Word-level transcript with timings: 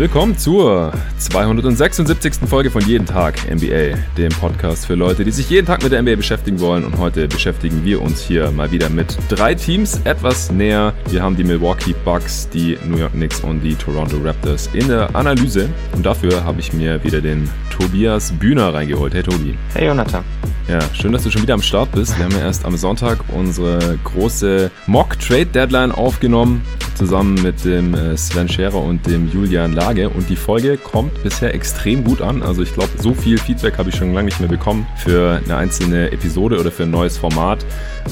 Willkommen 0.00 0.38
zur 0.38 0.94
276. 1.18 2.48
Folge 2.48 2.70
von 2.70 2.80
Jeden 2.80 3.04
Tag 3.04 3.34
NBA, 3.50 3.98
dem 4.16 4.30
Podcast 4.30 4.86
für 4.86 4.94
Leute, 4.94 5.24
die 5.24 5.30
sich 5.30 5.50
jeden 5.50 5.66
Tag 5.66 5.82
mit 5.82 5.92
der 5.92 6.00
NBA 6.00 6.16
beschäftigen 6.16 6.58
wollen. 6.58 6.86
Und 6.86 6.96
heute 6.96 7.28
beschäftigen 7.28 7.84
wir 7.84 8.00
uns 8.00 8.22
hier 8.22 8.50
mal 8.50 8.70
wieder 8.70 8.88
mit 8.88 9.18
drei 9.28 9.54
Teams 9.54 10.00
etwas 10.04 10.50
näher. 10.50 10.94
Wir 11.10 11.22
haben 11.22 11.36
die 11.36 11.44
Milwaukee 11.44 11.94
Bucks, 12.02 12.48
die 12.48 12.78
New 12.88 12.96
York 12.96 13.12
Knicks 13.12 13.40
und 13.40 13.60
die 13.60 13.74
Toronto 13.74 14.16
Raptors 14.24 14.70
in 14.72 14.88
der 14.88 15.14
Analyse. 15.14 15.68
Und 15.92 16.06
dafür 16.06 16.44
habe 16.44 16.60
ich 16.60 16.72
mir 16.72 17.04
wieder 17.04 17.20
den 17.20 17.50
Tobias 17.80 18.32
Bühner 18.32 18.74
reingeholt. 18.74 19.14
Hey 19.14 19.22
Tobi. 19.22 19.56
Hey 19.72 19.86
Jonathan. 19.86 20.22
Ja, 20.68 20.78
schön, 20.92 21.12
dass 21.12 21.24
du 21.24 21.30
schon 21.30 21.42
wieder 21.42 21.54
am 21.54 21.62
Start 21.62 21.90
bist. 21.92 22.16
Wir 22.18 22.26
haben 22.26 22.34
ja 22.34 22.42
erst 22.42 22.64
am 22.66 22.76
Sonntag 22.76 23.18
unsere 23.28 23.98
große 24.04 24.70
Mock-Trade-Deadline 24.86 25.90
aufgenommen, 25.90 26.62
zusammen 26.94 27.42
mit 27.42 27.64
dem 27.64 27.94
äh, 27.94 28.16
Sven 28.16 28.48
Scherer 28.48 28.76
und 28.76 29.06
dem 29.06 29.32
Julian 29.32 29.72
Lage. 29.72 30.10
Und 30.10 30.28
die 30.28 30.36
Folge 30.36 30.76
kommt 30.76 31.22
bisher 31.22 31.54
extrem 31.54 32.04
gut 32.04 32.20
an. 32.20 32.42
Also 32.42 32.62
ich 32.62 32.72
glaube, 32.74 32.90
so 32.98 33.14
viel 33.14 33.38
Feedback 33.38 33.78
habe 33.78 33.88
ich 33.88 33.96
schon 33.96 34.12
lange 34.12 34.26
nicht 34.26 34.38
mehr 34.40 34.48
bekommen 34.48 34.86
für 34.96 35.40
eine 35.42 35.56
einzelne 35.56 36.12
Episode 36.12 36.60
oder 36.60 36.70
für 36.70 36.82
ein 36.82 36.90
neues 36.90 37.16
Format. 37.16 37.64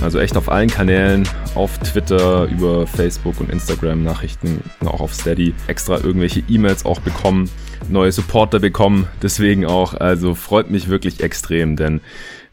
Also 0.02 0.18
echt 0.18 0.36
auf 0.36 0.48
allen 0.48 0.68
Kanälen, 0.68 1.28
auf 1.54 1.78
Twitter, 1.78 2.44
über 2.46 2.86
Facebook 2.86 3.40
und 3.40 3.50
Instagram 3.50 4.04
Nachrichten, 4.04 4.62
auch 4.84 5.00
auf 5.00 5.12
Steady, 5.12 5.54
extra 5.66 5.96
irgendwelche 5.96 6.42
E-Mails 6.48 6.84
auch 6.84 7.00
bekommen, 7.00 7.50
neue 7.88 8.12
Supporter 8.12 8.60
bekommen. 8.60 9.08
Deswegen 9.22 9.66
auch, 9.66 9.94
also 9.94 10.34
freut 10.34 10.70
mich 10.70 10.88
wirklich 10.88 11.20
extrem, 11.22 11.76
denn 11.76 12.00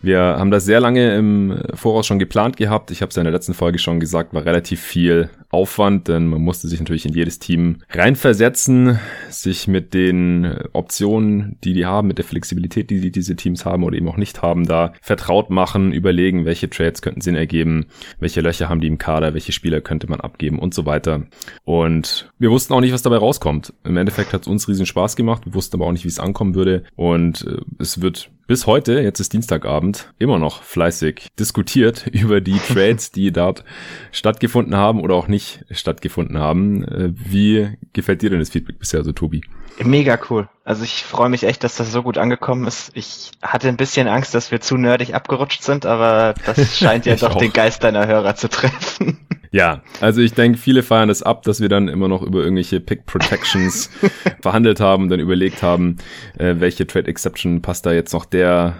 wir 0.01 0.19
haben 0.19 0.51
das 0.51 0.65
sehr 0.65 0.79
lange 0.79 1.15
im 1.15 1.61
Voraus 1.73 2.05
schon 2.05 2.19
geplant 2.19 2.57
gehabt. 2.57 2.91
Ich 2.91 3.01
habe 3.01 3.09
es 3.09 3.15
ja 3.15 3.21
in 3.21 3.25
der 3.25 3.33
letzten 3.33 3.53
Folge 3.53 3.79
schon 3.79 3.99
gesagt, 3.99 4.33
war 4.33 4.45
relativ 4.45 4.81
viel 4.81 5.29
Aufwand, 5.55 6.09
denn 6.09 6.27
man 6.27 6.41
musste 6.41 6.67
sich 6.67 6.79
natürlich 6.79 7.05
in 7.05 7.13
jedes 7.13 7.39
Team 7.39 7.77
reinversetzen, 7.89 8.99
sich 9.29 9.69
mit 9.69 9.93
den 9.93 10.57
Optionen, 10.73 11.57
die 11.63 11.73
die 11.73 11.85
haben, 11.85 12.09
mit 12.09 12.17
der 12.17 12.25
Flexibilität, 12.25 12.89
die 12.89 13.09
diese 13.09 13.37
Teams 13.37 13.63
haben 13.63 13.83
oder 13.85 13.95
eben 13.95 14.09
auch 14.09 14.17
nicht 14.17 14.41
haben, 14.41 14.65
da 14.65 14.91
vertraut 15.01 15.49
machen, 15.49 15.93
überlegen, 15.93 16.43
welche 16.43 16.69
Trades 16.69 17.01
könnten 17.01 17.21
Sinn 17.21 17.35
ergeben, 17.35 17.85
welche 18.19 18.41
Löcher 18.41 18.67
haben 18.67 18.81
die 18.81 18.87
im 18.87 18.97
Kader, 18.97 19.33
welche 19.33 19.53
Spieler 19.53 19.79
könnte 19.79 20.09
man 20.09 20.19
abgeben 20.19 20.59
und 20.59 20.73
so 20.73 20.85
weiter. 20.85 21.23
Und 21.63 22.29
wir 22.37 22.51
wussten 22.51 22.73
auch 22.73 22.81
nicht, 22.81 22.93
was 22.93 23.01
dabei 23.01 23.17
rauskommt. 23.17 23.73
Im 23.85 23.95
Endeffekt 23.95 24.33
hat 24.33 24.41
es 24.41 24.47
uns 24.47 24.67
riesen 24.67 24.85
Spaß 24.85 25.15
gemacht, 25.15 25.45
wir 25.45 25.53
wussten 25.53 25.77
aber 25.77 25.85
auch 25.85 25.93
nicht, 25.93 26.03
wie 26.03 26.09
es 26.09 26.19
ankommen 26.19 26.53
würde 26.53 26.83
und 26.97 27.47
äh, 27.47 27.61
es 27.79 28.01
wird 28.01 28.29
bis 28.47 28.67
heute, 28.67 28.99
jetzt 28.99 29.19
ist 29.19 29.33
Dienstagabend, 29.33 30.13
immer 30.19 30.37
noch 30.37 30.61
fleißig 30.61 31.29
diskutiert 31.39 32.07
über 32.11 32.41
die 32.41 32.59
Trades, 32.59 33.11
die 33.11 33.31
dort 33.31 33.63
stattgefunden 34.11 34.75
haben 34.75 35.01
oder 35.01 35.15
auch 35.15 35.27
nicht 35.27 35.44
stattgefunden 35.71 36.37
haben. 36.37 36.83
Äh, 36.83 37.13
wie 37.13 37.77
gefällt 37.93 38.21
dir 38.21 38.29
denn 38.29 38.39
das 38.39 38.49
Feedback 38.49 38.79
bisher 38.79 39.03
so, 39.03 39.11
Tobi? 39.11 39.41
Mega 39.83 40.19
cool. 40.29 40.47
Also 40.65 40.83
ich 40.83 41.03
freue 41.03 41.29
mich 41.29 41.43
echt, 41.43 41.63
dass 41.63 41.75
das 41.75 41.91
so 41.91 42.01
gut 42.01 42.17
angekommen 42.17 42.65
ist. 42.65 42.89
Ich 42.95 43.29
hatte 43.43 43.69
ein 43.69 43.77
bisschen 43.77 44.07
Angst, 44.07 44.33
dass 44.33 44.49
wir 44.49 44.61
zu 44.61 44.77
nerdig 44.77 45.13
abgerutscht 45.13 45.61
sind, 45.61 45.85
aber 45.85 46.33
das 46.43 46.77
scheint 46.79 47.05
ja 47.05 47.15
doch 47.15 47.35
auch. 47.35 47.39
den 47.39 47.53
Geist 47.53 47.83
deiner 47.83 48.07
Hörer 48.07 48.35
zu 48.35 48.49
treffen. 48.49 49.19
Ja, 49.51 49.83
also 50.01 50.21
ich 50.21 50.33
denke, 50.33 50.57
viele 50.57 50.81
feiern 50.81 51.07
das 51.07 51.23
ab, 51.23 51.43
dass 51.43 51.61
wir 51.61 51.69
dann 51.69 51.87
immer 51.87 52.07
noch 52.07 52.23
über 52.23 52.39
irgendwelche 52.39 52.81
Pick 52.81 53.05
Protections 53.05 53.91
verhandelt 54.41 54.79
haben, 54.79 55.07
dann 55.07 55.19
überlegt 55.19 55.61
haben, 55.61 55.97
äh, 56.37 56.55
welche 56.57 56.87
Trade 56.87 57.07
Exception 57.07 57.61
passt 57.61 57.85
da 57.85 57.93
jetzt 57.93 58.11
noch 58.11 58.25
der 58.25 58.75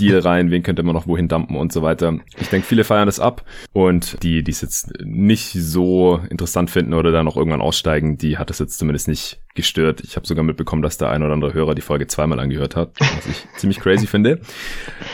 Deal 0.00 0.18
rein, 0.18 0.50
wen 0.50 0.62
könnte 0.62 0.82
man 0.82 0.94
noch 0.94 1.06
wohin 1.06 1.28
dumpen 1.28 1.56
und 1.56 1.72
so 1.72 1.82
weiter. 1.82 2.18
Ich 2.40 2.48
denke, 2.48 2.66
viele 2.66 2.84
feiern 2.84 3.06
das 3.06 3.20
ab 3.20 3.44
und 3.72 4.22
die, 4.22 4.42
die 4.42 4.50
es 4.50 4.60
jetzt 4.60 4.92
nicht 5.04 5.52
so 5.52 6.20
interessant 6.30 6.70
finden 6.70 6.94
oder 6.94 7.12
da 7.12 7.22
noch 7.22 7.36
irgendwann 7.36 7.60
aussteigen, 7.60 8.16
die 8.16 8.38
hat 8.38 8.50
es 8.50 8.58
jetzt 8.58 8.78
zumindest 8.78 9.08
nicht 9.08 9.40
gestört. 9.54 10.00
Ich 10.02 10.16
habe 10.16 10.26
sogar 10.26 10.44
mitbekommen, 10.44 10.82
dass 10.82 10.98
der 10.98 11.10
ein 11.10 11.22
oder 11.22 11.32
andere 11.32 11.54
Hörer 11.54 11.74
die 11.74 11.82
Folge 11.82 12.06
zweimal 12.06 12.40
angehört 12.40 12.76
hat, 12.76 12.98
was 12.98 13.26
ich 13.26 13.46
ziemlich 13.56 13.80
crazy 13.80 14.06
finde. 14.06 14.40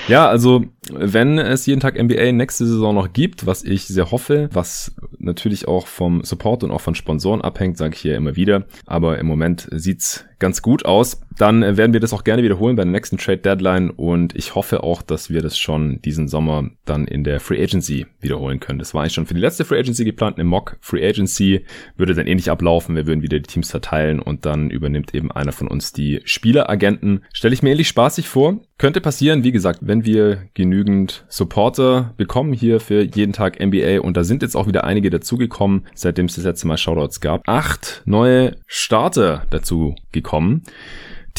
Ja, 0.06 0.28
also 0.28 0.64
wenn 0.90 1.38
es 1.38 1.66
jeden 1.66 1.80
Tag 1.80 2.00
NBA 2.00 2.32
nächste 2.32 2.66
Saison 2.66 2.94
noch 2.94 3.12
gibt, 3.12 3.46
was 3.46 3.64
ich 3.64 3.86
sehr 3.86 4.10
hoffe, 4.10 4.48
was 4.52 4.94
natürlich 5.18 5.68
auch 5.68 5.86
vom 5.86 6.22
Support 6.24 6.64
und 6.64 6.70
auch 6.70 6.80
von 6.80 6.94
Sponsoren 6.94 7.40
abhängt, 7.40 7.76
sage 7.76 7.94
ich 7.94 8.00
hier 8.00 8.16
immer 8.16 8.36
wieder, 8.36 8.66
aber 8.86 9.18
im 9.18 9.26
Moment 9.26 9.68
sieht's 9.72 10.24
ganz 10.38 10.62
gut 10.62 10.84
aus. 10.84 11.20
Dann 11.38 11.62
äh, 11.62 11.76
werden 11.76 11.92
wir 11.92 12.00
das 12.00 12.12
auch 12.12 12.24
gerne 12.24 12.42
wiederholen 12.42 12.76
bei 12.76 12.82
der 12.82 12.92
nächsten 12.92 13.16
Trade 13.16 13.38
Deadline 13.38 13.90
und 13.90 14.34
ich 14.36 14.54
hoffe 14.54 14.82
auch, 14.82 15.02
dass 15.02 15.30
wir 15.30 15.40
das 15.40 15.56
schon 15.56 16.02
diesen 16.02 16.28
Sommer 16.28 16.68
dann 16.84 17.06
in 17.06 17.24
der 17.24 17.40
Free 17.40 17.62
Agency 17.62 18.06
wiederholen 18.20 18.60
können. 18.60 18.78
Das 18.78 18.92
war 18.92 19.02
eigentlich 19.02 19.14
schon 19.14 19.26
für 19.26 19.34
die 19.34 19.40
letzte 19.40 19.64
Free 19.64 19.78
Agency 19.78 20.04
geplant. 20.04 20.38
Im 20.38 20.48
Mock 20.48 20.76
Free 20.80 21.06
Agency 21.06 21.64
würde 21.96 22.14
dann 22.14 22.26
ähnlich 22.26 22.50
ablaufen. 22.50 22.96
Wir 22.96 23.06
würden 23.06 23.22
wieder 23.22 23.38
die 23.38 23.46
Teams 23.46 23.70
verteilen 23.70 24.20
und 24.20 24.44
dann 24.44 24.70
übernimmt 24.70 25.14
eben 25.14 25.30
einer 25.30 25.52
von 25.52 25.68
uns 25.68 25.92
die 25.92 26.20
Spieleragenten. 26.24 27.24
Stelle 27.32 27.54
ich 27.54 27.62
mir 27.62 27.70
ähnlich 27.70 27.88
spaßig 27.88 28.28
vor. 28.28 28.58
Könnte 28.76 29.00
passieren, 29.00 29.44
wie 29.44 29.52
gesagt, 29.52 29.80
wenn 29.82 30.04
wir 30.04 30.42
genügend 30.54 31.24
Supporter 31.28 32.14
bekommen 32.16 32.52
hier 32.52 32.80
für 32.80 33.02
jeden 33.02 33.32
Tag 33.32 33.60
NBA 33.60 34.00
und 34.00 34.16
da 34.16 34.24
sind 34.24 34.42
jetzt 34.42 34.56
auch 34.56 34.66
wieder 34.66 34.84
einige 34.84 35.10
dazugekommen, 35.10 35.86
seitdem 35.94 36.26
es 36.26 36.34
das 36.34 36.44
letzte 36.44 36.66
Mal 36.66 36.78
Shoutouts 36.78 37.20
gab. 37.20 37.48
Acht 37.48 38.02
neue 38.06 38.56
Starter 38.66 39.46
dazu 39.50 39.94
gekommen. 40.12 40.62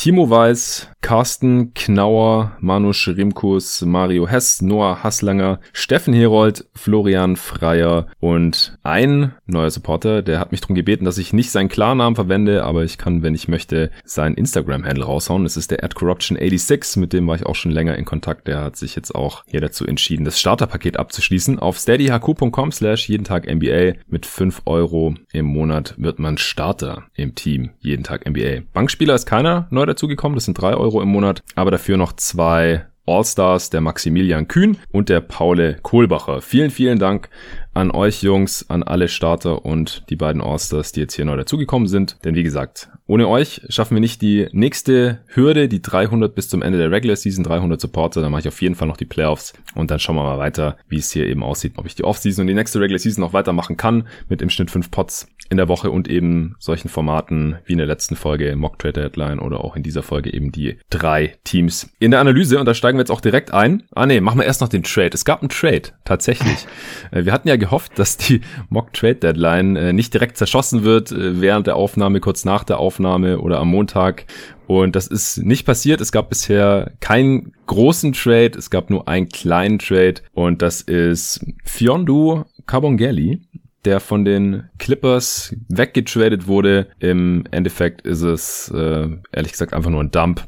Timo 0.02 0.30
Weiß, 0.30 0.90
Carsten 1.02 1.74
Knauer, 1.74 2.58
Manu 2.60 2.94
Schrimkus, 2.94 3.82
Mario 3.82 4.28
Hess, 4.28 4.62
Noah 4.62 5.02
Hasslanger, 5.02 5.60
Steffen 5.72 6.14
Herold, 6.14 6.68
Florian 6.76 7.36
Freier 7.36 8.08
und 8.20 8.78
ein 8.84 9.34
neuer 9.46 9.72
Supporter, 9.72 10.22
der 10.22 10.40
hat 10.40 10.52
mich 10.52 10.62
darum 10.62 10.76
gebeten, 10.76 11.06
dass 11.06 11.18
ich 11.18 11.34
nicht 11.34 11.52
seinen 11.52 11.70
Klarnamen 11.70 12.16
verwende, 12.16 12.64
aber 12.64 12.84
ich 12.84 12.98
kann, 12.98 13.24
wenn 13.24 13.34
ich 13.34 13.48
möchte, 13.48 13.92
seinen 14.04 14.36
Instagram-Handle 14.36 15.06
raushauen. 15.06 15.44
Das 15.44 15.58
ist 15.58 15.72
der 15.72 15.84
AdCorruption86, 15.84 17.00
mit 17.00 17.14
dem 17.14 17.28
war 17.28 17.36
ich 17.36 17.46
auch 17.46 17.56
schon 17.56 17.72
länger 17.72 17.96
in 17.96 18.06
Kontakt. 18.06 18.48
Der 18.48 18.62
hat 18.62 18.76
sich 18.76 18.96
jetzt 18.96 19.16
auch 19.16 19.44
hier 19.48 19.62
dazu 19.62 19.86
entschieden, 19.86 20.26
das 20.26 20.40
Starterpaket 20.40 20.98
abzuschließen. 20.98 21.60
Auf 21.60 21.78
steadyhq.com 21.78 22.72
slash 22.72 23.08
jeden 23.08 23.24
Tag 23.24 23.48
NBA 23.48 23.94
mit 24.08 24.26
5 24.26 24.64
Euro 24.66 25.16
im 25.32 25.46
Monat 25.46 25.96
wird 25.98 26.20
man 26.20 26.38
Starter 26.38 27.04
im 27.16 27.36
Team 27.36 27.72
jeden 27.80 28.04
Tag 28.04 28.30
NBA. 28.30 28.64
Bankspieler 28.74 29.16
ist 29.16 29.26
keiner 29.26 29.68
neu 29.72 29.86
dazugekommen, 29.86 30.36
das 30.36 30.46
sind 30.46 30.60
drei 30.60 30.74
Euro 30.76 30.89
im 30.96 31.10
Monat, 31.10 31.44
aber 31.56 31.72
dafür 31.72 31.98
noch 31.98 32.14
zwei 32.14 32.86
All-Stars, 33.06 33.72
der 33.72 33.82
Maximilian 33.82 34.48
Kühn 34.48 34.78
und 34.92 35.10
der 35.10 35.22
Paule 35.22 35.78
Kohlbacher. 35.82 36.42
Vielen, 36.42 36.70
vielen 36.70 37.00
Dank 37.00 37.30
an 37.80 37.92
euch 37.92 38.22
Jungs, 38.24 38.70
an 38.70 38.84
alle 38.84 39.08
Starter 39.08 39.66
und 39.66 40.04
die 40.10 40.18
beiden 40.18 40.42
All-Stars, 40.42 40.92
die 40.92 41.00
jetzt 41.00 41.14
hier 41.16 41.24
neu 41.24 41.38
dazugekommen 41.38 41.88
sind. 41.88 42.18
Denn 42.26 42.36
wie 42.36 42.44
gesagt, 42.44 42.90
ohne 43.08 43.28
euch 43.28 43.62
schaffen 43.70 43.96
wir 43.96 44.02
nicht 44.02 44.22
die 44.22 44.48
nächste 44.52 45.20
Hürde, 45.28 45.70
die 45.70 45.82
300 45.82 46.36
bis 46.36 46.50
zum 46.50 46.62
Ende 46.62 46.78
der 46.78 46.92
Regular 46.92 47.16
Season, 47.16 47.44
300 47.44 47.80
Supporter. 47.80 48.22
Dann 48.22 48.32
mache 48.32 48.42
ich 48.42 48.48
auf 48.50 48.62
jeden 48.62 48.76
Fall 48.76 48.88
noch 48.88 48.98
die 48.98 49.06
Playoffs 49.06 49.54
und 49.76 49.92
dann 49.92 50.00
schauen 50.00 50.18
wir 50.18 50.24
mal 50.24 50.38
weiter, 50.38 50.78
wie 50.90 50.98
es 50.98 51.12
hier 51.12 51.26
eben 51.26 51.42
aussieht, 51.42 51.74
ob 51.78 51.86
ich 51.86 51.96
die 51.96 52.04
Off-Season 52.04 52.44
und 52.44 52.48
die 52.48 52.54
nächste 52.54 52.80
Regular 52.80 53.00
Season 53.00 53.22
noch 53.22 53.34
weitermachen 53.34 53.78
kann 53.78 54.08
mit 54.28 54.42
im 54.42 54.50
Schnitt 54.50 54.70
5 54.70 54.92
Pots 54.92 55.28
in 55.50 55.58
der 55.58 55.68
Woche 55.68 55.90
und 55.90 56.08
eben 56.08 56.56
solchen 56.60 56.90
Formaten 56.90 57.58
wie 57.66 57.72
in 57.74 57.80
der 57.80 57.88
letzten 57.88 58.16
Folge 58.16 58.56
Mock 58.56 58.78
Trade 58.78 59.02
Deadline 59.02 59.40
oder 59.40 59.64
auch 59.64 59.76
in 59.76 59.84
dieser 59.84 60.04
Folge 60.04 60.32
eben 60.32 60.52
die 60.52 60.78
drei 60.90 61.38
Teams 61.44 61.90
in 62.00 62.12
der 62.12 62.20
Analyse 62.20 62.60
und 62.60 62.68
da 62.68 62.74
steigen 62.74 62.98
wir 62.98 63.02
jetzt 63.02 63.12
auch 63.12 63.22
direkt 63.22 63.52
ein. 63.52 63.84
Ah 63.96 64.06
nee, 64.06 64.22
machen 64.22 64.40
wir 64.40 64.46
erst 64.46 64.62
noch 64.62 64.70
den 64.70 64.84
Trade. 64.84 65.12
Es 65.14 65.26
gab 65.26 65.42
einen 65.42 65.50
Trade, 65.50 65.94
tatsächlich. 66.06 66.68
Äh, 67.12 67.26
wir 67.26 67.34
hatten 67.34 67.48
ja 67.48 67.56
gehofft, 67.70 68.00
dass 68.00 68.18
die 68.18 68.42
Mock 68.70 68.94
Trade 68.94 69.16
Deadline 69.16 69.76
äh, 69.76 69.94
nicht 69.94 70.14
direkt 70.14 70.38
zerschossen 70.38 70.84
wird 70.84 71.12
äh, 71.12 71.40
während 71.40 71.68
der 71.68 71.76
Aufnahme, 71.76 72.20
kurz 72.20 72.46
nach 72.46 72.64
der 72.64 72.80
Aufnahme 72.80 73.40
oder 73.40 73.60
am 73.60 73.70
Montag 73.70 74.26
und 74.70 74.96
das 74.96 75.08
ist 75.08 75.40
nicht 75.40 75.66
passiert. 75.66 76.00
Es 76.00 76.12
gab 76.12 76.30
bisher 76.30 76.92
keinen 77.00 77.54
großen 77.66 78.14
Trade. 78.14 78.52
Es 78.56 78.70
gab 78.70 78.92
nur 78.92 79.08
einen 79.08 79.28
kleinen 79.28 79.80
Trade. 79.80 80.22
Und 80.32 80.62
das 80.62 80.82
ist 80.82 81.44
Fiondu 81.64 82.44
Carbongelli 82.68 83.42
der 83.86 84.00
von 84.00 84.26
den 84.26 84.70
Clippers 84.78 85.56
weggetradet 85.70 86.48
wurde. 86.48 86.88
Im 87.00 87.46
Endeffekt 87.52 88.02
ist 88.02 88.22
es 88.22 88.70
äh, 88.76 89.08
ehrlich 89.32 89.52
gesagt 89.52 89.74
einfach 89.74 89.90
nur 89.90 90.04
ein 90.04 90.12
Dump. 90.12 90.46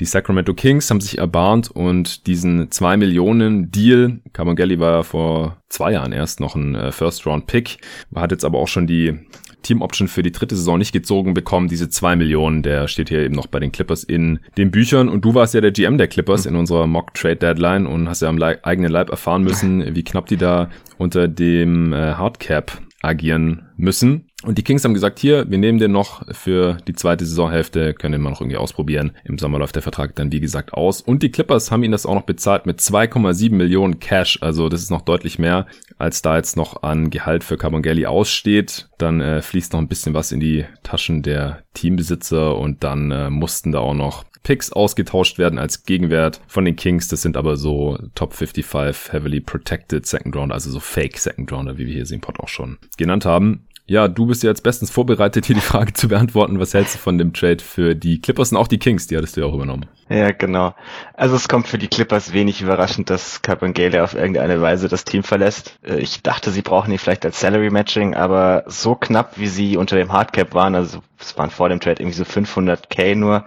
Die 0.00 0.04
Sacramento 0.04 0.54
Kings 0.54 0.90
haben 0.90 1.00
sich 1.00 1.18
erbarmt 1.18 1.70
und 1.70 2.26
diesen 2.26 2.70
2 2.70 2.96
Millionen 2.96 3.70
Deal, 3.70 4.20
Carbongelli 4.32 4.78
war 4.78 4.92
ja 4.92 5.02
vor 5.02 5.62
zwei 5.68 5.92
Jahren 5.92 6.12
erst 6.12 6.40
noch 6.40 6.54
ein 6.54 6.74
äh, 6.74 6.92
First-Round-Pick, 6.92 7.78
hat 8.14 8.32
jetzt 8.32 8.44
aber 8.44 8.58
auch 8.58 8.68
schon 8.68 8.86
die 8.86 9.18
Team-Option 9.64 10.06
für 10.06 10.22
die 10.22 10.30
dritte 10.30 10.54
Saison 10.54 10.78
nicht 10.78 10.92
gezogen 10.92 11.34
bekommen. 11.34 11.66
Diese 11.66 11.88
2 11.88 12.14
Millionen, 12.14 12.62
der 12.62 12.86
steht 12.86 13.08
hier 13.08 13.20
eben 13.20 13.34
noch 13.34 13.48
bei 13.48 13.58
den 13.58 13.72
Clippers 13.72 14.04
in 14.04 14.38
den 14.56 14.70
Büchern. 14.70 15.08
Und 15.08 15.24
du 15.24 15.34
warst 15.34 15.54
ja 15.54 15.60
der 15.60 15.72
GM 15.72 15.98
der 15.98 16.06
Clippers 16.06 16.44
mhm. 16.44 16.52
in 16.52 16.56
unserer 16.60 16.86
Mock-Trade-Deadline 16.86 17.86
und 17.86 18.08
hast 18.08 18.22
ja 18.22 18.28
am 18.28 18.40
eigenen 18.40 18.92
Leib 18.92 19.10
erfahren 19.10 19.42
müssen, 19.42 19.96
wie 19.96 20.04
knapp 20.04 20.26
die 20.26 20.36
da 20.36 20.70
unter 20.98 21.26
dem 21.26 21.92
äh, 21.92 22.14
Hardcap 22.14 22.80
agieren 23.02 23.68
müssen. 23.76 24.30
Und 24.44 24.58
die 24.58 24.62
Kings 24.62 24.84
haben 24.84 24.94
gesagt, 24.94 25.18
hier, 25.18 25.50
wir 25.50 25.58
nehmen 25.58 25.78
den 25.78 25.92
noch 25.92 26.22
für 26.34 26.76
die 26.86 26.92
zweite 26.92 27.24
Saisonhälfte, 27.24 27.94
können 27.94 28.12
den 28.12 28.20
mal 28.20 28.30
noch 28.30 28.40
irgendwie 28.40 28.58
ausprobieren. 28.58 29.12
Im 29.24 29.38
Sommer 29.38 29.58
läuft 29.58 29.74
der 29.74 29.82
Vertrag 29.82 30.14
dann, 30.16 30.32
wie 30.32 30.40
gesagt, 30.40 30.74
aus. 30.74 31.00
Und 31.00 31.22
die 31.22 31.30
Clippers 31.30 31.70
haben 31.70 31.82
ihn 31.82 31.92
das 31.92 32.04
auch 32.04 32.14
noch 32.14 32.22
bezahlt 32.22 32.66
mit 32.66 32.80
2,7 32.80 33.54
Millionen 33.54 34.00
Cash. 34.00 34.38
Also 34.42 34.68
das 34.68 34.82
ist 34.82 34.90
noch 34.90 35.02
deutlich 35.02 35.38
mehr, 35.38 35.66
als 35.98 36.20
da 36.22 36.36
jetzt 36.36 36.56
noch 36.56 36.82
an 36.82 37.10
Gehalt 37.10 37.42
für 37.42 37.56
Carbongelli 37.56 38.06
aussteht. 38.06 38.88
Dann 38.98 39.20
äh, 39.20 39.40
fließt 39.40 39.72
noch 39.72 39.80
ein 39.80 39.88
bisschen 39.88 40.14
was 40.14 40.30
in 40.30 40.40
die 40.40 40.66
Taschen 40.82 41.22
der 41.22 41.62
Teambesitzer 41.72 42.56
und 42.56 42.84
dann 42.84 43.10
äh, 43.10 43.30
mussten 43.30 43.72
da 43.72 43.78
auch 43.78 43.94
noch 43.94 44.24
Picks 44.42 44.70
ausgetauscht 44.72 45.38
werden 45.38 45.58
als 45.58 45.84
Gegenwert 45.84 46.40
von 46.46 46.66
den 46.66 46.76
Kings. 46.76 47.08
Das 47.08 47.22
sind 47.22 47.36
aber 47.36 47.56
so 47.56 47.98
Top 48.14 48.34
55 48.34 49.12
heavily 49.12 49.40
protected 49.40 50.06
Second 50.06 50.36
Rounder, 50.36 50.54
also 50.54 50.70
so 50.70 50.80
Fake 50.80 51.18
Second 51.18 51.50
Rounder, 51.50 51.78
wie 51.78 51.86
wir 51.86 51.94
hier 51.94 52.10
im 52.10 52.20
auch 52.38 52.48
schon 52.48 52.78
genannt 52.98 53.24
haben. 53.24 53.66
Ja, 53.86 54.08
du 54.08 54.24
bist 54.24 54.42
ja 54.42 54.48
jetzt 54.48 54.62
bestens 54.62 54.90
vorbereitet, 54.90 55.44
hier 55.44 55.54
die 55.54 55.60
Frage 55.60 55.92
zu 55.92 56.08
beantworten. 56.08 56.58
Was 56.58 56.72
hältst 56.72 56.94
du 56.94 56.98
von 56.98 57.18
dem 57.18 57.34
Trade 57.34 57.62
für 57.62 57.94
die 57.94 58.18
Clippers 58.18 58.50
und 58.50 58.56
auch 58.56 58.66
die 58.66 58.78
Kings? 58.78 59.06
Die 59.08 59.16
hattest 59.16 59.36
du 59.36 59.42
ja 59.42 59.46
auch 59.46 59.52
übernommen. 59.52 59.84
Ja, 60.08 60.30
genau. 60.32 60.74
Also 61.12 61.36
es 61.36 61.48
kommt 61.48 61.68
für 61.68 61.76
die 61.76 61.88
Clippers 61.88 62.32
wenig 62.32 62.62
überraschend, 62.62 63.10
dass 63.10 63.42
Capangele 63.42 64.02
auf 64.02 64.14
irgendeine 64.14 64.62
Weise 64.62 64.88
das 64.88 65.04
Team 65.04 65.22
verlässt. 65.22 65.78
Äh, 65.82 65.98
ich 65.98 66.22
dachte, 66.22 66.50
sie 66.50 66.62
brauchen 66.62 66.92
ihn 66.92 66.98
vielleicht 66.98 67.26
als 67.26 67.40
Salary 67.40 67.68
Matching, 67.68 68.14
aber 68.14 68.64
so 68.66 68.94
knapp, 68.94 69.36
wie 69.36 69.48
sie 69.48 69.76
unter 69.76 69.96
dem 69.96 70.12
Hardcap 70.12 70.54
waren, 70.54 70.74
also 70.74 71.02
es 71.18 71.36
waren 71.36 71.50
vor 71.50 71.68
dem 71.68 71.80
Trade 71.80 72.00
irgendwie 72.00 72.16
so 72.16 72.24
500k 72.24 73.14
nur, 73.14 73.44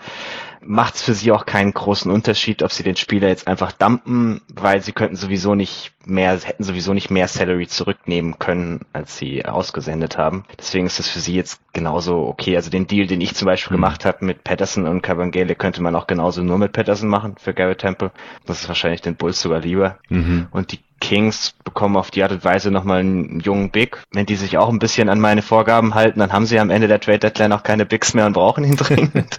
macht 0.62 0.96
es 0.96 1.02
für 1.02 1.14
sie 1.14 1.32
auch 1.32 1.46
keinen 1.46 1.74
großen 1.74 2.12
Unterschied, 2.12 2.62
ob 2.62 2.72
sie 2.72 2.84
den 2.84 2.96
Spieler 2.96 3.28
jetzt 3.28 3.48
einfach 3.48 3.72
dumpen, 3.72 4.42
weil 4.54 4.82
sie 4.82 4.92
könnten 4.92 5.16
sowieso 5.16 5.56
nicht 5.56 5.94
mehr, 6.10 6.40
hätten 6.40 6.64
sowieso 6.64 6.94
nicht 6.94 7.10
mehr 7.10 7.28
Salary 7.28 7.68
zurücknehmen 7.68 8.40
können, 8.40 8.82
als 8.94 9.18
sie 9.18 9.46
ausgesendet 9.46 10.18
haben. 10.18 10.46
Deswegen 10.58 10.86
ist 10.88 11.00
das 11.00 11.10
für 11.10 11.20
sie 11.20 11.36
jetzt 11.36 11.62
genauso 11.74 12.28
okay. 12.28 12.56
Also 12.56 12.70
den 12.70 12.88
Deal, 12.88 13.08
den 13.08 13.22
ich 13.22 13.36
zum 13.36 13.46
Beispiel 13.46 13.78
mhm. 13.78 13.82
gemacht 13.82 14.06
habe 14.06 14.26
mit 14.26 14.44
Patterson 14.44 14.88
und 14.88 15.02
Cavangele, 15.02 15.56
könnte 15.56 15.82
man 15.82 15.96
auch 15.96 16.08
genauso 16.08 16.44
nur 16.44 16.58
mit 16.58 16.74
Patterson 16.74 17.10
machen 17.10 17.36
für 17.40 17.54
Garrett 17.54 17.80
Temple. 17.80 18.12
Das 18.46 18.62
ist 18.62 18.68
wahrscheinlich 18.68 19.02
den 19.02 19.16
Bulls 19.16 19.42
sogar 19.42 19.60
lieber. 19.60 19.98
Mhm. 20.10 20.48
Und 20.52 20.72
die 20.72 20.80
Kings 21.00 21.54
bekommen 21.64 21.96
auf 21.96 22.12
die 22.12 22.24
Art 22.24 22.32
und 22.32 22.44
Weise 22.44 22.72
nochmal 22.72 23.00
einen 23.00 23.40
jungen 23.40 23.70
Big. 23.70 24.02
Wenn 24.12 24.26
die 24.26 24.36
sich 24.36 24.58
auch 24.58 24.70
ein 24.70 24.80
bisschen 24.80 25.10
an 25.10 25.20
meine 25.20 25.42
Vorgaben 25.42 25.94
halten, 25.94 26.20
dann 26.20 26.34
haben 26.34 26.46
sie 26.46 26.60
am 26.60 26.70
Ende 26.70 26.88
der 26.88 27.00
Trade 27.00 27.20
Deadline 27.20 27.54
auch 27.54 27.64
keine 27.64 27.86
Bigs 27.86 28.14
mehr 28.14 28.26
und 28.26 28.34
brauchen 28.34 28.64
ihn 28.64 28.76
dringend. 28.76 29.38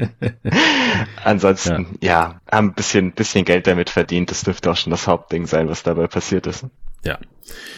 Ansonsten, 1.25 1.99
ja. 2.01 2.09
ja, 2.09 2.41
haben 2.51 2.69
ein 2.69 2.75
bisschen, 2.75 3.13
bisschen 3.13 3.45
Geld 3.45 3.67
damit 3.67 3.91
verdient. 3.91 4.31
Das 4.31 4.43
dürfte 4.43 4.71
auch 4.71 4.77
schon 4.77 4.91
das 4.91 5.07
Hauptding 5.07 5.47
sein, 5.47 5.69
was 5.69 5.83
dabei 5.83 6.07
passiert 6.07 6.47
ist. 6.47 6.58
Ja. 7.05 7.19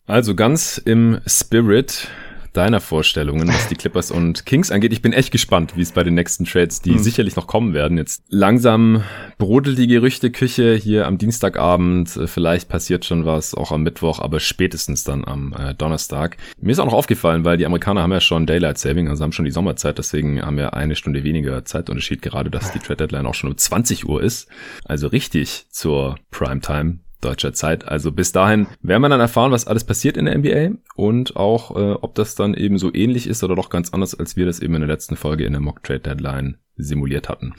Also 0.07 0.35
ganz 0.35 0.79
im 0.79 1.21
Spirit 1.27 2.09
deiner 2.53 2.81
Vorstellungen, 2.81 3.49
was 3.49 3.69
die 3.69 3.77
Clippers 3.77 4.11
und 4.11 4.45
Kings 4.47 4.71
angeht. 4.71 4.93
Ich 4.93 5.03
bin 5.03 5.13
echt 5.13 5.31
gespannt, 5.31 5.77
wie 5.77 5.83
es 5.83 5.93
bei 5.93 6.03
den 6.03 6.15
nächsten 6.15 6.45
Trades, 6.45 6.83
die 6.83 6.93
mhm. 6.93 6.99
sicherlich 6.99 7.37
noch 7.37 7.47
kommen 7.47 7.75
werden. 7.75 7.97
Jetzt 7.97 8.23
langsam 8.29 9.05
brodelt 9.39 9.79
die 9.79 9.87
Gerüchteküche 9.87 10.75
hier 10.75 11.07
am 11.07 11.19
Dienstagabend. 11.19 12.09
Vielleicht 12.27 12.69
passiert 12.69 13.05
schon 13.05 13.25
was, 13.25 13.55
auch 13.55 13.73
am 13.73 13.83
Mittwoch, 13.83 14.19
aber 14.19 14.41
spätestens 14.41 15.05
dann 15.05 15.25
am 15.25 15.55
äh, 15.57 15.75
Donnerstag. 15.75 16.37
Mir 16.61 16.73
ist 16.73 16.79
auch 16.79 16.87
noch 16.87 16.93
aufgefallen, 16.95 17.45
weil 17.45 17.57
die 17.57 17.67
Amerikaner 17.67 18.03
haben 18.03 18.13
ja 18.13 18.21
schon 18.21 18.47
Daylight 18.47 18.79
Saving, 18.79 19.09
also 19.09 19.23
haben 19.23 19.33
schon 19.33 19.45
die 19.45 19.51
Sommerzeit, 19.51 19.99
deswegen 19.99 20.43
haben 20.43 20.57
wir 20.57 20.75
eine 20.75 20.97
Stunde 20.97 21.23
weniger 21.25 21.65
Zeitunterschied, 21.65 22.23
gerade 22.23 22.51
dass 22.51 22.73
die 22.73 22.79
Trade 22.79 22.97
Deadline 22.97 23.27
auch 23.27 23.35
schon 23.35 23.51
um 23.51 23.57
20 23.57 24.09
Uhr 24.09 24.23
ist. 24.23 24.49
Also 24.85 25.07
richtig 25.07 25.67
zur 25.71 26.17
Primetime 26.31 26.99
deutscher 27.21 27.53
Zeit. 27.53 27.87
Also 27.87 28.13
bis 28.13 28.33
dahin 28.33 28.67
werden 28.83 29.03
wir 29.03 29.09
dann 29.09 29.21
erfahren, 29.21 29.53
was 29.53 29.67
alles 29.67 29.85
passiert 29.85 30.17
in 30.17 30.25
der 30.27 30.39
NBA 30.39 30.79
und 30.95 31.37
auch, 31.37 31.77
äh, 31.77 31.93
ob 31.93 32.15
das 32.15 32.35
dann 32.35 32.55
eben 32.55 32.79
so 32.79 32.93
ähnlich 32.93 33.27
ist 33.27 33.43
oder 33.45 33.57
doch 33.57 33.71
ganz 33.71 33.91
anders, 33.91 34.19
als 34.19 34.37
wir 34.37 34.47
das 34.47 34.61
eben 34.61 34.75
in 34.75 34.81
der 34.81 34.89
letzten 34.89 35.17
Folge 35.17 35.45
in 35.45 35.53
der 35.53 35.61
Mock 35.61 35.83
Trade 35.83 36.01
Deadline 36.01 36.57
simuliert 36.83 37.29
hatten. 37.29 37.55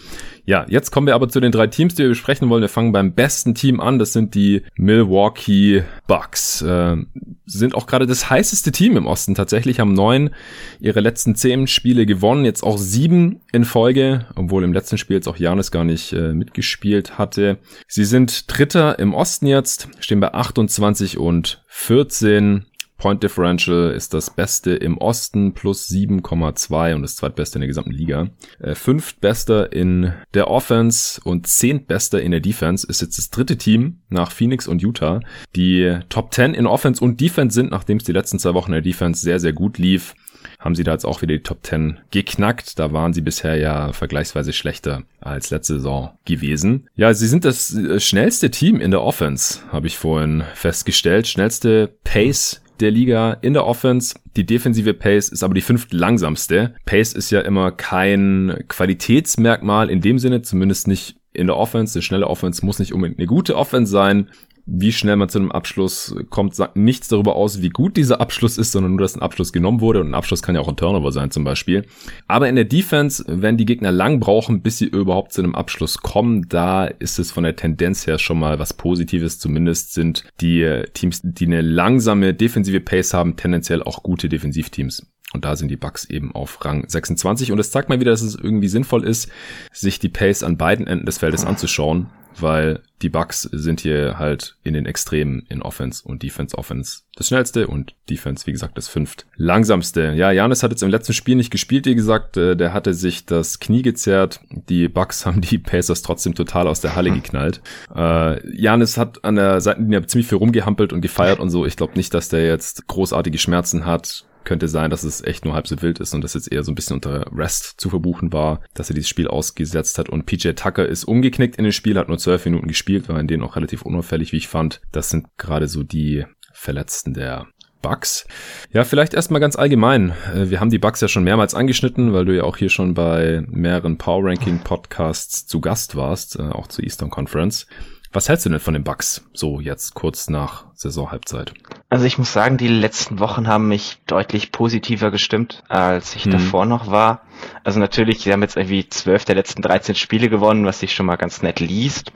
Ja, 0.46 0.66
jetzt 0.68 0.92
kommen 0.92 1.08
wir 1.08 1.16
aber 1.16 1.30
zu 1.30 1.40
den 1.40 1.52
drei 1.52 1.68
Teams, 1.68 1.96
die 1.96 2.04
wir 2.04 2.10
besprechen 2.10 2.50
wollen. 2.50 2.62
Wir 2.62 2.70
fangen 2.70 2.92
beim 2.92 3.14
besten 3.14 3.56
Team 3.56 3.80
an. 3.80 4.00
Das 4.00 4.14
sind 4.14 4.36
die 4.36 4.64
Milwaukee 4.76 5.84
Bucks. 6.08 6.62
Äh, 6.62 6.98
sind 7.46 7.76
auch 7.76 7.86
gerade 7.86 8.08
das 8.08 8.30
heißeste 8.30 8.72
Team 8.72 8.98
im 8.98 9.08
Osten. 9.08 9.36
Tatsächlich 9.36 9.80
haben 9.80 9.94
neun 9.94 10.32
ihre 10.80 11.02
letzten 11.02 11.36
zehn 11.36 11.68
Spiele 11.68 12.06
gewonnen. 12.06 12.46
Jetzt 12.46 12.64
auch 12.64 12.78
sieben 12.78 13.42
in 13.52 13.66
Folge, 13.66 14.26
obwohl 14.36 14.64
im 14.64 14.74
letzten 14.74 14.98
Spiel 14.98 15.18
jetzt 15.18 15.28
auch 15.28 15.38
Janis 15.38 15.72
gar 15.72 15.84
nicht 15.84 16.14
äh, 16.14 16.34
mitgespielt 16.34 17.18
hatte. 17.18 17.58
Sie 17.88 18.06
sind 18.06 18.46
Dritter 18.52 19.00
im 19.00 19.14
Osten 19.14 19.48
jetzt, 19.52 19.90
stehen 20.00 20.20
bei 20.20 20.34
28 20.34 21.18
und 21.18 21.64
14. 21.68 22.66
Point 23.02 23.24
Differential 23.24 23.92
ist 23.94 24.14
das 24.14 24.30
Beste 24.30 24.76
im 24.76 25.00
Osten 25.00 25.56
plus 25.56 25.90
7,2 25.90 26.94
und 26.94 27.02
das 27.02 27.16
zweitbeste 27.16 27.58
in 27.58 27.62
der 27.62 27.68
gesamten 27.68 27.92
Liga. 27.92 28.30
Äh, 28.60 28.76
fünftbester 28.76 29.74
in 29.74 30.14
der 30.36 30.50
Offense 30.50 31.20
und 31.24 31.48
zehntbester 31.48 32.22
in 32.22 32.30
der 32.30 32.42
Defense 32.42 32.86
ist 32.88 33.02
jetzt 33.02 33.18
das 33.18 33.32
dritte 33.32 33.58
Team 33.58 34.02
nach 34.10 34.32
Phoenix 34.32 34.68
und 34.68 34.84
Utah. 34.84 35.20
Die 35.56 35.98
Top 36.10 36.32
10 36.32 36.54
in 36.54 36.68
Offense 36.68 37.04
und 37.04 37.20
Defense 37.20 37.56
sind, 37.56 37.72
nachdem 37.72 37.98
es 37.98 38.04
die 38.04 38.12
letzten 38.12 38.38
zwei 38.38 38.54
Wochen 38.54 38.70
in 38.70 38.74
der 38.74 38.82
Defense 38.84 39.22
sehr, 39.22 39.40
sehr 39.40 39.54
gut 39.54 39.80
lief, 39.80 40.14
haben 40.62 40.76
sie 40.76 40.84
da 40.84 40.94
jetzt 40.94 41.06
auch 41.06 41.22
wieder 41.22 41.36
die 41.36 41.44
Top 41.44 41.66
10 41.66 42.00
geknackt. 42.12 42.80
Da 42.80 42.94
waren 42.94 43.14
sie 43.14 43.22
bisher 43.22 43.56
ja 43.56 43.92
vergleichsweise 43.92 44.54
schlechter 44.54 45.04
als 45.20 45.50
letzte 45.50 45.76
Saison 45.76 46.12
gewesen. 46.24 46.88
Ja, 46.96 47.14
sie 47.14 47.28
sind 47.28 47.44
das 47.44 47.76
äh, 47.76 48.00
schnellste 48.00 48.52
Team 48.52 48.80
in 48.80 48.92
der 48.92 49.02
Offense, 49.02 49.60
habe 49.72 49.88
ich 49.88 49.98
vorhin 49.98 50.44
festgestellt. 50.54 51.28
Schnellste 51.28 51.90
Pace 52.04 52.62
der 52.80 52.92
Liga 52.92 53.34
in 53.42 53.54
der 53.54 53.66
Offense. 53.66 54.16
Die 54.36 54.46
defensive 54.46 54.94
Pace 54.94 55.30
ist 55.30 55.44
aber 55.44 55.54
die 55.54 55.62
fünft 55.62 55.94
langsamste. 55.94 56.76
Pace 56.86 57.14
ist 57.14 57.32
ja 57.32 57.42
immer 57.42 57.72
kein 57.72 58.64
Qualitätsmerkmal 58.68 59.90
in 59.90 60.02
dem 60.02 60.20
Sinne, 60.20 60.42
zumindest 60.42 60.88
nicht 60.88 61.16
in 61.34 61.48
der 61.48 61.58
Offense. 61.58 61.98
Eine 61.98 62.04
schnelle 62.04 62.28
Offense 62.28 62.66
muss 62.66 62.80
nicht 62.80 62.94
unbedingt 62.94 63.20
eine 63.20 63.28
gute 63.28 63.56
Offense 63.56 63.92
sein 63.92 64.30
wie 64.66 64.92
schnell 64.92 65.16
man 65.16 65.30
zu 65.30 65.40
einem 65.40 65.52
Abschluss 65.52 66.16
kommt, 66.30 66.56
sagt 66.56 66.76
nichts 66.76 67.08
darüber 67.08 67.36
aus, 67.36 67.62
wie 67.62 67.70
gut 67.70 67.98
dieser 67.98 68.22
Abschluss 68.22 68.58
ist, 68.58 68.72
sondern 68.72 68.94
nur, 68.94 69.02
dass 69.02 69.16
ein 69.16 69.22
Abschluss 69.22 69.54
genommen 69.54 69.82
wurde. 69.82 70.02
Und 70.02 70.10
ein 70.10 70.16
Abschluss 70.16 70.42
kann 70.42 70.56
ja 70.56 70.62
auch 70.62 70.68
ein 70.68 70.76
Turnover 70.76 71.12
sein 71.12 71.32
zum 71.32 71.44
Beispiel. 71.44 71.86
Aber 72.28 72.50
in 72.50 72.56
der 72.56 72.66
Defense, 72.66 73.24
wenn 73.28 73.58
die 73.58 73.66
Gegner 73.66 73.92
lang 73.92 74.20
brauchen, 74.20 74.62
bis 74.62 74.78
sie 74.78 74.86
überhaupt 74.86 75.34
zu 75.34 75.42
einem 75.42 75.56
Abschluss 75.56 76.00
kommen, 76.00 76.48
da 76.50 76.86
ist 76.86 77.20
es 77.20 77.32
von 77.32 77.44
der 77.44 77.56
Tendenz 77.56 78.08
her 78.08 78.18
schon 78.18 78.40
mal 78.40 78.60
was 78.60 78.74
Positives. 78.74 79.40
Zumindest 79.40 79.94
sind 79.94 80.24
die 80.40 80.84
Teams, 80.94 81.22
die 81.24 81.46
eine 81.46 81.62
langsame 81.62 82.34
defensive 82.34 82.82
Pace 82.82 83.14
haben, 83.14 83.36
tendenziell 83.36 83.84
auch 83.84 84.04
gute 84.04 84.30
Defensivteams. 84.30 85.06
Und 85.34 85.46
da 85.46 85.56
sind 85.56 85.70
die 85.70 85.78
Bucks 85.78 86.06
eben 86.06 86.36
auf 86.36 86.64
Rang 86.66 86.84
26. 86.88 87.52
Und 87.52 87.60
es 87.60 87.72
zeigt 87.72 87.90
mal 87.90 88.00
wieder, 88.00 88.12
dass 88.12 88.22
es 88.22 88.36
irgendwie 88.36 88.68
sinnvoll 88.68 89.06
ist, 89.06 89.32
sich 89.72 90.00
die 90.00 90.10
Pace 90.10 90.44
an 90.44 90.58
beiden 90.58 90.88
Enden 90.88 91.06
des 91.06 91.20
Feldes 91.20 91.46
anzuschauen 91.46 92.08
weil 92.40 92.82
die 93.02 93.10
Bucks 93.10 93.44
sind 93.44 93.82
hier 93.82 94.20
halt 94.20 94.56
in 94.64 94.74
den 94.74 94.86
Extremen 94.86 95.46
in 95.50 95.62
Offense 95.62 96.04
und 96.08 96.24
Defense. 96.24 96.58
Offense 96.58 97.02
das 97.16 97.28
schnellste 97.28 97.68
und 97.68 97.94
Defense, 98.10 98.48
wie 98.48 98.52
gesagt, 98.52 98.78
das 98.78 98.88
fünft 98.88 99.26
langsamste. 99.36 100.14
Ja, 100.16 100.32
Janis 100.32 100.64
hat 100.64 100.72
jetzt 100.72 100.84
im 100.84 100.90
letzten 100.90 101.14
Spiel 101.14 101.36
nicht 101.36 101.52
gespielt, 101.52 101.86
wie 101.86 101.96
gesagt, 101.96 102.38
äh, 102.38 102.56
der 102.56 102.74
hatte 102.74 102.94
sich 102.94 103.26
das 103.26 103.60
Knie 103.60 103.82
gezerrt. 103.82 104.40
Die 104.70 104.88
Bucks 104.88 105.26
haben 105.26 105.42
die 105.42 105.58
Pacers 105.58 106.02
trotzdem 106.02 106.36
total 106.36 106.68
aus 106.68 106.82
der 106.82 106.96
Halle 106.96 107.12
geknallt. 107.14 107.62
Äh, 107.94 108.56
Janis 108.56 108.98
hat 108.98 109.24
an 109.26 109.36
der 109.36 109.62
Seitenlinie 109.62 110.06
ziemlich 110.08 110.28
viel 110.28 110.38
rumgehampelt 110.38 110.94
und 110.94 111.02
gefeiert 111.02 111.40
und 111.40 111.50
so. 111.50 111.66
Ich 111.66 111.76
glaube 111.76 111.94
nicht, 111.96 112.14
dass 112.14 112.30
der 112.30 112.46
jetzt 112.46 112.88
großartige 112.88 113.38
Schmerzen 113.38 113.86
hat 113.86 114.26
könnte 114.44 114.68
sein, 114.68 114.90
dass 114.90 115.04
es 115.04 115.22
echt 115.22 115.46
nur 115.46 115.54
halb 115.54 115.68
so 115.68 115.82
wild 115.82 116.00
ist 116.00 116.14
und 116.14 116.24
das 116.24 116.34
jetzt 116.34 116.52
eher 116.52 116.64
so 116.64 116.72
ein 116.72 116.76
bisschen 116.76 116.96
unter 116.96 117.26
Rest 117.36 117.76
zu 117.78 117.90
verbuchen 117.90 118.34
war, 118.34 118.62
dass 118.74 118.90
er 118.90 118.96
dieses 118.96 119.10
Spiel 119.10 119.28
ausgesetzt 119.28 119.98
hat. 119.98 120.10
Und 120.10 120.26
PJ 120.26 120.50
Tucker 120.52 120.86
ist 120.86 121.04
umgeknickt 121.04 121.58
in 121.58 121.64
dem 121.64 121.72
Spiel, 121.72 121.98
hat 121.98 122.08
nur 122.08 122.18
zwölf 122.18 122.46
Minuten 122.46 122.68
gespielt, 122.68 123.10
war 123.10 123.20
in 123.20 123.28
denen 123.28 123.44
auch 123.44 123.56
relativ 123.56 123.84
unauffällig, 123.84 124.32
wie 124.32 124.38
ich 124.38 124.48
fand. 124.48 124.82
Das 124.92 125.10
sind 125.10 125.28
gerade 125.38 125.68
so 125.68 125.84
die 125.84 126.26
Verletzten 126.54 127.14
der 127.14 127.48
Bugs. 127.82 128.28
Ja, 128.72 128.84
vielleicht 128.84 129.14
erstmal 129.14 129.42
ganz 129.42 129.56
allgemein. 129.56 130.14
Äh, 130.34 130.50
wir 130.50 130.60
haben 130.60 130.70
die 130.70 130.78
Bugs 130.78 131.02
ja 131.02 131.08
schon 131.08 131.24
mehrmals 131.24 131.56
angeschnitten, 131.56 132.14
weil 132.14 132.26
du 132.26 132.36
ja 132.36 132.44
auch 132.44 132.58
hier 132.58 132.70
schon 132.70 132.94
bei 132.94 133.44
mehreren 133.48 133.98
Power 133.98 134.26
Ranking 134.26 134.60
Podcasts 134.60 135.48
zu 135.48 135.62
Gast 135.62 135.96
warst, 135.96 136.38
äh, 136.38 136.44
auch 136.44 136.68
zur 136.68 136.84
Eastern 136.84 137.10
Conference. 137.10 137.68
Was 138.14 138.28
hältst 138.28 138.46
du 138.46 138.50
denn 138.50 138.60
von 138.60 138.74
den 138.74 138.84
Bugs 138.84 139.24
so 139.32 139.62
jetzt 139.62 139.94
kurz 139.94 140.30
nach 140.30 140.66
Saisonhalbzeit? 140.74 141.54
Also 141.90 142.06
ich 142.06 142.18
muss 142.18 142.34
sagen, 142.34 142.58
die 142.58 142.68
letzten 142.68 143.20
Wochen 143.20 143.48
haben 143.48 143.70
mich 143.70 144.00
deutlich 144.06 144.52
positiver 144.52 145.12
gestimmt, 145.12 145.64
als 145.70 146.16
ich 146.16 146.26
mhm. 146.26 146.32
davor 146.32 146.66
noch 146.66 146.92
war. 146.92 147.22
Also 147.64 147.80
natürlich, 147.80 148.20
sie 148.20 148.34
haben 148.34 148.42
jetzt 148.42 148.58
irgendwie 148.58 148.88
zwölf 148.90 149.24
der 149.24 149.36
letzten 149.36 149.62
13 149.62 149.96
Spiele 149.96 150.28
gewonnen, 150.28 150.66
was 150.66 150.82
sich 150.82 150.94
schon 150.94 151.06
mal 151.06 151.16
ganz 151.16 151.42
nett 151.42 151.62
liest. 151.62 152.12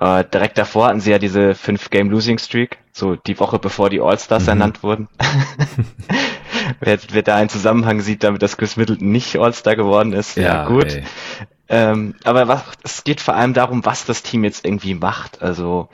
Äh, 0.00 0.24
direkt 0.24 0.58
davor 0.58 0.88
hatten 0.88 1.00
sie 1.00 1.12
ja 1.12 1.18
diese 1.20 1.54
fünf 1.54 1.90
Game 1.90 2.10
Losing 2.10 2.38
Streak, 2.38 2.78
so 2.92 3.14
die 3.14 3.38
Woche 3.38 3.60
bevor 3.60 3.88
die 3.88 4.00
All-Stars 4.00 4.44
mhm. 4.44 4.48
ernannt 4.48 4.82
wurden. 4.82 5.08
wer, 6.80 6.98
wer 7.10 7.22
da 7.22 7.36
einen 7.36 7.48
Zusammenhang 7.48 8.00
sieht, 8.00 8.24
damit 8.24 8.42
dass 8.42 8.56
Chris 8.56 8.76
Middleton 8.76 9.12
nicht 9.12 9.36
All-Star 9.36 9.76
geworden 9.76 10.12
ist, 10.12 10.36
ja, 10.36 10.42
ja 10.42 10.66
gut. 10.66 10.92
Ey. 10.92 11.04
Ähm, 11.68 12.14
aber 12.24 12.48
was, 12.48 12.62
es 12.82 13.04
geht 13.04 13.20
vor 13.20 13.34
allem 13.34 13.54
darum, 13.54 13.84
was 13.84 14.04
das 14.04 14.22
Team 14.22 14.44
jetzt 14.44 14.64
irgendwie 14.64 14.94
macht. 14.94 15.42
Also 15.42 15.88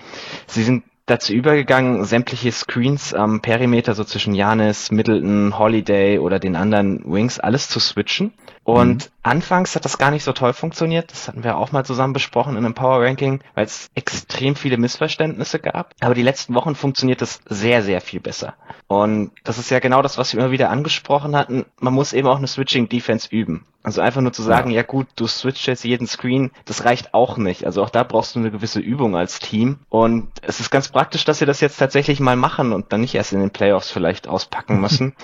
sie 0.46 0.62
sind 0.62 0.84
dazu 1.06 1.32
übergegangen, 1.32 2.04
sämtliche 2.04 2.52
Screens 2.52 3.12
am 3.12 3.40
Perimeter, 3.40 3.94
so 3.94 4.04
zwischen 4.04 4.34
Janis, 4.34 4.90
Middleton, 4.90 5.58
Holiday 5.58 6.18
oder 6.18 6.38
den 6.38 6.56
anderen 6.56 7.02
Wings, 7.04 7.38
alles 7.38 7.68
zu 7.68 7.80
switchen. 7.80 8.32
Und 8.64 9.06
mhm. 9.06 9.10
anfangs 9.24 9.74
hat 9.74 9.84
das 9.84 9.98
gar 9.98 10.12
nicht 10.12 10.22
so 10.22 10.32
toll 10.32 10.52
funktioniert. 10.52 11.10
Das 11.10 11.26
hatten 11.26 11.42
wir 11.42 11.56
auch 11.56 11.72
mal 11.72 11.84
zusammen 11.84 12.12
besprochen 12.12 12.56
in 12.56 12.64
einem 12.64 12.74
Power 12.74 13.04
Ranking, 13.04 13.40
weil 13.54 13.64
es 13.64 13.90
extrem 13.96 14.54
viele 14.54 14.76
Missverständnisse 14.76 15.58
gab. 15.58 15.94
Aber 16.00 16.14
die 16.14 16.22
letzten 16.22 16.54
Wochen 16.54 16.76
funktioniert 16.76 17.20
das 17.20 17.40
sehr, 17.46 17.82
sehr 17.82 18.00
viel 18.00 18.20
besser. 18.20 18.54
Und 18.86 19.32
das 19.42 19.58
ist 19.58 19.70
ja 19.70 19.80
genau 19.80 20.00
das, 20.00 20.16
was 20.16 20.32
wir 20.32 20.40
immer 20.40 20.52
wieder 20.52 20.70
angesprochen 20.70 21.34
hatten. 21.34 21.64
Man 21.80 21.94
muss 21.94 22.12
eben 22.12 22.28
auch 22.28 22.38
eine 22.38 22.46
Switching 22.46 22.88
Defense 22.88 23.28
üben. 23.30 23.66
Also 23.82 24.00
einfach 24.00 24.20
nur 24.20 24.32
zu 24.32 24.42
sagen, 24.42 24.70
ja. 24.70 24.76
ja 24.76 24.82
gut, 24.82 25.08
du 25.16 25.26
switchst 25.26 25.66
jetzt 25.66 25.84
jeden 25.84 26.06
Screen, 26.06 26.50
das 26.64 26.84
reicht 26.84 27.14
auch 27.14 27.36
nicht. 27.36 27.66
Also 27.66 27.82
auch 27.82 27.90
da 27.90 28.04
brauchst 28.04 28.34
du 28.34 28.38
eine 28.38 28.50
gewisse 28.50 28.80
Übung 28.80 29.16
als 29.16 29.40
Team. 29.40 29.80
Und 29.88 30.28
es 30.42 30.60
ist 30.60 30.70
ganz 30.70 30.88
praktisch, 30.88 31.24
dass 31.24 31.38
sie 31.38 31.46
das 31.46 31.60
jetzt 31.60 31.78
tatsächlich 31.78 32.20
mal 32.20 32.36
machen 32.36 32.72
und 32.72 32.92
dann 32.92 33.00
nicht 33.00 33.14
erst 33.14 33.32
in 33.32 33.40
den 33.40 33.50
Playoffs 33.50 33.90
vielleicht 33.90 34.28
auspacken 34.28 34.80
müssen. 34.80 35.14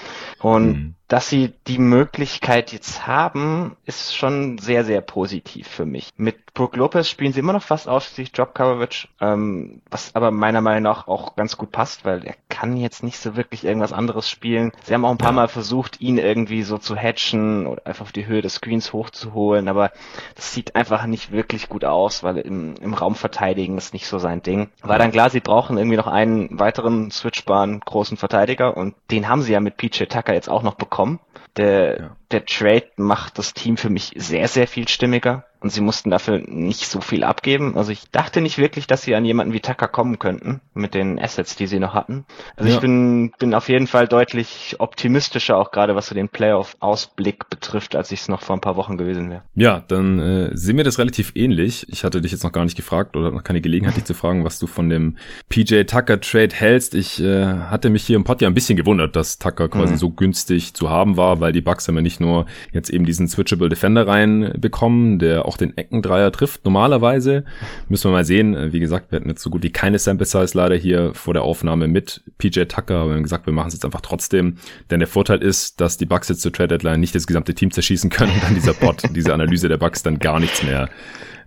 und 0.41 0.67
mhm 0.67 0.95
dass 1.09 1.31
sie 1.31 1.55
die 1.67 1.79
Möglichkeit 1.79 2.71
jetzt 2.71 3.07
haben, 3.07 3.77
ist 3.87 4.15
schon 4.15 4.59
sehr, 4.59 4.85
sehr 4.85 5.01
positiv 5.01 5.67
für 5.67 5.87
mich. 5.87 6.13
Mit 6.19 6.53
Brook 6.53 6.77
Lopez 6.77 7.09
spielen 7.09 7.33
sie 7.33 7.41
immer 7.41 7.55
noch 7.55 7.63
fast 7.63 7.89
ausschließlich 7.89 8.33
Drop 8.33 8.55
Coverage, 8.55 9.09
ähm, 9.21 9.81
was 9.91 10.15
aber 10.15 10.31
meiner 10.31 10.61
Meinung 10.61 10.83
nach 10.83 11.09
auch 11.09 11.35
ganz 11.35 11.57
gut 11.57 11.73
passt, 11.73 12.05
weil 12.05 12.27
er 12.27 12.35
kann 12.51 12.77
jetzt 12.77 13.03
nicht 13.03 13.19
so 13.19 13.37
wirklich 13.37 13.65
irgendwas 13.65 13.95
anderes 13.95 14.29
spielen. 14.29 14.73
Sie 14.85 14.93
haben 14.93 15.05
auch 15.05 15.11
ein 15.11 15.17
paar. 15.17 15.29
Mal 15.39 15.49
versucht, 15.49 16.01
ihn 16.01 16.17
irgendwie 16.17 16.63
so 16.63 16.79
zu 16.79 16.97
hatchen 16.97 17.67
oder 17.67 17.87
einfach 17.87 18.07
auf 18.07 18.13
die 18.13 18.27
Höhe 18.27 18.41
des 18.41 18.48
Screens 18.49 18.93
hochzuholen, 18.93 19.69
aber 19.69 19.91
das 20.35 20.53
sieht 20.53 20.77
einfach 20.77 21.07
nicht 21.07 21.33
wirklich 21.33 21.69
gut 21.69 21.85
aus, 21.85 22.23
weil 22.23 22.39
im, 22.39 22.75
im 22.81 22.95
Raum 22.95 23.15
verteidigen 23.15 23.79
ist 23.79 23.93
nicht 23.93 24.07
so 24.07 24.19
sein 24.19 24.43
Ding. 24.43 24.69
War 24.83 24.99
dann 24.99 25.13
klar, 25.13 25.31
sie 25.31 25.41
brauchen 25.41 25.79
irgendwie 25.79 25.97
noch 25.97 26.07
einen 26.07 26.59
weiteren 26.59 27.11
switchbaren 27.11 27.81
großen 27.81 28.17
Verteidiger 28.17 28.77
und 28.77 28.95
den 29.11 29.29
haben 29.29 29.43
sie 29.43 29.53
ja 29.53 29.61
mit 29.61 29.77
PJ 29.77 30.05
Tucker 30.05 30.35
jetzt 30.35 30.51
auch 30.51 30.63
noch 30.63 30.75
bekommen 30.75 30.99
bekommen. 30.99 31.21
Der, 31.57 32.01
ja. 32.01 32.17
der 32.31 32.45
Trade 32.45 32.89
macht 32.97 33.39
das 33.39 33.53
Team 33.55 33.77
für 33.77 33.91
mich 33.91 34.13
sehr, 34.17 34.49
sehr 34.49 34.69
viel 34.69 34.87
stimmiger 34.87 35.45
und 35.61 35.71
sie 35.71 35.81
mussten 35.81 36.11
dafür 36.11 36.39
nicht 36.39 36.87
so 36.87 37.01
viel 37.01 37.25
abgeben. 37.25 37.77
Also 37.77 37.91
ich 37.91 38.11
dachte 38.11 38.41
nicht 38.41 38.59
wirklich, 38.59 38.87
dass 38.87 39.03
sie 39.03 39.15
an 39.15 39.25
jemanden 39.25 39.53
wie 39.53 39.61
Tucker 39.61 39.89
kommen 39.89 40.19
könnten 40.19 40.61
mit 40.75 40.95
den 40.95 41.19
Assets, 41.19 41.57
die 41.57 41.67
sie 41.67 41.81
noch 41.81 41.95
hatten. 41.95 42.25
Also 42.57 42.69
ja. 42.69 42.77
ich 42.77 42.81
bin, 42.81 43.33
bin 43.39 43.55
auf 43.55 43.69
jeden 43.69 43.89
Fall 43.89 44.07
deutlich 44.07 44.77
optimistischer, 44.79 45.57
auch 45.57 45.73
gerade 45.73 45.97
was 45.97 46.07
so 46.07 46.15
den 46.15 46.29
Playoff-Ausblick 46.29 47.51
betrifft, 47.51 47.97
als 47.97 48.13
ich 48.13 48.21
es 48.21 48.29
noch 48.29 48.43
vor 48.43 48.57
ein 48.57 48.61
paar 48.61 48.77
Wochen 48.77 48.97
gewesen 48.97 49.31
wäre. 49.31 49.43
Ja, 49.57 49.83
dann 49.89 50.21
äh, 50.21 50.57
sehen 50.57 50.77
wir 50.77 50.85
das 50.85 50.99
relativ 50.99 51.33
ähnlich. 51.35 51.87
Ich 51.89 52.05
hatte 52.05 52.21
dich 52.21 52.31
jetzt 52.31 52.45
noch 52.45 52.53
gar 52.53 52.65
nicht 52.65 52.77
gefragt 52.77 53.17
oder 53.17 53.33
noch 53.33 53.43
keine 53.43 53.61
Gelegenheit, 53.61 53.97
dich 53.97 54.05
zu 54.05 54.15
fragen, 54.15 54.45
was 54.45 54.61
du 54.61 54.69
von 54.69 54.89
dem 54.89 55.17
PJ 55.49 55.83
Tucker 55.85 56.21
Trade 56.21 56.55
hältst. 56.55 56.95
Ich 56.95 57.21
äh, 57.21 57.47
hatte 57.47 57.91
mich 57.91 58.05
hier 58.05 58.17
im 58.17 58.25
Pod 58.25 58.41
ja 58.41 58.49
ein 58.49 58.55
bisschen 58.55 58.77
gewundert, 58.77 59.17
dass 59.17 59.39
Tucker 59.39 59.69
quasi 59.69 59.95
mhm. 59.95 59.99
so 59.99 60.11
günstig 60.11 60.75
zu 60.75 60.89
haben 60.89 61.17
war, 61.17 61.41
weil 61.41 61.53
die 61.53 61.63
Bucks 61.63 61.89
haben 61.89 61.97
ja 61.97 62.03
nicht 62.03 62.21
nur 62.21 62.47
jetzt 62.73 62.91
eben 62.91 63.05
diesen 63.05 63.27
Switchable 63.27 63.69
Defender 63.69 64.07
reinbekommen, 64.07 65.19
der 65.19 65.48
auch 65.49 65.57
den 65.57 65.77
Eckendreier 65.77 66.31
trifft. 66.31 66.65
Normalerweise 66.65 67.45
müssen 67.89 68.11
wir 68.11 68.13
mal 68.13 68.25
sehen. 68.25 68.55
Äh, 68.55 68.73
wie 68.73 68.81
gesagt, 68.81 69.11
wir 69.11 69.17
hatten 69.17 69.29
jetzt 69.29 69.43
so 69.43 69.51
gut 69.51 69.63
wie 69.63 69.71
keine 69.71 69.99
Sample 69.99 70.27
Size 70.27 70.57
leider 70.57 70.77
hier 70.77 71.15
vor 71.15 71.35
der 71.35 71.43
Aufnahme 71.43 71.89
mit 71.89 72.23
PJ 72.39 72.65
Tucker. 72.65 72.99
Aber 72.99 73.11
wir 73.11 73.17
haben 73.17 73.23
gesagt, 73.23 73.47
wir 73.47 73.53
machen 73.53 73.69
es 73.69 73.75
jetzt 73.75 73.85
einfach 73.85 74.03
trotzdem. 74.03 74.59
Denn 74.91 75.01
der 75.01 75.09
Vorteil 75.09 75.43
ist, 75.43 75.81
dass 75.81 75.97
die 75.97 76.07
Bucks 76.07 76.29
jetzt 76.29 76.43
zur 76.43 76.53
Trade 76.53 76.69
Deadline 76.69 77.01
nicht 77.01 77.15
das 77.15 77.27
gesamte 77.27 77.55
Team 77.55 77.71
zerschießen 77.71 78.11
können 78.11 78.33
und 78.33 78.43
dann 78.43 78.55
dieser 78.55 78.75
Bot, 78.75 79.03
diese 79.17 79.35
Analyse 79.35 79.69
der 79.69 79.79
Bucks 79.79 80.03
dann 80.03 80.19
gar 80.19 80.39
nichts 80.39 80.63
mehr 80.63 80.89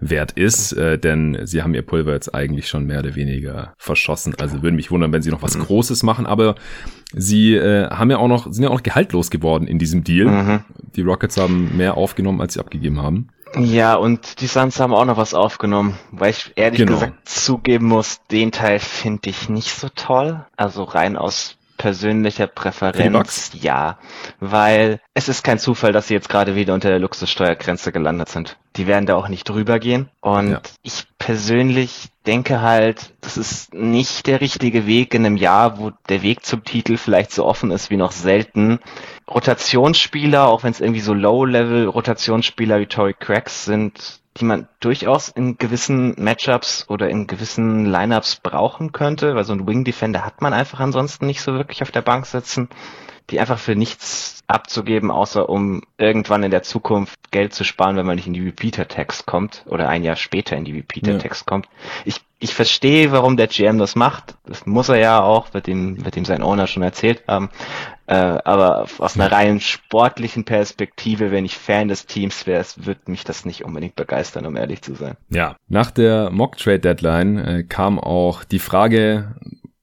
wert 0.01 0.31
ist, 0.31 0.73
äh, 0.73 0.97
denn 0.97 1.37
sie 1.43 1.61
haben 1.61 1.73
ihr 1.75 1.83
Pulver 1.83 2.13
jetzt 2.13 2.33
eigentlich 2.33 2.67
schon 2.67 2.85
mehr 2.85 2.99
oder 2.99 3.15
weniger 3.15 3.73
verschossen. 3.77 4.33
Also 4.39 4.63
würde 4.63 4.75
mich 4.75 4.91
wundern, 4.91 5.13
wenn 5.13 5.21
sie 5.21 5.29
noch 5.29 5.43
was 5.43 5.55
mhm. 5.55 5.61
Großes 5.61 6.03
machen, 6.03 6.25
aber 6.25 6.55
sie 7.13 7.55
äh, 7.55 7.87
haben 7.89 8.09
ja 8.09 8.17
auch 8.17 8.27
noch, 8.27 8.51
sind 8.51 8.63
ja 8.63 8.69
auch 8.69 8.75
noch 8.75 8.83
gehaltlos 8.83 9.29
geworden 9.29 9.67
in 9.67 9.77
diesem 9.77 10.03
Deal. 10.03 10.27
Mhm. 10.27 10.59
Die 10.95 11.01
Rockets 11.01 11.37
haben 11.37 11.77
mehr 11.77 11.95
aufgenommen, 11.95 12.41
als 12.41 12.55
sie 12.55 12.59
abgegeben 12.59 13.01
haben. 13.01 13.29
Ja, 13.55 13.95
und 13.95 14.39
die 14.41 14.47
Suns 14.47 14.79
haben 14.79 14.93
auch 14.93 15.05
noch 15.05 15.17
was 15.17 15.33
aufgenommen, 15.33 15.97
weil 16.11 16.31
ich 16.31 16.53
ehrlich 16.55 16.79
genau. 16.79 16.93
gesagt 16.93 17.27
zugeben 17.27 17.87
muss, 17.87 18.21
den 18.31 18.51
Teil 18.51 18.79
finde 18.79 19.29
ich 19.29 19.49
nicht 19.49 19.73
so 19.73 19.89
toll. 19.89 20.45
Also 20.55 20.83
rein 20.83 21.17
aus 21.17 21.57
persönlicher 21.81 22.45
Präferenz, 22.45 23.53
ja, 23.59 23.97
weil 24.39 24.99
es 25.15 25.29
ist 25.29 25.43
kein 25.43 25.57
Zufall, 25.57 25.91
dass 25.91 26.07
sie 26.07 26.13
jetzt 26.13 26.29
gerade 26.29 26.55
wieder 26.55 26.75
unter 26.75 26.89
der 26.89 26.99
Luxussteuergrenze 26.99 27.91
gelandet 27.91 28.29
sind. 28.29 28.57
Die 28.75 28.85
werden 28.85 29.07
da 29.07 29.15
auch 29.15 29.29
nicht 29.29 29.49
drüber 29.49 29.79
gehen. 29.79 30.07
Und 30.19 30.51
ja. 30.51 30.61
ich 30.83 31.07
persönlich 31.17 32.09
denke 32.27 32.61
halt, 32.61 33.15
das 33.21 33.35
ist 33.35 33.73
nicht 33.73 34.27
der 34.27 34.41
richtige 34.41 34.85
Weg 34.85 35.15
in 35.15 35.25
einem 35.25 35.37
Jahr, 35.37 35.79
wo 35.79 35.91
der 36.07 36.21
Weg 36.21 36.45
zum 36.45 36.63
Titel 36.63 36.97
vielleicht 36.97 37.31
so 37.31 37.45
offen 37.45 37.71
ist 37.71 37.89
wie 37.89 37.97
noch 37.97 38.11
selten. 38.11 38.77
Rotationsspieler, 39.27 40.49
auch 40.49 40.63
wenn 40.63 40.71
es 40.73 40.81
irgendwie 40.81 41.01
so 41.01 41.15
Low-Level-Rotationsspieler 41.15 42.79
wie 42.79 42.85
Tory 42.85 43.15
Cracks 43.19 43.65
sind, 43.65 44.20
die 44.37 44.45
man 44.45 44.67
durchaus 44.79 45.29
in 45.29 45.57
gewissen 45.57 46.15
Matchups 46.17 46.85
oder 46.89 47.09
in 47.09 47.27
gewissen 47.27 47.85
Lineups 47.85 48.37
brauchen 48.37 48.91
könnte, 48.91 49.35
weil 49.35 49.43
so 49.43 49.53
ein 49.53 49.67
Wing 49.67 49.83
Defender 49.83 50.25
hat 50.25 50.41
man 50.41 50.53
einfach 50.53 50.79
ansonsten 50.79 51.25
nicht 51.25 51.41
so 51.41 51.53
wirklich 51.53 51.81
auf 51.81 51.91
der 51.91 52.01
Bank 52.01 52.25
sitzen, 52.25 52.69
die 53.31 53.39
einfach 53.39 53.59
für 53.59 53.75
nichts 53.75 54.43
abzugeben, 54.47 55.11
außer 55.11 55.49
um 55.49 55.81
irgendwann 55.97 56.43
in 56.43 56.51
der 56.51 56.63
Zukunft 56.63 57.31
Geld 57.31 57.53
zu 57.53 57.63
sparen, 57.63 57.95
wenn 57.95 58.05
man 58.05 58.17
nicht 58.17 58.27
in 58.27 58.33
die 58.33 58.43
Repeater-Text 58.43 59.25
kommt 59.25 59.63
oder 59.67 59.87
ein 59.87 60.03
Jahr 60.03 60.17
später 60.17 60.57
in 60.57 60.65
die 60.65 60.73
Repeater-Text 60.73 61.43
ja. 61.43 61.45
kommt. 61.45 61.67
Ich, 62.03 62.21
ich 62.39 62.53
verstehe, 62.53 63.11
warum 63.11 63.37
der 63.37 63.47
GM 63.47 63.77
das 63.77 63.95
macht. 63.95 64.35
Das 64.45 64.65
muss 64.65 64.89
er 64.89 64.97
ja 64.97 65.21
auch, 65.21 65.53
wird 65.53 65.67
ihm, 65.67 66.03
wird 66.03 66.17
ihm 66.17 66.25
sein 66.25 66.43
Owner 66.43 66.67
schon 66.67 66.83
erzählt 66.83 67.23
haben. 67.27 67.49
Äh, 68.07 68.15
aber 68.15 68.87
aus 68.97 69.15
einer 69.15 69.31
rein 69.31 69.61
sportlichen 69.61 70.43
Perspektive, 70.43 71.31
wenn 71.31 71.45
ich 71.45 71.57
Fan 71.57 71.87
des 71.87 72.05
Teams 72.05 72.45
wäre, 72.45 72.65
wird 72.75 73.07
mich 73.07 73.23
das 73.23 73.45
nicht 73.45 73.63
unbedingt 73.63 73.95
begeistern, 73.95 74.45
um 74.45 74.57
ehrlich 74.57 74.81
zu 74.81 74.95
sein. 74.95 75.15
Ja, 75.29 75.55
nach 75.69 75.91
der 75.91 76.29
Mock 76.29 76.57
Trade 76.57 76.79
Deadline 76.79 77.37
äh, 77.37 77.63
kam 77.63 77.99
auch 77.99 78.43
die 78.43 78.59
Frage, 78.59 79.35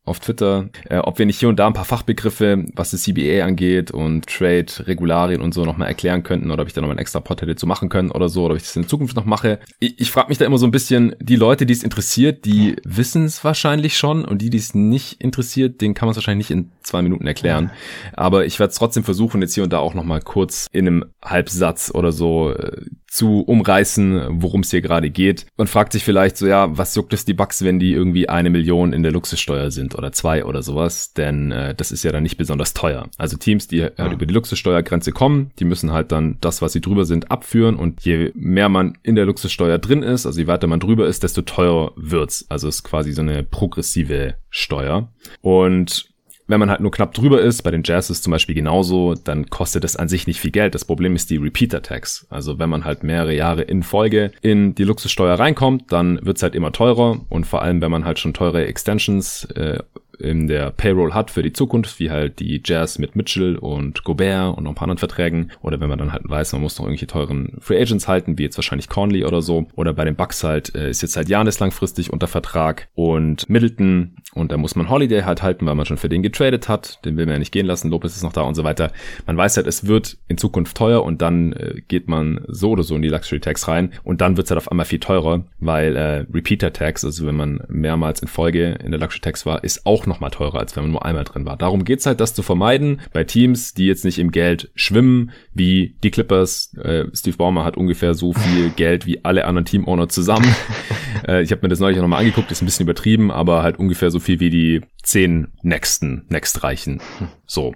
auf 0.09 0.21
Twitter, 0.21 0.69
äh, 0.89 0.99
ob 0.99 1.19
wir 1.19 1.27
nicht 1.27 1.39
hier 1.39 1.49
und 1.49 1.59
da 1.59 1.67
ein 1.67 1.73
paar 1.73 1.85
Fachbegriffe, 1.85 2.65
was 2.75 2.91
das 2.91 3.03
CBA 3.03 3.45
angeht 3.45 3.91
und 3.91 4.27
Trade, 4.27 4.67
Regularien 4.87 5.41
und 5.41 5.55
so 5.55 5.65
nochmal 5.65 5.89
erklären 5.89 6.23
könnten 6.23 6.51
oder 6.51 6.63
ob 6.63 6.69
ich 6.69 6.75
da 6.75 6.81
nochmal 6.81 6.95
einen 6.95 7.01
extra 7.01 7.21
Pod 7.21 7.43
hätte 7.43 7.57
zu 7.57 7.67
machen 7.67 7.89
können 7.89 8.11
oder 8.11 8.29
so 8.29 8.45
oder 8.45 8.53
ob 8.53 8.59
ich 8.59 8.65
das 8.65 8.77
in 8.77 8.89
Zukunft 8.89 9.17
noch 9.17 9.25
mache. 9.25 9.61
Ich, 9.79 10.01
ich 10.01 10.11
frage 10.11 10.29
mich 10.29 10.39
da 10.39 10.45
immer 10.45 10.59
so 10.59 10.67
ein 10.67 10.71
bisschen, 10.71 11.15
die 11.21 11.37
Leute, 11.37 11.67
die 11.67 11.73
es 11.73 11.83
interessiert, 11.83 12.45
die 12.45 12.77
wissen 12.85 13.25
es 13.25 13.45
wahrscheinlich 13.45 13.97
schon 13.97 14.25
und 14.25 14.43
die, 14.43 14.51
die 14.51 14.59
es 14.59 14.75
nicht 14.75 15.21
interessiert, 15.21 15.81
den 15.81 15.95
kann 15.95 16.07
man 16.07 16.13
es 16.13 16.17
wahrscheinlich 16.17 16.51
nicht 16.51 16.57
in 16.57 16.71
zwei 16.83 17.03
Minuten 17.03 17.27
erklären. 17.27 17.71
Aber 18.15 18.47
ich 18.47 18.59
werde 18.59 18.71
es 18.71 18.77
trotzdem 18.77 19.05
versuchen, 19.05 19.43
jetzt 19.43 19.55
hier 19.55 19.65
und 19.65 19.73
da 19.73 19.79
auch 19.79 19.95
nochmal 19.95 20.21
kurz 20.21 20.67
in 20.73 20.87
einem 20.87 21.05
Halbsatz 21.23 21.91
oder 21.95 22.13
so 22.13 22.53
äh, 22.53 22.83
zu 23.09 23.41
umreißen, 23.41 24.27
worum 24.43 24.61
es 24.61 24.71
hier 24.71 24.83
gerade 24.83 25.11
geht 25.11 25.47
und 25.57 25.69
fragt 25.69 25.93
sich 25.93 26.05
vielleicht 26.05 26.37
so, 26.37 26.47
ja, 26.47 26.77
was 26.77 26.95
juckt 26.95 27.13
es 27.13 27.25
die 27.25 27.35
Bugs, 27.35 27.65
wenn 27.65 27.79
die 27.79 27.93
irgendwie 27.93 28.29
eine 28.29 28.51
Million 28.51 28.93
in 28.93 29.03
der 29.03 29.13
Luxussteuer 29.13 29.71
sind 29.71 29.97
oder 29.97 30.13
zwei 30.13 30.45
oder 30.45 30.63
sowas, 30.63 31.15
denn 31.15 31.51
äh, 31.51 31.75
das 31.75 31.91
ist 31.91 32.05
ja 32.05 32.13
dann 32.13 32.23
nicht 32.23 32.37
besonders 32.37 32.75
teuer. 32.75 33.09
Also 33.17 33.37
Teams, 33.37 33.67
die 33.67 33.83
halt 33.83 33.99
ja. 33.99 34.13
über 34.13 34.27
die 34.27 34.35
Luxussteuergrenze 34.35 35.13
kommen, 35.13 35.51
die 35.59 35.65
müssen 35.65 35.93
halt 35.93 36.13
dann 36.13 36.37
das, 36.41 36.61
was 36.61 36.73
sie 36.73 36.81
drüber 36.81 37.07
sind, 37.07 37.31
abführen 37.31 37.77
und 37.77 38.03
je 38.03 38.31
mehr 38.35 38.69
man 38.69 38.99
in 39.03 39.15
der 39.15 39.27
Luxussteuer 39.27 39.79
drin 39.79 40.03
ist, 40.03 40.27
also 40.27 40.39
je 40.39 40.47
weiter 40.47 40.67
man 40.67 40.81
drüber 40.81 41.07
ist, 41.07 41.23
desto 41.23 41.43
teurer 41.43 41.93
wird's. 41.97 42.47
Also 42.49 42.69
es 42.69 42.77
ist 42.77 42.85
quasi 42.85 43.13
so 43.13 43.23
eine 43.23 43.43
progressive 43.43 44.35
Steuer 44.51 45.09
und 45.41 46.11
wenn 46.49 46.59
man 46.59 46.71
halt 46.71 46.81
nur 46.81 46.91
knapp 46.91 47.15
drüber 47.15 47.41
ist, 47.41 47.63
bei 47.63 47.71
den 47.71 47.83
Jazzes 47.85 48.23
zum 48.23 48.31
Beispiel 48.31 48.55
genauso, 48.55 49.15
dann 49.15 49.49
kostet 49.51 49.85
es 49.85 49.97
an 49.97 50.09
sich 50.09 50.27
nicht 50.27 50.41
viel 50.41 50.51
Geld. 50.51 50.75
Das 50.75 50.85
Problem 50.85 51.15
ist 51.15 51.31
die 51.31 51.37
Repeater 51.37 51.83
Tax. 51.83 52.27
Also 52.31 52.59
wenn 52.59 52.71
man 52.71 52.85
halt 52.85 53.05
mehrere 53.05 53.35
Jahre 53.35 53.63
in 53.63 53.83
Folge 53.83 54.33
in 54.41 54.75
die 54.75 54.85
Luxussteuer 54.85 55.39
reinkommt, 55.39 55.93
dann 55.93 56.19
wird's 56.25 56.43
halt 56.43 56.55
immer 56.55 56.73
teurer 56.73 57.21
und 57.29 57.47
vor 57.47 57.63
allem, 57.63 57.83
wenn 57.83 57.91
man 57.91 58.07
halt 58.07 58.19
schon 58.19 58.35
teure 58.35 58.67
Extensions 58.67 59.45
äh, 59.55 59.79
in 60.19 60.47
der 60.49 60.71
Payroll 60.71 61.15
hat 61.15 61.31
für 61.31 61.43
die 61.43 61.53
Zukunft, 61.53 61.99
wie 61.99 62.11
halt 62.11 62.41
die 62.41 62.61
Jazz 62.65 62.99
mit 62.99 63.17
Mitchell 63.17 63.57
und 63.57 64.05
Gobert 64.05 64.57
und 64.57 64.65
noch 64.65 64.73
ein 64.73 64.75
paar 64.75 64.85
anderen 64.85 64.99
Verträgen. 64.99 65.51
Oder 65.63 65.81
wenn 65.81 65.89
man 65.89 65.99
dann 65.99 66.13
halt 66.13 66.29
weiß, 66.29 66.53
man 66.53 66.63
muss 66.63 66.79
noch 66.79 66.87
irgendwelche 66.87 67.07
teuren 67.07 67.57
Free 67.61 67.81
Agents 67.81 68.09
halten, 68.09 68.39
wie 68.39 68.43
jetzt 68.43 68.57
wahrscheinlich 68.57 68.89
Conley 68.89 69.25
oder 69.25 69.43
so. 69.43 69.67
Oder 69.75 69.93
bei 69.93 70.05
den 70.05 70.17
Bucks 70.17 70.45
halt 70.45 70.75
äh, 70.75 70.91
ist 70.91 71.03
jetzt 71.03 71.17
halt 71.17 71.29
Janis 71.29 71.61
langfristig 71.61 72.13
unter 72.13 72.27
Vertrag 72.27 72.89
und 72.95 73.49
Middleton 73.49 74.17
und 74.35 74.53
da 74.53 74.57
muss 74.57 74.77
man 74.77 74.89
Holiday 74.89 75.23
halt 75.23 75.43
halten, 75.43 75.67
weil 75.67 75.75
man 75.75 75.87
schon 75.87 75.97
für 75.97 76.09
den 76.09 76.23
getradet 76.23 76.69
hat. 76.69 77.05
Den 77.05 77.17
will 77.17 77.27
man 77.27 77.35
ja 77.35 77.39
nicht 77.39 77.53
gehen 77.53 77.67
lassen. 77.67 77.91
Lopez 77.91 78.17
ist 78.17 78.23
noch 78.23 78.33
da 78.33 78.43
und 78.43 78.55
so 78.55 78.65
weiter. 78.65 78.93
Man 79.27 79.37
weiß 79.37 79.57
halt, 79.57 79.67
es 79.67 79.87
wird 79.87 80.17
in 80.29 80.39
Zukunft 80.39 80.77
teuer 80.77 81.03
und 81.03 81.23
dann 81.23 81.53
äh, 81.53 81.83
geht 81.87 82.09
man 82.09 82.41
so 82.49 82.71
oder 82.71 82.83
so 82.83 82.95
in 82.97 83.03
die 83.03 83.09
Luxury 83.09 83.41
Tax 83.41 83.69
rein 83.69 83.93
und 84.05 84.21
dann 84.21 84.37
wird's 84.37 84.51
halt 84.51 84.59
auf 84.59 84.71
einmal 84.71 84.87
viel 84.87 85.01
teurer, 85.01 85.45
weil 85.61 85.97
äh, 85.97 86.27
Repeater 86.33 86.73
Tax, 86.73 87.05
also 87.05 87.27
wenn 87.27 87.37
man 87.37 87.61
mehrmals 87.69 88.21
in 88.21 88.29
Folge 88.29 88.79
in 88.85 88.91
der 88.91 89.01
Luxury 89.01 89.21
Tax 89.21 89.47
war, 89.47 89.65
ist 89.65 89.87
auch 89.87 90.07
nochmal 90.09 90.31
teurer, 90.31 90.59
als 90.59 90.77
wenn 90.77 90.85
man 90.85 90.93
nur 90.93 91.05
einmal 91.05 91.25
drin 91.25 91.47
war. 91.47 91.57
Darum 91.57 91.85
geht's 91.85 92.07
halt, 92.07 92.21
das 92.21 92.35
zu 92.35 92.43
vermeiden 92.43 93.01
bei 93.13 93.25
Teams, 93.25 93.75
die 93.75 93.87
jetzt 93.87 94.05
nicht 94.05 94.19
im 94.19 94.31
Geld 94.31 94.71
schwimmen, 94.75 95.31
wie 95.55 95.97
die 96.03 96.11
Clippers. 96.11 96.75
Äh, 96.75 97.07
Steve 97.15 97.37
Baumer 97.37 97.65
hat 97.65 97.77
ungefähr 97.77 98.15
so 98.15 98.33
viel 98.33 98.71
Geld 98.77 99.07
wie 99.07 99.25
alle 99.25 99.45
anderen 99.45 99.65
Team-Owner 99.65 100.09
zusammen. 100.09 100.55
äh, 101.29 101.43
ich 101.43 101.53
habe 101.53 101.63
mir 101.63 101.69
das 101.69 101.81
neulich 101.81 101.99
nochmal 101.99 102.21
angeguckt, 102.21 102.51
ist 102.51 102.63
ein 102.63 102.67
bisschen 102.67 102.85
übertrieben, 102.85 103.31
aber 103.31 103.63
halt 103.63 103.79
ungefähr 103.79 104.11
so 104.11 104.19
viel 104.19 104.41
wie 104.41 104.51
die 104.51 104.81
zehn 105.03 105.49
nächsten, 105.63 106.25
nächstreichen. 106.29 107.01
So. 107.47 107.75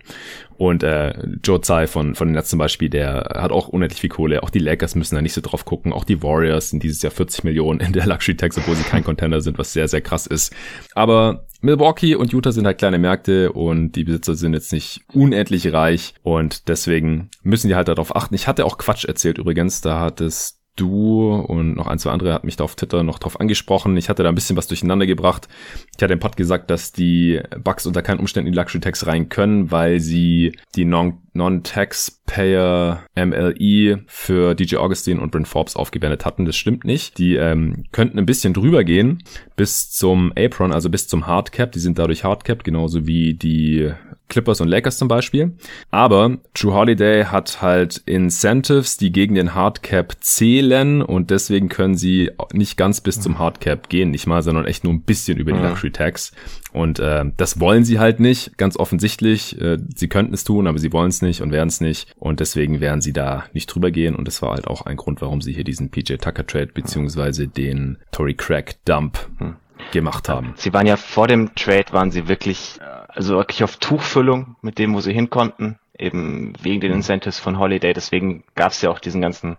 Und 0.58 0.82
äh, 0.82 1.14
Joe 1.42 1.60
Tsai 1.60 1.86
von, 1.86 2.14
von 2.14 2.28
den 2.28 2.34
Nets 2.34 2.50
zum 2.50 2.58
Beispiel, 2.58 2.88
der 2.88 3.32
hat 3.34 3.50
auch 3.50 3.68
unendlich 3.68 4.00
viel 4.00 4.10
Kohle. 4.10 4.42
Auch 4.42 4.50
die 4.50 4.58
Lakers 4.58 4.94
müssen 4.94 5.14
da 5.14 5.22
nicht 5.22 5.32
so 5.32 5.40
drauf 5.40 5.64
gucken. 5.64 5.92
Auch 5.92 6.04
die 6.04 6.22
Warriors 6.22 6.70
sind 6.70 6.82
dieses 6.82 7.02
Jahr 7.02 7.10
40 7.10 7.42
Millionen 7.42 7.80
in 7.80 7.92
der 7.92 8.06
Luxury 8.06 8.36
Tax, 8.36 8.58
obwohl 8.58 8.76
sie 8.76 8.84
kein 8.84 9.02
Contender 9.04 9.40
sind, 9.40 9.58
was 9.58 9.72
sehr, 9.72 9.88
sehr 9.88 10.02
krass 10.02 10.26
ist. 10.26 10.54
Aber 10.94 11.46
Milwaukee 11.62 12.16
und 12.16 12.32
Utah 12.32 12.50
sind 12.50 12.66
halt 12.66 12.78
kleine 12.78 12.98
Märkte 12.98 13.52
und 13.52 13.92
die 13.92 14.04
Besitzer 14.04 14.34
sind 14.34 14.52
jetzt 14.52 14.72
nicht 14.72 15.02
unendlich 15.12 15.72
reich 15.72 16.14
und 16.22 16.68
deswegen 16.68 17.30
müssen 17.42 17.68
die 17.68 17.76
halt 17.76 17.86
darauf 17.88 18.16
achten. 18.16 18.34
Ich 18.34 18.48
hatte 18.48 18.66
auch 18.66 18.78
Quatsch 18.78 19.04
erzählt 19.04 19.38
übrigens, 19.38 19.80
da 19.80 20.00
hat 20.00 20.20
es 20.20 20.61
du 20.76 21.34
und 21.34 21.74
noch 21.74 21.86
ein, 21.86 21.98
zwei 21.98 22.10
andere 22.10 22.32
hat 22.32 22.44
mich 22.44 22.56
da 22.56 22.64
auf 22.64 22.76
Twitter 22.76 23.02
noch 23.02 23.18
drauf 23.18 23.38
angesprochen. 23.40 23.94
Ich 23.96 24.08
hatte 24.08 24.22
da 24.22 24.30
ein 24.30 24.34
bisschen 24.34 24.56
was 24.56 24.68
durcheinander 24.68 25.06
gebracht. 25.06 25.48
Ich 25.96 26.02
hatte 26.02 26.14
im 26.14 26.18
Pod 26.18 26.36
gesagt, 26.36 26.70
dass 26.70 26.92
die 26.92 27.40
Bugs 27.62 27.84
unter 27.86 28.00
keinen 28.02 28.20
Umständen 28.20 28.46
in 28.46 28.52
die 28.52 28.58
Luxury 28.58 28.80
Tax 28.80 29.06
rein 29.06 29.28
können, 29.28 29.70
weil 29.70 30.00
sie 30.00 30.58
die 30.74 30.86
Non-Taxpayer 30.86 33.02
MLE 33.14 34.02
für 34.06 34.54
DJ 34.54 34.76
Augustine 34.76 35.20
und 35.20 35.30
Brent 35.30 35.48
Forbes 35.48 35.76
aufgewendet 35.76 36.24
hatten. 36.24 36.46
Das 36.46 36.56
stimmt 36.56 36.84
nicht. 36.84 37.18
Die 37.18 37.34
ähm, 37.34 37.84
könnten 37.92 38.18
ein 38.18 38.26
bisschen 38.26 38.54
drüber 38.54 38.84
gehen 38.84 39.22
bis 39.56 39.90
zum 39.90 40.32
Apron, 40.36 40.72
also 40.72 40.88
bis 40.88 41.06
zum 41.06 41.26
Hardcap. 41.26 41.72
Die 41.72 41.80
sind 41.80 41.98
dadurch 41.98 42.24
Hardcapped, 42.24 42.64
genauso 42.64 43.06
wie 43.06 43.34
die 43.34 43.92
Clippers 44.32 44.62
und 44.62 44.68
Lakers 44.68 44.96
zum 44.96 45.08
Beispiel. 45.08 45.52
Aber 45.90 46.38
True 46.54 46.72
Holiday 46.72 47.26
hat 47.26 47.60
halt 47.60 47.98
Incentives, 48.06 48.96
die 48.96 49.12
gegen 49.12 49.34
den 49.34 49.54
Hardcap 49.54 50.16
zählen 50.20 51.02
und 51.02 51.30
deswegen 51.30 51.68
können 51.68 51.96
sie 51.96 52.30
nicht 52.52 52.78
ganz 52.78 53.02
bis 53.02 53.20
zum 53.20 53.38
Hardcap 53.38 53.90
gehen, 53.90 54.10
nicht 54.10 54.26
mal, 54.26 54.42
sondern 54.42 54.64
echt 54.64 54.84
nur 54.84 54.92
ein 54.94 55.02
bisschen 55.02 55.36
über 55.36 55.52
die 55.52 55.58
Luxury 55.58 55.90
Tax. 55.92 56.32
Und 56.72 56.98
äh, 56.98 57.26
das 57.36 57.60
wollen 57.60 57.84
sie 57.84 57.98
halt 57.98 58.20
nicht, 58.20 58.56
ganz 58.56 58.78
offensichtlich. 58.78 59.60
Äh, 59.60 59.76
sie 59.94 60.08
könnten 60.08 60.32
es 60.32 60.44
tun, 60.44 60.66
aber 60.66 60.78
sie 60.78 60.92
wollen 60.94 61.10
es 61.10 61.20
nicht 61.20 61.42
und 61.42 61.52
werden 61.52 61.68
es 61.68 61.82
nicht. 61.82 62.14
Und 62.16 62.40
deswegen 62.40 62.80
werden 62.80 63.02
sie 63.02 63.12
da 63.12 63.44
nicht 63.52 63.66
drüber 63.66 63.90
gehen. 63.90 64.16
Und 64.16 64.26
das 64.26 64.40
war 64.40 64.52
halt 64.52 64.66
auch 64.66 64.86
ein 64.86 64.96
Grund, 64.96 65.20
warum 65.20 65.42
sie 65.42 65.52
hier 65.52 65.64
diesen 65.64 65.90
PJ 65.90 66.14
Tucker 66.14 66.46
Trade 66.46 66.70
beziehungsweise 66.72 67.48
den 67.48 67.98
Tory 68.10 68.32
Craig 68.32 68.76
Dump 68.86 69.18
hm 69.38 69.56
gemacht 69.90 70.28
haben. 70.28 70.54
Sie 70.56 70.72
waren 70.72 70.86
ja 70.86 70.96
vor 70.96 71.26
dem 71.26 71.54
Trade, 71.54 71.86
waren 71.90 72.10
sie 72.10 72.28
wirklich, 72.28 72.78
äh, 72.80 73.01
also 73.14 73.36
wirklich 73.36 73.64
auf 73.64 73.76
Tuchfüllung 73.76 74.56
mit 74.62 74.78
dem, 74.78 74.94
wo 74.94 75.00
sie 75.00 75.12
hin 75.12 75.30
konnten, 75.30 75.78
eben 75.98 76.54
wegen 76.60 76.80
den 76.80 76.92
Incentives 76.92 77.38
von 77.38 77.58
Holiday. 77.58 77.92
Deswegen 77.92 78.44
gab 78.54 78.72
es 78.72 78.82
ja 78.82 78.90
auch 78.90 78.98
diesen 78.98 79.20
ganzen 79.20 79.56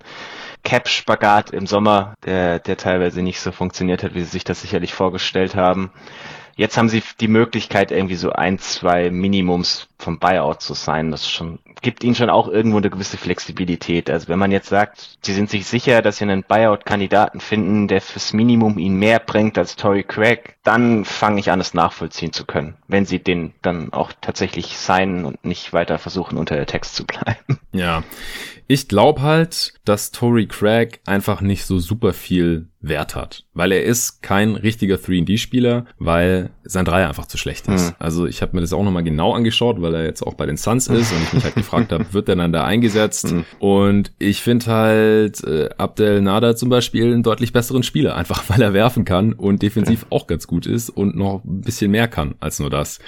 Cap-Spagat 0.64 1.52
im 1.52 1.68
Sommer, 1.68 2.16
der, 2.26 2.60
der 2.60 2.78
teilweise 2.78 3.22
nicht 3.22 3.40
so 3.40 3.52
funktioniert 3.52 4.04
hat, 4.04 4.16
wie 4.16 4.22
sie 4.22 4.30
sich 4.30 4.44
das 4.44 4.62
sicherlich 4.62 4.94
vorgestellt 4.94 5.56
haben. 5.56 5.92
Jetzt 6.56 6.78
haben 6.78 6.90
sie 6.90 7.02
die 7.20 7.28
Möglichkeit, 7.28 7.92
irgendwie 7.92 8.16
so 8.16 8.32
ein, 8.32 8.60
zwei 8.60 9.10
Minimums 9.10 9.88
vom 9.98 10.20
Buyout 10.20 10.62
zu 10.62 10.76
sein. 10.76 11.10
Das 11.10 11.28
schon, 11.28 11.60
gibt 11.84 12.04
ihnen 12.04 12.16
schon 12.16 12.32
auch 12.32 12.48
irgendwo 12.48 12.78
eine 12.78 12.90
gewisse 12.90 13.18
Flexibilität. 13.18 14.10
Also 14.10 14.30
wenn 14.30 14.40
man 14.40 14.52
jetzt 14.52 14.70
sagt, 14.70 15.20
sie 15.22 15.34
sind 15.34 15.50
sich 15.50 15.68
sicher, 15.68 16.02
dass 16.02 16.18
sie 16.18 16.24
einen 16.24 16.44
Buyout-Kandidaten 16.44 17.40
finden, 17.40 17.88
der 17.88 18.02
fürs 18.02 18.34
Minimum 18.34 18.80
ihnen 18.80 18.98
mehr 18.98 19.20
bringt 19.20 19.58
als 19.58 19.76
Tory 19.76 20.04
Craig, 20.04 20.56
dann 20.64 21.06
fange 21.06 21.40
ich 21.40 21.52
an, 21.52 21.60
es 21.60 21.74
nachvollziehen 21.76 22.34
zu 22.34 22.46
können. 22.46 22.76
Wenn 22.88 23.06
sie 23.06 23.20
den 23.20 23.54
dann 23.62 23.94
auch 23.94 24.14
tatsächlich 24.22 24.78
signen 24.78 25.26
und 25.26 25.46
nicht 25.46 25.74
weiter 25.74 26.00
versuchen, 26.00 26.38
unter 26.38 26.56
der 26.56 26.66
Text 26.66 26.96
zu 26.96 27.06
bleiben. 27.06 27.60
Ja. 27.74 28.04
Ich 28.68 28.88
glaube 28.88 29.22
halt, 29.22 29.74
dass 29.84 30.12
Tory 30.12 30.48
Craig 30.48 31.02
einfach 31.06 31.42
nicht 31.42 31.66
so 31.66 31.80
super 31.80 32.14
viel 32.14 32.70
Wert 32.80 33.16
hat, 33.16 33.46
weil 33.54 33.72
er 33.72 33.84
ist 33.84 34.22
kein 34.22 34.56
richtiger 34.56 34.96
3D-Spieler, 34.96 35.86
weil 36.00 36.50
sein 36.64 36.86
Dreier 36.86 37.08
einfach 37.08 37.28
zu 37.28 37.38
schlecht 37.38 37.68
ist. 37.68 37.92
Mhm. 37.92 37.96
Also 38.00 38.26
ich 38.26 38.42
habe 38.42 38.56
mir 38.56 38.62
das 38.62 38.74
auch 38.74 38.84
nochmal 38.84 39.04
genau 39.04 39.34
angeschaut, 39.34 39.82
weil 39.82 39.96
er 39.96 40.06
jetzt 40.06 40.22
auch 40.22 40.34
bei 40.34 40.46
den 40.46 40.58
Suns 40.58 40.88
ist 40.88 41.12
und 41.12 41.24
ich 41.24 41.34
mich 41.34 41.44
halt 41.44 41.56
gefragt 41.56 41.73
habe, 41.74 42.06
wird 42.12 42.30
er 42.30 42.36
dann 42.36 42.52
da 42.54 42.64
eingesetzt? 42.64 43.32
Mhm. 43.32 43.46
Und 43.60 44.12
ich 44.20 44.42
finde 44.42 44.66
halt 44.68 45.44
äh, 45.44 45.70
Abdel 45.78 46.22
Nader 46.22 46.56
zum 46.56 46.70
Beispiel 46.70 47.06
einen 47.06 47.24
deutlich 47.24 47.54
besseren 47.54 47.84
Spieler, 47.84 48.16
einfach 48.16 48.44
weil 48.50 48.62
er 48.62 48.74
werfen 48.74 49.06
kann 49.06 49.34
und 49.34 49.62
defensiv 49.62 50.06
auch 50.10 50.28
ganz 50.28 50.48
gut 50.48 50.66
ist 50.66 50.90
und 50.90 51.16
noch 51.16 51.44
ein 51.44 51.62
bisschen 51.62 51.92
mehr 51.92 52.08
kann 52.08 52.36
als 52.40 52.60
nur 52.60 52.70
das. 52.70 53.00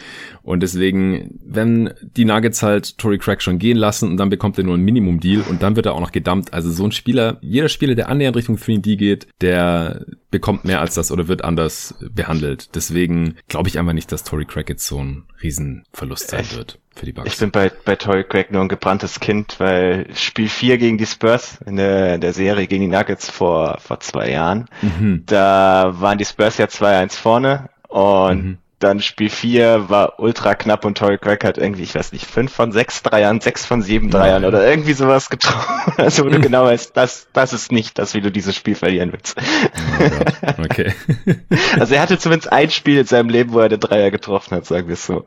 Und 0.43 0.61
deswegen, 0.61 1.39
wenn 1.43 1.93
die 2.01 2.25
Nuggets 2.25 2.61
halt 2.61 2.97
Tory 2.97 3.17
Craig 3.17 3.41
schon 3.41 3.59
gehen 3.59 3.77
lassen 3.77 4.09
und 4.09 4.17
dann 4.17 4.29
bekommt 4.29 4.57
er 4.57 4.63
nur 4.63 4.77
ein 4.77 4.81
Minimum-Deal 4.81 5.43
und 5.49 5.63
dann 5.63 5.75
wird 5.75 5.85
er 5.85 5.93
auch 5.93 5.99
noch 5.99 6.11
gedumpt. 6.11 6.53
Also 6.53 6.71
so 6.71 6.85
ein 6.85 6.91
Spieler, 6.91 7.37
jeder 7.41 7.69
Spieler, 7.69 7.95
der 7.95 8.09
annähernd 8.09 8.35
Richtung 8.35 8.57
3D 8.57 8.95
geht, 8.95 9.27
der 9.41 10.05
bekommt 10.31 10.65
mehr 10.65 10.81
als 10.81 10.95
das 10.95 11.11
oder 11.11 11.27
wird 11.27 11.43
anders 11.43 11.95
behandelt. 12.13 12.75
Deswegen 12.75 13.35
glaube 13.47 13.69
ich 13.69 13.79
einfach 13.79 13.93
nicht, 13.93 14.11
dass 14.11 14.23
Tory 14.23 14.45
Craig 14.45 14.69
jetzt 14.69 14.85
so 14.85 14.99
ein 14.99 15.23
Riesenverlust 15.41 16.29
sein 16.29 16.45
wird 16.55 16.79
für 16.95 17.05
die 17.05 17.11
Bucks. 17.11 17.33
Ich 17.33 17.39
bin 17.39 17.51
bei, 17.51 17.71
bei 17.83 17.95
Tory 17.95 18.23
Craig 18.23 18.51
nur 18.51 18.61
ein 18.61 18.69
gebranntes 18.69 19.19
Kind, 19.19 19.59
weil 19.59 20.07
Spiel 20.15 20.49
4 20.49 20.77
gegen 20.77 20.97
die 20.97 21.05
Spurs 21.05 21.59
in 21.65 21.77
der, 21.77 22.15
in 22.15 22.21
der 22.21 22.33
Serie 22.33 22.67
gegen 22.67 22.89
die 22.89 22.95
Nuggets 22.95 23.29
vor, 23.29 23.77
vor 23.79 23.99
zwei 23.99 24.31
Jahren, 24.31 24.67
mhm. 24.81 25.23
da 25.25 25.93
waren 25.95 26.17
die 26.17 26.25
Spurs 26.25 26.57
ja 26.57 26.65
2-1 26.65 27.17
vorne 27.17 27.69
und 27.87 28.43
mhm 28.43 28.57
dann 28.79 29.01
Spiel 29.01 29.29
4 29.29 29.89
war 29.89 30.19
ultra 30.19 30.53
knapp 30.53 30.85
und 30.85 30.97
Tory 30.97 31.17
Craig 31.17 31.43
hat 31.43 31.57
irgendwie, 31.57 31.83
ich 31.83 31.95
weiß 31.95 32.11
nicht, 32.11 32.25
5 32.25 32.53
von 32.53 32.71
6 32.71 33.03
Dreiern, 33.03 33.39
6 33.39 33.65
von 33.65 33.81
7 33.81 34.11
Dreiern 34.11 34.43
ja. 34.43 34.47
oder 34.47 34.67
irgendwie 34.67 34.93
sowas 34.93 35.29
getroffen. 35.29 35.93
Also 35.97 36.25
wo 36.25 36.29
du 36.29 36.39
genau 36.39 36.65
weißt, 36.65 36.95
das, 36.95 37.27
das 37.31 37.53
ist 37.53 37.71
nicht 37.71 37.97
das, 37.97 38.13
wie 38.13 38.21
du 38.21 38.31
dieses 38.31 38.55
Spiel 38.55 38.75
verlieren 38.75 39.13
willst. 39.13 39.37
Oh 40.57 40.61
okay. 40.63 40.93
also 41.79 41.95
er 41.95 42.01
hatte 42.01 42.17
zumindest 42.17 42.51
ein 42.51 42.69
Spiel 42.69 42.99
in 42.99 43.05
seinem 43.05 43.29
Leben, 43.29 43.53
wo 43.53 43.59
er 43.59 43.69
den 43.69 43.79
Dreier 43.79 44.11
getroffen 44.11 44.57
hat, 44.57 44.65
sagen 44.65 44.87
wir 44.87 44.93
es 44.93 45.05
so. 45.05 45.25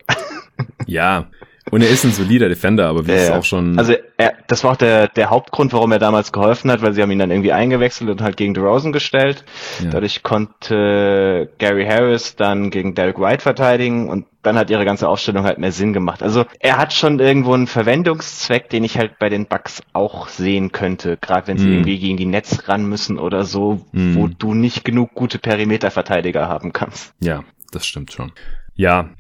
Ja, 0.87 1.27
und 1.71 1.83
er 1.83 1.91
ist 1.91 2.05
ein 2.05 2.13
solider 2.13 2.49
Defender, 2.49 2.87
aber 2.89 3.07
wie 3.07 3.13
ja, 3.13 3.17
es 3.17 3.31
auch 3.31 3.45
schon. 3.45 3.79
Also 3.79 3.95
er, 4.17 4.35
das 4.47 4.65
war 4.65 4.73
auch 4.73 4.77
der, 4.77 5.09
der 5.09 5.31
Hauptgrund, 5.31 5.73
warum 5.73 5.93
er 5.93 5.99
damals 5.99 6.33
geholfen 6.33 6.71
hat, 6.71 6.83
weil 6.83 6.93
sie 6.93 7.03
haben 7.03 7.11
ihn 7.11 7.19
dann 7.19 7.31
irgendwie 7.31 7.53
eingewechselt 7.53 8.11
und 8.11 8.21
halt 8.23 8.37
gegen 8.37 8.55
DeRozan 8.55 8.93
gestellt. 8.93 9.45
Ja. 9.83 9.91
Dadurch 9.91 10.23
konnte 10.23 11.51
Gary 11.59 11.87
Harris 11.87 12.37
dann 12.37 12.71
gegen 12.71 12.95
Derek 12.95 13.19
White 13.21 13.43
verteidigen 13.43 14.09
und 14.09 14.27
dann 14.43 14.57
hat 14.57 14.71
ihre 14.71 14.85
ganze 14.85 15.09
Aufstellung 15.09 15.45
halt 15.45 15.59
mehr 15.59 15.73
Sinn 15.73 15.93
gemacht. 15.93 16.23
Also 16.23 16.47
er 16.61 16.79
hat 16.79 16.93
schon 16.93 17.19
irgendwo 17.19 17.55
einen 17.55 17.67
Verwendungszweck, 17.67 18.71
den 18.71 18.85
ich 18.85 18.97
halt 18.97 19.19
bei 19.19 19.29
den 19.29 19.47
Bucks 19.47 19.83
auch 19.93 20.29
sehen 20.29 20.73
könnte, 20.73 21.19
gerade 21.21 21.49
wenn 21.49 21.59
sie 21.59 21.67
mm. 21.67 21.73
irgendwie 21.73 21.99
gegen 21.99 22.17
die 22.17 22.27
Netz 22.27 22.69
ran 22.69 22.89
müssen 22.89 23.19
oder 23.19 23.45
so, 23.45 23.85
mm. 23.93 24.15
wo 24.15 24.29
du 24.29 24.55
nicht 24.55 24.85
genug 24.85 25.15
gute 25.15 25.39
Perimeterverteidiger 25.39 26.49
haben 26.49 26.73
kannst. 26.73 27.13
Ja, 27.21 27.45
das 27.73 27.87
stimmt 27.87 28.13
schon. 28.13 28.33
Ja, 28.75 29.11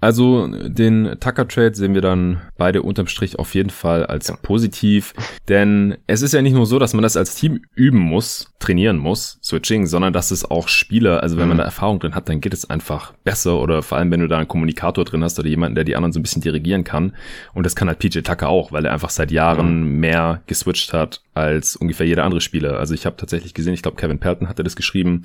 also 0.00 0.46
den 0.46 1.16
Tucker 1.20 1.46
Trade 1.46 1.74
sehen 1.74 1.94
wir 1.94 2.00
dann 2.00 2.40
beide 2.56 2.82
unterm 2.82 3.06
Strich 3.06 3.38
auf 3.38 3.54
jeden 3.54 3.70
Fall 3.70 4.06
als 4.06 4.32
positiv, 4.42 5.14
denn 5.48 5.96
es 6.06 6.22
ist 6.22 6.32
ja 6.32 6.42
nicht 6.42 6.54
nur 6.54 6.66
so, 6.66 6.78
dass 6.78 6.94
man 6.94 7.02
das 7.02 7.16
als 7.16 7.34
Team 7.34 7.62
üben 7.74 7.98
muss, 7.98 8.52
trainieren 8.58 8.96
muss, 8.96 9.38
Switching, 9.42 9.86
sondern 9.86 10.12
dass 10.12 10.30
es 10.30 10.50
auch 10.50 10.68
Spieler, 10.68 11.22
also 11.22 11.36
wenn 11.36 11.48
man 11.48 11.56
mhm. 11.56 11.60
da 11.60 11.64
Erfahrung 11.64 12.00
drin 12.00 12.14
hat, 12.14 12.28
dann 12.28 12.40
geht 12.40 12.54
es 12.54 12.68
einfach 12.68 13.12
besser 13.24 13.60
oder 13.60 13.82
vor 13.82 13.98
allem 13.98 14.10
wenn 14.10 14.20
du 14.20 14.28
da 14.28 14.38
einen 14.38 14.48
Kommunikator 14.48 15.04
drin 15.04 15.22
hast 15.22 15.38
oder 15.38 15.48
jemanden, 15.48 15.74
der 15.74 15.84
die 15.84 15.96
anderen 15.96 16.12
so 16.12 16.20
ein 16.20 16.22
bisschen 16.22 16.42
dirigieren 16.42 16.84
kann 16.84 17.14
und 17.52 17.66
das 17.66 17.76
kann 17.76 17.88
halt 17.88 17.98
PJ 17.98 18.20
Tucker 18.20 18.48
auch, 18.48 18.72
weil 18.72 18.84
er 18.86 18.92
einfach 18.92 19.10
seit 19.10 19.30
Jahren 19.30 19.82
mhm. 19.82 20.00
mehr 20.00 20.42
geswitcht 20.46 20.92
hat 20.92 21.22
als 21.34 21.76
ungefähr 21.76 22.06
jeder 22.06 22.24
andere 22.24 22.40
Spieler. 22.40 22.78
Also 22.78 22.94
ich 22.94 23.06
habe 23.06 23.16
tatsächlich 23.16 23.54
gesehen, 23.54 23.74
ich 23.74 23.82
glaube 23.82 23.96
Kevin 23.96 24.18
Pelton 24.18 24.48
hatte 24.48 24.64
das 24.64 24.76
geschrieben 24.76 25.22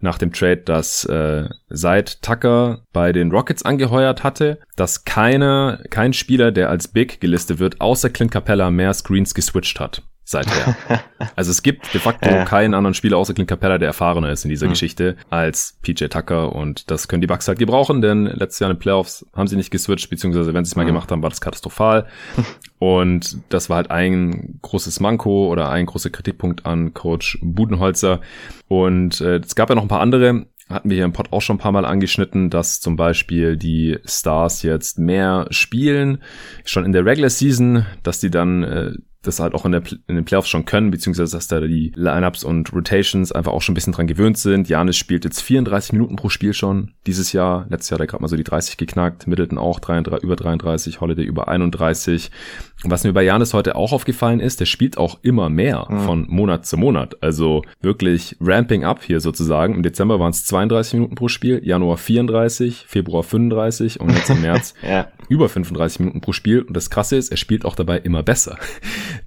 nach 0.00 0.18
dem 0.18 0.32
Trade, 0.32 0.58
dass 0.58 1.04
äh, 1.04 1.48
seit 1.68 2.22
Tucker 2.22 2.82
bei 2.92 3.12
den 3.12 3.30
Rockets 3.30 3.64
angeheuert 3.64 4.11
hatte, 4.20 4.58
dass 4.76 5.04
keiner, 5.04 5.80
kein 5.90 6.12
Spieler, 6.12 6.52
der 6.52 6.70
als 6.70 6.88
Big 6.88 7.20
gelistet 7.20 7.58
wird, 7.58 7.80
außer 7.80 8.10
Clint 8.10 8.30
Capella 8.30 8.70
mehr 8.70 8.94
Screens 8.94 9.34
geswitcht 9.34 9.80
hat 9.80 10.02
seither. 10.24 10.76
also 11.36 11.50
es 11.50 11.62
gibt 11.62 11.92
de 11.94 12.00
facto 12.00 12.28
ja. 12.28 12.44
keinen 12.44 12.74
anderen 12.74 12.94
Spieler 12.94 13.16
außer 13.18 13.34
Clint 13.34 13.48
Capella, 13.48 13.78
der 13.78 13.88
erfahrener 13.88 14.30
ist 14.30 14.44
in 14.44 14.48
dieser 14.48 14.66
mhm. 14.66 14.70
Geschichte 14.70 15.16
als 15.30 15.78
PJ 15.82 16.06
Tucker 16.06 16.52
und 16.54 16.90
das 16.90 17.08
können 17.08 17.20
die 17.20 17.26
Bucks 17.26 17.48
halt 17.48 17.58
gebrauchen, 17.58 18.02
denn 18.02 18.26
letztes 18.26 18.60
Jahr 18.60 18.70
in 18.70 18.76
den 18.76 18.80
Playoffs 18.80 19.26
haben 19.34 19.46
sie 19.46 19.56
nicht 19.56 19.70
geswitcht, 19.70 20.10
beziehungsweise 20.10 20.54
wenn 20.54 20.64
sie 20.64 20.70
es 20.70 20.76
mal 20.76 20.82
mhm. 20.82 20.88
gemacht 20.88 21.10
haben, 21.10 21.22
war 21.22 21.30
das 21.30 21.40
katastrophal. 21.40 22.06
und 22.78 23.38
das 23.48 23.68
war 23.68 23.76
halt 23.76 23.90
ein 23.90 24.58
großes 24.62 25.00
Manko 25.00 25.48
oder 25.48 25.70
ein 25.70 25.86
großer 25.86 26.10
Kritikpunkt 26.10 26.66
an 26.66 26.94
Coach 26.94 27.38
Budenholzer. 27.42 28.20
Und 28.68 29.20
äh, 29.20 29.36
es 29.36 29.54
gab 29.54 29.68
ja 29.68 29.74
noch 29.74 29.82
ein 29.82 29.88
paar 29.88 30.00
andere 30.00 30.46
hatten 30.74 30.90
wir 30.90 30.96
hier 30.96 31.04
im 31.04 31.12
Pod 31.12 31.32
auch 31.32 31.42
schon 31.42 31.56
ein 31.56 31.60
paar 31.60 31.72
Mal 31.72 31.84
angeschnitten, 31.84 32.50
dass 32.50 32.80
zum 32.80 32.96
Beispiel 32.96 33.56
die 33.56 33.98
Stars 34.04 34.62
jetzt 34.62 34.98
mehr 34.98 35.46
spielen, 35.50 36.22
schon 36.64 36.84
in 36.84 36.92
der 36.92 37.04
Regular 37.04 37.30
Season, 37.30 37.86
dass 38.02 38.20
die 38.20 38.30
dann 38.30 38.62
äh, 38.62 38.92
das 39.22 39.40
halt 39.40 39.54
auch 39.54 39.64
in, 39.64 39.72
der, 39.72 39.82
in 40.08 40.16
den 40.16 40.24
Playoffs 40.24 40.48
schon 40.48 40.64
können, 40.64 40.90
beziehungsweise 40.90 41.36
dass 41.36 41.48
da 41.48 41.60
die 41.60 41.92
Lineups 41.94 42.44
und 42.44 42.72
Rotations 42.72 43.32
einfach 43.32 43.52
auch 43.52 43.62
schon 43.62 43.72
ein 43.72 43.76
bisschen 43.76 43.92
dran 43.92 44.06
gewöhnt 44.06 44.36
sind. 44.36 44.68
Janis 44.68 44.96
spielt 44.96 45.24
jetzt 45.24 45.40
34 45.40 45.92
Minuten 45.92 46.16
pro 46.16 46.28
Spiel 46.28 46.52
schon 46.52 46.92
dieses 47.06 47.32
Jahr. 47.32 47.66
Letztes 47.68 47.90
Jahr 47.90 47.98
hat 47.98 48.02
er 48.02 48.06
gerade 48.08 48.22
mal 48.22 48.28
so 48.28 48.36
die 48.36 48.44
30 48.44 48.76
geknackt, 48.76 49.26
Middleton 49.26 49.58
auch 49.58 49.78
33, 49.80 50.24
über 50.24 50.36
33, 50.36 51.00
Holiday 51.00 51.24
über 51.24 51.48
31. 51.48 52.30
Was 52.84 53.04
mir 53.04 53.12
bei 53.12 53.22
Janis 53.22 53.54
heute 53.54 53.76
auch 53.76 53.92
aufgefallen 53.92 54.40
ist, 54.40 54.58
der 54.58 54.66
spielt 54.66 54.98
auch 54.98 55.18
immer 55.22 55.48
mehr 55.48 55.86
mhm. 55.88 56.00
von 56.00 56.26
Monat 56.28 56.66
zu 56.66 56.76
Monat. 56.76 57.22
Also 57.22 57.62
wirklich 57.80 58.36
ramping 58.40 58.84
up 58.84 59.04
hier 59.04 59.20
sozusagen. 59.20 59.74
Im 59.74 59.84
Dezember 59.84 60.18
waren 60.18 60.30
es 60.30 60.44
32 60.46 60.94
Minuten 60.94 61.14
pro 61.14 61.28
Spiel, 61.28 61.60
Januar 61.64 61.96
34, 61.96 62.84
Februar 62.88 63.22
35 63.22 64.00
und 64.00 64.10
jetzt 64.10 64.30
im 64.30 64.40
März 64.42 64.74
ja. 64.82 65.08
über 65.28 65.48
35 65.48 66.00
Minuten 66.00 66.20
pro 66.20 66.32
Spiel. 66.32 66.62
Und 66.62 66.76
das 66.76 66.90
Krasse 66.90 67.16
ist, 67.16 67.30
er 67.30 67.36
spielt 67.36 67.64
auch 67.64 67.76
dabei 67.76 67.98
immer 67.98 68.24
besser. 68.24 68.58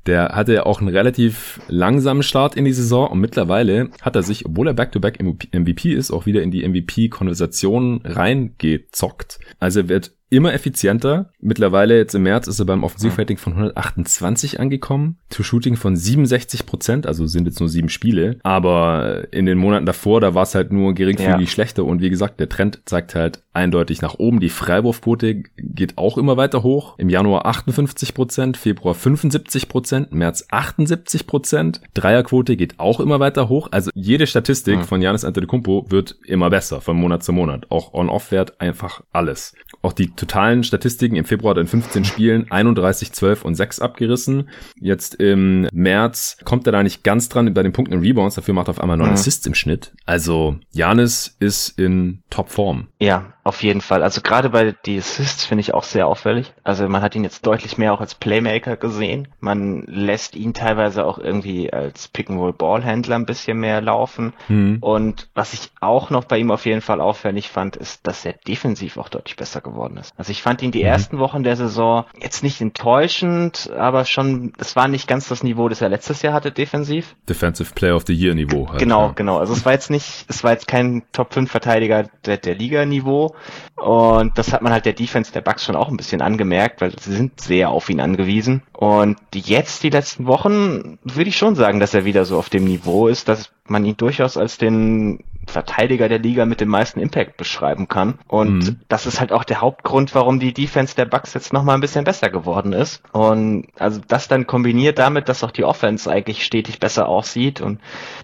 Der 0.05 0.29
hatte 0.29 0.53
ja 0.53 0.65
auch 0.65 0.79
einen 0.79 0.89
relativ 0.89 1.59
langsamen 1.67 2.23
Start 2.23 2.55
in 2.55 2.65
die 2.65 2.73
Saison 2.73 3.09
und 3.09 3.19
mittlerweile 3.19 3.89
hat 4.01 4.15
er 4.15 4.23
sich, 4.23 4.45
obwohl 4.45 4.67
er 4.67 4.73
Back-to-Back 4.73 5.19
-back 5.19 5.57
MVP 5.57 5.93
ist, 5.93 6.11
auch 6.11 6.25
wieder 6.25 6.41
in 6.41 6.51
die 6.51 6.67
MVP-Konversation 6.67 8.01
reingezockt. 8.03 9.39
Also 9.59 9.81
er 9.81 9.89
wird 9.89 10.11
immer 10.29 10.53
effizienter. 10.53 11.31
Mittlerweile 11.39 11.97
jetzt 11.97 12.15
im 12.15 12.23
März 12.23 12.47
ist 12.47 12.59
er 12.59 12.65
beim 12.65 12.83
Offensivrating 12.83 13.37
von 13.37 13.53
128 13.53 14.59
angekommen, 14.59 15.17
to 15.29 15.43
Shooting 15.43 15.75
von 15.75 15.95
67 15.95 16.65
Prozent, 16.65 17.07
also 17.07 17.25
sind 17.25 17.45
jetzt 17.45 17.59
nur 17.59 17.69
sieben 17.69 17.89
Spiele. 17.89 18.39
Aber 18.43 19.31
in 19.31 19.45
den 19.45 19.57
Monaten 19.57 19.85
davor, 19.85 20.21
da 20.21 20.33
war 20.33 20.43
es 20.43 20.55
halt 20.55 20.71
nur 20.71 20.93
geringfügig 20.93 21.47
ja. 21.47 21.47
schlechter 21.47 21.85
und 21.85 22.01
wie 22.01 22.09
gesagt, 22.09 22.39
der 22.39 22.49
Trend 22.49 22.81
zeigt 22.85 23.15
halt 23.15 23.43
eindeutig 23.53 24.01
nach 24.01 24.15
oben. 24.15 24.39
Die 24.39 24.49
Freiwurfquote 24.49 25.43
geht 25.57 25.97
auch 25.97 26.17
immer 26.17 26.37
weiter 26.37 26.63
hoch. 26.63 26.95
Im 26.97 27.09
Januar 27.09 27.45
58 27.45 28.13
Prozent, 28.13 28.57
Februar 28.57 28.93
75 28.93 29.69
Prozent, 29.69 30.11
März 30.11 30.47
78 30.49 31.27
Prozent. 31.27 31.81
Dreierquote 31.93 32.57
geht 32.57 32.79
auch 32.79 32.99
immer 32.99 33.19
weiter 33.19 33.47
hoch. 33.47 33.69
Also 33.71 33.91
jede 33.93 34.27
Statistik 34.27 34.79
mhm. 34.79 34.83
von 34.83 35.01
Janis 35.01 35.23
Antetokounmpo 35.23 35.85
wird 35.89 36.17
immer 36.25 36.49
besser 36.49 36.81
von 36.81 36.97
Monat 36.97 37.23
zu 37.23 37.31
Monat. 37.31 37.67
Auch 37.69 37.93
On-Off-Wert 37.93 38.59
einfach 38.59 39.01
alles. 39.13 39.53
Auch 39.81 39.93
die 39.93 40.14
totalen 40.15 40.63
Statistiken 40.63 41.15
im 41.15 41.25
Februar 41.25 41.51
hat 41.51 41.57
er 41.57 41.61
in 41.61 41.67
15 41.67 42.05
Spielen 42.05 42.51
31, 42.51 43.11
12 43.11 43.45
und 43.45 43.55
6 43.55 43.79
abgerissen. 43.79 44.49
Jetzt 44.79 45.15
im 45.15 45.67
März 45.71 46.37
kommt 46.43 46.67
er 46.67 46.71
da 46.71 46.83
nicht 46.83 47.03
ganz 47.03 47.29
dran 47.29 47.53
bei 47.53 47.63
den 47.63 47.73
Punkten 47.73 47.95
und 47.95 48.01
Rebounds. 48.01 48.35
Dafür 48.35 48.53
macht 48.53 48.67
er 48.67 48.71
auf 48.71 48.81
einmal 48.81 48.97
9 48.97 49.07
mhm. 49.07 49.13
Assists 49.13 49.45
im 49.45 49.53
Schnitt. 49.53 49.93
Also 50.05 50.57
Janis 50.71 51.35
ist 51.39 51.77
in 51.79 52.23
Topform. 52.29 52.87
Ja, 52.99 53.34
auf 53.45 53.61
jeden 53.61 53.81
Fall. 53.81 54.01
Also 54.01 54.21
gerade 54.21 54.49
bei 54.49 54.73
die 54.85 54.97
Assists 54.97 55.45
finde 55.45 55.61
ich 55.61 55.75
auch 55.75 55.83
sehr 55.83 56.07
auffällig. 56.07 56.51
Also 56.63 56.89
man 56.89 57.03
hat 57.03 57.15
ihn 57.15 57.23
jetzt 57.23 57.45
deutlich 57.45 57.77
mehr 57.77 57.93
auch 57.93 58.01
als 58.01 58.15
Playmaker 58.15 58.75
gesehen. 58.75 59.27
Man 59.39 59.83
lässt 59.83 60.35
ihn 60.35 60.55
teilweise 60.55 61.05
auch 61.05 61.19
irgendwie 61.19 61.71
als 61.71 62.07
Pick-and-Roll-Ballhändler 62.07 63.15
ein 63.15 63.27
bisschen 63.27 63.59
mehr 63.59 63.81
laufen. 63.81 64.33
Mhm. 64.47 64.79
Und 64.81 65.29
was 65.35 65.53
ich 65.53 65.69
auch 65.79 66.09
noch 66.09 66.23
bei 66.23 66.39
ihm 66.39 66.49
auf 66.49 66.65
jeden 66.65 66.81
Fall 66.81 66.99
auffällig 66.99 67.49
fand, 67.49 67.75
ist, 67.75 68.07
dass 68.07 68.25
er 68.25 68.33
defensiv 68.33 68.97
auch 68.97 69.09
deutlich 69.09 69.35
besser 69.35 69.61
geworden 69.61 69.97
ist. 69.97 70.15
Also 70.17 70.31
ich 70.31 70.41
fand 70.41 70.63
ihn 70.63 70.71
die 70.71 70.81
mhm. 70.81 70.89
ersten 70.89 71.19
Wochen 71.19 71.43
der 71.43 71.55
Saison 71.55 72.05
jetzt 72.19 72.41
nicht 72.41 72.61
enttäuschend, 72.61 73.69
aber 73.77 74.05
schon, 74.05 74.53
es 74.57 74.75
war 74.75 74.87
nicht 74.87 75.07
ganz 75.07 75.27
das 75.27 75.43
Niveau, 75.43 75.69
das 75.69 75.81
er 75.81 75.89
letztes 75.89 76.23
Jahr 76.23 76.33
hatte 76.33 76.51
defensiv. 76.51 77.15
Defensive 77.29 77.75
Player 77.75 77.95
of 77.95 78.05
the 78.07 78.13
Year 78.13 78.33
Niveau. 78.33 78.69
Halt, 78.69 78.79
genau, 78.79 79.09
ja. 79.09 79.13
genau. 79.15 79.37
Also 79.37 79.53
es 79.53 79.65
war 79.65 79.73
jetzt 79.73 79.91
nicht, 79.91 80.25
es 80.29 80.43
war 80.43 80.53
jetzt 80.53 80.67
kein 80.67 81.03
Top 81.11 81.31
5 81.31 81.51
Verteidiger 81.51 82.09
der, 82.25 82.37
der 82.37 82.55
Liga 82.55 82.85
Niveau, 82.85 83.34
und 83.75 84.37
das 84.37 84.53
hat 84.53 84.61
man 84.61 84.71
halt 84.71 84.85
der 84.85 84.93
Defense 84.93 85.31
der 85.31 85.41
Bucks 85.41 85.65
schon 85.65 85.75
auch 85.75 85.89
ein 85.89 85.97
bisschen 85.97 86.21
angemerkt, 86.21 86.81
weil 86.81 86.97
sie 86.99 87.13
sind 87.13 87.41
sehr 87.41 87.69
auf 87.69 87.89
ihn 87.89 87.99
angewiesen. 87.99 88.63
Und 88.73 89.17
jetzt 89.33 89.83
die 89.83 89.89
letzten 89.89 90.27
Wochen 90.27 90.97
würde 91.03 91.29
ich 91.29 91.37
schon 91.37 91.55
sagen, 91.55 91.79
dass 91.79 91.93
er 91.93 92.05
wieder 92.05 92.25
so 92.25 92.37
auf 92.37 92.49
dem 92.49 92.65
Niveau 92.65 93.07
ist, 93.07 93.27
dass 93.27 93.51
man 93.67 93.85
ihn 93.85 93.97
durchaus 93.97 94.37
als 94.37 94.57
den 94.57 95.23
Verteidiger 95.47 96.09
der 96.09 96.19
Liga 96.19 96.45
mit 96.45 96.61
dem 96.61 96.69
meisten 96.69 96.99
Impact 96.99 97.37
beschreiben 97.37 97.87
kann. 97.87 98.19
Und 98.27 98.57
mhm. 98.59 98.79
das 98.87 99.05
ist 99.05 99.19
halt 99.19 99.31
auch 99.31 99.43
der 99.43 99.61
Hauptgrund, 99.61 100.15
warum 100.15 100.39
die 100.39 100.53
Defense 100.53 100.95
der 100.95 101.05
Bucks 101.05 101.33
jetzt 101.33 101.53
nochmal 101.53 101.75
ein 101.75 101.81
bisschen 101.81 102.03
besser 102.03 102.29
geworden 102.29 102.73
ist. 102.73 103.01
Und 103.11 103.67
also 103.77 104.01
das 104.07 104.27
dann 104.27 104.47
kombiniert 104.47 104.99
damit, 104.99 105.29
dass 105.29 105.43
auch 105.43 105.51
die 105.51 105.63
Offense 105.63 106.09
eigentlich 106.09 106.45
stetig 106.45 106.79
besser 106.79 107.07
aussieht. 107.07 107.61
Und 107.61 107.79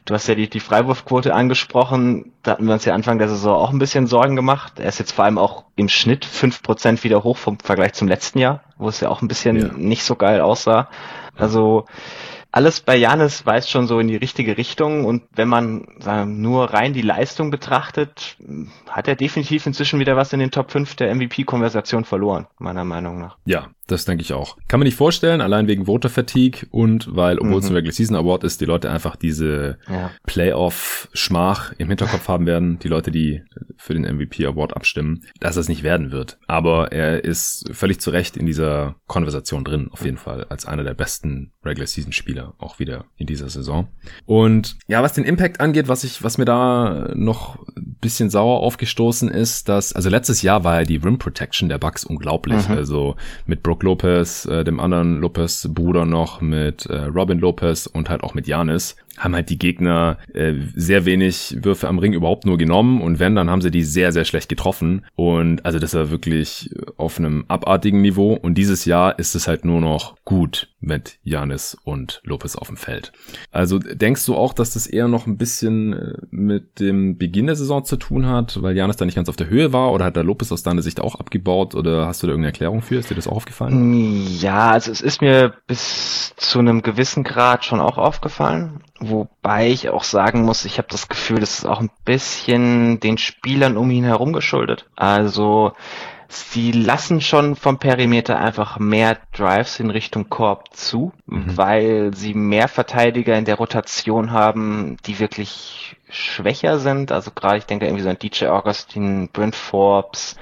du 0.06 0.14
hast 0.14 0.28
ja 0.28 0.36
die, 0.36 0.50
die 0.50 0.60
Freiwurfquote 0.60 1.34
angesprochen. 1.34 2.32
Da 2.44 2.52
hatten 2.52 2.66
wir 2.66 2.74
uns 2.74 2.86
ja 2.86 2.94
Anfang 2.94 3.20
der 3.20 3.30
Saison 3.30 3.56
auch 3.56 3.72
ein 3.72 3.80
bisschen 3.80 4.08
Sorgen 4.08 4.36
gemacht. 4.36 4.80
Er 4.80 4.90
ist 4.90 5.00
jetzt 5.00 5.12
vor 5.12 5.26
allem 5.26 5.38
auch 5.38 5.66
im 5.76 5.90
Schnitt 5.90 6.26
fünf 6.26 6.64
Prozent 6.64 7.04
wieder 7.04 7.24
hoch 7.24 7.38
vom 7.38 7.60
Vergleich 7.60 7.94
zum 7.94 8.08
letzten 8.08 8.40
Jahr, 8.40 8.62
wo 8.78 8.88
es 8.90 9.00
ja 9.00 9.10
auch 9.10 9.22
ein 9.22 9.28
bisschen 9.28 9.58
ja. 9.58 9.68
nicht 9.76 10.04
so 10.04 10.16
geil 10.16 10.42
aussah. 10.42 10.90
Also 11.36 11.86
alles 12.52 12.82
bei 12.82 12.98
Janis 12.98 13.46
weist 13.46 13.70
schon 13.70 13.88
so 13.88 14.00
in 14.00 14.08
die 14.08 14.18
richtige 14.18 14.58
Richtung 14.58 15.06
und 15.06 15.24
wenn 15.34 15.48
man 15.48 15.88
sagen, 16.00 16.42
nur 16.42 16.74
rein 16.74 16.94
die 16.94 17.02
Leistung 17.02 17.50
betrachtet, 17.50 18.36
hat 18.90 19.08
er 19.08 19.16
definitiv 19.16 19.66
inzwischen 19.66 20.00
wieder 20.00 20.18
was 20.18 20.34
in 20.34 20.40
den 20.40 20.52
Top 20.52 20.72
5 20.72 20.96
der 20.96 21.16
MVP-Konversation 21.16 22.04
verloren, 22.04 22.48
meiner 22.60 22.84
Meinung 22.84 23.20
nach. 23.20 23.38
Ja, 23.46 23.70
das 23.92 24.06
denke 24.06 24.24
ich 24.24 24.34
auch. 24.34 24.58
Kann 24.68 24.80
man 24.80 24.86
nicht 24.86 24.98
vorstellen, 24.98 25.42
allein 25.42 25.68
wegen 25.68 25.86
Voter 25.86 26.10
Fatigue 26.10 26.68
und 26.72 27.16
weil, 27.16 27.38
obwohl 27.38 27.54
mhm. 27.54 27.58
es 27.58 27.70
ein 27.70 27.76
Regular 27.76 27.94
Season 27.94 28.16
Award 28.16 28.44
ist, 28.44 28.62
die 28.62 28.66
Leute 28.66 28.90
einfach 28.90 29.16
diese 29.16 29.78
ja. 29.90 30.12
Playoff-Schmach 30.26 31.74
im 31.78 31.90
Hinterkopf 31.90 32.28
haben 32.28 32.46
werden, 32.46 32.80
die 32.80 32.88
Leute, 32.88 33.12
die 33.12 33.44
für 33.78 33.94
den 33.94 34.04
MVP 34.04 34.46
Award 34.46 34.76
abstimmen, 34.76 35.22
dass 35.40 35.58
es 35.58 35.70
nicht 35.70 35.84
werden 35.84 36.12
wird. 36.12 36.38
Aber 36.48 36.92
er 36.92 37.24
ist 37.24 37.70
völlig 37.74 38.00
zu 38.00 38.12
Recht 38.12 38.38
in 38.38 38.46
dieser 38.46 38.96
Konversation 39.08 39.64
drin, 39.64 39.90
auf 39.92 40.06
jeden 40.06 40.18
Fall, 40.18 40.46
als 40.46 40.66
einer 40.66 40.84
der 40.84 40.94
besten 40.94 41.52
Regular 41.64 41.88
Season 41.88 42.12
Spieler 42.12 42.54
auch 42.58 42.80
wieder 42.80 43.06
in 43.18 43.28
dieser 43.28 43.50
Saison. 43.50 43.88
Und 44.26 44.78
ja, 44.88 45.04
was 45.04 45.14
den 45.14 45.26
Impact 45.26 45.60
angeht, 45.60 45.88
was 45.88 46.04
ich, 46.04 46.24
was 46.24 46.38
mir 46.38 46.46
da 46.46 47.12
noch 47.14 47.60
ein 47.76 47.98
bisschen 48.02 48.30
sauer 48.30 48.62
aufgestoßen 48.62 49.30
ist, 49.30 49.70
dass, 49.70 49.94
also 49.94 50.10
letztes 50.10 50.42
Jahr 50.42 50.64
war 50.64 50.80
ja 50.80 50.86
die 50.86 50.98
Rim 50.98 51.18
Protection 51.18 51.70
der 51.70 51.78
Bucks 51.78 52.04
unglaublich. 52.04 52.68
Mhm. 52.68 52.76
Also 52.76 53.16
mit 53.46 53.64
Brook 53.64 53.81
Lopez, 53.84 54.46
äh, 54.46 54.64
dem 54.64 54.80
anderen 54.80 55.20
Lopez 55.20 55.68
Bruder 55.74 56.06
noch, 56.06 56.42
mit 56.42 56.86
äh, 56.86 57.06
Robin 57.06 57.40
Lopez 57.40 57.88
und 57.88 58.10
halt 58.10 58.24
auch 58.24 58.34
mit 58.34 58.48
Janis 58.48 58.96
haben 59.18 59.36
halt 59.36 59.50
die 59.50 59.60
Gegner 59.60 60.18
äh, 60.34 60.54
sehr 60.76 61.06
wenig 61.06 61.58
Würfe 61.62 61.88
am 61.88 62.00
Ring 62.00 62.14
überhaupt 62.14 62.46
nur 62.46 62.58
genommen 62.58 63.02
und 63.02 63.20
wenn, 63.20 63.36
dann 63.36 63.50
haben 63.50 63.62
sie 63.62 63.72
die 63.72 63.84
sehr, 63.84 64.12
sehr 64.12 64.26
schlecht 64.26 64.50
getroffen. 64.50 65.06
Und 65.16 65.66
also 65.66 65.80
das 65.80 65.94
war 65.94 66.10
wirklich 66.10 66.74
auf 66.98 67.20
einem 67.20 67.46
abartigen 67.48 68.02
Niveau. 68.02 68.34
Und 68.34 68.56
dieses 68.56 68.86
Jahr 68.86 69.20
ist 69.20 69.36
es 69.36 69.48
halt 69.48 69.66
nur 69.66 69.82
noch 69.82 70.16
gut 70.26 70.71
mit 70.82 71.20
Janis 71.24 71.78
und 71.84 72.22
Lopez 72.24 72.56
auf 72.56 72.68
dem 72.68 72.78
Feld. 72.78 73.14
Also 73.52 73.80
denkst 73.80 74.26
du 74.26 74.36
auch, 74.36 74.54
dass 74.54 74.74
das 74.74 74.88
eher 74.88 75.08
noch 75.08 75.28
ein 75.28 75.38
bisschen 75.38 75.94
äh, 75.94 76.18
mit 76.32 76.80
dem 76.80 77.18
Beginn 77.18 77.46
der 77.46 77.56
Saison 77.56 77.86
zu 77.86 77.98
tun 77.98 78.26
hat, 78.26 78.62
weil 78.62 78.76
Janis 78.76 78.98
da 78.98 79.06
nicht 79.06 79.16
ganz 79.16 79.30
auf 79.30 79.36
der 79.36 79.48
Höhe 79.48 79.72
war 79.72 79.94
oder 79.94 80.06
hat 80.06 80.16
der 80.16 80.24
Lopez 80.24 80.52
aus 80.52 80.64
deiner 80.64 80.82
Sicht 80.82 81.00
auch 81.00 81.16
abgebaut 81.16 81.76
oder 81.76 82.08
hast 82.08 82.24
du 82.24 82.28
da 82.28 82.32
irgendeine 82.32 82.52
Erklärung 82.52 82.82
für? 82.82 82.96
Ist 82.96 83.10
dir 83.10 83.16
das 83.16 83.28
auch 83.28 83.36
aufgefallen? 83.38 84.26
Ja, 84.40 84.72
also 84.72 84.92
es 84.92 85.02
ist 85.02 85.22
mir 85.22 85.54
bis 85.68 86.34
zu 86.36 86.60
einem 86.60 86.82
gewissen 86.82 87.24
Grad 87.24 87.64
schon 87.64 87.80
auch 87.80 87.98
aufgefallen. 87.98 88.82
Wobei 89.00 89.70
ich 89.70 89.90
auch 89.90 90.04
sagen 90.04 90.44
muss, 90.44 90.66
ich 90.66 90.78
habe 90.78 90.88
das 90.90 91.08
Gefühl, 91.08 91.40
das 91.40 91.60
ist 91.60 91.66
auch 91.66 91.80
ein 91.80 91.92
bisschen 92.06 93.00
den 93.00 93.18
Spielern 93.18 93.78
um 93.78 93.90
ihn 93.92 94.04
herum 94.04 94.34
geschuldet. 94.34 94.90
Also 94.96 95.74
sie 96.32 96.72
lassen 96.72 97.22
schon 97.22 97.56
vom 97.56 97.78
Perimeter 97.78 98.40
einfach 98.40 98.80
mehr 98.80 99.18
Drives 99.34 99.80
in 99.80 99.90
Richtung 99.90 100.30
Korb 100.30 100.74
zu, 100.76 101.12
mhm. 101.26 101.58
weil 101.58 102.16
sie 102.16 102.34
mehr 102.34 102.68
Verteidiger 102.68 103.38
in 103.38 103.46
der 103.46 103.56
Rotation 103.56 104.32
haben, 104.32 104.98
die 105.06 105.20
wirklich 105.20 105.98
schwächer 106.10 106.80
sind. 106.80 107.12
Also 107.12 107.32
gerade 107.32 107.58
ich 107.58 107.66
denke 107.66 107.86
irgendwie 107.86 108.04
so 108.04 108.10
an 108.10 108.20
DJ 108.20 108.48
Augustin, 108.48 109.30
Brent 109.32 109.56
Forbes, 109.56 110.38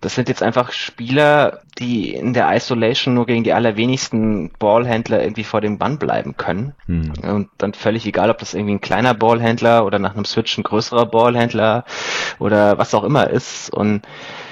das 0.00 0.14
sind 0.14 0.28
jetzt 0.28 0.42
einfach 0.42 0.72
Spieler, 0.72 1.62
die 1.78 2.14
in 2.14 2.32
der 2.32 2.54
Isolation 2.54 3.14
nur 3.14 3.26
gegen 3.26 3.44
die 3.44 3.52
allerwenigsten 3.52 4.52
Ballhändler 4.58 5.22
irgendwie 5.22 5.44
vor 5.44 5.60
dem 5.60 5.78
Bann 5.78 5.98
bleiben 5.98 6.36
können. 6.36 6.74
Hm. 6.86 7.12
Und 7.22 7.48
dann 7.58 7.74
völlig 7.74 8.06
egal, 8.06 8.30
ob 8.30 8.38
das 8.38 8.54
irgendwie 8.54 8.74
ein 8.74 8.80
kleiner 8.80 9.14
Ballhändler 9.14 9.84
oder 9.84 9.98
nach 9.98 10.14
einem 10.14 10.24
Switch 10.24 10.56
ein 10.58 10.64
größerer 10.64 11.06
Ballhändler 11.06 11.84
oder 12.38 12.78
was 12.78 12.94
auch 12.94 13.04
immer 13.04 13.28
ist. 13.30 13.72
Und 13.72 14.02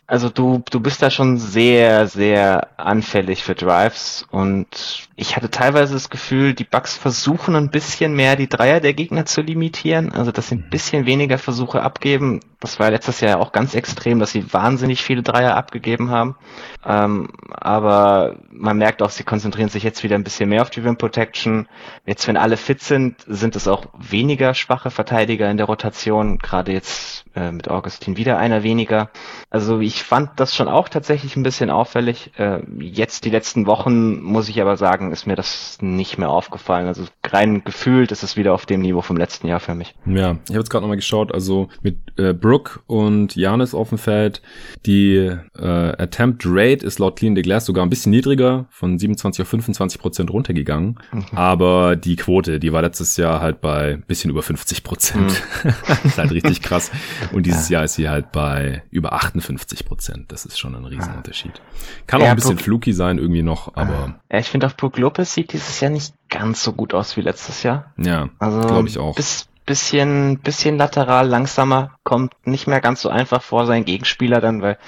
also 0.07 0.29
du, 0.29 0.62
du 0.71 0.81
bist 0.81 1.01
da 1.01 1.11
schon 1.11 1.38
sehr, 1.38 2.07
sehr 2.09 2.69
anfällig 2.79 3.43
für 3.43 3.55
Drives 3.55 4.27
und 4.31 5.09
ich 5.17 5.37
hatte 5.37 5.51
teilweise 5.51 5.95
das 5.95 6.11
Gefühl, 6.11 6.53
die 6.53 6.64
Bugs 6.64 6.97
versuchen 6.97 7.57
ein 7.57 7.71
bisschen 7.71 8.14
mehr 8.14 8.37
die 8.37 8.49
Dreier 8.49 8.81
der 8.81 8.93
Gegner 8.93 9.25
zu 9.25 9.40
limitieren, 9.40 10.12
also 10.12 10.31
dass 10.31 10.49
sie 10.49 10.57
ein 10.57 10.64
mhm. 10.67 10.71
bisschen 10.71 11.07
weniger 11.07 11.38
Versuche 11.38 11.83
abgeben. 11.83 12.40
Das 12.61 12.79
war 12.81 12.90
letztes 12.90 13.21
Jahr 13.21 13.40
auch 13.40 13.53
ganz 13.53 13.75
extrem, 13.75 14.19
dass 14.19 14.33
sie 14.33 14.53
wahnsinnig 14.53 15.03
viele 15.03 15.23
Dreier 15.23 15.57
abgegeben 15.57 16.11
haben. 16.11 16.37
Ähm, 16.85 17.29
aber 17.51 18.37
man 18.51 18.77
merkt 18.77 19.03
auch, 19.03 19.11
sie 19.11 19.25
konzentrieren 19.25 19.69
sich 19.69 19.85
jetzt 19.85 20.03
wieder 20.03 20.17
ein 20.17 20.25
bisschen 20.25 20.49
mehr 20.49 20.62
auf 20.62 20.71
die 20.71 20.81
Rim 20.81 20.97
Protection. 20.97 21.67
Jetzt, 22.05 22.27
wenn 22.29 22.37
alle 22.37 22.57
fit 22.57 22.83
sind, 22.83 23.17
sind 23.27 23.57
es 23.57 23.69
auch 23.69 23.87
weniger 23.99 24.55
schwache 24.55 24.90
Verteidiger 24.90 25.51
in 25.51 25.57
der 25.57 25.67
Rotation. 25.67 26.38
Gerade 26.38 26.73
jetzt 26.73 27.13
äh, 27.35 27.51
mit 27.51 27.68
Augustin 27.68 28.16
wieder 28.16 28.38
einer 28.38 28.62
weniger. 28.62 29.11
Also 29.51 29.81
ich 29.81 30.03
fand 30.03 30.31
das 30.37 30.55
schon 30.55 30.68
auch 30.68 30.88
tatsächlich 30.88 31.37
ein 31.37 31.42
bisschen 31.42 31.70
auffällig. 31.70 32.31
Äh, 32.38 32.61
jetzt 32.79 33.25
die 33.25 33.31
letzten 33.31 33.66
Wochen 33.66 34.23
muss 34.23 34.49
ich 34.49 34.61
aber 34.61 34.77
sagen, 34.77 35.12
ist 35.12 35.27
mir 35.27 35.37
das 35.37 35.79
nicht 35.81 36.18
mehr 36.18 36.31
aufgefallen. 36.31 36.87
Also 36.87 37.05
rein 37.27 37.64
gefühlt 37.64 38.12
ist 38.12 38.23
es 38.23 38.37
wieder 38.37 38.55
auf 38.55 38.66
dem 38.66 38.83
Niveau 38.83 39.03
vom 39.03 39.16
letzten 39.16 39.47
Jahr 39.47 39.61
für 39.61 39.75
mich. 39.75 39.94
Ja, 40.07 40.37
ich 40.44 40.51
habe 40.51 40.61
jetzt 40.61 40.70
gerade 40.70 40.83
nochmal 40.83 40.97
geschaut, 40.97 41.33
also 41.33 41.68
mit 41.83 41.99
äh, 42.18 42.33
Brooke 42.33 42.81
und 42.87 43.35
Janis 43.37 43.75
auf 43.75 43.88
dem 43.88 43.99
Feld, 43.99 44.40
die 44.87 45.16
äh, 45.59 45.66
Attempt 45.66 46.42
Rate 46.47 46.85
ist 46.87 46.99
laut 46.99 47.16
Clean 47.16 47.35
the 47.35 47.42
Glass 47.42 47.66
sogar 47.66 47.85
ein 47.85 47.90
bisschen 47.90 48.11
niedriger, 48.11 48.66
von 48.70 48.99
27 48.99 49.42
auf 49.42 49.49
25 49.49 50.01
Prozent 50.01 50.31
runtergegangen. 50.31 50.99
Mhm. 51.12 51.25
Aber 51.35 51.97
die 51.97 52.16
Quote, 52.16 52.61
die 52.61 52.73
war 52.73 52.83
letztes 52.83 53.16
Jahr 53.16 53.40
halt 53.40 53.61
bei 53.61 53.99
bisschen 54.07 54.31
über 54.31 54.42
50 54.42 54.85
Prozent. 54.85 55.42
Mhm. 55.64 55.70
ist 56.05 56.18
halt 56.18 56.31
richtig 56.31 56.62
krass. 56.62 56.90
Und 57.33 57.47
dieses 57.47 57.69
ja. 57.69 57.79
Jahr 57.79 57.85
ist 57.85 57.95
sie 57.95 58.09
halt 58.09 58.33
bei 58.33 58.83
über 58.91 59.13
58 59.13 59.85
Prozent. 59.85 60.33
Das 60.33 60.45
ist 60.45 60.59
schon 60.59 60.75
ein 60.75 60.85
Riesenunterschied. 60.85 61.61
Kann 62.07 62.21
auch 62.21 62.27
ja, 62.27 62.31
ein 62.31 62.37
bisschen 62.37 62.57
Brooke, 62.57 62.65
fluky 62.65 62.93
sein 62.93 63.19
irgendwie 63.19 63.43
noch, 63.43 63.77
aber. 63.77 64.21
Ja, 64.31 64.39
ich 64.39 64.49
finde 64.49 64.67
auch 64.67 64.77
Brooke 64.77 65.01
Lopez 65.01 65.35
sieht 65.35 65.53
dieses 65.53 65.81
Jahr 65.81 65.91
nicht 65.91 66.15
ganz 66.29 66.63
so 66.63 66.73
gut 66.73 66.95
aus 66.95 67.17
wie 67.17 67.21
letztes 67.21 67.63
Jahr. 67.63 67.93
Ja, 67.97 68.29
also 68.39 68.61
glaube 68.61 68.89
ich 68.89 68.99
auch. 68.99 69.15
Bis, 69.15 69.49
bisschen, 69.66 70.38
bisschen 70.40 70.77
lateral, 70.77 71.29
langsamer, 71.29 71.92
kommt 72.05 72.35
nicht 72.44 72.66
mehr 72.66 72.81
ganz 72.81 73.00
so 73.00 73.09
einfach 73.09 73.42
vor 73.42 73.66
seinen 73.66 73.85
Gegenspieler 73.85 74.40
dann, 74.40 74.61
weil 74.61 74.79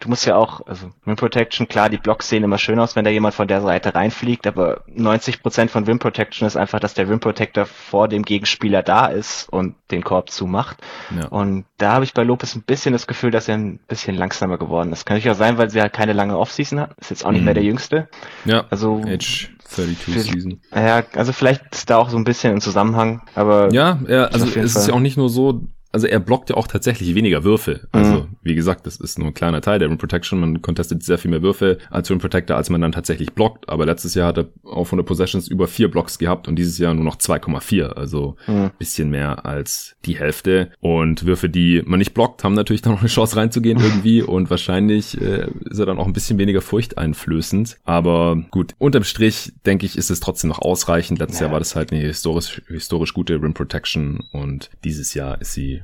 du 0.00 0.08
musst 0.08 0.26
ja 0.26 0.36
auch, 0.36 0.66
also 0.66 0.90
Rim 1.06 1.16
Protection, 1.16 1.68
klar, 1.68 1.88
die 1.88 1.98
Blocks 1.98 2.28
sehen 2.28 2.42
immer 2.42 2.58
schön 2.58 2.80
aus, 2.80 2.96
wenn 2.96 3.04
da 3.04 3.10
jemand 3.10 3.34
von 3.34 3.46
der 3.46 3.60
Seite 3.60 3.94
reinfliegt, 3.94 4.46
aber 4.46 4.82
90 4.88 5.42
Prozent 5.42 5.70
von 5.70 5.84
Rim 5.84 5.98
Protection 5.98 6.46
ist 6.46 6.56
einfach, 6.56 6.80
dass 6.80 6.94
der 6.94 7.08
Rim 7.08 7.20
Protector 7.20 7.64
vor 7.66 8.08
dem 8.08 8.22
Gegenspieler 8.22 8.82
da 8.82 9.06
ist 9.06 9.48
und 9.48 9.76
den 9.90 10.02
Korb 10.02 10.30
zumacht. 10.30 10.78
Ja. 11.16 11.28
Und 11.28 11.64
da 11.78 11.92
habe 11.92 12.04
ich 12.04 12.12
bei 12.12 12.24
Lopez 12.24 12.56
ein 12.56 12.62
bisschen 12.62 12.92
das 12.92 13.06
Gefühl, 13.06 13.30
dass 13.30 13.48
er 13.48 13.56
ein 13.56 13.78
bisschen 13.86 14.16
langsamer 14.16 14.58
geworden 14.58 14.92
ist. 14.92 15.06
Kann 15.06 15.16
natürlich 15.16 15.34
auch 15.34 15.38
sein, 15.38 15.58
weil 15.58 15.70
sie 15.70 15.80
halt 15.80 15.92
keine 15.92 16.12
lange 16.12 16.38
Offseason 16.38 16.80
hat. 16.80 16.94
Ist 16.98 17.10
jetzt 17.10 17.24
auch 17.24 17.30
nicht 17.30 17.40
mhm. 17.40 17.44
mehr 17.46 17.54
der 17.54 17.62
Jüngste. 17.62 18.08
Ja. 18.44 18.64
Also 18.70 19.00
Age 19.06 19.53
32 19.74 20.22
Season. 20.22 20.60
Ja, 20.74 21.04
also 21.14 21.32
vielleicht 21.32 21.62
ist 21.74 21.90
da 21.90 21.96
auch 21.96 22.10
so 22.10 22.16
ein 22.16 22.24
bisschen 22.24 22.54
im 22.54 22.60
Zusammenhang, 22.60 23.22
aber. 23.34 23.72
Ja, 23.72 24.00
ja 24.08 24.24
also 24.26 24.46
es 24.46 24.76
ist 24.76 24.88
ja 24.88 24.94
auch 24.94 25.00
nicht 25.00 25.16
nur 25.16 25.28
so, 25.28 25.62
also 25.94 26.08
er 26.08 26.18
blockt 26.18 26.50
ja 26.50 26.56
auch 26.56 26.66
tatsächlich 26.66 27.14
weniger 27.14 27.44
Würfe. 27.44 27.86
Also, 27.92 28.22
mhm. 28.22 28.36
wie 28.42 28.56
gesagt, 28.56 28.84
das 28.84 28.96
ist 28.96 29.16
nur 29.16 29.28
ein 29.28 29.34
kleiner 29.34 29.60
Teil 29.60 29.78
der 29.78 29.88
Rim 29.88 29.96
Protection. 29.96 30.40
Man 30.40 30.60
contestet 30.60 31.04
sehr 31.04 31.18
viel 31.18 31.30
mehr 31.30 31.40
Würfe 31.40 31.78
als 31.88 32.10
Rim 32.10 32.18
Protector, 32.18 32.56
als 32.56 32.68
man 32.68 32.80
dann 32.80 32.90
tatsächlich 32.90 33.32
blockt. 33.32 33.68
Aber 33.68 33.86
letztes 33.86 34.16
Jahr 34.16 34.26
hat 34.26 34.38
er 34.38 34.84
von 34.84 34.96
der 34.98 35.04
Possessions 35.04 35.46
über 35.46 35.68
vier 35.68 35.88
Blocks 35.88 36.18
gehabt 36.18 36.48
und 36.48 36.56
dieses 36.56 36.78
Jahr 36.78 36.94
nur 36.94 37.04
noch 37.04 37.16
2,4. 37.16 37.90
Also, 37.90 38.34
mhm. 38.48 38.72
bisschen 38.76 39.08
mehr 39.08 39.46
als 39.46 39.94
die 40.04 40.18
Hälfte. 40.18 40.72
Und 40.80 41.26
Würfe, 41.26 41.48
die 41.48 41.80
man 41.86 42.00
nicht 42.00 42.12
blockt, 42.12 42.42
haben 42.42 42.54
natürlich 42.54 42.82
dann 42.82 42.94
noch 42.94 43.00
eine 43.00 43.08
Chance 43.08 43.36
reinzugehen 43.36 43.78
irgendwie. 43.78 44.20
und 44.24 44.50
wahrscheinlich 44.50 45.20
äh, 45.20 45.46
ist 45.70 45.78
er 45.78 45.86
dann 45.86 46.00
auch 46.00 46.06
ein 46.06 46.12
bisschen 46.12 46.38
weniger 46.38 46.60
furchteinflößend. 46.60 47.76
Aber 47.84 48.42
gut, 48.50 48.74
unterm 48.78 49.04
Strich, 49.04 49.52
denke 49.64 49.86
ich, 49.86 49.96
ist 49.96 50.10
es 50.10 50.18
trotzdem 50.18 50.48
noch 50.48 50.58
ausreichend. 50.58 51.20
Letztes 51.20 51.38
ja. 51.38 51.46
Jahr 51.46 51.52
war 51.52 51.60
das 51.60 51.76
halt 51.76 51.92
eine 51.92 52.00
historisch, 52.00 52.62
historisch 52.66 53.14
gute 53.14 53.40
Rim 53.40 53.54
Protection 53.54 54.24
und 54.32 54.70
dieses 54.82 55.14
Jahr 55.14 55.40
ist 55.40 55.52
sie 55.52 55.83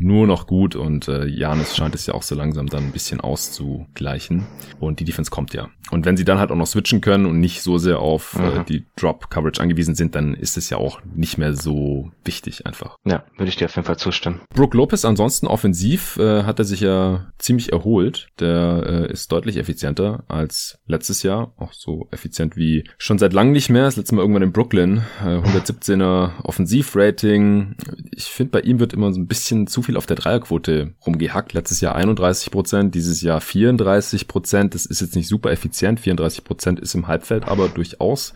nur 0.00 0.26
noch 0.26 0.46
gut 0.46 0.76
und 0.76 1.08
äh, 1.08 1.26
Janis 1.26 1.76
scheint 1.76 1.94
es 1.94 2.06
ja 2.06 2.14
auch 2.14 2.22
so 2.22 2.34
langsam 2.34 2.66
dann 2.66 2.84
ein 2.84 2.92
bisschen 2.92 3.20
auszugleichen. 3.20 4.46
Und 4.78 5.00
die 5.00 5.04
Defense 5.04 5.30
kommt 5.30 5.54
ja. 5.54 5.68
Und 5.90 6.04
wenn 6.04 6.16
sie 6.16 6.24
dann 6.24 6.38
halt 6.38 6.50
auch 6.50 6.56
noch 6.56 6.66
switchen 6.66 7.00
können 7.00 7.26
und 7.26 7.40
nicht 7.40 7.62
so 7.62 7.78
sehr 7.78 7.98
auf 8.00 8.36
äh, 8.36 8.42
mhm. 8.42 8.60
äh, 8.60 8.64
die 8.64 8.86
Drop-Coverage 8.96 9.60
angewiesen 9.60 9.94
sind, 9.94 10.14
dann 10.14 10.34
ist 10.34 10.56
es 10.56 10.70
ja 10.70 10.76
auch 10.76 11.00
nicht 11.14 11.38
mehr 11.38 11.54
so 11.54 12.10
wichtig 12.24 12.66
einfach. 12.66 12.96
Ja, 13.04 13.24
würde 13.36 13.48
ich 13.48 13.56
dir 13.56 13.64
auf 13.64 13.74
jeden 13.74 13.86
Fall 13.86 13.96
zustimmen. 13.96 14.40
Brook 14.54 14.74
Lopez 14.74 15.04
ansonsten 15.04 15.46
offensiv 15.46 16.16
äh, 16.18 16.44
hat 16.44 16.58
er 16.58 16.64
sich 16.64 16.80
ja 16.80 17.32
ziemlich 17.38 17.72
erholt. 17.72 18.28
Der 18.38 19.06
äh, 19.08 19.12
ist 19.12 19.32
deutlich 19.32 19.56
effizienter 19.56 20.24
als 20.28 20.78
letztes 20.86 21.22
Jahr. 21.22 21.52
Auch 21.56 21.72
so 21.72 22.08
effizient 22.10 22.56
wie 22.56 22.84
schon 22.98 23.18
seit 23.18 23.32
langem 23.32 23.52
nicht 23.52 23.70
mehr. 23.70 23.84
Das 23.84 23.96
letzte 23.96 24.14
Mal 24.14 24.22
irgendwann 24.22 24.42
in 24.42 24.52
Brooklyn. 24.52 25.02
Äh, 25.22 25.38
117er 25.38 26.44
Offensivrating. 26.44 27.76
Ich 28.12 28.24
finde, 28.24 28.50
bei 28.52 28.60
ihm 28.60 28.80
wird 28.80 28.92
immer 28.92 29.12
so 29.12 29.20
ein 29.20 29.26
bisschen 29.26 29.66
zu 29.66 29.82
viel 29.88 29.96
auf 29.96 30.04
der 30.04 30.16
Dreierquote 30.16 30.92
rumgehackt. 31.06 31.54
Letztes 31.54 31.80
Jahr 31.80 31.94
31 31.94 32.50
Prozent, 32.50 32.94
dieses 32.94 33.22
Jahr 33.22 33.40
34 33.40 34.28
Prozent. 34.28 34.74
Das 34.74 34.84
ist 34.84 35.00
jetzt 35.00 35.16
nicht 35.16 35.28
super 35.28 35.50
effizient. 35.50 35.98
34 35.98 36.44
Prozent 36.44 36.78
ist 36.78 36.94
im 36.94 37.08
Halbfeld 37.08 37.48
aber 37.48 37.70
durchaus 37.70 38.34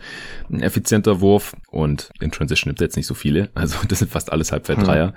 ein 0.49 0.61
effizienter 0.61 1.21
Wurf. 1.21 1.55
Und 1.69 2.09
in 2.19 2.31
Transition 2.31 2.69
nimmt 2.69 2.81
er 2.81 2.85
jetzt 2.85 2.95
nicht 2.95 3.05
so 3.05 3.13
viele. 3.13 3.51
Also 3.53 3.77
das 3.87 3.99
sind 3.99 4.09
fast 4.09 4.31
alles 4.31 4.51
Halbfelddreier. 4.51 5.09
Hm. 5.09 5.13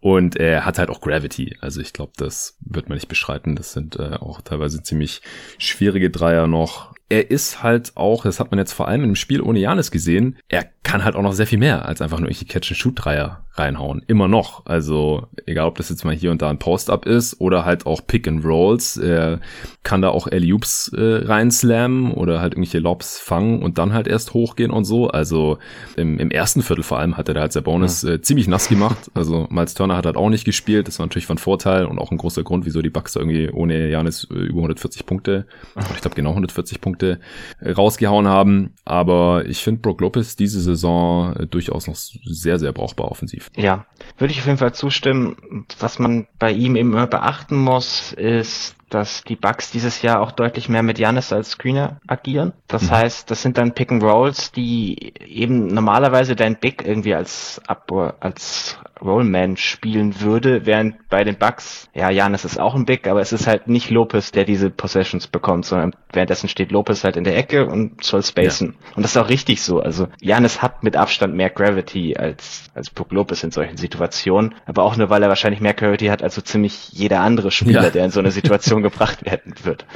Und 0.00 0.36
er 0.36 0.66
hat 0.66 0.78
halt 0.78 0.90
auch 0.90 1.00
Gravity. 1.00 1.56
Also 1.62 1.80
ich 1.80 1.94
glaube, 1.94 2.12
das 2.18 2.58
wird 2.60 2.90
man 2.90 2.96
nicht 2.96 3.08
beschreiten. 3.08 3.56
Das 3.56 3.72
sind 3.72 3.96
äh, 3.96 4.16
auch 4.20 4.42
teilweise 4.42 4.82
ziemlich 4.82 5.22
schwierige 5.56 6.10
Dreier 6.10 6.48
noch 6.48 6.92
er 7.10 7.30
ist 7.30 7.62
halt 7.62 7.96
auch, 7.96 8.24
das 8.24 8.38
hat 8.38 8.50
man 8.50 8.58
jetzt 8.58 8.72
vor 8.72 8.86
allem 8.86 9.02
im 9.02 9.14
Spiel 9.14 9.40
ohne 9.40 9.58
Janis 9.58 9.90
gesehen, 9.90 10.36
er 10.48 10.70
kann 10.88 11.04
halt 11.04 11.16
auch 11.16 11.22
noch 11.22 11.34
sehr 11.34 11.46
viel 11.46 11.58
mehr 11.58 11.84
als 11.84 12.00
einfach 12.00 12.18
nur 12.18 12.30
irgendwelche 12.30 12.46
Catch-and-Shoot-Dreier 12.46 13.44
reinhauen. 13.58 14.02
Immer 14.06 14.26
noch. 14.26 14.64
Also, 14.64 15.26
egal 15.44 15.66
ob 15.66 15.76
das 15.76 15.90
jetzt 15.90 16.02
mal 16.04 16.14
hier 16.14 16.30
und 16.30 16.40
da 16.40 16.48
ein 16.48 16.58
Post-Up 16.58 17.04
ist 17.04 17.42
oder 17.42 17.66
halt 17.66 17.84
auch 17.84 18.00
Pick-and-Rolls. 18.06 18.96
Er 18.96 19.40
kann 19.82 20.00
da 20.00 20.08
auch 20.08 20.26
Alley-Oops 20.28 20.92
äh, 20.96 21.26
reinslammen 21.26 22.12
oder 22.12 22.40
halt 22.40 22.54
irgendwelche 22.54 22.78
Lobs 22.78 23.18
fangen 23.18 23.62
und 23.62 23.76
dann 23.76 23.92
halt 23.92 24.08
erst 24.08 24.32
hochgehen 24.32 24.70
und 24.70 24.84
so. 24.84 25.08
Also, 25.08 25.58
im, 25.96 26.18
im 26.18 26.30
ersten 26.30 26.62
Viertel 26.62 26.82
vor 26.82 26.98
allem 26.98 27.18
hat 27.18 27.28
er 27.28 27.34
da 27.34 27.40
halt 27.42 27.64
Bonus 27.64 28.02
ja. 28.02 28.14
äh, 28.14 28.22
ziemlich 28.22 28.48
nass 28.48 28.70
gemacht. 28.70 29.10
Also, 29.12 29.46
Miles 29.50 29.74
Turner 29.74 29.96
hat 29.96 30.06
halt 30.06 30.16
auch 30.16 30.30
nicht 30.30 30.46
gespielt. 30.46 30.88
Das 30.88 30.98
war 30.98 31.04
natürlich 31.04 31.26
von 31.26 31.36
Vorteil 31.36 31.84
und 31.84 31.98
auch 31.98 32.12
ein 32.12 32.18
großer 32.18 32.44
Grund, 32.44 32.64
wieso 32.64 32.80
die 32.80 32.90
Bucks 32.90 33.12
da 33.12 33.20
irgendwie 33.20 33.50
ohne 33.50 33.90
Janis 33.90 34.26
äh, 34.30 34.34
über 34.34 34.60
140 34.60 35.04
Punkte, 35.04 35.46
ich 35.94 36.00
glaube 36.00 36.16
genau 36.16 36.30
140 36.30 36.80
Punkte 36.80 37.20
äh, 37.60 37.72
rausgehauen 37.72 38.26
haben. 38.26 38.70
Aber 38.86 39.44
ich 39.46 39.58
finde 39.58 39.82
Brook 39.82 40.00
Lopez 40.00 40.34
diese 40.36 40.62
Saison 40.62 40.77
äh, 40.84 41.46
durchaus 41.46 41.86
noch 41.86 41.96
sehr, 41.96 42.58
sehr 42.58 42.72
brauchbar 42.72 43.10
offensiv. 43.10 43.50
Ja, 43.56 43.86
würde 44.16 44.32
ich 44.32 44.40
auf 44.40 44.46
jeden 44.46 44.58
Fall 44.58 44.74
zustimmen. 44.74 45.36
Was 45.78 45.98
man 45.98 46.26
bei 46.38 46.52
ihm 46.52 46.76
eben 46.76 46.92
immer 46.92 47.06
beachten 47.06 47.56
muss, 47.56 48.12
ist, 48.12 48.76
dass 48.90 49.22
die 49.24 49.36
Bugs 49.36 49.70
dieses 49.70 50.02
Jahr 50.02 50.20
auch 50.20 50.32
deutlich 50.32 50.68
mehr 50.68 50.82
mit 50.82 50.98
Janis 50.98 51.32
als 51.32 51.50
Screener 51.50 52.00
agieren. 52.06 52.52
Das 52.68 52.84
mhm. 52.84 52.90
heißt, 52.90 53.30
das 53.30 53.42
sind 53.42 53.58
dann 53.58 53.74
Pick 53.74 53.92
and 53.92 54.02
Rolls, 54.02 54.52
die 54.52 55.12
eben 55.26 55.66
normalerweise 55.66 56.36
dein 56.36 56.58
Big 56.58 56.84
irgendwie 56.86 57.14
als 57.14 57.60
Ab 57.66 57.90
als 58.20 58.78
Rollman 59.02 59.56
spielen 59.56 60.20
würde, 60.20 60.66
während 60.66 61.08
bei 61.08 61.24
den 61.24 61.36
Bucks, 61.36 61.88
ja, 61.94 62.10
Janis 62.10 62.44
ist 62.44 62.58
auch 62.58 62.74
ein 62.74 62.84
Big, 62.84 63.06
aber 63.06 63.20
es 63.20 63.32
ist 63.32 63.46
halt 63.46 63.68
nicht 63.68 63.90
Lopez, 63.90 64.32
der 64.32 64.44
diese 64.44 64.70
Possessions 64.70 65.26
bekommt, 65.26 65.66
sondern 65.66 65.94
währenddessen 66.12 66.48
steht 66.48 66.70
Lopez 66.70 67.04
halt 67.04 67.16
in 67.16 67.24
der 67.24 67.36
Ecke 67.36 67.66
und 67.66 68.02
soll 68.02 68.22
spacen. 68.22 68.76
Ja. 68.78 68.96
Und 68.96 69.02
das 69.02 69.12
ist 69.12 69.16
auch 69.16 69.28
richtig 69.28 69.62
so. 69.62 69.80
Also 69.80 70.08
Janis 70.20 70.62
hat 70.62 70.82
mit 70.82 70.96
Abstand 70.96 71.34
mehr 71.34 71.50
Gravity 71.50 72.16
als, 72.16 72.70
als 72.74 72.90
Brook 72.90 73.12
Lopez 73.12 73.42
in 73.42 73.50
solchen 73.50 73.76
Situationen, 73.76 74.54
aber 74.66 74.82
auch 74.82 74.96
nur, 74.96 75.10
weil 75.10 75.22
er 75.22 75.28
wahrscheinlich 75.28 75.60
mehr 75.60 75.74
Gravity 75.74 76.06
hat 76.06 76.22
als 76.22 76.34
so 76.34 76.40
ziemlich 76.40 76.90
jeder 76.92 77.20
andere 77.20 77.50
Spieler, 77.50 77.84
ja. 77.84 77.90
der 77.90 78.04
in 78.04 78.10
so 78.10 78.20
eine 78.20 78.30
Situation 78.30 78.82
gebracht 78.88 79.24
werden 79.24 79.54
wird. 79.64 79.86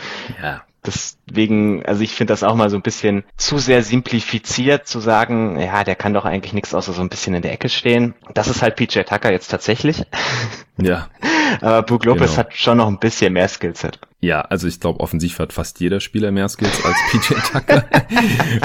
Ja. 0.42 0.62
Deswegen, 0.84 1.84
also 1.86 2.02
ich 2.02 2.14
finde 2.14 2.32
das 2.32 2.42
auch 2.42 2.56
mal 2.56 2.68
so 2.68 2.76
ein 2.76 2.82
bisschen 2.82 3.22
zu 3.36 3.58
sehr 3.58 3.84
simplifiziert 3.84 4.86
zu 4.88 4.98
sagen, 4.98 5.60
ja, 5.60 5.84
der 5.84 5.94
kann 5.94 6.12
doch 6.12 6.24
eigentlich 6.24 6.52
nichts 6.52 6.74
außer 6.74 6.92
so 6.92 7.00
ein 7.00 7.08
bisschen 7.08 7.34
in 7.34 7.42
der 7.42 7.52
Ecke 7.52 7.68
stehen. 7.68 8.14
Das 8.34 8.48
ist 8.48 8.62
halt 8.62 8.76
PJ 8.76 9.00
Tucker 9.02 9.30
jetzt 9.30 9.48
tatsächlich. 9.48 10.04
Ja. 10.78 11.08
Aber 11.60 11.82
Brook 11.82 12.04
Lopez 12.04 12.30
genau. 12.30 12.36
hat 12.38 12.54
schon 12.54 12.78
noch 12.78 12.88
ein 12.88 12.98
bisschen 12.98 13.32
mehr 13.32 13.48
Skillset. 13.48 13.98
Ja, 14.24 14.42
also 14.42 14.68
ich 14.68 14.78
glaube, 14.78 15.00
offensiv 15.00 15.40
hat 15.40 15.52
fast 15.52 15.80
jeder 15.80 15.98
Spieler 15.98 16.30
mehr 16.30 16.48
Skills 16.48 16.80
als 16.84 16.96
PJ 17.10 17.34
Tucker. 17.52 17.84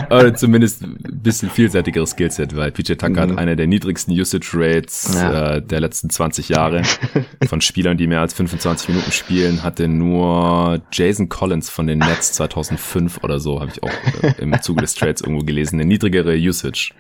Oder 0.16 0.36
zumindest 0.36 0.84
ein 0.84 0.98
bisschen 1.02 1.50
vielseitigeres 1.50 2.12
Skillset, 2.12 2.56
weil 2.56 2.72
PJ 2.72 2.94
Tucker 2.94 3.10
mhm. 3.26 3.32
hat 3.32 3.38
eine 3.40 3.56
der 3.56 3.66
niedrigsten 3.66 4.14
Usage 4.14 4.52
Rates 4.54 5.12
ja. 5.16 5.56
äh, 5.56 5.62
der 5.64 5.80
letzten 5.80 6.12
20 6.12 6.50
Jahre. 6.50 6.84
Von 7.48 7.62
Spielern, 7.62 7.98
die 7.98 8.06
mehr 8.06 8.22
als 8.22 8.36
25 8.36 8.90
Minuten 8.90 9.12
spielen, 9.12 9.64
hatte 9.64 9.88
nur 9.88 10.80
Jason 10.92 11.28
Collins 11.28 11.72
von 11.72 11.88
den 11.88 12.00
Nets 12.00 12.34
2005 12.34 13.24
oder 13.24 13.40
so, 13.40 13.60
habe 13.60 13.72
ich 13.74 13.82
auch 13.82 14.24
äh, 14.24 14.34
im 14.38 14.62
Zuge 14.62 14.82
des 14.82 14.94
Trades 14.94 15.22
irgendwo 15.22 15.44
gelesen, 15.44 15.80
eine 15.80 15.86
niedrigere 15.86 16.36
Usage. 16.36 16.92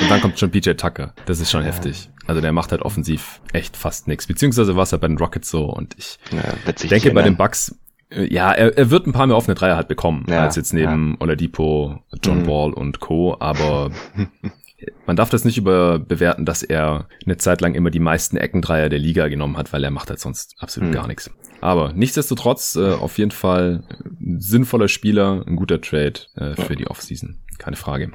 Und 0.00 0.10
dann 0.10 0.20
kommt 0.20 0.40
schon 0.40 0.50
PJ 0.50 0.72
Tucker. 0.72 1.14
Das 1.26 1.38
ist 1.38 1.52
schon 1.52 1.62
ja. 1.62 1.68
heftig. 1.68 2.08
Also 2.26 2.40
der 2.40 2.52
macht 2.52 2.72
halt 2.72 2.82
offensiv 2.82 3.40
echt 3.52 3.76
fast 3.76 4.08
nichts. 4.08 4.26
Beziehungsweise 4.26 4.76
war 4.76 4.84
es 4.84 4.92
halt 4.92 5.02
bei 5.02 5.08
den 5.08 5.18
Rockets 5.18 5.50
so. 5.50 5.64
Und 5.64 5.96
ich 5.98 6.18
ja, 6.30 6.72
denke 6.88 7.10
bei 7.12 7.22
den 7.22 7.36
Bucks, 7.36 7.76
äh, 8.10 8.32
ja, 8.32 8.52
er, 8.52 8.76
er 8.76 8.90
wird 8.90 9.06
ein 9.06 9.12
paar 9.12 9.26
mehr 9.26 9.36
offene 9.36 9.54
Dreier 9.54 9.76
halt 9.76 9.88
bekommen, 9.88 10.26
ja, 10.28 10.42
als 10.42 10.56
jetzt 10.56 10.72
neben 10.72 11.12
ja. 11.12 11.16
Oladipo, 11.20 12.00
John 12.22 12.42
mhm. 12.42 12.46
Wall 12.46 12.72
und 12.72 13.00
Co. 13.00 13.36
Aber 13.40 13.90
man 15.06 15.16
darf 15.16 15.30
das 15.30 15.44
nicht 15.44 15.58
überbewerten, 15.58 16.44
dass 16.44 16.62
er 16.62 17.08
eine 17.24 17.36
Zeit 17.36 17.60
lang 17.60 17.74
immer 17.74 17.90
die 17.90 18.00
meisten 18.00 18.36
Eckendreier 18.36 18.88
der 18.88 18.98
Liga 18.98 19.28
genommen 19.28 19.56
hat, 19.56 19.72
weil 19.72 19.84
er 19.84 19.90
macht 19.90 20.10
halt 20.10 20.20
sonst 20.20 20.56
absolut 20.58 20.90
mhm. 20.90 20.94
gar 20.94 21.06
nichts. 21.06 21.30
Aber 21.60 21.92
nichtsdestotrotz 21.92 22.76
äh, 22.76 22.92
auf 22.92 23.18
jeden 23.18 23.30
Fall 23.30 23.84
ein 24.20 24.40
sinnvoller 24.40 24.88
Spieler, 24.88 25.44
ein 25.46 25.56
guter 25.56 25.80
Trade 25.80 26.20
äh, 26.34 26.54
für 26.54 26.76
die 26.76 26.88
Offseason, 26.88 27.38
keine 27.58 27.76
Frage. 27.76 28.10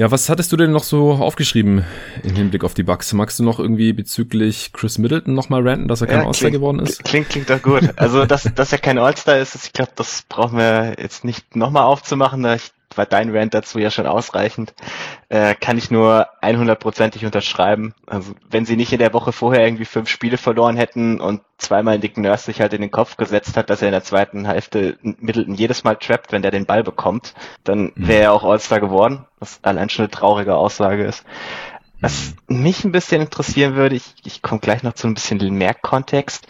Ja, 0.00 0.10
was 0.10 0.30
hattest 0.30 0.50
du 0.50 0.56
denn 0.56 0.72
noch 0.72 0.82
so 0.82 1.12
aufgeschrieben 1.12 1.84
im 2.22 2.34
Hinblick 2.34 2.64
auf 2.64 2.72
die 2.72 2.84
Bugs? 2.84 3.12
Magst 3.12 3.38
du 3.38 3.42
noch 3.42 3.58
irgendwie 3.58 3.92
bezüglich 3.92 4.72
Chris 4.72 4.96
Middleton 4.96 5.34
nochmal 5.34 5.68
ranten, 5.68 5.88
dass 5.88 6.00
er 6.00 6.06
kein 6.06 6.20
ja, 6.20 6.26
All-Star 6.26 6.50
geworden 6.50 6.78
ist? 6.78 7.04
Klingt, 7.04 7.28
klingt 7.28 7.50
doch 7.50 7.60
gut. 7.60 7.82
Also, 7.96 8.24
dass, 8.24 8.44
dass 8.54 8.72
er 8.72 8.78
kein 8.78 8.96
All-Star 8.96 9.36
ist, 9.36 9.54
ich 9.56 9.74
glaube, 9.74 9.92
das 9.96 10.22
brauchen 10.26 10.56
wir 10.56 10.94
jetzt 10.98 11.22
nicht 11.22 11.54
nochmal 11.54 11.82
aufzumachen. 11.82 12.42
Ich 12.46 12.72
war 12.96 13.06
dein 13.06 13.34
Rant 13.34 13.54
dazu 13.54 13.78
ja 13.78 13.90
schon 13.90 14.06
ausreichend. 14.06 14.74
Äh, 15.28 15.54
kann 15.54 15.78
ich 15.78 15.90
nur 15.90 16.26
100%ig 16.42 17.24
unterschreiben. 17.24 17.94
Also 18.06 18.32
wenn 18.48 18.66
sie 18.66 18.76
nicht 18.76 18.92
in 18.92 18.98
der 18.98 19.12
Woche 19.12 19.32
vorher 19.32 19.64
irgendwie 19.64 19.84
fünf 19.84 20.08
Spiele 20.08 20.36
verloren 20.36 20.76
hätten 20.76 21.20
und 21.20 21.42
zweimal 21.58 21.98
Nick 21.98 22.16
Nurse 22.16 22.44
sich 22.44 22.60
halt 22.60 22.72
in 22.72 22.80
den 22.80 22.90
Kopf 22.90 23.16
gesetzt 23.16 23.56
hat, 23.56 23.70
dass 23.70 23.82
er 23.82 23.88
in 23.88 23.92
der 23.92 24.04
zweiten 24.04 24.46
Hälfte 24.46 24.98
Middleton 25.02 25.54
jedes 25.54 25.84
Mal 25.84 25.96
trappt, 25.96 26.32
wenn 26.32 26.42
der 26.42 26.50
den 26.50 26.66
Ball 26.66 26.82
bekommt, 26.82 27.34
dann 27.64 27.92
mhm. 27.94 28.08
wäre 28.08 28.22
er 28.22 28.32
auch 28.32 28.44
All-Star 28.44 28.80
geworden, 28.80 29.26
was 29.38 29.60
allein 29.62 29.88
schon 29.88 30.04
eine 30.04 30.10
traurige 30.10 30.56
Aussage 30.56 31.04
ist. 31.04 31.24
Was 32.00 32.34
mhm. 32.48 32.62
mich 32.62 32.84
ein 32.84 32.92
bisschen 32.92 33.22
interessieren 33.22 33.74
würde, 33.76 33.96
ich, 33.96 34.14
ich 34.24 34.42
komme 34.42 34.60
gleich 34.60 34.82
noch 34.82 34.94
zu 34.94 35.06
ein 35.06 35.14
bisschen 35.14 35.38
mehr 35.54 35.74
Kontext, 35.74 36.46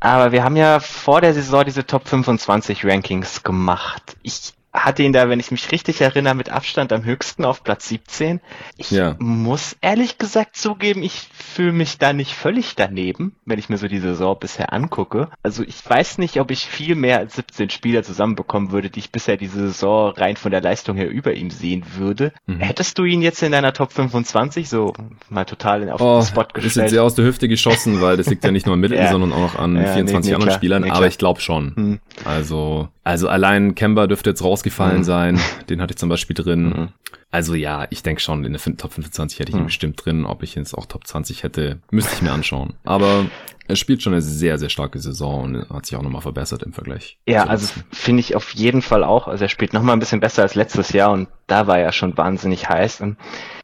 aber 0.00 0.32
wir 0.32 0.42
haben 0.42 0.56
ja 0.56 0.80
vor 0.80 1.20
der 1.20 1.34
Saison 1.34 1.64
diese 1.64 1.86
Top 1.86 2.08
25 2.08 2.86
Rankings 2.86 3.42
gemacht. 3.42 4.16
Ich 4.22 4.54
hatte 4.72 5.02
ihn 5.02 5.12
da, 5.12 5.28
wenn 5.28 5.40
ich 5.40 5.50
mich 5.50 5.72
richtig 5.72 6.00
erinnere, 6.00 6.34
mit 6.34 6.50
Abstand 6.50 6.92
am 6.92 7.04
höchsten 7.04 7.44
auf 7.44 7.64
Platz 7.64 7.88
17. 7.88 8.40
Ich 8.76 8.90
ja. 8.92 9.16
muss 9.18 9.76
ehrlich 9.80 10.18
gesagt 10.18 10.56
zugeben, 10.56 11.02
ich 11.02 11.28
fühle 11.32 11.72
mich 11.72 11.98
da 11.98 12.12
nicht 12.12 12.34
völlig 12.34 12.76
daneben, 12.76 13.34
wenn 13.44 13.58
ich 13.58 13.68
mir 13.68 13.78
so 13.78 13.88
die 13.88 13.98
Saison 13.98 14.38
bisher 14.38 14.72
angucke. 14.72 15.28
Also 15.42 15.64
ich 15.64 15.76
weiß 15.88 16.18
nicht, 16.18 16.38
ob 16.40 16.52
ich 16.52 16.66
viel 16.66 16.94
mehr 16.94 17.18
als 17.18 17.34
17 17.34 17.70
Spieler 17.70 18.04
zusammenbekommen 18.04 18.70
würde, 18.70 18.90
die 18.90 19.00
ich 19.00 19.10
bisher 19.10 19.36
diese 19.36 19.68
Saison 19.68 20.12
rein 20.12 20.36
von 20.36 20.52
der 20.52 20.60
Leistung 20.60 20.96
her 20.96 21.10
über 21.10 21.34
ihm 21.34 21.50
sehen 21.50 21.84
würde. 21.96 22.32
Mhm. 22.46 22.60
Hättest 22.60 22.96
du 22.98 23.04
ihn 23.04 23.22
jetzt 23.22 23.42
in 23.42 23.52
deiner 23.52 23.72
Top 23.72 23.92
25 23.92 24.68
so 24.68 24.92
mal 25.28 25.44
total 25.44 25.90
auf 25.90 26.00
oh, 26.00 26.20
den 26.20 26.26
Spot 26.26 26.44
gestellt? 26.44 26.66
Ist 26.66 26.76
jetzt 26.76 26.90
sehr 26.90 27.02
aus 27.02 27.16
der 27.16 27.24
Hüfte 27.24 27.48
geschossen, 27.48 28.00
weil 28.00 28.16
das 28.16 28.28
liegt 28.28 28.44
ja 28.44 28.52
nicht 28.52 28.66
nur 28.66 28.74
an 28.74 28.80
Middleton, 28.80 29.04
ja. 29.04 29.10
sondern 29.10 29.32
auch 29.32 29.40
noch 29.40 29.58
an 29.58 29.74
ja, 29.74 29.94
24 29.94 30.12
nee, 30.12 30.20
nee, 30.20 30.34
anderen 30.34 30.48
klar, 30.48 30.56
Spielern, 30.56 30.82
nee, 30.82 30.90
aber 30.90 31.08
ich 31.08 31.18
glaube 31.18 31.40
schon. 31.40 31.72
Mhm. 31.74 32.00
Also 32.24 32.88
also 33.02 33.28
allein 33.28 33.74
Kemba 33.74 34.06
dürfte 34.06 34.30
jetzt 34.30 34.42
rausgefallen 34.60 34.98
mhm. 34.98 35.04
sein. 35.04 35.40
Den 35.68 35.80
hatte 35.80 35.92
ich 35.92 35.98
zum 35.98 36.08
Beispiel 36.08 36.34
drin. 36.34 36.64
Mhm. 36.64 36.88
Also 37.30 37.54
ja, 37.54 37.86
ich 37.90 38.02
denke 38.02 38.20
schon, 38.20 38.44
in 38.44 38.52
der 38.52 38.60
Top 38.76 38.92
25 38.92 39.38
hätte 39.38 39.50
ich 39.50 39.56
ihn 39.56 39.62
mhm. 39.62 39.66
bestimmt 39.66 40.04
drin. 40.04 40.26
Ob 40.26 40.42
ich 40.42 40.56
ihn 40.56 40.62
jetzt 40.62 40.74
auch 40.74 40.86
Top 40.86 41.06
20 41.06 41.42
hätte, 41.42 41.78
müsste 41.90 42.14
ich 42.14 42.22
mir 42.22 42.32
anschauen. 42.32 42.74
Aber 42.84 43.26
er 43.70 43.76
spielt 43.76 44.02
schon 44.02 44.12
eine 44.12 44.22
sehr, 44.22 44.58
sehr 44.58 44.68
starke 44.68 44.98
Saison 44.98 45.44
und 45.44 45.70
hat 45.70 45.86
sich 45.86 45.96
auch 45.96 46.02
nochmal 46.02 46.22
verbessert 46.22 46.64
im 46.64 46.72
Vergleich. 46.72 47.18
Ja, 47.26 47.44
also 47.44 47.72
finde 47.92 48.20
ich 48.20 48.34
auf 48.34 48.50
jeden 48.50 48.82
Fall 48.82 49.04
auch. 49.04 49.28
Also 49.28 49.44
er 49.44 49.48
spielt 49.48 49.72
nochmal 49.72 49.94
ein 49.94 50.00
bisschen 50.00 50.18
besser 50.18 50.42
als 50.42 50.56
letztes 50.56 50.92
Jahr 50.92 51.12
und 51.12 51.28
da 51.46 51.68
war 51.68 51.78
er 51.78 51.92
schon 51.92 52.16
wahnsinnig 52.16 52.68
heiß. 52.68 53.00
Und 53.00 53.16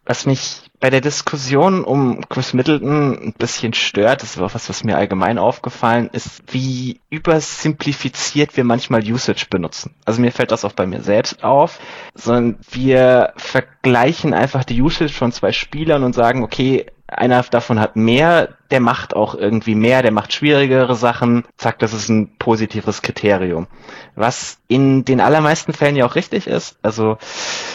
was 0.05 0.24
mich 0.26 0.62
bei 0.79 0.90
der 0.90 1.00
Diskussion 1.00 1.83
um 1.85 2.29
Chris 2.29 2.52
Middleton 2.52 3.29
ein 3.29 3.33
bisschen 3.33 3.72
stört, 3.72 4.22
das 4.22 4.38
war 4.38 4.46
auch 4.46 4.55
was, 4.55 4.68
was 4.68 4.85
mir 4.85 4.96
allgemein 4.96 5.38
aufgefallen 5.38 6.09
ist, 6.12 6.42
wie 6.52 7.00
übersimplifiziert 7.11 8.57
wir 8.57 8.64
manchmal 8.64 9.02
Usage 9.02 9.46
benutzen. 9.50 9.94
Also 10.05 10.20
mir 10.20 10.33
fällt 10.33 10.52
das 10.52 10.64
auch 10.64 10.72
bei 10.72 10.87
mir 10.87 11.02
selbst 11.02 11.42
auf, 11.42 11.81
sondern 12.14 12.59
wir 12.70 13.33
vergleichen 13.57 14.35
einfach 14.35 14.64
die 14.64 14.83
Usage 14.83 15.14
von 15.14 15.33
zwei 15.33 15.51
Spielern 15.51 16.05
und 16.05 16.14
sagen, 16.14 16.42
okay, 16.42 16.85
einer 17.09 17.42
davon 17.42 17.79
hat 17.79 17.97
mehr, 17.97 18.49
der 18.71 18.81
macht 18.81 19.14
auch 19.14 19.35
irgendwie 19.35 19.77
mehr, 19.77 20.03
der 20.03 20.11
macht 20.11 20.33
schwierigere 20.33 20.97
Sachen, 20.97 21.45
zack, 21.57 21.79
das 21.79 21.92
ist 21.92 22.09
ein 22.09 22.37
positives 22.38 23.01
Kriterium. 23.01 23.69
Was 24.16 24.59
in 24.66 25.05
den 25.05 25.21
allermeisten 25.21 25.73
Fällen 25.73 25.95
ja 25.95 26.05
auch 26.05 26.16
richtig 26.16 26.49
ist. 26.49 26.77
Also 26.83 27.19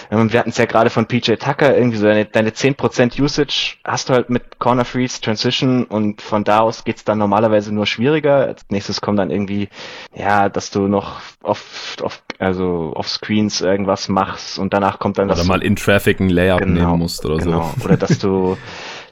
wir 0.09 0.39
hatten 0.39 0.49
es 0.49 0.57
ja 0.57 0.65
gerade 0.65 0.89
von 0.89 1.05
PJ 1.05 1.35
Tucker, 1.35 1.75
irgendwie 1.75 1.97
so 1.97 2.05
deine, 2.05 2.25
deine 2.25 2.49
10% 2.49 3.21
Usage 3.21 3.77
hast 3.85 4.09
du 4.09 4.13
halt 4.13 4.29
mit 4.29 4.59
Corner 4.59 4.83
Freeze, 4.83 5.21
Transition 5.21 5.85
und 5.85 6.21
von 6.21 6.43
da 6.43 6.59
aus 6.59 6.83
geht's 6.83 7.05
dann 7.05 7.17
normalerweise 7.17 7.73
nur 7.73 7.85
schwieriger. 7.85 8.47
Als 8.47 8.65
nächstes 8.69 8.99
kommt 8.99 9.19
dann 9.19 9.29
irgendwie, 9.29 9.69
ja, 10.13 10.49
dass 10.49 10.71
du 10.71 10.87
noch 10.87 11.21
oft, 11.41 12.01
oft 12.01 12.21
also 12.39 12.91
auf 12.95 13.07
Screens 13.07 13.61
irgendwas 13.61 14.09
machst 14.09 14.59
und 14.59 14.73
danach 14.73 14.99
kommt 14.99 15.17
dann 15.17 15.27
oder 15.27 15.35
das. 15.35 15.45
Oder 15.45 15.57
mal 15.57 15.63
in 15.63 15.77
Traffic 15.77 16.19
ein 16.19 16.29
Layup 16.29 16.59
genau, 16.59 16.87
nehmen 16.87 16.99
musst 16.99 17.23
oder 17.25 17.37
genau. 17.37 17.71
so. 17.77 17.85
Oder 17.85 17.95
dass 17.95 18.19
du 18.19 18.57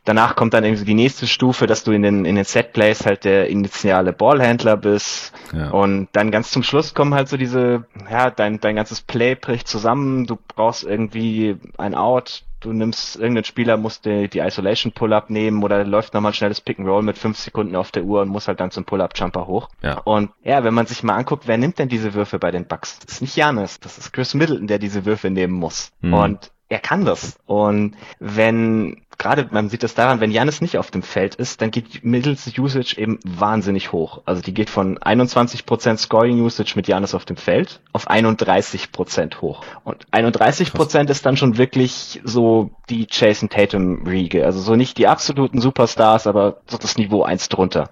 Danach 0.10 0.36
kommt 0.36 0.56
dann 0.56 0.63
irgendwie 0.63 0.86
die 0.86 0.95
nächste 0.95 1.28
Stufe, 1.28 1.67
dass 1.67 1.84
du 1.84 1.91
in 1.91 2.02
den, 2.02 2.26
in 2.26 2.34
den 2.34 2.43
Set-Plays 2.43 3.06
halt 3.06 3.26
der 3.26 3.48
initiale 3.48 4.12
Ballhändler 4.12 4.76
bist. 4.76 5.34
Ja. 5.54 5.69
Und 5.69 6.08
dann 6.13 6.32
ganz 6.32 6.50
zum 6.50 6.63
Schluss 6.63 6.95
kommen 6.95 7.13
halt 7.13 7.30
so 7.30 7.38
diese, 7.38 7.86
ja, 8.10 8.32
dein, 8.32 8.60
dein 8.60 8.76
ganzes 8.76 9.02
Play 9.02 9.36
bricht 9.36 9.67
zusammen, 9.67 10.26
du 10.26 10.36
brauchst 10.48 10.84
irgendwie 10.84 11.58
ein 11.78 11.93
Out, 11.93 12.41
du 12.60 12.74
nimmst 12.74 13.17
irgendeinen 13.17 13.43
Spieler, 13.43 13.78
musst 13.78 14.06
die, 14.06 14.28
die 14.28 14.39
Isolation 14.39 14.93
Pull-Up 14.93 15.30
nehmen 15.30 15.62
oder 15.62 15.84
läuft 15.84 16.15
nochmal 16.15 16.32
ein 16.32 16.34
schnelles 16.34 16.60
Pick 16.60 16.80
and 16.80 16.88
Roll 16.88 17.04
mit 17.04 17.19
fünf 17.19 17.38
Sekunden 17.38 17.76
auf 17.76 17.91
der 17.91 18.04
Uhr 18.04 18.24
und 18.24 18.30
muss 18.30 18.48
halt 18.48 18.60
dann 18.60 18.72
zum 18.72 18.86
Pull-Up 18.86 19.12
Jumper 19.15 19.45
hoch. 19.45 19.69
Ja. 19.84 20.00
Und 20.00 20.32
ja, 20.43 20.63
wenn 20.63 20.74
man 20.74 20.88
sich 20.88 21.04
mal 21.04 21.17
anguckt, 21.17 21.48
wer 21.48 21.60
nimmt 21.60 21.78
denn 21.78 21.88
diese 21.88 22.15
Würfe 22.15 22.39
bei 22.39 22.50
den 22.50 22.65
Bucks? 22.65 22.98
Das 22.98 23.13
ist 23.13 23.22
nicht 23.22 23.36
Janis, 23.36 23.80
das 23.80 24.00
ist 24.00 24.12
Chris 24.12 24.34
Middleton, 24.34 24.65
der 24.65 24.80
diese 24.80 25.06
Würfe 25.06 25.30
nehmen 25.30 25.54
muss. 25.54 25.91
Mhm. 26.02 26.13
Und 26.15 26.52
er 26.67 26.80
kann 26.80 27.06
das. 27.06 27.38
Und 27.45 27.95
wenn 28.19 29.02
gerade 29.20 29.48
man 29.52 29.70
sieht 29.70 29.84
das 29.84 29.94
daran, 29.94 30.22
wenn 30.22 30.32
Janis 30.32 30.62
nicht 30.62 30.78
auf 30.78 30.90
dem 30.90 31.04
Feld 31.04 31.36
ist, 31.36 31.62
dann 31.62 31.70
geht 31.70 32.04
mittels 32.04 32.52
Usage 32.58 32.96
eben 32.98 33.20
wahnsinnig 33.24 33.92
hoch. 33.92 34.22
Also 34.26 34.42
die 34.42 34.54
geht 34.54 34.70
von 34.70 34.98
21% 34.98 35.98
Scoring 35.98 36.42
Usage 36.42 36.74
mit 36.76 36.88
Janis 36.88 37.14
auf 37.14 37.26
dem 37.26 37.38
Feld 37.38 37.82
auf 37.94 38.10
31% 38.10 39.42
hoch. 39.42 39.64
Und 39.84 40.08
31 40.12 40.74
Prozent 40.74 41.10
ist 41.10 41.26
dann 41.26 41.38
schon 41.38 41.58
wirklich 41.58 42.22
so 42.24 42.72
die 42.90 43.08
Jason 43.12 43.50
Tatum 43.50 44.08
Riege. 44.08 44.46
Also 44.46 44.62
so 44.62 44.76
nicht 44.76 44.98
die 44.98 45.08
absoluten 45.08 45.62
Superstars, 45.62 46.26
aber 46.26 46.62
so 46.68 46.78
das 46.78 46.98
Niveau 46.98 47.24
eins 47.24 47.50
drunter. 47.50 47.90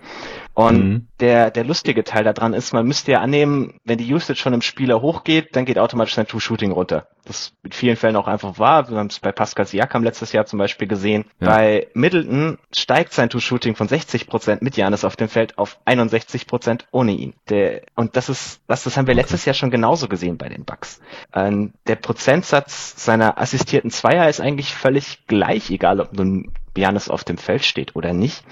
Und 0.58 0.90
mhm. 0.90 1.08
der, 1.20 1.52
der 1.52 1.64
lustige 1.64 2.04
Teil 2.04 2.24
daran 2.24 2.56
ist, 2.56 2.74
man 2.74 2.88
müsste 2.88 3.12
ja 3.12 3.22
annehmen, 3.22 3.80
wenn 3.86 4.00
die 4.00 4.12
Usage 4.12 4.42
von 4.42 4.54
einem 4.54 4.64
Spieler 4.64 5.04
hochgeht, 5.04 5.56
dann 5.56 5.66
geht 5.66 5.78
automatisch 5.78 6.16
sein 6.16 6.26
Two-Shooting 6.26 6.72
runter. 6.72 7.06
Das 7.26 7.54
mit 7.62 7.76
vielen 7.76 7.96
Fällen 7.96 8.16
auch 8.16 8.26
einfach 8.26 8.58
wahr. 8.58 8.90
Wir 8.90 8.98
haben 8.98 9.06
es 9.06 9.20
bei 9.20 9.32
Pascal 9.32 9.68
Siakam 9.68 10.04
letztes 10.04 10.32
Jahr 10.32 10.48
zum 10.48 10.58
Beispiel 10.58 10.88
gesehen. 10.88 11.26
Ja. 11.40 11.50
Bei 11.50 11.88
Middleton 11.94 12.58
steigt 12.76 13.14
sein 13.14 13.30
Two-Shooting 13.30 13.76
von 13.76 13.88
60% 13.88 14.58
mit 14.62 14.76
Janis 14.78 15.06
auf 15.06 15.16
dem 15.16 15.30
Feld 15.30 15.60
auf 15.60 15.78
61% 15.86 16.86
ohne 16.90 17.12
ihn. 17.12 17.36
Der, 17.50 17.84
und 17.94 18.16
das 18.16 18.28
ist, 18.28 18.60
was, 18.66 18.84
das 18.84 18.98
haben 18.98 19.06
wir 19.06 19.14
letztes 19.14 19.46
Jahr 19.46 19.54
schon 19.54 19.70
genauso 19.70 20.08
gesehen 20.08 20.40
bei 20.40 20.50
den 20.50 20.66
Bucks. 20.66 21.02
Ähm, 21.36 21.74
der 21.86 21.98
Prozentsatz 21.98 22.96
seiner 23.06 23.38
assistierten 23.38 23.92
Zweier 23.92 24.28
ist 24.28 24.42
eigentlich 24.42 24.74
völlig 24.74 25.28
gleich, 25.28 25.70
egal 25.70 26.00
ob 26.00 26.14
nun 26.14 26.52
Janis 26.78 27.10
auf 27.10 27.24
dem 27.24 27.38
Feld 27.38 27.66
steht 27.66 27.96
oder 27.96 28.14
nicht. 28.14 28.44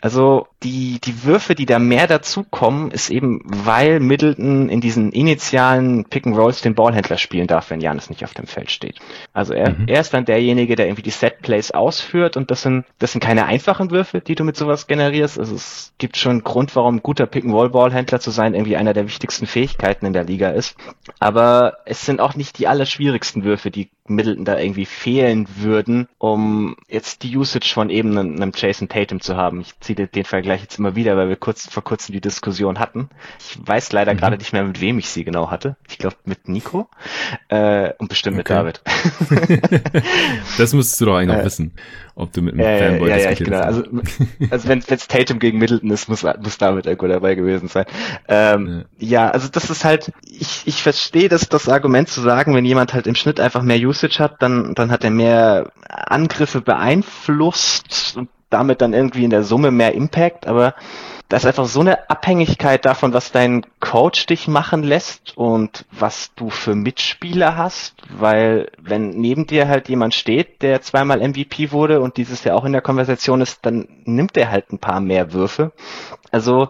Also 0.00 0.48
die, 0.62 1.00
die 1.02 1.24
Würfe, 1.24 1.54
die 1.54 1.66
da 1.66 1.78
mehr 1.78 2.06
dazukommen, 2.06 2.90
ist 2.90 3.10
eben, 3.10 3.42
weil 3.44 4.00
Middleton 4.00 4.68
in 4.68 4.80
diesen 4.80 5.12
initialen 5.12 6.04
Pick 6.04 6.26
and 6.26 6.36
Rolls 6.36 6.62
den 6.62 6.74
Ballhändler 6.74 7.18
spielen 7.18 7.46
darf, 7.46 7.70
wenn 7.70 7.80
Janis 7.80 8.10
nicht 8.10 8.24
auf 8.24 8.34
dem 8.34 8.46
Feld 8.46 8.70
steht. 8.70 8.98
Also 9.32 9.52
er, 9.52 9.70
mhm. 9.70 9.88
er 9.88 10.00
ist 10.00 10.14
dann 10.14 10.24
derjenige, 10.24 10.76
der 10.76 10.86
irgendwie 10.86 11.02
die 11.02 11.10
Set 11.10 11.42
Plays 11.42 11.70
ausführt 11.70 12.36
und 12.36 12.50
das 12.50 12.62
sind, 12.62 12.84
das 12.98 13.12
sind 13.12 13.20
keine 13.20 13.46
einfachen 13.46 13.90
Würfe, 13.90 14.20
die 14.20 14.34
du 14.34 14.44
mit 14.44 14.56
sowas 14.56 14.86
generierst. 14.86 15.38
Also 15.38 15.54
es 15.54 15.92
gibt 15.98 16.16
schon 16.16 16.32
einen 16.32 16.44
Grund, 16.44 16.74
warum 16.76 16.96
ein 16.96 17.02
guter 17.02 17.26
Pick 17.26 17.44
and 17.44 17.54
Roll 17.54 17.70
Ballhändler 17.70 18.20
zu 18.20 18.30
sein 18.30 18.54
irgendwie 18.54 18.76
einer 18.76 18.94
der 18.94 19.06
wichtigsten 19.06 19.46
Fähigkeiten 19.46 20.06
in 20.06 20.12
der 20.12 20.24
Liga 20.24 20.50
ist. 20.50 20.76
Aber 21.18 21.78
es 21.84 22.04
sind 22.04 22.20
auch 22.20 22.34
nicht 22.34 22.58
die 22.58 22.66
allerschwierigsten 22.68 23.44
Würfe, 23.44 23.70
die 23.70 23.90
Middleton 24.06 24.44
da 24.44 24.58
irgendwie 24.58 24.84
fehlen 24.84 25.46
würden, 25.56 26.08
um 26.18 26.76
jetzt 26.88 27.22
die 27.22 27.36
Usage 27.36 27.72
von 27.72 27.88
eben 27.88 28.18
einem, 28.18 28.52
Jason 28.54 28.88
Tatum 28.88 29.20
zu 29.20 29.36
haben. 29.36 29.62
Ich 29.62 29.78
ziehe 29.80 30.06
den 30.06 30.24
Vergleich 30.24 30.60
jetzt 30.60 30.78
immer 30.78 30.94
wieder, 30.94 31.16
weil 31.16 31.30
wir 31.30 31.36
kurz 31.36 31.68
vor 31.70 31.82
kurzem 31.82 32.12
die 32.12 32.20
Diskussion 32.20 32.78
hatten. 32.78 33.08
Ich 33.38 33.58
weiß 33.66 33.92
leider 33.92 34.12
mhm. 34.12 34.18
gerade 34.18 34.36
nicht 34.36 34.52
mehr, 34.52 34.62
mit 34.64 34.80
wem 34.82 34.98
ich 34.98 35.08
sie 35.08 35.24
genau 35.24 35.50
hatte. 35.50 35.76
Ich 35.88 35.96
glaube 35.96 36.16
mit 36.26 36.48
Nico 36.48 36.88
äh, 37.48 37.92
und 37.96 38.08
bestimmt 38.08 38.38
okay. 38.38 38.62
mit 38.62 38.80
David. 38.80 38.82
das 40.58 40.74
müsstest 40.74 41.00
du 41.00 41.06
doch 41.06 41.16
eigentlich 41.16 41.36
noch 41.36 41.42
äh, 41.42 41.46
wissen, 41.46 41.72
ob 42.14 42.30
du 42.32 42.42
mit 42.42 42.54
einem 42.54 42.62
äh, 42.62 42.78
Fanboy 42.78 43.08
ja, 43.08 43.16
ja, 43.16 43.32
genau. 43.32 43.60
Also, 43.60 43.84
also 44.50 44.68
wenn 44.68 44.82
es 44.86 45.08
Tatum 45.08 45.38
gegen 45.38 45.58
Middleton 45.58 45.90
ist, 45.90 46.10
muss, 46.10 46.22
muss 46.22 46.58
David 46.58 46.84
irgendwo 46.84 47.08
dabei 47.08 47.34
gewesen 47.36 47.68
sein. 47.68 47.86
Ähm, 48.28 48.84
ja. 48.98 49.22
ja, 49.24 49.30
also 49.30 49.48
das 49.48 49.70
ist 49.70 49.84
halt, 49.84 50.12
ich, 50.26 50.62
ich 50.66 50.82
verstehe 50.82 51.30
das, 51.30 51.48
das 51.48 51.70
Argument 51.70 52.10
zu 52.10 52.20
sagen, 52.20 52.54
wenn 52.54 52.66
jemand 52.66 52.92
halt 52.92 53.06
im 53.06 53.14
Schnitt 53.14 53.40
einfach 53.40 53.62
mehr 53.62 53.78
Usage 53.78 53.93
Usage 53.94 54.18
hat, 54.18 54.42
dann, 54.42 54.74
dann 54.74 54.90
hat 54.90 55.04
er 55.04 55.10
mehr 55.10 55.70
Angriffe 55.88 56.60
beeinflusst 56.60 58.16
und 58.16 58.28
damit 58.50 58.80
dann 58.80 58.92
irgendwie 58.92 59.24
in 59.24 59.30
der 59.30 59.44
Summe 59.44 59.70
mehr 59.70 59.94
Impact, 59.94 60.46
aber 60.46 60.74
da 61.28 61.38
ist 61.38 61.46
einfach 61.46 61.66
so 61.66 61.80
eine 61.80 62.10
Abhängigkeit 62.10 62.84
davon, 62.84 63.14
was 63.14 63.32
dein 63.32 63.64
Coach 63.80 64.26
dich 64.26 64.46
machen 64.46 64.82
lässt 64.82 65.36
und 65.36 65.86
was 65.90 66.34
du 66.36 66.50
für 66.50 66.74
Mitspieler 66.74 67.56
hast, 67.56 67.94
weil 68.10 68.70
wenn 68.78 69.10
neben 69.10 69.46
dir 69.46 69.66
halt 69.66 69.88
jemand 69.88 70.14
steht, 70.14 70.60
der 70.62 70.82
zweimal 70.82 71.26
MVP 71.26 71.72
wurde 71.72 72.00
und 72.00 72.18
dieses 72.18 72.44
Jahr 72.44 72.56
auch 72.56 72.64
in 72.64 72.72
der 72.72 72.82
Konversation 72.82 73.40
ist, 73.40 73.64
dann 73.64 73.88
nimmt 74.04 74.36
er 74.36 74.50
halt 74.50 74.70
ein 74.72 74.78
paar 74.78 75.00
mehr 75.00 75.32
Würfe. 75.32 75.72
Also 76.30 76.68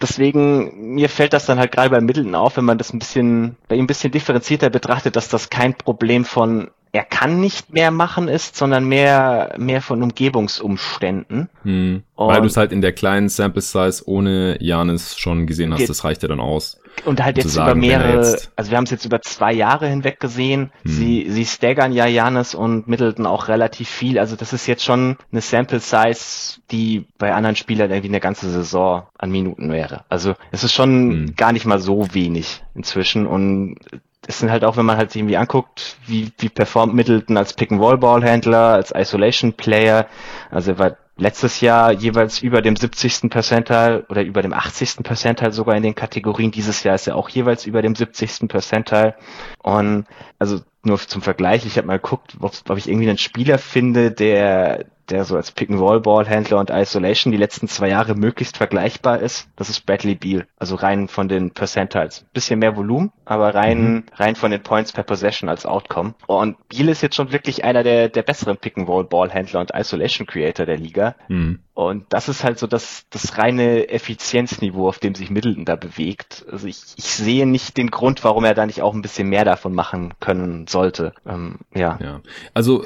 deswegen, 0.00 0.94
mir 0.94 1.08
fällt 1.08 1.32
das 1.32 1.46
dann 1.46 1.58
halt 1.58 1.72
gerade 1.72 1.90
bei 1.90 2.00
Middleton 2.00 2.34
auf, 2.34 2.56
wenn 2.56 2.64
man 2.64 2.78
das 2.78 2.92
ein 2.92 2.98
bisschen, 2.98 3.56
bei 3.68 3.76
ihm 3.76 3.84
ein 3.84 3.86
bisschen 3.86 4.10
differenzierter 4.10 4.70
betrachtet, 4.70 5.16
dass 5.16 5.28
das 5.28 5.50
kein 5.50 5.74
Problem 5.74 6.24
von 6.24 6.70
er 6.92 7.04
kann 7.04 7.40
nicht 7.40 7.72
mehr 7.72 7.90
machen 7.90 8.28
ist, 8.28 8.56
sondern 8.56 8.84
mehr, 8.84 9.54
mehr 9.58 9.82
von 9.82 10.02
Umgebungsumständen. 10.02 11.48
Hm. 11.62 12.02
Weil 12.16 12.40
du 12.40 12.46
es 12.46 12.56
halt 12.56 12.72
in 12.72 12.80
der 12.80 12.92
kleinen 12.92 13.28
Sample 13.28 13.60
Size 13.60 14.02
ohne 14.06 14.56
Janis 14.60 15.18
schon 15.18 15.46
gesehen 15.46 15.74
hast, 15.74 15.88
das 15.88 16.04
reicht 16.04 16.22
ja 16.22 16.28
dann 16.28 16.40
aus. 16.40 16.80
Und 17.04 17.24
halt 17.24 17.36
jetzt 17.36 17.52
sagen, 17.52 17.70
über 17.70 17.74
mehrere, 17.74 18.38
also 18.56 18.70
wir 18.70 18.76
haben 18.76 18.84
es 18.84 18.90
jetzt 18.90 19.04
über 19.04 19.20
zwei 19.22 19.52
Jahre 19.52 19.86
hinweg 19.88 20.20
gesehen. 20.20 20.70
Hm. 20.82 20.92
Sie, 20.92 21.26
sie 21.30 21.46
staggern 21.46 21.92
ja 21.92 22.06
Janis 22.06 22.54
und 22.54 22.88
Middleton 22.88 23.26
auch 23.26 23.48
relativ 23.48 23.88
viel. 23.88 24.18
Also 24.18 24.36
das 24.36 24.52
ist 24.52 24.66
jetzt 24.66 24.84
schon 24.84 25.16
eine 25.32 25.40
Sample 25.40 25.80
Size, 25.80 26.60
die 26.70 27.06
bei 27.18 27.34
anderen 27.34 27.56
Spielern 27.56 27.90
irgendwie 27.90 28.08
eine 28.08 28.20
ganze 28.20 28.50
Saison 28.50 29.06
an 29.18 29.30
Minuten 29.30 29.70
wäre. 29.70 30.04
Also 30.08 30.34
es 30.50 30.64
ist 30.64 30.72
schon 30.72 31.10
hm. 31.10 31.36
gar 31.36 31.52
nicht 31.52 31.66
mal 31.66 31.78
so 31.78 32.14
wenig 32.14 32.62
inzwischen 32.74 33.26
und 33.26 33.76
es 34.26 34.40
sind 34.40 34.50
halt 34.50 34.64
auch, 34.64 34.76
wenn 34.76 34.84
man 34.84 34.98
halt 34.98 35.10
sich 35.10 35.20
irgendwie 35.20 35.38
anguckt, 35.38 35.96
wie, 36.06 36.32
wie 36.38 36.50
performt 36.50 36.94
Middleton 36.94 37.38
als 37.38 37.54
Pick-and-Roll-Ballhändler, 37.54 38.74
als 38.74 38.92
Isolation-Player. 38.94 40.06
Also 40.50 40.72
er 40.72 40.78
war 40.78 40.96
letztes 41.18 41.60
Jahr 41.60 41.92
jeweils 41.92 42.40
über 42.40 42.62
dem 42.62 42.76
70. 42.76 43.28
Percentile 43.28 44.06
oder 44.08 44.22
über 44.22 44.40
dem 44.40 44.54
80. 44.54 45.02
Percentile 45.02 45.52
sogar 45.52 45.76
in 45.76 45.82
den 45.82 45.94
Kategorien. 45.94 46.52
Dieses 46.52 46.84
Jahr 46.84 46.94
ist 46.94 47.08
er 47.08 47.16
auch 47.16 47.28
jeweils 47.28 47.66
über 47.66 47.82
dem 47.82 47.94
70. 47.94 48.48
Percentile. 48.48 49.14
Und 49.62 50.06
also 50.38 50.60
nur 50.84 50.98
zum 50.98 51.20
Vergleich, 51.20 51.66
ich 51.66 51.76
habe 51.76 51.88
mal 51.88 51.98
geguckt, 51.98 52.36
ob, 52.40 52.52
ob 52.68 52.78
ich 52.78 52.88
irgendwie 52.88 53.08
einen 53.08 53.18
Spieler 53.18 53.58
finde, 53.58 54.12
der 54.12 54.86
der 55.10 55.24
so 55.24 55.36
als 55.36 55.52
Pick-and-Roll-Ballhändler 55.52 56.58
und 56.58 56.70
Isolation 56.70 57.32
die 57.32 57.38
letzten 57.38 57.68
zwei 57.68 57.88
Jahre 57.88 58.14
möglichst 58.14 58.56
vergleichbar 58.56 59.20
ist, 59.20 59.48
das 59.56 59.68
ist 59.68 59.86
Bradley 59.86 60.14
Beal. 60.14 60.46
Also 60.58 60.74
rein 60.74 61.08
von 61.08 61.28
den 61.28 61.50
Percentiles. 61.50 62.24
Bisschen 62.32 62.58
mehr 62.58 62.76
Volumen, 62.76 63.12
aber 63.24 63.54
rein, 63.54 63.92
mhm. 63.92 64.04
rein 64.14 64.36
von 64.36 64.50
den 64.50 64.62
Points 64.62 64.92
per 64.92 65.04
Possession 65.04 65.48
als 65.48 65.66
Outcome. 65.66 66.14
Und 66.26 66.56
Beal 66.68 66.88
ist 66.88 67.02
jetzt 67.02 67.16
schon 67.16 67.32
wirklich 67.32 67.64
einer 67.64 67.82
der, 67.82 68.08
der 68.08 68.22
besseren 68.22 68.56
Pick-and-Roll-Ballhändler 68.56 69.60
und 69.60 69.72
Isolation-Creator 69.74 70.66
der 70.66 70.76
Liga. 70.76 71.14
Mhm. 71.28 71.60
Und 71.78 72.06
das 72.08 72.28
ist 72.28 72.42
halt 72.42 72.58
so 72.58 72.66
das, 72.66 73.06
das 73.10 73.38
reine 73.38 73.88
Effizienzniveau, 73.88 74.88
auf 74.88 74.98
dem 74.98 75.14
sich 75.14 75.30
Middleton 75.30 75.64
da 75.64 75.76
bewegt. 75.76 76.44
Also 76.50 76.66
ich, 76.66 76.80
ich 76.96 77.04
sehe 77.04 77.46
nicht 77.46 77.76
den 77.76 77.92
Grund, 77.92 78.24
warum 78.24 78.42
er 78.42 78.54
da 78.54 78.66
nicht 78.66 78.82
auch 78.82 78.94
ein 78.94 79.00
bisschen 79.00 79.28
mehr 79.28 79.44
davon 79.44 79.72
machen 79.76 80.12
können 80.18 80.66
sollte. 80.66 81.12
Ähm, 81.24 81.60
ja. 81.76 81.96
ja. 82.02 82.20
Also 82.52 82.84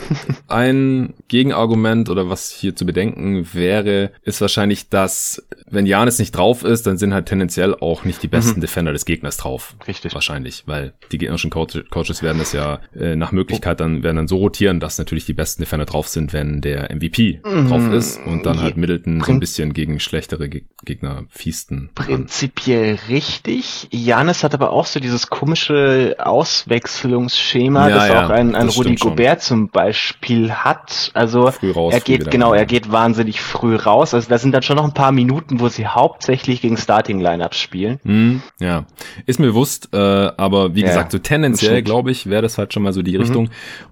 ein 0.49 1.15
Gegenargument 1.29 2.11
oder 2.13 2.31
was 2.31 2.51
hier 2.51 2.77
zu 2.77 2.87
bedenken 2.87 3.49
wäre, 3.53 4.13
ist 4.23 4.41
wahrscheinlich, 4.41 4.89
dass 4.89 5.45
wenn 5.69 5.87
Janis 5.87 6.19
nicht 6.19 6.33
drauf 6.33 6.65
ist, 6.65 6.87
dann 6.87 6.99
sind 6.99 7.13
halt 7.13 7.27
tendenziell 7.27 7.75
auch 7.75 8.05
nicht 8.05 8.23
die 8.23 8.29
besten 8.29 8.57
mhm. 8.57 8.63
Defender 8.63 8.93
des 8.93 9.05
Gegners 9.05 9.37
drauf. 9.39 9.75
Richtig. 9.87 10.15
Wahrscheinlich, 10.15 10.65
weil 10.67 10.93
die 11.11 11.19
gegnerischen 11.19 11.51
Coach, 11.51 11.83
Coaches 11.91 12.23
werden 12.23 12.39
das 12.39 12.53
ja 12.53 12.81
äh, 12.95 13.17
nach 13.17 13.33
Möglichkeit 13.33 13.81
dann 13.81 14.03
werden 14.03 14.17
dann 14.17 14.29
so 14.29 14.37
rotieren, 14.37 14.81
dass 14.81 14.99
natürlich 14.99 15.27
die 15.27 15.33
besten 15.33 15.63
Defender 15.63 15.87
drauf 15.87 16.09
sind, 16.09 16.33
wenn 16.33 16.61
der 16.61 16.95
MVP 16.95 17.41
mhm. 17.45 17.69
drauf 17.69 17.93
ist 17.93 18.21
und 18.25 18.47
dann 18.47 18.61
halt 18.61 18.77
Middleton 18.77 19.21
so 19.21 19.33
ein 19.33 19.41
bisschen 19.41 19.73
gegen 19.73 20.01
schlechtere 20.01 20.49
Ge 20.49 20.63
Gegner 20.85 21.25
fiesten. 21.29 21.91
Prinzipiell 21.95 22.99
richtig. 23.09 23.87
Janis 23.93 24.43
hat 24.43 24.53
aber 24.53 24.71
auch 24.71 24.87
so 24.87 24.99
dieses 24.99 25.29
komische 25.29 26.17
Auswechslungsschema, 26.19 27.89
ja, 27.89 27.95
das 27.95 28.09
ja, 28.09 28.27
auch 28.27 28.31
ein, 28.31 28.57
ein 28.57 28.69
Rudi 28.69 28.97
Gobert 28.97 29.43
zum 29.43 29.69
Beispiel 29.69 30.51
hat. 30.51 31.13
Also 31.15 31.53
er 31.91 32.01
geht, 32.05 32.31
genau, 32.31 32.53
er 32.55 32.67
geht 32.67 32.91
wahnsinnig 32.91 33.41
früh 33.41 33.77
raus. 33.77 34.15
Also 34.15 34.29
da 34.29 34.39
sind 34.39 34.53
dann 34.53 34.63
schon 34.63 34.77
noch 34.77 34.85
ein 34.85 34.95
paar 34.95 35.13
Minuten, 35.13 35.61
wo 35.61 35.69
sie 35.69 35.87
hauptsächlich 35.87 36.61
gegen 36.61 36.77
Starting-Lineups 36.77 37.59
spielen. 37.59 38.01
Hm, 38.05 38.43
ja, 38.61 38.87
ist 39.27 39.39
mir 39.39 39.47
bewusst, 39.47 39.89
äh, 39.93 39.97
aber 39.97 40.75
wie 40.75 40.81
ja, 40.81 40.89
gesagt, 40.89 41.13
so 41.13 41.19
tendenziell, 41.19 41.83
glaube 41.83 42.11
ich, 42.11 42.29
wäre 42.29 42.43
das 42.43 42.59
halt 42.59 42.73
schon 42.73 42.83
mal 42.83 42.93
so 42.93 43.03
die 43.03 43.15
mhm. 43.15 43.21
Richtung. 43.21 43.51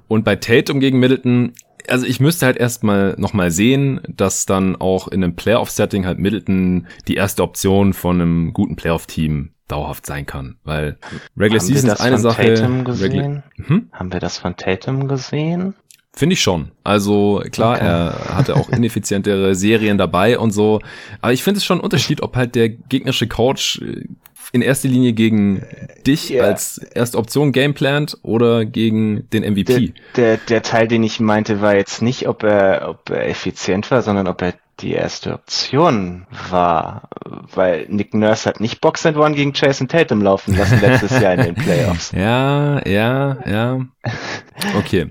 Und 0.09 0.25
bei 0.25 0.37
Tatum 0.37 0.81
gegen 0.81 0.99
Middleton 0.99 1.53
also 1.89 2.07
ich 2.07 2.21
müsste 2.21 2.47
halt 2.47 2.57
erstmal 2.57 3.15
nochmal 3.19 3.51
sehen, 3.51 4.01
dass 4.07 4.47
dann 4.47 4.77
auch 4.77 5.09
in 5.09 5.25
einem 5.25 5.35
Playoff-Setting 5.35 6.07
halt 6.07 6.19
Middleton 6.19 6.87
die 7.09 7.15
erste 7.15 7.43
Option 7.43 7.95
von 7.95 8.21
einem 8.21 8.53
guten 8.53 8.77
Playoff-Team 8.77 9.51
dauerhaft 9.67 10.07
sein 10.07 10.27
kann, 10.27 10.57
weil 10.65 10.99
Regular 11.37 11.61
Season 11.61 11.91
ist 11.91 12.01
eine 12.01 12.19
Sache. 12.19 12.57
Hm? 12.57 13.91
Haben 13.93 14.13
wir 14.13 14.21
das 14.21 14.39
von 14.39 14.57
Tatum 14.57 15.09
gesehen? 15.09 15.75
Finde 16.13 16.35
ich 16.35 16.43
schon. 16.43 16.73
Also 16.83 17.43
klar, 17.53 17.77
okay. 17.77 17.87
er 17.87 18.37
hatte 18.37 18.57
auch 18.57 18.69
ineffizientere 18.71 19.55
Serien 19.55 19.97
dabei 19.97 20.39
und 20.39 20.51
so. 20.51 20.81
Aber 21.21 21.33
ich 21.33 21.43
finde 21.43 21.59
es 21.59 21.65
schon 21.65 21.79
ein 21.79 21.85
Unterschied, 21.85 22.23
ob 22.23 22.37
halt 22.37 22.55
der 22.55 22.69
gegnerische 22.69 23.29
Coach 23.29 23.81
äh, 23.81 24.05
in 24.53 24.63
erster 24.63 24.89
Linie 24.89 25.13
gegen 25.13 25.63
dich 26.07 26.31
yeah. 26.31 26.47
als 26.47 26.79
erste 26.79 27.19
Option 27.19 27.53
gameplant 27.53 28.19
oder 28.23 28.65
gegen 28.65 29.29
den 29.31 29.45
MVP. 29.45 29.93
Der, 30.17 30.37
der, 30.37 30.37
der 30.39 30.63
Teil, 30.63 30.89
den 30.89 31.05
ich 31.05 31.21
meinte, 31.21 31.61
war 31.61 31.77
jetzt 31.77 32.03
nicht, 32.03 32.27
ob 32.27 32.43
er, 32.43 32.89
ob 32.89 33.11
er 33.11 33.29
effizient 33.29 33.91
war, 33.91 34.03
sondern 34.03 34.27
ob 34.27 34.43
er 34.43 34.55
die 34.81 34.93
erste 34.93 35.35
Option 35.35 36.26
war, 36.51 37.09
weil 37.55 37.87
Nick 37.89 38.14
Nurse 38.14 38.49
hat 38.49 38.61
nicht 38.61 38.81
Box 38.81 39.07
and 39.07 39.16
One 39.16 39.35
gegen 39.35 39.53
Jason 39.55 39.89
Tatum 39.89 40.22
laufen 40.22 40.57
lassen 40.57 40.81
letztes 40.81 41.20
Jahr 41.20 41.35
in 41.35 41.43
den 41.43 41.55
Playoffs. 41.55 42.12
Ja, 42.20 42.87
ja, 42.87 43.39
ja. 43.47 43.87
Okay. 44.76 45.11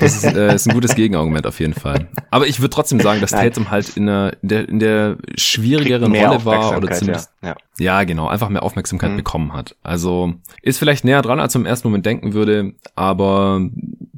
Das 0.00 0.16
ist, 0.16 0.24
äh, 0.24 0.54
ist 0.54 0.66
ein 0.66 0.74
gutes 0.74 0.94
Gegenargument 0.94 1.46
auf 1.46 1.60
jeden 1.60 1.74
Fall. 1.74 2.08
Aber 2.30 2.46
ich 2.46 2.60
würde 2.60 2.70
trotzdem 2.70 3.00
sagen, 3.00 3.20
dass 3.20 3.30
Tatum 3.30 3.70
halt 3.70 3.96
in 3.96 4.06
der, 4.06 4.36
in 4.42 4.48
der, 4.48 4.68
in 4.68 4.78
der 4.78 5.16
schwierigeren 5.36 6.14
Rolle 6.14 6.44
war 6.44 6.76
oder 6.76 6.90
zumindest 6.90 7.30
ja, 7.42 7.50
ja. 7.50 7.56
Ja, 7.78 8.04
genau, 8.04 8.28
einfach 8.28 8.48
mehr 8.48 8.62
Aufmerksamkeit 8.62 9.12
mhm. 9.12 9.16
bekommen 9.16 9.52
hat. 9.52 9.76
Also 9.82 10.34
ist 10.62 10.78
vielleicht 10.78 11.04
näher 11.04 11.22
dran, 11.22 11.40
als 11.40 11.54
man 11.54 11.62
im 11.62 11.66
ersten 11.66 11.88
Moment 11.88 12.06
denken 12.06 12.32
würde, 12.32 12.74
aber 12.94 13.60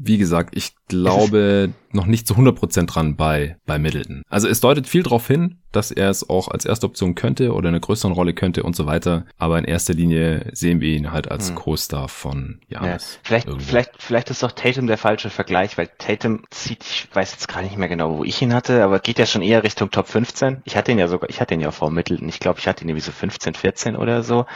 wie 0.02 0.18
gesagt, 0.18 0.56
ich 0.56 0.74
glaube 0.88 1.72
noch 1.92 2.06
nicht 2.06 2.26
zu 2.26 2.34
100% 2.34 2.86
dran 2.86 3.16
bei, 3.16 3.56
bei 3.66 3.78
Middleton. 3.78 4.22
Also 4.28 4.48
es 4.48 4.60
deutet 4.60 4.86
viel 4.86 5.02
darauf 5.02 5.26
hin, 5.26 5.58
dass 5.72 5.90
er 5.90 6.10
es 6.10 6.28
auch 6.28 6.48
als 6.48 6.64
erste 6.64 6.86
Option 6.86 7.14
könnte 7.14 7.52
oder 7.52 7.68
eine 7.68 7.80
größere 7.80 8.12
Rolle 8.12 8.34
könnte 8.34 8.62
und 8.62 8.74
so 8.74 8.86
weiter. 8.86 9.26
Aber 9.38 9.58
in 9.58 9.64
erster 9.64 9.94
Linie 9.94 10.50
sehen 10.52 10.80
wir 10.80 10.94
ihn 10.96 11.12
halt 11.12 11.30
als 11.30 11.48
hm. 11.48 11.56
Co-Star 11.56 12.08
von 12.08 12.60
Janis. 12.68 13.14
Ja, 13.14 13.20
vielleicht, 13.22 13.48
vielleicht, 13.58 13.90
vielleicht 13.98 14.30
ist 14.30 14.42
doch 14.42 14.52
Tatum 14.52 14.86
der 14.86 14.98
falsche 14.98 15.30
Vergleich, 15.30 15.78
weil 15.78 15.88
Tatum 15.98 16.44
zieht, 16.50 16.82
ich 16.82 17.08
weiß 17.12 17.32
jetzt 17.32 17.48
gar 17.48 17.62
nicht 17.62 17.76
mehr 17.76 17.88
genau, 17.88 18.18
wo 18.18 18.24
ich 18.24 18.40
ihn 18.42 18.54
hatte, 18.54 18.82
aber 18.82 18.98
geht 18.98 19.18
ja 19.18 19.26
schon 19.26 19.42
eher 19.42 19.62
Richtung 19.62 19.90
Top 19.90 20.08
15. 20.08 20.62
Ich 20.64 20.76
hatte 20.76 20.92
ihn 20.92 20.98
ja 20.98 21.08
sogar, 21.08 21.28
ich 21.30 21.40
hatte 21.40 21.54
ihn 21.54 21.60
ja 21.60 21.70
vor 21.70 21.90
Middleton. 21.90 22.28
Ich 22.28 22.40
glaube, 22.40 22.58
ich 22.58 22.66
hatte 22.66 22.84
ihn 22.84 22.88
irgendwie 22.88 23.04
so 23.04 23.12
15, 23.12 23.49
14 23.56 23.96
oder 23.96 24.22
so. 24.22 24.46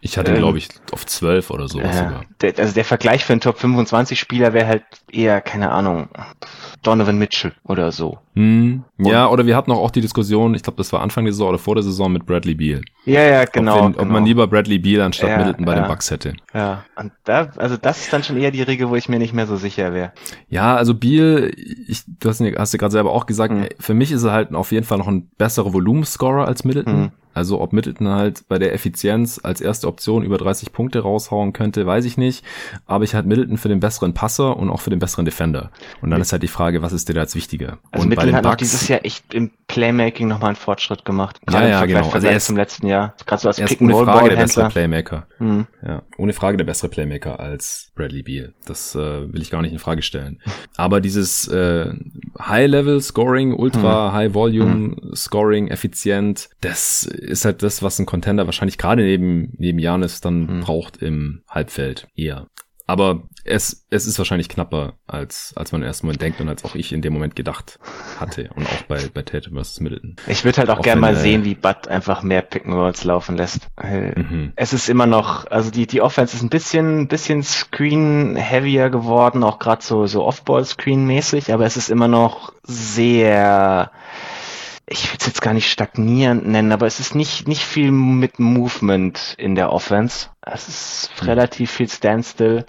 Ich 0.00 0.18
hatte 0.18 0.32
ähm, 0.32 0.38
glaube 0.38 0.58
ich, 0.58 0.68
auf 0.92 1.06
12 1.06 1.50
oder 1.50 1.68
so. 1.68 1.80
Äh, 1.80 2.10
der, 2.40 2.58
also 2.58 2.74
der 2.74 2.84
Vergleich 2.84 3.24
für 3.24 3.32
einen 3.32 3.40
Top 3.40 3.58
25 3.58 4.18
Spieler 4.18 4.52
wäre 4.52 4.66
halt 4.66 4.84
eher, 5.10 5.40
keine 5.40 5.70
Ahnung, 5.70 6.08
Donovan 6.82 7.18
Mitchell 7.18 7.52
oder 7.64 7.92
so. 7.92 8.18
Hm, 8.34 8.84
ja, 8.98 9.28
oder 9.28 9.46
wir 9.46 9.56
hatten 9.56 9.72
auch, 9.72 9.78
auch 9.78 9.90
die 9.90 10.00
Diskussion, 10.00 10.54
ich 10.54 10.62
glaube, 10.62 10.76
das 10.76 10.92
war 10.92 11.00
Anfang 11.00 11.24
der 11.24 11.32
Saison 11.32 11.48
oder 11.48 11.58
vor 11.58 11.74
der 11.74 11.82
Saison 11.82 12.12
mit 12.12 12.24
Bradley 12.24 12.54
Beal. 12.54 12.82
Ja, 13.04 13.22
ja, 13.22 13.44
genau. 13.46 13.72
Ob, 13.72 13.82
wir, 13.82 13.90
genau. 13.90 14.02
ob 14.02 14.08
man 14.08 14.24
lieber 14.24 14.46
Bradley 14.46 14.78
Beal 14.78 15.02
anstatt 15.02 15.30
ja, 15.30 15.38
Middleton 15.38 15.64
bei 15.64 15.74
ja. 15.74 15.82
den 15.82 15.88
Bucks 15.88 16.10
hätte. 16.12 16.34
Ja, 16.54 16.84
und 16.94 17.10
da, 17.24 17.48
also 17.56 17.76
das 17.76 18.02
ist 18.02 18.12
dann 18.12 18.22
schon 18.22 18.36
eher 18.36 18.52
die 18.52 18.62
Regel, 18.62 18.90
wo 18.90 18.94
ich 18.94 19.08
mir 19.08 19.18
nicht 19.18 19.34
mehr 19.34 19.48
so 19.48 19.56
sicher 19.56 19.92
wäre. 19.92 20.12
Ja, 20.48 20.76
also 20.76 20.94
Beal, 20.94 21.50
ich, 21.56 22.04
du 22.06 22.28
hast, 22.28 22.40
hast 22.40 22.72
ja 22.72 22.78
gerade 22.78 22.92
selber 22.92 23.12
auch 23.12 23.26
gesagt, 23.26 23.52
mhm. 23.52 23.66
für 23.80 23.94
mich 23.94 24.12
ist 24.12 24.22
er 24.22 24.32
halt 24.32 24.54
auf 24.54 24.70
jeden 24.70 24.86
Fall 24.86 24.98
noch 24.98 25.08
ein 25.08 25.28
besserer 25.36 25.72
Volumenscorer 25.72 26.46
als 26.46 26.64
Middleton. 26.64 27.00
Mhm. 27.00 27.10
Also 27.38 27.60
ob 27.60 27.72
Middleton 27.72 28.08
halt 28.08 28.48
bei 28.48 28.58
der 28.58 28.74
Effizienz 28.74 29.40
als 29.40 29.60
erste 29.60 29.86
Option 29.86 30.24
über 30.24 30.38
30 30.38 30.72
Punkte 30.72 30.98
raushauen 31.00 31.52
könnte, 31.52 31.86
weiß 31.86 32.04
ich 32.04 32.18
nicht. 32.18 32.44
Aber 32.84 33.04
ich 33.04 33.14
halte 33.14 33.28
Middleton 33.28 33.58
für 33.58 33.68
den 33.68 33.78
besseren 33.78 34.12
Passer 34.12 34.56
und 34.56 34.70
auch 34.70 34.80
für 34.80 34.90
den 34.90 34.98
besseren 34.98 35.24
Defender. 35.24 35.70
Und 36.02 36.10
dann 36.10 36.20
ist 36.20 36.32
halt 36.32 36.42
die 36.42 36.48
Frage, 36.48 36.82
was 36.82 36.92
ist 36.92 37.08
dir 37.08 37.14
da 37.14 37.20
als 37.20 37.36
wichtiger? 37.36 37.78
Also 37.92 38.02
und 38.02 38.08
Middleton 38.08 38.34
hat 38.34 38.46
auch 38.46 38.56
dieses 38.56 38.88
Jahr 38.88 39.04
echt 39.04 39.32
im 39.32 39.52
Playmaking 39.68 40.26
nochmal 40.26 40.48
einen 40.48 40.56
Fortschritt 40.56 41.04
gemacht. 41.04 41.40
Gerade 41.46 41.68
ja, 41.68 41.70
ja, 41.80 41.86
genau. 41.86 42.10
Also 42.10 42.26
er 42.26 42.36
ist 42.36 42.46
zum 42.46 42.56
letzten 42.56 42.88
Jahr. 42.88 43.14
Gerade 43.24 43.42
so 43.42 43.48
als 43.48 43.60
Pick 43.60 43.80
ohne 43.80 43.94
Frage 43.94 44.30
der 44.30 44.36
bessere 44.36 44.68
Playmaker. 44.68 45.26
Mhm. 45.38 45.66
Ja, 45.86 46.02
ohne 46.16 46.32
Frage 46.32 46.56
der 46.56 46.64
bessere 46.64 46.88
Playmaker 46.90 47.38
als 47.38 47.92
Bradley 47.94 48.22
Beal. 48.22 48.54
Das 48.66 48.96
äh, 48.96 49.32
will 49.32 49.42
ich 49.42 49.50
gar 49.50 49.62
nicht 49.62 49.72
in 49.72 49.78
Frage 49.78 50.02
stellen. 50.02 50.40
Aber 50.76 51.00
dieses 51.00 51.46
äh, 51.48 51.92
High-Level 52.40 53.00
Scoring, 53.00 53.54
Ultra 53.54 54.28
mhm. 54.28 54.38
Mhm. 54.38 55.14
Scoring, 55.14 55.68
effizient, 55.68 56.48
das 56.60 57.04
ist 57.28 57.44
halt 57.44 57.62
das, 57.62 57.82
was 57.82 57.98
ein 57.98 58.06
Contender 58.06 58.46
wahrscheinlich 58.46 58.78
gerade 58.78 59.02
neben, 59.02 59.52
neben 59.58 59.78
Janis 59.78 60.20
dann 60.20 60.46
mhm. 60.46 60.60
braucht 60.60 60.96
im 60.98 61.42
Halbfeld 61.48 62.08
eher. 62.16 62.48
Aber 62.88 63.24
es, 63.44 63.84
es 63.90 64.06
ist 64.06 64.16
wahrscheinlich 64.16 64.48
knapper, 64.48 64.94
als, 65.06 65.52
als 65.56 65.72
man 65.72 65.82
erst 65.82 66.04
mal 66.04 66.16
denkt 66.16 66.40
und 66.40 66.48
als 66.48 66.64
auch 66.64 66.74
ich 66.74 66.94
in 66.94 67.02
dem 67.02 67.12
Moment 67.12 67.36
gedacht 67.36 67.78
hatte. 68.18 68.48
Und 68.56 68.64
auch 68.64 68.82
bei, 68.88 68.98
bei 69.12 69.20
Tatum 69.20 69.62
vs. 69.62 69.80
Middleton. 69.80 70.16
Ich 70.26 70.46
würde 70.46 70.56
halt 70.56 70.70
auch, 70.70 70.78
auch 70.78 70.82
gerne 70.82 71.02
mal 71.02 71.14
sehen, 71.14 71.44
wie 71.44 71.54
Bud 71.54 71.86
einfach 71.86 72.22
mehr 72.22 72.42
Pick'n'Rolls 72.42 73.06
laufen 73.06 73.36
lässt. 73.36 73.68
Mhm. 73.76 74.52
Es 74.56 74.72
ist 74.72 74.88
immer 74.88 75.04
noch, 75.04 75.46
also 75.50 75.70
die, 75.70 75.86
die 75.86 76.00
Offense 76.00 76.34
ist 76.34 76.42
ein 76.42 76.48
bisschen, 76.48 77.08
bisschen 77.08 77.42
Screen-heavier 77.42 78.88
geworden, 78.88 79.42
auch 79.44 79.58
gerade 79.58 79.84
so, 79.84 80.06
so 80.06 80.24
Off-Ball-Screen-mäßig, 80.24 81.52
aber 81.52 81.66
es 81.66 81.76
ist 81.76 81.90
immer 81.90 82.08
noch 82.08 82.54
sehr, 82.62 83.90
ich 84.90 85.10
will 85.10 85.18
es 85.20 85.26
jetzt 85.26 85.42
gar 85.42 85.54
nicht 85.54 85.70
stagnierend 85.70 86.46
nennen, 86.46 86.72
aber 86.72 86.86
es 86.86 87.00
ist 87.00 87.14
nicht, 87.14 87.46
nicht 87.46 87.62
viel 87.62 87.90
mit 87.90 88.38
Movement 88.38 89.34
in 89.36 89.54
der 89.54 89.72
Offense. 89.72 90.28
Es 90.40 90.68
ist 90.68 91.10
mhm. 91.20 91.28
relativ 91.28 91.70
viel 91.70 91.88
Standstill. 91.88 92.64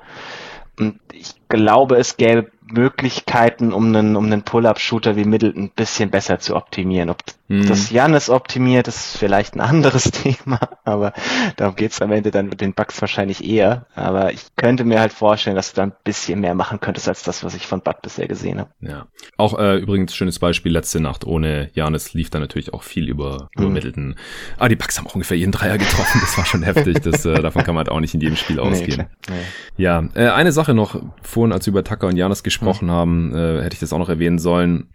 Und 0.78 1.00
ich 1.14 1.36
glaube, 1.48 1.98
es 1.98 2.18
gäbe 2.18 2.52
Möglichkeiten, 2.72 3.74
um 3.74 3.88
einen, 3.88 4.16
um 4.16 4.26
einen 4.26 4.44
Pull-Up-Shooter 4.44 5.16
wie 5.16 5.26
Middleton 5.26 5.64
ein 5.64 5.72
bisschen 5.72 6.10
besser 6.10 6.40
zu 6.40 6.56
optimieren. 6.56 7.10
Ob 7.10 7.24
mhm. 7.50 7.68
das 7.68 7.90
Janis 7.90 8.30
optimiert, 8.30 8.88
ist 8.88 9.18
vielleicht 9.18 9.56
ein 9.56 9.60
anderes 9.60 10.04
Thema, 10.12 10.60
aber 10.86 11.14
darum 11.58 11.76
geht's 11.76 12.02
am 12.02 12.12
Ende 12.12 12.32
dann 12.32 12.48
mit 12.48 12.62
den 12.62 12.74
Bugs 12.74 13.02
wahrscheinlich 13.02 13.44
eher. 13.44 13.86
Aber 13.96 14.32
ich 14.32 14.56
könnte 14.56 14.86
mir 14.86 15.02
halt 15.02 15.12
vorstellen, 15.12 15.56
dass 15.56 15.74
du 15.74 15.78
da 15.78 15.84
ein 15.84 15.94
bisschen 16.04 16.40
mehr 16.40 16.56
machen 16.56 16.80
könntest 16.80 17.10
als 17.10 17.24
das, 17.24 17.44
was 17.44 17.56
ich 17.56 17.68
von 17.68 17.82
Bud 17.82 18.02
bisher 18.02 18.28
gesehen 18.28 18.60
habe. 18.60 18.70
Ja. 18.80 19.08
Auch 19.38 19.60
äh, 19.60 19.78
übrigens 19.78 20.16
schönes 20.16 20.40
Beispiel, 20.40 20.72
letzte 20.72 21.00
Nacht 21.02 21.26
ohne 21.26 21.70
Janis 21.74 22.14
lief 22.14 22.30
da 22.30 22.40
natürlich 22.40 22.74
auch 22.74 22.84
viel 22.84 23.10
über, 23.10 23.50
über 23.56 23.68
mhm. 23.68 23.74
Middleton. 23.74 24.16
Aber 24.56 24.66
ah, 24.66 24.68
die 24.70 24.76
Bugs 24.76 24.98
haben 24.98 25.08
auch 25.08 25.16
ungefähr 25.16 25.38
jeden 25.38 25.52
Dreier 25.52 25.78
getroffen, 25.78 26.20
das 26.22 26.38
war 26.38 26.46
schon 26.46 26.64
heftig. 26.64 27.02
Das, 27.02 27.26
äh, 27.26 27.42
davon 27.42 27.64
kann 27.64 27.76
man 27.76 27.86
halt 27.86 27.90
auch 27.90 28.00
nicht 28.00 28.14
in 28.14 28.22
jedem 28.22 28.36
Spiel 28.36 28.60
ausgehen. 28.60 29.08
Nee, 29.28 29.36
nee. 29.36 29.84
Ja, 29.84 30.04
äh, 30.14 30.30
eine 30.30 30.52
Sache 30.52 30.74
noch, 30.74 31.02
vorhin 31.22 31.52
als 31.52 31.66
wir 31.66 31.72
über 31.72 31.84
Tucker 31.84 32.08
und 32.08 32.18
Janis 32.18 32.44
gesprochen 32.44 32.88
mhm. 32.88 32.92
haben, 32.92 33.36
äh, 33.36 33.64
hätte 33.64 33.74
ich 33.74 33.80
das 33.80 33.94
auch 33.94 34.00
noch 34.00 34.10
erwähnen 34.10 34.40
sollen. 34.40 34.90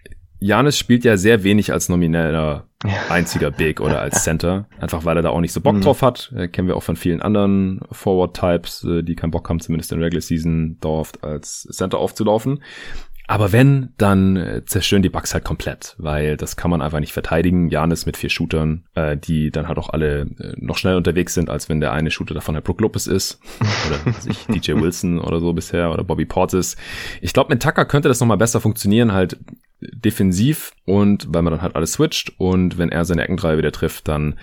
Janis 0.45 0.79
spielt 0.79 1.05
ja 1.05 1.17
sehr 1.17 1.43
wenig 1.43 1.73
als 1.73 1.89
nomineller 1.89 2.69
einziger 3.09 3.51
Big 3.51 3.81
oder 3.81 4.03
als 4.03 4.25
Center. 4.25 4.69
Einfach 4.79 5.07
weil 5.07 5.17
er 5.17 5.23
da 5.23 5.31
auch 5.31 5.41
nicht 5.41 5.55
so 5.55 5.63
Bock 5.63 5.77
mhm. 5.77 5.81
drauf 5.81 6.03
hat. 6.03 6.33
Äh, 6.37 6.49
kennen 6.49 6.69
wir 6.69 6.77
auch 6.77 6.83
von 6.83 6.97
vielen 6.97 7.23
anderen 7.23 7.81
Forward-Types, 7.91 8.85
äh, 8.85 9.03
die 9.03 9.17
keinen 9.17 9.31
Bock 9.31 9.49
haben, 9.49 9.61
zumindest 9.61 9.91
in 9.93 10.03
Regular 10.03 10.21
Season 10.21 10.77
dauerhaft 10.81 11.25
als 11.25 11.63
Center 11.71 11.97
aufzulaufen. 11.97 12.63
Aber 13.27 13.53
wenn, 13.53 13.95
dann 13.97 14.37
äh, 14.37 14.65
zerstören 14.67 15.03
die 15.03 15.09
Bugs 15.09 15.33
halt 15.33 15.45
komplett, 15.45 15.95
weil 15.97 16.37
das 16.37 16.57
kann 16.57 16.71
man 16.71 16.83
einfach 16.83 17.01
nicht 17.01 17.15
verteidigen. 17.15 17.71
Janis 17.71 18.05
mit 18.05 18.19
vier 18.19 18.29
Shootern, 18.29 18.85
äh, 18.95 19.17
die 19.17 19.51
dann 19.51 19.67
halt 19.67 19.79
auch 19.79 19.89
alle 19.89 20.27
äh, 20.39 20.53
noch 20.59 20.77
schnell 20.77 20.97
unterwegs 20.97 21.33
sind, 21.33 21.49
als 21.49 21.71
wenn 21.71 21.81
der 21.81 21.93
eine 21.93 22.11
Shooter 22.11 22.35
davon 22.35 22.55
halt 22.55 22.65
Brook 22.65 22.83
Lopez 22.83 23.07
ist. 23.07 23.41
Oder 23.89 24.13
sich 24.21 24.47
DJ 24.47 24.75
Wilson 24.75 25.19
oder 25.19 25.41
so 25.41 25.55
bisher 25.55 25.91
oder 25.91 26.05
Bobby 26.05 26.27
Portis. 26.27 26.77
Ich 27.23 27.33
glaube, 27.33 27.53
mit 27.53 27.63
Tucker 27.63 27.87
könnte 27.87 28.09
das 28.09 28.21
nochmal 28.21 28.37
besser 28.37 28.61
funktionieren, 28.61 29.13
halt 29.13 29.39
defensiv 29.81 30.73
und 30.87 31.27
weil 31.29 31.43
man 31.43 31.53
dann 31.53 31.63
halt 31.63 31.77
alles 31.77 31.95
switcht 31.95 32.33
und 32.39 32.79
wenn 32.79 32.91
er 32.91 33.05
seine 33.05 33.25
Eckendreier 33.25 33.59
wieder 33.59 33.73
trifft, 33.73 34.09
dann 34.09 34.39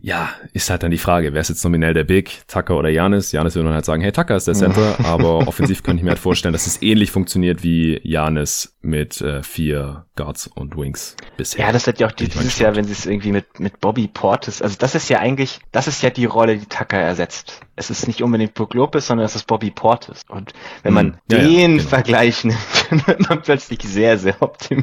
ja, 0.00 0.30
ist 0.52 0.70
halt 0.70 0.82
dann 0.82 0.90
die 0.90 0.98
Frage, 0.98 1.32
wer 1.32 1.40
ist 1.40 1.48
jetzt 1.48 1.64
nominell 1.64 1.94
der 1.94 2.04
Big, 2.04 2.42
Tucker 2.48 2.76
oder 2.76 2.88
Janis? 2.88 3.32
Janis 3.32 3.54
würde 3.54 3.68
dann 3.68 3.74
halt 3.74 3.84
sagen, 3.84 4.02
hey, 4.02 4.12
Tucker 4.12 4.36
ist 4.36 4.46
der 4.46 4.54
Center, 4.54 4.98
aber 5.04 5.48
offensiv 5.48 5.82
könnte 5.82 6.00
ich 6.00 6.04
mir 6.04 6.10
halt 6.10 6.18
vorstellen, 6.18 6.52
dass 6.52 6.66
es 6.66 6.82
ähnlich 6.82 7.10
funktioniert 7.10 7.62
wie 7.62 8.00
Janis 8.02 8.76
mit 8.82 9.20
äh, 9.20 9.42
vier 9.42 10.06
Guards 10.16 10.46
und 10.46 10.76
Wings 10.76 11.16
bisher. 11.36 11.66
Ja, 11.66 11.72
das 11.72 11.86
hat 11.86 11.98
ja 11.98 12.06
auch 12.06 12.12
dieses 12.12 12.58
Jahr, 12.58 12.76
wenn 12.76 12.84
sie 12.84 12.92
es 12.92 13.06
irgendwie 13.06 13.32
mit, 13.32 13.58
mit 13.58 13.80
Bobby 13.80 14.08
Portis, 14.08 14.62
also 14.62 14.76
das 14.78 14.94
ist 14.94 15.08
ja 15.08 15.18
eigentlich, 15.18 15.60
das 15.72 15.88
ist 15.88 16.02
ja 16.02 16.10
die 16.10 16.24
Rolle, 16.24 16.58
die 16.58 16.66
Tucker 16.66 16.98
ersetzt. 16.98 17.60
Es 17.74 17.90
ist 17.90 18.06
nicht 18.06 18.22
unbedingt 18.22 18.54
Brook 18.54 18.74
Lopez, 18.74 19.06
sondern 19.06 19.26
es 19.26 19.36
ist 19.36 19.46
Bobby 19.46 19.70
Portis. 19.70 20.22
Und 20.28 20.52
wenn 20.82 20.94
man 20.94 21.06
hm. 21.06 21.18
ja, 21.30 21.38
den 21.38 21.50
ja, 21.50 21.66
genau. 21.66 21.88
Vergleich 21.88 22.44
nimmt, 22.44 22.58
dann 22.90 23.06
wird 23.06 23.28
man 23.28 23.42
plötzlich 23.42 23.80
sehr, 23.82 24.18
sehr 24.18 24.40
optimistisch. 24.40 24.75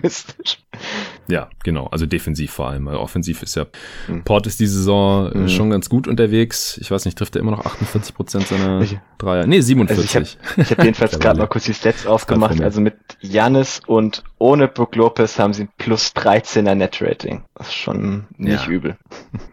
Ja, 1.28 1.50
genau. 1.64 1.88
Also 1.88 2.06
defensiv 2.06 2.52
vor 2.52 2.70
allem. 2.70 2.88
Also 2.88 3.00
offensiv 3.00 3.44
ist 3.44 3.56
ja 3.56 3.66
mhm. 4.08 4.24
Portis 4.24 4.58
diese 4.58 4.78
Saison 4.78 5.32
mhm. 5.34 5.50
schon 5.50 5.70
ganz 5.70 5.90
gut 5.90 6.08
unterwegs. 6.08 6.78
Ich 6.82 6.92
weiß 6.92 7.06
nicht, 7.06 7.18
trifft 7.18 7.36
er 7.36 7.42
immer 7.42 7.52
noch 7.52 7.66
48 7.66 8.14
Prozent 8.14 8.48
seiner 8.48 8.80
Welche? 8.80 9.02
Dreier? 9.18 9.48
Nee, 9.48 9.62
47. 9.62 10.16
Also 10.18 10.38
ich 10.58 10.66
habe 10.66 10.70
hab 10.70 10.84
jedenfalls 10.84 11.20
gerade 11.20 11.40
mal 11.40 11.48
kurz 11.48 11.66
die 11.66 11.74
Stats 11.74 12.06
aufgemacht. 12.06 12.62
Also 12.62 12.82
mit 12.82 12.96
Janis 13.22 13.82
und 13.86 14.24
ohne 14.38 14.68
Brook 14.68 14.96
Lopez 14.96 15.40
haben 15.40 15.54
sie 15.54 15.68
plus 15.78 16.14
13er 16.16 16.76
Net 16.76 17.02
Rating. 17.02 17.44
Das 17.56 17.68
ist 17.68 17.76
schon 17.76 18.28
nicht 18.38 18.66
ja. 18.66 18.72
übel. 18.72 18.98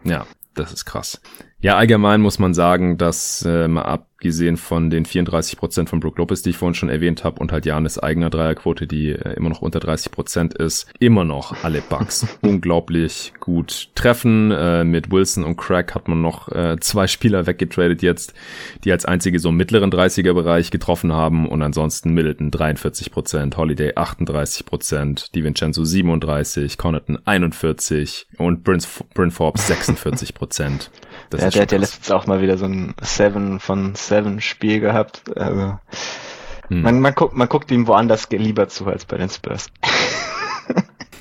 Ja, 0.03 0.25
das 0.53 0.73
ist 0.73 0.85
krass. 0.85 1.21
Ja, 1.59 1.77
allgemein 1.77 2.21
muss 2.21 2.39
man 2.39 2.53
sagen, 2.53 2.97
dass 2.97 3.45
äh, 3.45 3.67
mal 3.67 3.83
abgesehen 4.21 4.55
von 4.55 4.91
den 4.91 5.05
34 5.05 5.57
Prozent 5.57 5.89
von 5.89 5.99
Brook 5.99 6.19
Lopez, 6.19 6.43
die 6.43 6.51
ich 6.51 6.57
vorhin 6.57 6.75
schon 6.75 6.89
erwähnt 6.89 7.23
habe, 7.23 7.39
und 7.39 7.51
halt 7.51 7.65
Janis 7.65 7.97
eigener 7.97 8.29
Dreierquote, 8.29 8.85
die 8.85 9.09
äh, 9.09 9.33
immer 9.33 9.49
noch 9.49 9.63
unter 9.63 9.79
30 9.79 10.11
Prozent 10.11 10.53
ist, 10.53 10.93
immer 10.99 11.25
noch 11.25 11.63
alle 11.63 11.81
Bugs 11.81 12.27
unglaublich 12.41 13.33
gut 13.39 13.89
treffen. 13.95 14.51
Äh, 14.51 14.83
mit 14.83 15.11
Wilson 15.11 15.43
und 15.43 15.57
Craig 15.57 15.95
hat 15.95 16.07
man 16.07 16.21
noch 16.21 16.49
äh, 16.49 16.77
zwei 16.79 17.07
Spieler 17.07 17.47
weggetradet 17.47 18.03
jetzt, 18.03 18.35
die 18.83 18.91
als 18.91 19.05
einzige 19.05 19.39
so 19.39 19.49
im 19.49 19.57
mittleren 19.57 19.89
30er 19.89 20.33
Bereich 20.33 20.69
getroffen 20.69 21.13
haben 21.13 21.49
und 21.49 21.63
ansonsten 21.63 22.13
Middleton 22.13 22.51
43 22.51 23.11
Prozent, 23.11 23.57
Holiday 23.57 23.93
38 23.95 24.67
Prozent, 24.67 25.33
DiVincenzo 25.33 25.83
37, 25.83 26.77
Connaughton 26.77 27.17
41 27.25 28.27
und 28.37 28.63
Bryn, 28.63 28.83
Bryn 29.15 29.31
Forbes 29.31 29.65
46 29.65 30.35
Prozent. 30.35 30.91
Das 31.31 31.41
ja, 31.41 31.49
der 31.49 31.61
hat 31.63 31.71
ja 31.71 31.77
letztens 31.79 32.11
auch 32.11 32.27
mal 32.27 32.41
wieder 32.41 32.57
so 32.57 32.65
ein 32.65 32.93
Seven 33.01 33.59
von 33.59 33.95
Seven 34.11 34.41
Spiel 34.41 34.81
gehabt. 34.81 35.23
Also 35.37 35.79
hm. 36.67 36.81
man, 36.81 36.99
man, 36.99 37.15
guckt, 37.15 37.33
man 37.33 37.47
guckt 37.47 37.71
ihm 37.71 37.87
woanders 37.87 38.29
lieber 38.29 38.67
zu 38.67 38.87
als 38.87 39.05
bei 39.05 39.17
den 39.17 39.29
Spurs. 39.29 39.67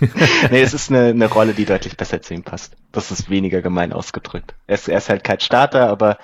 nee, 0.50 0.60
es 0.60 0.74
ist 0.74 0.90
eine, 0.90 1.06
eine 1.06 1.26
Rolle, 1.26 1.52
die 1.52 1.66
deutlich 1.66 1.96
besser 1.96 2.20
zu 2.20 2.34
ihm 2.34 2.42
passt. 2.42 2.74
Das 2.90 3.12
ist 3.12 3.30
weniger 3.30 3.62
gemein 3.62 3.92
ausgedrückt. 3.92 4.54
Er 4.66 4.74
ist, 4.74 4.88
er 4.88 4.98
ist 4.98 5.08
halt 5.08 5.22
kein 5.22 5.38
Starter, 5.38 5.88
aber 5.88 6.18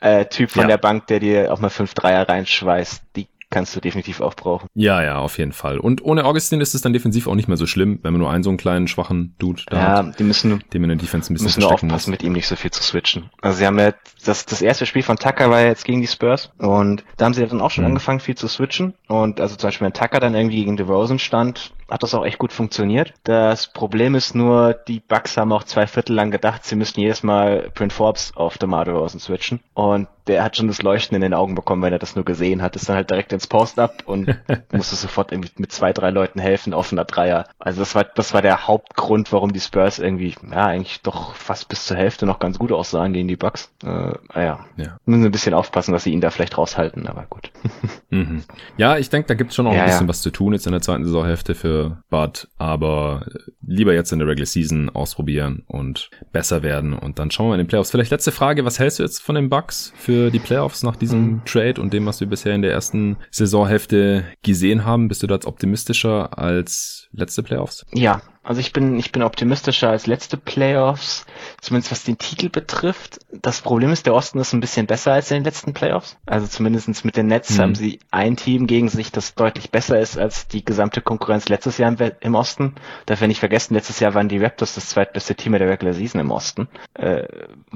äh, 0.00 0.24
Typ 0.24 0.50
von 0.50 0.62
ja. 0.62 0.68
der 0.68 0.78
Bank, 0.78 1.06
der 1.08 1.20
dir 1.20 1.52
auch 1.52 1.60
mal 1.60 1.68
fünf 1.68 1.92
Dreier 1.92 2.26
reinschweißt, 2.26 3.02
die 3.14 3.28
kannst 3.50 3.76
du 3.76 3.80
definitiv 3.80 4.20
auch 4.20 4.34
brauchen. 4.34 4.68
Ja, 4.74 5.02
ja, 5.02 5.18
auf 5.18 5.38
jeden 5.38 5.52
Fall. 5.52 5.78
Und 5.78 6.04
ohne 6.04 6.24
Augustin 6.24 6.60
ist 6.60 6.74
es 6.74 6.82
dann 6.82 6.92
defensiv 6.92 7.26
auch 7.28 7.34
nicht 7.34 7.48
mehr 7.48 7.56
so 7.56 7.66
schlimm, 7.66 8.00
wenn 8.02 8.12
man 8.12 8.20
nur 8.20 8.30
einen 8.30 8.42
so 8.42 8.50
einen 8.50 8.56
kleinen, 8.56 8.88
schwachen 8.88 9.34
Dude 9.38 9.62
da 9.66 9.76
ja, 9.76 9.96
hat, 10.06 10.18
die 10.18 10.24
müssen, 10.24 10.62
dem 10.72 10.82
in 10.82 10.88
der 10.88 10.98
Defense 10.98 11.32
ein 11.32 11.34
bisschen 11.34 11.46
müssen 11.46 11.64
aufpassen, 11.64 11.90
muss. 11.90 12.06
mit 12.08 12.22
ihm 12.22 12.32
nicht 12.32 12.48
so 12.48 12.56
viel 12.56 12.70
zu 12.70 12.82
switchen. 12.82 13.30
Also 13.40 13.58
sie 13.58 13.66
haben 13.66 13.78
ja, 13.78 13.92
das, 14.24 14.46
das 14.46 14.62
erste 14.62 14.86
Spiel 14.86 15.02
von 15.02 15.16
Tucker 15.16 15.50
war 15.50 15.60
ja 15.60 15.68
jetzt 15.68 15.84
gegen 15.84 16.00
die 16.00 16.06
Spurs 16.06 16.50
und 16.58 17.04
da 17.16 17.26
haben 17.26 17.34
sie 17.34 17.42
ja 17.42 17.46
dann 17.46 17.60
auch 17.60 17.70
schon 17.70 17.84
mhm. 17.84 17.90
angefangen, 17.90 18.20
viel 18.20 18.36
zu 18.36 18.48
switchen 18.48 18.94
und 19.08 19.40
also 19.40 19.56
zum 19.56 19.68
Beispiel 19.68 19.86
wenn 19.86 19.92
Tucker 19.92 20.20
dann 20.20 20.34
irgendwie 20.34 20.64
gegen 20.64 20.76
DeRozan 20.76 21.18
stand, 21.18 21.72
hat 21.88 22.02
das 22.02 22.14
auch 22.14 22.24
echt 22.24 22.38
gut 22.38 22.52
funktioniert. 22.52 23.14
Das 23.24 23.72
Problem 23.72 24.14
ist 24.14 24.34
nur, 24.34 24.74
die 24.74 25.00
Bucks 25.00 25.36
haben 25.36 25.52
auch 25.52 25.64
zwei 25.64 25.86
Viertel 25.86 26.14
lang 26.14 26.30
gedacht, 26.30 26.64
sie 26.64 26.76
müssten 26.76 27.00
jedes 27.00 27.22
Mal 27.22 27.70
Print 27.74 27.92
Forbes 27.92 28.32
auf 28.34 28.58
DeMar 28.58 28.84
DeRozan 28.84 29.20
switchen. 29.20 29.60
Und 29.74 30.08
der 30.26 30.42
hat 30.42 30.56
schon 30.56 30.66
das 30.66 30.82
Leuchten 30.82 31.14
in 31.14 31.20
den 31.20 31.34
Augen 31.34 31.54
bekommen, 31.54 31.82
wenn 31.82 31.92
er 31.92 31.98
das 31.98 32.16
nur 32.16 32.24
gesehen 32.24 32.62
hat. 32.62 32.76
Ist 32.76 32.88
dann 32.88 32.96
halt 32.96 33.10
direkt 33.10 33.32
ins 33.32 33.46
Post-Up 33.46 34.02
und 34.06 34.36
musste 34.72 34.96
sofort 34.96 35.32
irgendwie 35.32 35.50
mit 35.58 35.72
zwei, 35.72 35.92
drei 35.92 36.10
Leuten 36.10 36.40
helfen, 36.40 36.74
offener 36.74 37.04
Dreier. 37.04 37.46
Also 37.58 37.80
das 37.80 37.94
war, 37.94 38.04
das 38.04 38.34
war 38.34 38.42
der 38.42 38.66
Hauptgrund, 38.66 39.32
warum 39.32 39.52
die 39.52 39.60
Spurs 39.60 39.98
irgendwie, 39.98 40.34
ja, 40.50 40.66
eigentlich 40.66 41.02
doch 41.02 41.34
fast 41.34 41.68
bis 41.68 41.86
zur 41.86 41.96
Hälfte 41.96 42.26
noch 42.26 42.38
ganz 42.38 42.58
gut 42.58 42.72
aussahen 42.72 43.12
gegen 43.12 43.28
die 43.28 43.36
Bucks. 43.36 43.72
Äh, 43.84 44.12
naja, 44.34 44.66
ja. 44.76 44.98
müssen 45.04 45.24
ein 45.24 45.30
bisschen 45.30 45.54
aufpassen, 45.54 45.92
dass 45.92 46.04
sie 46.04 46.12
ihn 46.12 46.20
da 46.20 46.30
vielleicht 46.30 46.58
raushalten, 46.58 47.06
aber 47.06 47.26
gut. 47.30 47.52
mhm. 48.10 48.42
Ja, 48.76 48.98
ich 48.98 49.10
denke, 49.10 49.28
da 49.28 49.34
gibt's 49.34 49.54
schon 49.54 49.64
noch 49.66 49.72
ja, 49.72 49.80
ein 49.80 49.86
bisschen 49.86 50.06
ja. 50.06 50.08
was 50.08 50.22
zu 50.22 50.30
tun 50.30 50.52
jetzt 50.52 50.66
in 50.66 50.72
der 50.72 50.82
zweiten 50.82 51.04
Saisonhälfte 51.04 51.54
für 51.54 52.02
Bud, 52.10 52.48
aber 52.58 53.26
lieber 53.64 53.94
jetzt 53.94 54.12
in 54.12 54.18
der 54.18 54.28
Regular 54.28 54.46
Season 54.46 54.90
ausprobieren 54.90 55.62
und 55.68 56.10
besser 56.32 56.62
werden 56.62 56.94
und 56.94 57.18
dann 57.18 57.30
schauen 57.30 57.48
wir 57.48 57.54
in 57.54 57.58
den 57.58 57.68
Playoffs. 57.68 57.90
Vielleicht 57.90 58.10
letzte 58.10 58.32
Frage, 58.32 58.64
was 58.64 58.78
hältst 58.78 58.98
du 58.98 59.02
jetzt 59.02 59.22
von 59.22 59.34
den 59.34 59.48
Bucks 59.48 59.92
für 59.96 60.15
die 60.30 60.38
Playoffs 60.38 60.82
nach 60.82 60.96
diesem 60.96 61.20
mhm. 61.20 61.44
Trade 61.44 61.80
und 61.80 61.92
dem, 61.92 62.06
was 62.06 62.20
wir 62.20 62.26
bisher 62.26 62.54
in 62.54 62.62
der 62.62 62.72
ersten 62.72 63.16
Saisonhälfte 63.30 64.24
gesehen 64.42 64.84
haben? 64.84 65.08
Bist 65.08 65.22
du 65.22 65.26
da 65.26 65.34
jetzt 65.34 65.46
optimistischer 65.46 66.38
als 66.38 67.08
letzte 67.12 67.42
Playoffs? 67.42 67.84
Ja, 67.92 68.22
also 68.46 68.60
ich 68.60 68.72
bin, 68.72 68.96
ich 68.96 69.10
bin 69.10 69.24
optimistischer 69.24 69.90
als 69.90 70.06
letzte 70.06 70.36
Playoffs, 70.36 71.26
zumindest 71.60 71.90
was 71.90 72.04
den 72.04 72.16
Titel 72.16 72.48
betrifft. 72.48 73.18
Das 73.32 73.60
Problem 73.60 73.90
ist, 73.90 74.06
der 74.06 74.14
Osten 74.14 74.38
ist 74.38 74.52
ein 74.52 74.60
bisschen 74.60 74.86
besser 74.86 75.12
als 75.12 75.32
in 75.32 75.38
den 75.38 75.44
letzten 75.44 75.74
Playoffs. 75.74 76.16
Also 76.26 76.46
zumindestens 76.46 77.02
mit 77.02 77.16
den 77.16 77.26
Nets 77.26 77.56
mhm. 77.56 77.62
haben 77.62 77.74
sie 77.74 77.98
ein 78.12 78.36
Team 78.36 78.68
gegen 78.68 78.88
sich, 78.88 79.10
das 79.10 79.34
deutlich 79.34 79.72
besser 79.72 79.98
ist 79.98 80.16
als 80.16 80.46
die 80.46 80.64
gesamte 80.64 81.00
Konkurrenz 81.00 81.48
letztes 81.48 81.78
Jahr 81.78 81.90
im, 81.90 82.12
im 82.20 82.34
Osten. 82.36 82.76
Darf 83.06 83.20
wir 83.20 83.26
nicht 83.26 83.40
vergessen, 83.40 83.74
letztes 83.74 83.98
Jahr 83.98 84.14
waren 84.14 84.28
die 84.28 84.38
Raptors 84.38 84.76
das 84.76 84.90
zweitbeste 84.90 85.34
Team 85.34 85.52
der 85.52 85.68
Regular 85.68 85.94
Season 85.94 86.20
im 86.20 86.30
Osten. 86.30 86.68
Äh, 86.94 87.24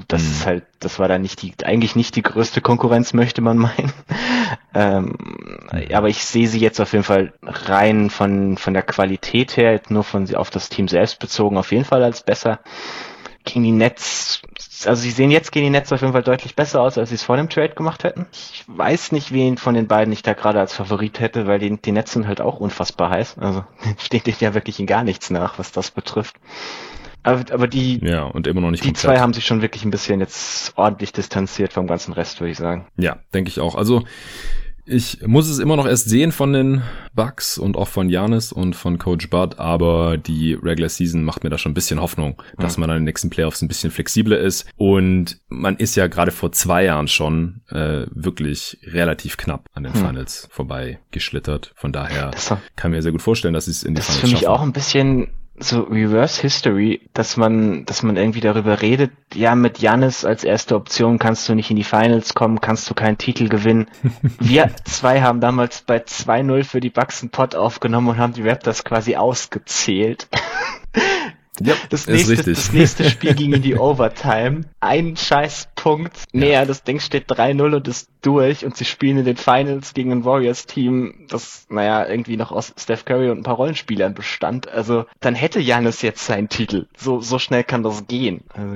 das 0.07 0.23
mhm. 0.23 0.29
ist 0.29 0.45
halt, 0.45 0.63
das 0.79 0.99
war 0.99 1.09
dann 1.09 1.21
nicht 1.21 1.41
die, 1.41 1.53
eigentlich 1.65 1.97
nicht 1.97 2.15
die 2.15 2.21
größte 2.21 2.61
Konkurrenz, 2.61 3.11
möchte 3.11 3.41
man 3.41 3.57
meinen. 3.57 3.91
ähm, 4.73 5.17
aber 5.91 6.07
ich 6.07 6.23
sehe 6.23 6.47
sie 6.47 6.59
jetzt 6.59 6.79
auf 6.79 6.93
jeden 6.93 7.03
Fall 7.03 7.33
rein 7.43 8.09
von, 8.09 8.55
von 8.55 8.73
der 8.73 8.83
Qualität 8.83 9.57
her, 9.57 9.81
nur 9.89 10.05
von 10.05 10.25
sie 10.25 10.37
auf 10.37 10.49
das 10.49 10.60
das 10.61 10.69
Team 10.69 10.87
selbst 10.87 11.19
bezogen 11.19 11.57
auf 11.57 11.71
jeden 11.71 11.85
Fall 11.85 12.03
als 12.03 12.23
besser. 12.23 12.59
Gegen 13.43 13.63
die 13.63 13.71
Nets, 13.71 14.41
also 14.85 15.01
sie 15.01 15.09
sehen 15.09 15.31
jetzt 15.31 15.51
gegen 15.51 15.65
die 15.65 15.71
Nets 15.71 15.91
auf 15.91 16.01
jeden 16.01 16.13
Fall 16.13 16.21
deutlich 16.21 16.55
besser 16.55 16.81
aus, 16.81 16.99
als 16.99 17.09
sie 17.09 17.15
es 17.15 17.23
vor 17.23 17.37
dem 17.37 17.49
Trade 17.49 17.73
gemacht 17.73 18.03
hätten. 18.03 18.27
Ich 18.31 18.63
weiß 18.67 19.11
nicht, 19.13 19.33
wen 19.33 19.57
von 19.57 19.73
den 19.73 19.87
beiden 19.87 20.13
ich 20.13 20.21
da 20.21 20.33
gerade 20.33 20.59
als 20.59 20.75
Favorit 20.75 21.19
hätte, 21.19 21.47
weil 21.47 21.57
die, 21.57 21.75
die 21.81 21.91
Nets 21.91 22.13
sind 22.13 22.27
halt 22.27 22.39
auch 22.39 22.59
unfassbar 22.59 23.09
heiß. 23.09 23.39
Also 23.39 23.65
steht 23.97 24.25
denen 24.27 24.37
ja 24.39 24.53
wirklich 24.53 24.79
in 24.79 24.85
gar 24.85 25.03
nichts 25.03 25.31
nach, 25.31 25.57
was 25.57 25.71
das 25.71 25.89
betrifft. 25.89 26.35
Aber, 27.23 27.43
aber 27.51 27.67
die, 27.67 27.99
ja, 28.03 28.23
und 28.23 28.47
immer 28.47 28.61
noch 28.61 28.71
nicht 28.71 28.83
die 28.83 28.89
komplett. 28.89 29.01
zwei 29.01 29.19
haben 29.19 29.33
sich 29.33 29.45
schon 29.45 29.61
wirklich 29.61 29.85
ein 29.85 29.91
bisschen 29.91 30.19
jetzt 30.19 30.73
ordentlich 30.75 31.11
distanziert 31.13 31.73
vom 31.73 31.87
ganzen 31.87 32.13
Rest, 32.13 32.39
würde 32.39 32.51
ich 32.51 32.57
sagen. 32.57 32.87
Ja, 32.97 33.19
denke 33.33 33.49
ich 33.49 33.59
auch. 33.59 33.75
Also 33.75 34.03
Ich 34.85 35.25
muss 35.25 35.47
es 35.47 35.59
immer 35.59 35.75
noch 35.75 35.85
erst 35.85 36.09
sehen 36.09 36.31
von 36.31 36.53
den 36.53 36.81
Bucks 37.13 37.57
und 37.57 37.77
auch 37.77 37.87
von 37.87 38.09
Janis 38.09 38.51
und 38.51 38.75
von 38.75 38.97
Coach 38.97 39.29
Bud, 39.29 39.59
aber 39.59 40.17
die 40.17 40.53
Regular 40.53 40.89
Season 40.89 41.23
macht 41.23 41.43
mir 41.43 41.49
da 41.49 41.57
schon 41.57 41.71
ein 41.71 41.75
bisschen 41.75 42.01
Hoffnung, 42.01 42.41
dass 42.57 42.77
man 42.77 42.89
an 42.89 42.97
den 42.97 43.03
nächsten 43.03 43.29
Playoffs 43.29 43.61
ein 43.61 43.67
bisschen 43.67 43.91
flexibler 43.91 44.39
ist. 44.39 44.65
Und 44.77 45.39
man 45.49 45.77
ist 45.77 45.95
ja 45.95 46.07
gerade 46.07 46.31
vor 46.31 46.51
zwei 46.51 46.85
Jahren 46.85 47.07
schon 47.07 47.61
äh, 47.69 48.05
wirklich 48.11 48.79
relativ 48.83 49.37
knapp 49.37 49.67
an 49.73 49.83
den 49.83 49.93
hm. 49.93 50.05
Finals 50.05 50.47
vorbei 50.51 50.99
geschlittert. 51.11 51.73
Von 51.75 51.91
daher 51.91 52.31
kann 52.75 52.91
mir 52.91 53.01
sehr 53.01 53.11
gut 53.11 53.21
vorstellen, 53.21 53.53
dass 53.53 53.65
sie 53.65 53.71
es 53.71 53.83
in 53.83 53.95
die 53.95 54.01
Finals 54.01 54.21
schaffen. 54.21 54.21
Das 54.21 54.31
ist 54.31 54.39
für 54.39 54.45
mich 54.45 54.47
auch 54.47 54.61
ein 54.61 54.73
bisschen 54.73 55.27
so 55.59 55.83
Reverse 55.83 56.41
History, 56.41 57.01
dass 57.13 57.37
man, 57.37 57.85
dass 57.85 58.03
man 58.03 58.17
irgendwie 58.17 58.39
darüber 58.39 58.81
redet, 58.81 59.11
ja, 59.33 59.55
mit 59.55 59.79
Janis 59.79 60.25
als 60.25 60.43
erste 60.43 60.75
Option 60.75 61.19
kannst 61.19 61.47
du 61.47 61.55
nicht 61.55 61.69
in 61.69 61.75
die 61.75 61.83
Finals 61.83 62.33
kommen, 62.33 62.61
kannst 62.61 62.89
du 62.89 62.93
keinen 62.93 63.17
Titel 63.17 63.47
gewinnen. 63.47 63.87
Wir 64.39 64.71
zwei 64.85 65.21
haben 65.21 65.41
damals 65.41 65.81
bei 65.81 65.97
2-0 65.97 66.63
für 66.63 66.79
die 66.79 66.89
Bucks 66.89 67.21
einen 67.21 67.31
Pot 67.31 67.55
aufgenommen 67.55 68.09
und 68.09 68.17
haben 68.17 68.33
die 68.33 68.47
Raptors 68.47 68.83
quasi 68.83 69.15
ausgezählt. 69.15 70.27
Ja, 71.59 71.75
das, 71.89 72.07
nächste, 72.07 72.35
das 72.37 72.71
nächste 72.71 73.09
Spiel 73.09 73.33
ging 73.35 73.53
in 73.53 73.61
die 73.61 73.75
Overtime. 73.75 74.61
Ein 74.79 75.17
scheiß 75.17 75.67
Punkt 75.75 76.23
näher, 76.31 76.65
das 76.65 76.83
Ding 76.83 76.99
steht 76.99 77.29
3-0 77.29 77.75
und 77.75 77.87
ist 77.87 78.09
durch 78.21 78.65
und 78.65 78.77
sie 78.77 78.85
spielen 78.85 79.17
in 79.17 79.25
den 79.25 79.35
Finals 79.35 79.93
gegen 79.93 80.11
ein 80.11 80.25
Warriors-Team, 80.25 81.25
das, 81.29 81.65
naja, 81.69 82.07
irgendwie 82.07 82.37
noch 82.37 82.51
aus 82.51 82.73
Steph 82.77 83.03
Curry 83.03 83.29
und 83.29 83.39
ein 83.39 83.43
paar 83.43 83.55
Rollenspielern 83.55 84.13
bestand. 84.13 84.69
Also, 84.69 85.05
dann 85.19 85.35
hätte 85.35 85.59
Janis 85.59 86.01
jetzt 86.03 86.25
seinen 86.25 86.47
Titel. 86.47 86.85
So, 86.95 87.19
so 87.19 87.39
schnell 87.39 87.63
kann 87.63 87.83
das 87.83 88.07
gehen. 88.07 88.43
Also, 88.49 88.75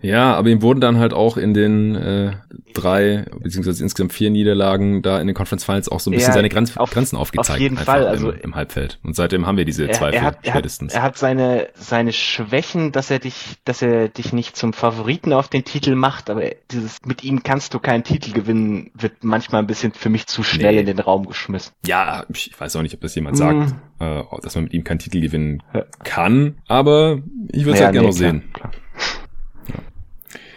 ja, 0.00 0.34
aber 0.34 0.48
ihm 0.48 0.62
wurden 0.62 0.80
dann 0.80 0.98
halt 0.98 1.12
auch 1.12 1.36
in 1.36 1.54
den 1.54 1.94
äh, 1.94 2.32
drei, 2.72 3.26
beziehungsweise 3.38 3.82
insgesamt 3.82 4.12
vier 4.12 4.30
Niederlagen 4.30 5.02
da 5.02 5.20
in 5.20 5.26
den 5.26 5.36
Conference 5.36 5.64
Finals 5.64 5.88
auch 5.88 6.00
so 6.00 6.10
ein 6.10 6.14
bisschen 6.14 6.30
ja, 6.30 6.34
seine 6.34 6.48
Grenz 6.48 6.76
auf, 6.76 6.90
Grenzen 6.90 7.16
aufgezeigt. 7.16 7.50
Auf 7.50 7.60
jeden 7.60 7.76
Fall, 7.76 8.06
also 8.06 8.30
im, 8.30 8.40
im, 8.40 8.54
Halbfeld. 8.54 8.98
Und 9.02 9.14
seitdem 9.14 9.46
haben 9.46 9.58
wir 9.58 9.66
diese 9.66 9.86
er, 9.86 9.92
Zweifel 9.92 10.16
er 10.16 10.22
hat, 10.22 10.38
er 10.42 10.52
spätestens. 10.52 10.94
Hat, 10.94 11.00
er 11.00 11.02
hat 11.02 11.18
seine, 11.18 11.68
seine 11.74 11.99
Schwächen, 12.12 12.92
dass 12.92 13.10
er 13.10 13.18
dich, 13.18 13.56
dass 13.64 13.82
er 13.82 14.08
dich 14.08 14.32
nicht 14.32 14.56
zum 14.56 14.72
Favoriten 14.72 15.32
auf 15.32 15.48
den 15.48 15.64
Titel 15.64 15.94
macht, 15.94 16.30
aber 16.30 16.42
dieses, 16.70 16.98
mit 17.04 17.22
ihm 17.24 17.42
kannst 17.42 17.74
du 17.74 17.78
keinen 17.78 18.04
Titel 18.04 18.32
gewinnen, 18.32 18.90
wird 18.94 19.22
manchmal 19.22 19.62
ein 19.62 19.66
bisschen 19.66 19.92
für 19.92 20.08
mich 20.08 20.26
zu 20.26 20.42
schnell 20.42 20.74
nee. 20.74 20.80
in 20.80 20.86
den 20.86 20.98
Raum 20.98 21.26
geschmissen. 21.26 21.72
Ja, 21.86 22.24
ich 22.28 22.58
weiß 22.58 22.76
auch 22.76 22.82
nicht, 22.82 22.94
ob 22.94 23.00
das 23.00 23.14
jemand 23.14 23.36
sagt, 23.36 23.74
mm. 23.98 24.02
äh, 24.02 24.22
dass 24.42 24.54
man 24.54 24.64
mit 24.64 24.72
ihm 24.72 24.84
keinen 24.84 24.98
Titel 24.98 25.20
gewinnen 25.20 25.62
kann, 26.02 26.56
aber 26.66 27.20
ich 27.52 27.64
würde 27.64 27.78
es 27.78 27.80
naja, 27.80 27.84
halt 27.86 27.92
gerne 27.92 28.00
nee, 28.00 28.06
noch 28.06 28.12
sehen. 28.12 28.52
Klar. 28.52 28.72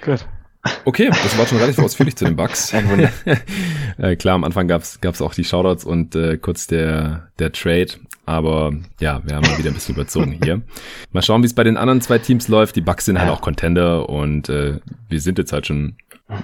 Gut. 0.03 0.27
Okay, 0.85 1.09
das 1.09 1.37
war 1.37 1.45
schon 1.45 1.57
relativ 1.57 1.83
ausführlich 1.83 2.15
zu 2.15 2.25
den 2.25 2.35
Bugs. 2.35 2.73
Ein 2.73 2.89
Wunder. 2.89 3.11
äh, 3.97 4.15
klar, 4.15 4.35
am 4.35 4.43
Anfang 4.43 4.67
gab's 4.67 5.01
gab's 5.01 5.21
auch 5.21 5.33
die 5.33 5.43
Shoutouts 5.43 5.83
und 5.83 6.15
äh, 6.15 6.37
kurz 6.37 6.67
der 6.67 7.27
der 7.39 7.51
Trade, 7.51 7.89
aber 8.25 8.73
ja, 8.99 9.21
wir 9.25 9.35
haben 9.35 9.45
mal 9.45 9.57
wieder 9.57 9.71
ein 9.71 9.73
bisschen 9.73 9.95
überzogen 9.95 10.39
hier. 10.41 10.61
Mal 11.11 11.21
schauen, 11.21 11.41
wie 11.41 11.47
es 11.47 11.53
bei 11.53 11.63
den 11.63 11.75
anderen 11.75 11.99
zwei 12.01 12.17
Teams 12.17 12.47
läuft. 12.47 12.75
Die 12.75 12.81
Bugs 12.81 13.05
sind 13.05 13.19
halt 13.19 13.29
auch 13.29 13.41
Contender 13.41 14.07
und 14.09 14.47
äh, 14.49 14.79
wir 15.09 15.19
sind 15.19 15.37
jetzt 15.37 15.51
halt 15.51 15.67
schon 15.67 15.95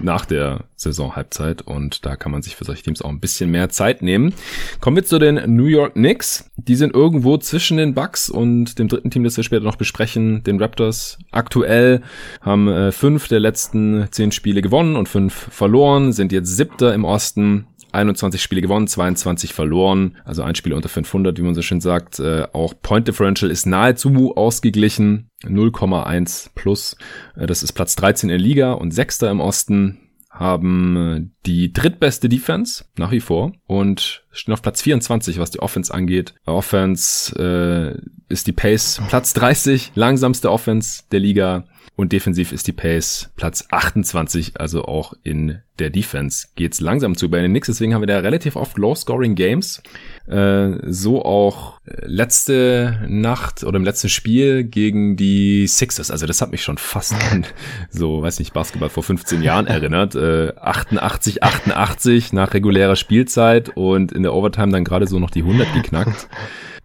nach 0.01 0.25
der 0.25 0.65
Saison-Halbzeit 0.75 1.61
und 1.61 2.05
da 2.05 2.15
kann 2.15 2.31
man 2.31 2.41
sich 2.41 2.55
für 2.55 2.65
solche 2.65 2.83
Teams 2.83 3.01
auch 3.01 3.09
ein 3.09 3.19
bisschen 3.19 3.51
mehr 3.51 3.69
Zeit 3.69 4.01
nehmen. 4.01 4.33
Kommen 4.79 4.95
wir 4.95 5.05
zu 5.05 5.19
den 5.19 5.55
New 5.55 5.65
York 5.65 5.93
Knicks. 5.93 6.49
Die 6.55 6.75
sind 6.75 6.93
irgendwo 6.93 7.37
zwischen 7.37 7.77
den 7.77 7.93
Bucks 7.93 8.29
und 8.29 8.79
dem 8.79 8.87
dritten 8.87 9.11
Team, 9.11 9.23
das 9.23 9.37
wir 9.37 9.43
später 9.43 9.63
noch 9.63 9.75
besprechen, 9.75 10.43
den 10.43 10.61
Raptors. 10.61 11.19
Aktuell 11.31 12.01
haben 12.41 12.67
äh, 12.67 12.91
fünf 12.91 13.27
der 13.27 13.39
letzten 13.39 14.07
zehn 14.11 14.31
Spiele 14.31 14.61
gewonnen 14.61 14.95
und 14.95 15.09
fünf 15.09 15.33
verloren, 15.33 16.13
sind 16.13 16.31
jetzt 16.31 16.55
siebter 16.55 16.93
im 16.93 17.05
Osten. 17.05 17.67
21 17.91 18.41
Spiele 18.41 18.61
gewonnen, 18.61 18.87
22 18.87 19.53
verloren, 19.53 20.17
also 20.25 20.43
ein 20.43 20.55
Spiel 20.55 20.73
unter 20.73 20.89
500, 20.89 21.37
wie 21.37 21.43
man 21.43 21.55
so 21.55 21.61
schön 21.61 21.81
sagt. 21.81 22.19
Äh, 22.19 22.47
auch 22.53 22.73
Point 22.81 23.07
Differential 23.07 23.51
ist 23.51 23.65
nahezu 23.65 24.35
ausgeglichen, 24.35 25.29
0,1 25.43 26.49
plus. 26.55 26.97
Äh, 27.35 27.47
das 27.47 27.63
ist 27.63 27.73
Platz 27.73 27.95
13 27.95 28.29
in 28.29 28.37
der 28.37 28.45
Liga 28.45 28.73
und 28.73 28.91
Sechster 28.91 29.29
im 29.29 29.39
Osten 29.39 29.99
haben 30.29 30.95
äh, 30.95 31.45
die 31.45 31.73
drittbeste 31.73 32.29
Defense 32.29 32.85
nach 32.97 33.11
wie 33.11 33.19
vor 33.19 33.51
und 33.67 34.23
stehen 34.31 34.53
auf 34.53 34.61
Platz 34.61 34.81
24, 34.81 35.39
was 35.39 35.51
die 35.51 35.59
Offense 35.59 35.93
angeht. 35.93 36.33
Offense 36.45 37.35
äh, 37.37 38.33
ist 38.33 38.47
die 38.47 38.53
Pace 38.53 39.01
Platz 39.09 39.33
30, 39.33 39.91
langsamste 39.95 40.51
Offense 40.51 41.03
der 41.11 41.19
Liga. 41.19 41.65
Und 41.99 42.13
defensiv 42.13 42.53
ist 42.53 42.65
die 42.65 42.71
Pace 42.71 43.29
Platz 43.35 43.65
28, 43.71 44.53
also 44.57 44.85
auch 44.85 45.15
in 45.23 45.59
der 45.79 45.89
Defense 45.89 46.47
geht's 46.55 46.79
langsam 46.79 47.17
zu 47.17 47.29
bei 47.29 47.41
den 47.41 47.51
Knicks. 47.51 47.67
Deswegen 47.67 47.93
haben 47.93 48.01
wir 48.01 48.07
da 48.07 48.19
relativ 48.19 48.55
oft 48.55 48.77
Low-Scoring-Games. 48.77 49.83
Äh, 50.29 50.77
so 50.85 51.25
auch 51.25 51.81
letzte 51.83 53.05
Nacht 53.09 53.65
oder 53.65 53.75
im 53.75 53.83
letzten 53.83 54.07
Spiel 54.07 54.63
gegen 54.63 55.17
die 55.17 55.67
Sixers. 55.67 56.09
Also 56.09 56.25
das 56.25 56.41
hat 56.41 56.51
mich 56.51 56.63
schon 56.63 56.77
fast 56.77 57.15
an 57.31 57.45
so, 57.89 58.21
weiß 58.21 58.39
nicht, 58.39 58.53
Basketball 58.53 58.89
vor 58.89 59.03
15 59.03 59.41
Jahren 59.41 59.67
erinnert. 59.67 60.15
Äh, 60.15 60.53
88, 60.55 61.43
88 61.43 62.31
nach 62.31 62.53
regulärer 62.53 62.95
Spielzeit 62.95 63.75
und 63.75 64.13
in 64.13 64.23
der 64.23 64.33
Overtime 64.33 64.71
dann 64.71 64.85
gerade 64.85 65.05
so 65.05 65.19
noch 65.19 65.31
die 65.31 65.41
100 65.41 65.73
geknackt. 65.73 66.29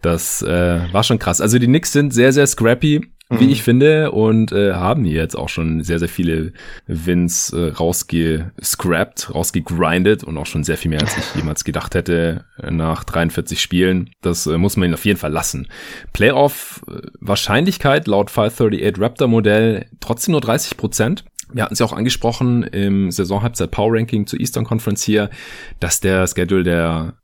Das 0.04 0.42
äh, 0.42 0.80
war 0.92 1.02
schon 1.02 1.18
krass. 1.18 1.40
Also 1.40 1.58
die 1.58 1.66
Knicks 1.66 1.92
sind 1.92 2.12
sehr, 2.12 2.32
sehr 2.32 2.46
scrappy 2.46 3.00
wie 3.30 3.44
mhm. 3.44 3.50
ich 3.50 3.62
finde, 3.62 4.10
und 4.12 4.52
äh, 4.52 4.74
haben 4.74 5.04
hier 5.04 5.22
jetzt 5.22 5.34
auch 5.34 5.48
schon 5.48 5.82
sehr, 5.82 5.98
sehr 5.98 6.10
viele 6.10 6.52
Wins 6.86 7.54
äh, 7.54 7.68
rausgescrapped, 7.68 9.34
rausgegrindet 9.34 10.24
und 10.24 10.36
auch 10.36 10.44
schon 10.44 10.62
sehr 10.62 10.76
viel 10.76 10.90
mehr, 10.90 11.00
als 11.00 11.16
ich 11.16 11.34
jemals 11.34 11.64
gedacht 11.64 11.94
hätte 11.94 12.44
nach 12.70 13.02
43 13.04 13.62
Spielen. 13.62 14.10
Das 14.20 14.46
äh, 14.46 14.58
muss 14.58 14.76
man 14.76 14.84
ihnen 14.86 14.94
auf 14.94 15.06
jeden 15.06 15.18
Fall 15.18 15.32
lassen. 15.32 15.68
Playoff-Wahrscheinlichkeit 16.12 18.06
laut 18.06 18.30
538 18.30 19.00
Raptor-Modell 19.02 19.86
trotzdem 20.00 20.32
nur 20.32 20.42
30 20.42 20.76
Prozent. 20.76 21.24
Wir 21.50 21.62
hatten 21.62 21.74
es 21.74 21.78
ja 21.78 21.86
auch 21.86 21.92
angesprochen 21.92 22.62
im 22.64 23.10
Saisonhalbzeit 23.10 23.70
Power 23.70 23.94
Ranking 23.94 24.26
zur 24.26 24.40
Eastern 24.40 24.64
Conference 24.64 25.02
hier, 25.02 25.30
dass 25.80 26.00
der 26.00 26.26
Schedule 26.26 26.62
der 26.62 27.14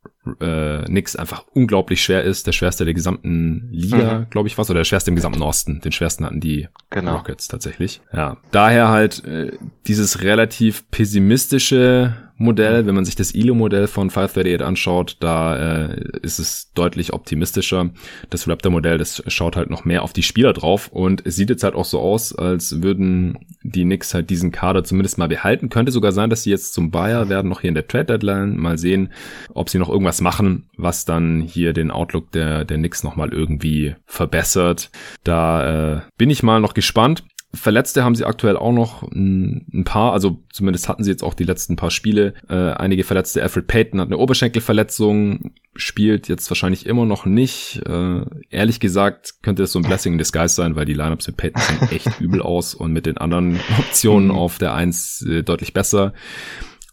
äh, 0.40 0.82
nix 0.90 1.16
einfach 1.16 1.44
unglaublich 1.54 2.02
schwer 2.02 2.24
ist, 2.24 2.46
der 2.46 2.52
schwerste 2.52 2.84
der 2.84 2.94
gesamten 2.94 3.68
Liga, 3.70 4.20
mhm. 4.20 4.30
glaube 4.30 4.48
ich 4.48 4.58
was, 4.58 4.68
oder 4.70 4.80
der 4.80 4.84
schwerste 4.84 5.10
im 5.10 5.16
gesamten 5.16 5.42
Osten. 5.42 5.80
Den 5.80 5.92
schwersten 5.92 6.24
hatten 6.24 6.40
die 6.40 6.68
genau. 6.90 7.16
Rockets 7.16 7.48
tatsächlich. 7.48 8.00
Ja, 8.12 8.36
daher 8.50 8.88
halt 8.88 9.24
äh, 9.24 9.52
dieses 9.86 10.22
relativ 10.22 10.90
pessimistische 10.90 12.29
Modell, 12.40 12.86
wenn 12.86 12.94
man 12.94 13.04
sich 13.04 13.16
das 13.16 13.34
ILO-Modell 13.34 13.86
von 13.86 14.08
538 14.08 14.66
anschaut, 14.66 15.18
da 15.20 15.88
äh, 15.88 16.00
ist 16.22 16.38
es 16.38 16.72
deutlich 16.72 17.12
optimistischer. 17.12 17.90
Das 18.30 18.48
Raptor-Modell, 18.48 18.96
das 18.96 19.22
schaut 19.26 19.56
halt 19.56 19.68
noch 19.68 19.84
mehr 19.84 20.02
auf 20.02 20.14
die 20.14 20.22
Spieler 20.22 20.54
drauf 20.54 20.88
und 20.88 21.26
es 21.26 21.36
sieht 21.36 21.50
jetzt 21.50 21.64
halt 21.64 21.74
auch 21.74 21.84
so 21.84 22.00
aus, 22.00 22.34
als 22.34 22.80
würden 22.80 23.40
die 23.62 23.84
Knicks 23.84 24.14
halt 24.14 24.30
diesen 24.30 24.52
Kader 24.52 24.84
zumindest 24.84 25.18
mal 25.18 25.28
behalten. 25.28 25.68
Könnte 25.68 25.92
sogar 25.92 26.12
sein, 26.12 26.30
dass 26.30 26.44
sie 26.44 26.50
jetzt 26.50 26.72
zum 26.72 26.90
Buyer 26.90 27.28
werden, 27.28 27.50
noch 27.50 27.60
hier 27.60 27.68
in 27.68 27.74
der 27.74 27.86
Trade-Deadline. 27.86 28.56
Mal 28.56 28.78
sehen, 28.78 29.12
ob 29.52 29.68
sie 29.68 29.78
noch 29.78 29.90
irgendwas 29.90 30.22
machen, 30.22 30.70
was 30.78 31.04
dann 31.04 31.42
hier 31.42 31.74
den 31.74 31.90
Outlook 31.90 32.32
der, 32.32 32.64
der 32.64 32.78
Knicks 32.78 33.04
nochmal 33.04 33.34
irgendwie 33.34 33.96
verbessert. 34.06 34.90
Da 35.24 35.96
äh, 35.96 36.00
bin 36.16 36.30
ich 36.30 36.42
mal 36.42 36.60
noch 36.60 36.72
gespannt. 36.72 37.22
Verletzte 37.52 38.04
haben 38.04 38.14
sie 38.14 38.24
aktuell 38.24 38.56
auch 38.56 38.72
noch 38.72 39.02
ein, 39.10 39.82
paar, 39.84 40.12
also 40.12 40.40
zumindest 40.52 40.88
hatten 40.88 41.02
sie 41.02 41.10
jetzt 41.10 41.24
auch 41.24 41.34
die 41.34 41.44
letzten 41.44 41.74
paar 41.74 41.90
Spiele. 41.90 42.34
Äh, 42.48 42.54
einige 42.54 43.02
Verletzte. 43.02 43.42
Alfred 43.42 43.66
Payton 43.66 44.00
hat 44.00 44.06
eine 44.06 44.18
Oberschenkelverletzung, 44.18 45.52
spielt 45.74 46.28
jetzt 46.28 46.48
wahrscheinlich 46.48 46.86
immer 46.86 47.06
noch 47.06 47.26
nicht. 47.26 47.82
Äh, 47.86 48.20
ehrlich 48.50 48.78
gesagt 48.78 49.42
könnte 49.42 49.64
es 49.64 49.72
so 49.72 49.80
ein 49.80 49.84
Blessing 49.84 50.12
in 50.12 50.18
Disguise 50.18 50.54
sein, 50.54 50.76
weil 50.76 50.84
die 50.84 50.94
Lineups 50.94 51.26
mit 51.26 51.38
Payton 51.38 51.62
sehen 51.62 51.88
echt 51.90 52.08
übel 52.20 52.40
aus 52.40 52.74
und 52.74 52.92
mit 52.92 53.06
den 53.06 53.18
anderen 53.18 53.58
Optionen 53.78 54.28
mhm. 54.28 54.36
auf 54.36 54.58
der 54.58 54.74
Eins 54.74 55.26
äh, 55.28 55.42
deutlich 55.42 55.72
besser. 55.72 56.12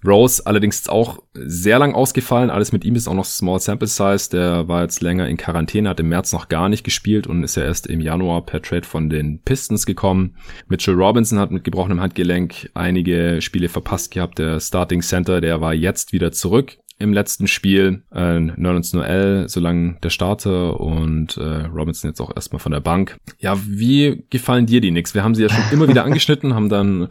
Rose 0.06 0.46
allerdings 0.46 0.88
auch 0.90 1.20
sehr 1.34 1.80
lang 1.80 1.94
ausgefallen. 1.96 2.50
Alles 2.50 2.72
mit 2.72 2.86
ihm 2.86 2.96
ist 2.96 3.08
auch 3.08 3.14
noch 3.14 3.26
Small 3.26 3.60
Sample 3.60 3.88
Size. 3.88 4.30
Der 4.32 4.68
war 4.68 4.84
jetzt 4.84 5.02
länger 5.02 5.28
in 5.28 5.38
Quarantäne, 5.38 5.90
hat 5.90 6.00
im 6.00 6.10
März 6.10 6.34
noch 6.34 6.50
gar 6.50 6.70
nicht 6.70 6.84
gespielt 6.84 7.28
und 7.28 7.44
ist 7.44 7.56
ja 7.56 7.64
erst 7.64 7.88
im 7.88 8.00
Januar 8.00 8.46
per 8.46 8.62
Trade 8.62 8.86
von 8.86 9.10
den 9.10 9.42
Pistons 9.42 9.86
gekommen. 9.86 10.36
Mitchell 10.68 10.96
Robinson 10.96 11.40
hat 11.40 11.52
mit 11.52 11.64
gebrochenem 11.64 12.02
Handgelenk 12.02 12.70
einige 12.74 13.42
Spiele 13.42 13.70
verpasst 13.70 14.12
gehabt. 14.12 14.40
Der 14.40 14.60
Starting 14.60 15.02
Center, 15.02 15.42
der 15.42 15.62
war 15.62 15.74
jetzt 15.74 16.14
wieder 16.14 16.32
zurück 16.32 16.78
im 17.00 17.14
letzten 17.14 17.48
Spiel. 17.48 18.04
Äh, 18.12 18.40
Nerlens 18.40 18.94
Noel, 18.94 19.46
solange 19.48 19.98
der 20.02 20.10
Starter 20.10 20.80
und 20.80 21.38
äh, 21.38 21.66
Robinson 21.66 22.10
jetzt 22.10 22.20
auch 22.20 22.36
erstmal 22.36 22.60
von 22.60 22.72
der 22.72 22.80
Bank. 22.80 23.18
Ja, 23.40 23.58
wie 23.66 24.24
gefallen 24.30 24.66
dir 24.66 24.82
die 24.82 24.90
Knicks? 24.90 25.14
Wir 25.14 25.24
haben 25.24 25.36
sie 25.36 25.44
ja 25.44 25.50
schon 25.50 25.64
immer 25.72 25.88
wieder 25.88 26.06
angeschnitten, 26.06 26.56
haben 26.56 26.70
dann 26.70 27.08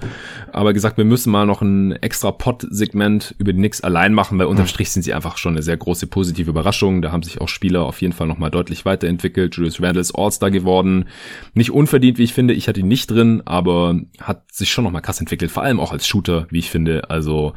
aber 0.52 0.72
gesagt, 0.72 0.96
wir 0.96 1.04
müssen 1.04 1.30
mal 1.30 1.46
noch 1.46 1.62
ein 1.62 1.92
extra 1.92 2.32
Pot-Segment 2.32 3.34
über 3.38 3.52
die 3.52 3.58
Knicks 3.58 3.80
allein 3.80 4.12
machen, 4.12 4.38
weil 4.38 4.46
unterm 4.46 4.66
Strich 4.66 4.90
sind 4.90 5.02
sie 5.02 5.14
einfach 5.14 5.38
schon 5.38 5.52
eine 5.52 5.62
sehr 5.62 5.76
große 5.76 6.08
positive 6.08 6.50
Überraschung. 6.50 7.00
Da 7.02 7.12
haben 7.12 7.22
sich 7.22 7.40
auch 7.40 7.48
Spieler 7.48 7.84
auf 7.84 8.00
jeden 8.02 8.12
Fall 8.12 8.26
nochmal 8.26 8.50
deutlich 8.50 8.84
weiterentwickelt. 8.84 9.54
Julius 9.54 9.80
Randle 9.80 10.00
ist 10.00 10.14
All-Star 10.14 10.50
geworden. 10.50 11.06
Nicht 11.54 11.70
unverdient, 11.70 12.18
wie 12.18 12.24
ich 12.24 12.34
finde. 12.34 12.54
Ich 12.54 12.66
hatte 12.66 12.80
ihn 12.80 12.88
nicht 12.88 13.10
drin, 13.10 13.42
aber 13.44 14.00
hat 14.20 14.52
sich 14.52 14.70
schon 14.70 14.84
nochmal 14.84 15.02
krass 15.02 15.20
entwickelt. 15.20 15.50
Vor 15.50 15.62
allem 15.62 15.78
auch 15.78 15.92
als 15.92 16.08
Shooter, 16.08 16.46
wie 16.50 16.58
ich 16.58 16.70
finde. 16.70 17.08
Also 17.10 17.52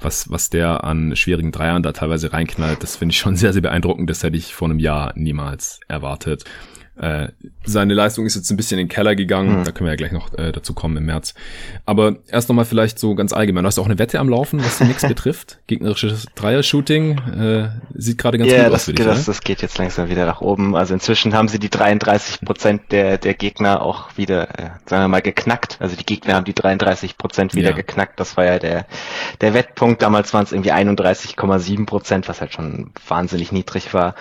was, 0.00 0.30
was 0.30 0.50
der 0.50 0.84
an 0.84 1.16
schwierigen 1.16 1.52
Dreiern 1.52 1.73
Dreiern 1.74 1.82
da 1.82 1.92
teilweise 1.92 2.32
reinknallt, 2.32 2.82
das 2.82 2.96
finde 2.96 3.12
ich 3.12 3.18
schon 3.18 3.36
sehr, 3.36 3.52
sehr 3.52 3.62
beeindruckend. 3.62 4.08
Das 4.08 4.22
hätte 4.22 4.36
ich 4.36 4.54
vor 4.54 4.68
einem 4.68 4.78
Jahr 4.78 5.12
niemals 5.16 5.80
erwartet. 5.88 6.44
Äh, 6.96 7.28
seine 7.64 7.92
Leistung 7.92 8.24
ist 8.24 8.36
jetzt 8.36 8.50
ein 8.50 8.56
bisschen 8.56 8.78
in 8.78 8.86
den 8.86 8.92
Keller 8.92 9.16
gegangen, 9.16 9.60
mhm. 9.60 9.64
da 9.64 9.72
können 9.72 9.86
wir 9.86 9.92
ja 9.92 9.96
gleich 9.96 10.12
noch 10.12 10.32
äh, 10.38 10.52
dazu 10.52 10.74
kommen 10.74 10.96
im 10.96 11.06
März. 11.06 11.34
Aber 11.86 12.16
erst 12.28 12.48
nochmal 12.48 12.66
vielleicht 12.66 13.00
so 13.00 13.16
ganz 13.16 13.32
allgemein. 13.32 13.64
Du 13.64 13.66
hast 13.66 13.78
auch 13.80 13.86
eine 13.86 13.98
Wette 13.98 14.20
am 14.20 14.28
Laufen, 14.28 14.64
was 14.64 14.78
die 14.78 14.84
Knicks 14.84 15.02
betrifft. 15.08 15.58
Gegnerisches 15.66 16.26
Dreier-Shooting 16.36 17.18
äh, 17.18 17.68
sieht 17.94 18.18
gerade 18.18 18.38
ganz 18.38 18.50
yeah, 18.50 18.64
gut 18.64 18.74
das, 18.74 18.82
aus 18.82 18.84
für 18.84 18.92
dich, 18.92 19.04
das, 19.06 19.24
das 19.24 19.40
geht 19.40 19.60
jetzt 19.60 19.76
langsam 19.78 20.08
wieder 20.08 20.24
nach 20.24 20.40
oben. 20.40 20.76
Also 20.76 20.94
inzwischen 20.94 21.34
haben 21.34 21.48
sie 21.48 21.58
die 21.58 21.70
33 21.70 22.42
Prozent 22.42 22.92
der, 22.92 23.18
der 23.18 23.34
Gegner 23.34 23.82
auch 23.82 24.16
wieder, 24.16 24.48
äh, 24.58 24.70
sagen 24.86 25.04
wir 25.04 25.08
mal, 25.08 25.22
geknackt. 25.22 25.78
Also 25.80 25.96
die 25.96 26.06
Gegner 26.06 26.34
haben 26.34 26.44
die 26.44 26.54
33 26.54 27.18
Prozent 27.18 27.54
wieder 27.56 27.70
ja. 27.70 27.76
geknackt. 27.76 28.20
Das 28.20 28.36
war 28.36 28.44
ja 28.44 28.60
der, 28.60 28.86
der 29.40 29.52
Wettpunkt. 29.52 30.02
Damals 30.02 30.32
waren 30.32 30.44
es 30.44 30.52
irgendwie 30.52 30.72
31,7 30.72 31.86
Prozent, 31.86 32.28
was 32.28 32.40
halt 32.40 32.52
schon 32.52 32.92
wahnsinnig 33.08 33.50
niedrig 33.50 33.92
war. 33.94 34.14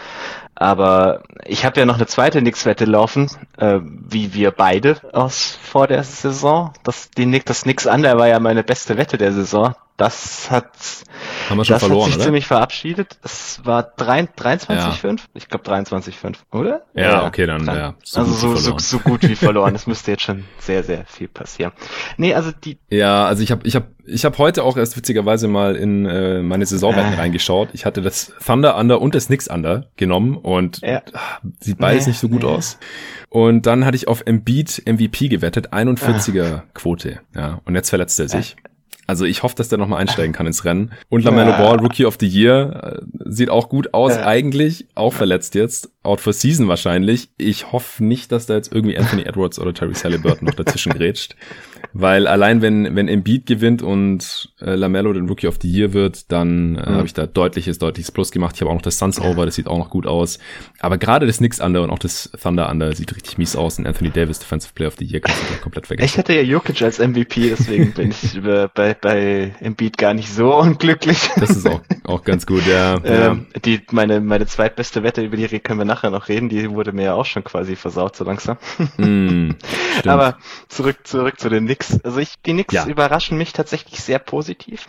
Aber 0.64 1.24
ich 1.44 1.66
habe 1.66 1.78
ja 1.78 1.86
noch 1.86 1.96
eine 1.96 2.08
zweite 2.08 2.42
Nix-Wette 2.42 2.86
laufen, 2.86 3.30
äh, 3.58 3.80
wie 3.84 4.34
wir 4.34 4.52
beide 4.52 4.96
aus 5.12 5.60
vor 5.62 5.88
der 5.88 6.06
Saison. 6.06 6.72
Das, 6.84 7.12
die 7.12 7.26
Nick, 7.26 7.46
das 7.46 7.66
Nix 7.66 7.86
Under 7.86 8.18
war 8.18 8.30
ja 8.30 8.40
meine 8.40 8.64
beste 8.64 8.96
Wette 8.96 9.18
der 9.18 9.34
Saison. 9.34 9.76
Das 9.96 10.50
hat, 10.50 10.72
Haben 11.50 11.60
wir 11.60 11.66
schon 11.66 11.76
das 11.76 11.84
verloren, 11.84 12.02
hat 12.02 12.08
sich 12.08 12.16
oder? 12.16 12.26
ziemlich 12.26 12.48
verabschiedet. 12.48 13.20
Es 13.22 13.62
war 13.64 13.94
23,5? 13.96 15.06
Ja. 15.06 15.18
Ich 15.36 15.48
glaube 15.48 15.70
23,5, 15.70 16.38
oder? 16.52 16.82
Ja, 16.96 17.04
ja, 17.04 17.28
okay, 17.28 17.46
dann, 17.46 17.64
dann 17.64 17.78
ja. 17.78 17.94
So 18.04 18.22
also 18.22 18.34
so, 18.34 18.56
so, 18.56 18.78
so 18.80 19.00
gut 19.00 19.22
wie 19.22 19.36
verloren. 19.36 19.76
Es 19.84 19.86
müsste 19.86 20.12
jetzt 20.12 20.24
schon 20.24 20.46
sehr, 20.58 20.84
sehr 20.84 21.06
viel 21.06 21.28
passieren. 21.28 21.74
Nee, 22.18 22.34
also 22.34 22.52
die. 22.52 22.80
Ja, 22.90 23.26
also 23.26 23.44
ich 23.44 23.52
habe 23.52 23.68
ich 23.68 23.76
hab, 23.76 23.88
ich 24.06 24.26
hab 24.26 24.38
heute 24.40 24.64
auch 24.64 24.78
erst 24.78 24.98
witzigerweise 24.98 25.48
mal 25.48 25.76
in 25.76 26.06
äh, 26.06 26.42
meine 26.42 26.66
Saisonwetten 26.66 27.14
äh. 27.14 27.18
reingeschaut. 27.18 27.70
Ich 27.74 27.86
hatte 27.86 28.02
das 28.02 28.34
Thunder 28.44 28.78
Under 28.78 29.00
und 29.00 29.14
das 29.14 29.30
Nix 29.30 29.48
Under 29.48 29.88
genommen 29.96 30.38
und 30.38 30.82
ja. 30.82 31.04
sieht 31.60 31.78
beides 31.78 32.06
nee, 32.06 32.12
nicht 32.12 32.20
so 32.20 32.30
gut 32.30 32.42
nee. 32.42 32.50
aus. 32.50 32.80
Und 33.30 33.68
dann 33.68 33.86
hatte 33.86 33.96
ich 33.96 34.08
auf 34.08 34.24
Embiid 34.26 34.84
MVP 34.88 35.28
gewettet, 35.28 35.72
41er 35.72 36.54
ah. 36.58 36.64
Quote. 36.74 37.20
Ja, 37.36 37.62
und 37.66 37.76
jetzt 37.76 37.90
verletzt 37.90 38.20
er 38.20 38.28
sich. 38.28 38.56
Äh. 38.64 38.73
Also 39.06 39.26
ich 39.26 39.44
hoffe, 39.44 39.56
dass 39.56 39.70
der 39.70 39.78
nochmal 39.78 40.00
einsteigen 40.00 40.34
kann 40.34 40.48
ins 40.48 40.64
Rennen. 40.66 40.92
Und 41.10 41.24
LaMelo 41.24 41.52
ja. 41.52 41.58
Ball, 41.58 41.78
Rookie 41.78 42.06
of 42.06 42.18
the 42.20 42.28
Year, 42.28 43.00
äh, 43.02 43.06
sieht 43.26 43.50
auch 43.50 43.70
gut 43.70 43.94
aus 43.94 44.16
ja. 44.16 44.26
eigentlich, 44.26 44.88
auch 44.96 45.14
verletzt 45.14 45.56
jetzt, 45.56 45.92
out 46.04 46.22
for 46.22 46.34
season 46.34 46.68
wahrscheinlich. 46.68 47.30
Ich 47.38 47.72
hoffe 47.72 48.04
nicht, 48.04 48.32
dass 48.32 48.46
da 48.46 48.56
jetzt 48.56 48.72
irgendwie 48.72 48.98
Anthony 48.98 49.24
Edwards 49.24 49.60
oder 49.60 49.74
Terry 49.74 49.94
Halliburton 49.94 50.48
noch 50.48 50.56
dazwischen 50.56 50.94
grätscht. 50.94 51.36
Weil 51.96 52.26
allein 52.26 52.64
wenn, 52.64 52.96
wenn 52.96 53.08
Embiid 53.08 53.46
gewinnt 53.46 53.84
und 53.84 54.52
äh, 54.60 54.74
LaMelo 54.74 55.14
den 55.14 55.28
Rookie 55.28 55.48
of 55.48 55.60
the 55.62 55.70
Year 55.70 55.94
wird, 55.94 56.32
dann 56.32 56.76
äh, 56.76 56.90
mhm. 56.90 56.96
habe 56.96 57.06
ich 57.06 57.14
da 57.14 57.28
deutliches, 57.28 57.78
deutliches 57.78 58.12
Plus 58.12 58.32
gemacht. 58.32 58.56
Ich 58.56 58.62
habe 58.62 58.72
auch 58.72 58.76
noch 58.76 58.82
das 58.82 58.98
Suns 58.98 59.22
Over, 59.22 59.46
das 59.46 59.54
sieht 59.54 59.68
auch 59.68 59.78
noch 59.78 59.92
gut 59.92 60.08
aus. 60.08 60.40
Aber 60.80 60.98
gerade 60.98 61.28
das 61.28 61.38
Knicks 61.38 61.60
Under 61.60 61.84
und 61.84 61.92
auch 61.92 62.00
das 62.00 62.32
Thunder 62.42 62.68
Under 62.72 62.96
sieht 62.96 63.16
richtig 63.16 63.38
mies 63.38 63.56
aus. 63.56 63.78
Und 63.78 63.86
Anthony 63.86 64.10
Davis, 64.10 64.40
Defensive 64.40 64.74
Player 64.74 64.88
of 64.88 64.96
the 64.98 65.06
Year, 65.06 65.22
kannst 65.22 65.40
du 65.40 65.62
komplett 65.62 65.86
vergessen. 65.86 66.06
Ich 66.06 66.18
hätte 66.18 66.34
ja 66.34 66.42
Jokic 66.42 66.82
als 66.82 66.98
MVP, 66.98 67.50
deswegen 67.50 67.94
bin 67.94 68.10
ich 68.10 68.36
über, 68.36 68.68
bei, 68.74 68.96
bei 68.96 69.54
Embiid 69.60 70.00
gar 70.00 70.16
nicht 70.16 70.34
so 70.34 70.56
unglücklich. 70.60 71.30
Das 71.36 71.52
ist 71.52 71.70
auch, 71.70 71.82
auch 72.06 72.24
ganz 72.24 72.48
gut, 72.48 72.66
ja. 72.66 72.96
ähm, 73.04 73.46
ja. 73.54 73.60
Die, 73.64 73.82
meine, 73.92 74.20
meine 74.20 74.48
zweitbeste 74.48 75.04
Wette, 75.04 75.22
über 75.22 75.38
die 75.38 75.60
können 75.60 75.80
wir 75.80 75.86
nachher 75.86 76.10
noch 76.10 76.28
reden, 76.28 76.50
die 76.50 76.72
wurde 76.72 76.92
mir 76.92 77.04
ja 77.04 77.14
auch 77.14 77.26
schon 77.26 77.44
quasi 77.44 77.76
versaut 77.76 78.16
so 78.16 78.24
langsam. 78.24 78.58
Mm, 78.98 79.52
Aber 80.08 80.40
zurück, 80.70 80.98
zurück 81.04 81.40
zu 81.40 81.50
den 81.50 81.66
Knicks. 81.66 81.83
Also 82.04 82.20
ich, 82.20 82.36
die 82.46 82.54
Knicks 82.54 82.74
ja. 82.74 82.86
überraschen 82.86 83.38
mich 83.38 83.54
tatsächlich 83.54 84.02
sehr 84.02 84.20
positiv. 84.20 84.88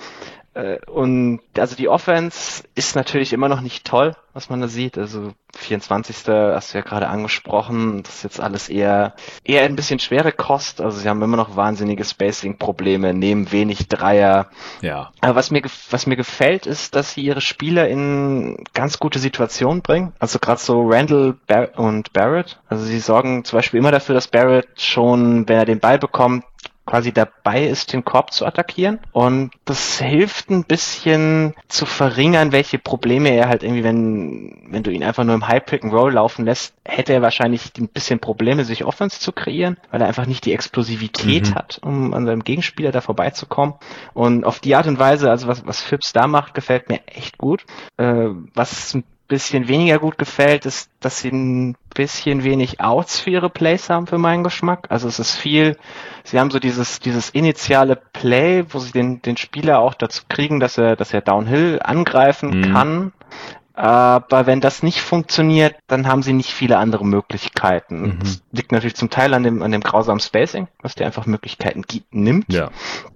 Äh, 0.55 0.79
und 0.87 1.41
also 1.59 1.75
die 1.75 1.89
Offense 1.89 2.63
ist 2.75 2.95
natürlich 2.95 3.33
immer 3.33 3.49
noch 3.49 3.61
nicht 3.61 3.85
toll, 3.85 4.15
was 4.33 4.51
man 4.51 4.61
da 4.61 4.69
sieht. 4.69 4.97
Also 4.97 5.33
24. 5.57 6.17
hast 6.29 6.73
du 6.73 6.79
ja 6.79 6.85
gerade 6.85 7.09
angesprochen. 7.09 8.03
Das 8.05 8.17
ist 8.17 8.23
jetzt 8.23 8.41
alles 8.41 8.69
eher 8.69 9.15
eher 9.43 9.63
ein 9.63 9.75
bisschen 9.77 9.99
schwere 9.99 10.31
Kost. 10.31 10.81
Also 10.81 11.01
sie 11.01 11.09
haben 11.09 11.23
immer 11.23 11.37
noch 11.37 11.57
wahnsinnige 11.57 12.05
Spacing-Probleme, 12.05 13.15
nehmen 13.15 13.51
wenig 13.51 13.89
Dreier. 13.89 14.49
Ja. 14.81 15.11
Aber 15.21 15.35
was 15.35 15.51
mir 15.51 15.63
was 15.91 16.07
mir 16.07 16.17
gefällt, 16.17 16.67
ist, 16.67 16.95
dass 16.95 17.15
sie 17.15 17.23
ihre 17.23 17.41
Spieler 17.41 17.89
in 17.89 18.65
ganz 18.75 18.99
gute 18.99 19.19
Situationen 19.19 19.83
bringen. 19.83 20.13
Also 20.21 20.39
gerade 20.39 20.61
so 20.61 20.83
Randall 20.87 21.35
Bar 21.49 21.71
und 21.77 22.13
Barrett. 22.13 22.61
Also 22.69 22.85
sie 22.85 23.01
sorgen 23.01 23.45
zum 23.45 23.59
Beispiel 23.59 23.79
immer 23.79 23.91
dafür, 23.91 24.15
dass 24.15 24.29
Barrett 24.29 24.69
schon, 24.81 25.49
wenn 25.49 25.59
er 25.59 25.65
den 25.65 25.81
Ball 25.81 25.99
bekommt, 25.99 26.45
quasi 26.87 27.13
dabei 27.13 27.67
ist, 27.67 27.93
den 27.93 28.05
Korb 28.05 28.33
zu 28.33 28.45
attackieren. 28.45 28.99
Und 29.13 29.53
das 29.65 29.99
hilft 29.99 30.51
ein 30.51 30.65
bisschen 30.65 31.55
zu 31.69 31.87
verringern, 31.87 32.53
welche 32.53 32.79
Probleme 32.79 33.31
er 33.31 33.49
halt 33.49 33.63
irgendwie, 33.63 33.85
wenn, 33.85 34.67
wenn 34.69 34.83
du 34.83 34.91
ihn 34.91 35.03
einfach 35.03 35.25
nur 35.25 35.35
im 35.35 35.49
High 35.49 35.65
Pick 35.65 35.83
and 35.83 35.93
Roll 35.93 36.13
laufen 36.13 36.45
lässt, 36.45 36.75
hätte 36.85 37.13
er 37.13 37.23
wahrscheinlich 37.23 37.73
ein 37.79 37.89
bisschen 37.89 38.19
Probleme, 38.19 38.65
sich 38.65 38.85
Offense 38.85 39.19
zu 39.19 39.33
kreieren, 39.33 39.79
weil 39.91 40.03
er 40.03 40.09
einfach 40.09 40.27
nicht 40.27 40.45
die 40.45 40.53
Explosivität 40.53 41.51
mhm. 41.51 41.55
hat, 41.55 41.79
um 41.83 42.13
an 42.13 42.27
seinem 42.27 42.45
Gegenspieler 42.45 42.93
da 42.93 43.01
vorbeizukommen. 43.01 43.75
Und 44.13 44.45
auf 44.45 44.61
die 44.61 44.75
Art 44.75 44.87
und 44.87 44.99
Weise, 44.99 45.31
also 45.31 45.49
was, 45.49 45.67
was 45.67 45.81
Phipps 45.81 46.13
da 46.13 46.27
macht, 46.27 46.55
gefällt 46.55 46.89
mir 46.89 47.01
echt 47.07 47.39
gut. 47.39 47.65
Äh, 47.97 48.29
was 48.55 48.95
ein 48.95 49.05
bisschen 49.35 49.67
weniger 49.67 49.99
gut 49.99 50.17
gefällt, 50.17 50.65
ist, 50.65 50.89
dass 51.01 51.19
sie 51.19 51.31
ein 51.31 51.77
bisschen 51.93 52.45
wenig 52.45 52.81
Outs 52.81 53.19
für 53.19 53.31
ihre 53.31 53.51
Plays 53.51 53.91
haben 53.91 54.07
für 54.07 54.19
meinen 54.19 54.45
Geschmack. 54.45 54.87
Also 54.91 55.09
es 55.09 55.19
ist 55.19 55.35
viel, 55.35 55.77
sie 56.23 56.39
haben 56.39 56.53
so 56.53 56.61
dieses, 56.61 57.01
dieses 57.01 57.31
initiale 57.31 57.97
Play, 57.97 58.65
wo 58.69 58.79
sie 58.79 58.93
den, 58.93 59.21
den 59.23 59.37
Spieler 59.37 59.81
auch 59.81 59.95
dazu 59.95 60.23
kriegen, 60.29 60.61
dass 60.61 60.79
er, 60.79 60.95
dass 60.95 61.13
er 61.13 61.21
Downhill 61.21 61.81
angreifen 61.83 62.61
mhm. 62.61 62.73
kann. 62.73 63.13
Aber 63.77 64.47
wenn 64.47 64.61
das 64.61 64.85
nicht 64.85 65.01
funktioniert, 65.01 65.75
dann 65.89 66.07
haben 66.07 66.23
sie 66.23 66.33
nicht 66.33 66.53
viele 66.53 66.79
andere 66.79 67.05
Möglichkeiten. 67.05 68.03
Mhm. 68.03 68.19
Das 68.21 68.43
liegt 68.53 68.71
natürlich 68.71 68.95
zum 68.95 69.11
Teil 69.11 69.35
an 69.35 69.43
dem, 69.43 69.63
an 69.63 69.73
dem 69.73 69.81
grausamen 69.81 70.21
Spacing, 70.21 70.69
was 70.81 70.95
dir 70.95 71.07
einfach 71.07 71.27
Möglichkeiten 71.27 71.83
gibt, 71.83 72.15
nimmt. 72.15 72.53
Ja. 72.53 72.71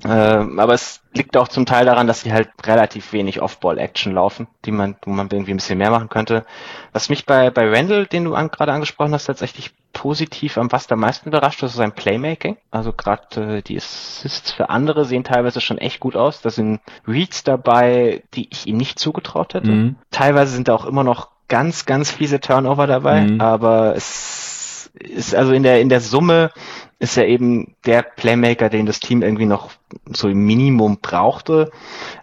Äh, 0.04 0.08
aber 0.08 0.74
es 0.74 1.00
liegt 1.12 1.36
auch 1.36 1.46
zum 1.46 1.64
Teil 1.64 1.86
daran, 1.86 2.08
dass 2.08 2.22
sie 2.22 2.32
halt 2.32 2.50
relativ 2.64 3.12
wenig 3.12 3.40
Off-Ball-Action 3.40 4.12
laufen, 4.12 4.48
die 4.64 4.72
man, 4.72 4.96
wo 5.02 5.10
man 5.10 5.28
irgendwie 5.30 5.52
ein 5.52 5.58
bisschen 5.58 5.78
mehr 5.78 5.92
machen 5.92 6.08
könnte. 6.08 6.44
Was 6.92 7.08
mich 7.08 7.24
bei, 7.24 7.50
bei 7.50 7.70
Randall, 7.70 8.06
den 8.06 8.24
du 8.24 8.34
an, 8.34 8.50
gerade 8.50 8.72
angesprochen 8.72 9.14
hast, 9.14 9.26
tatsächlich 9.26 9.72
positiv 9.92 10.58
am 10.58 10.70
was 10.70 10.90
am 10.92 11.00
meisten 11.00 11.28
überrascht, 11.28 11.62
das 11.62 11.72
ist 11.72 11.76
sein 11.76 11.92
Playmaking. 11.92 12.56
Also 12.70 12.92
gerade 12.92 13.58
äh, 13.58 13.62
die 13.62 13.76
Assists 13.76 14.52
für 14.52 14.70
andere 14.70 15.04
sehen 15.04 15.24
teilweise 15.24 15.60
schon 15.60 15.78
echt 15.78 16.00
gut 16.00 16.16
aus. 16.16 16.40
Da 16.40 16.50
sind 16.50 16.80
Reads 17.06 17.44
dabei, 17.44 18.22
die 18.34 18.48
ich 18.50 18.66
ihm 18.66 18.76
nicht 18.76 18.98
zugetraut 18.98 19.54
hätte. 19.54 19.70
Mhm. 19.70 19.96
Teilweise 20.10 20.52
sind 20.52 20.68
da 20.68 20.74
auch 20.74 20.86
immer 20.86 21.04
noch 21.04 21.30
ganz, 21.48 21.86
ganz 21.86 22.10
fiese 22.10 22.40
Turnover 22.40 22.86
dabei, 22.86 23.22
mhm. 23.22 23.40
aber 23.40 23.96
es 23.96 24.90
ist 24.94 25.34
also 25.34 25.52
in 25.52 25.62
der 25.62 25.80
in 25.80 25.88
der 25.88 26.00
Summe 26.00 26.50
ist 26.98 27.16
er 27.16 27.26
eben 27.26 27.74
der 27.86 28.02
Playmaker, 28.02 28.68
den 28.68 28.86
das 28.86 29.00
Team 29.00 29.22
irgendwie 29.22 29.46
noch 29.46 29.70
so 30.12 30.28
im 30.28 30.44
Minimum 30.46 30.98
brauchte. 31.00 31.70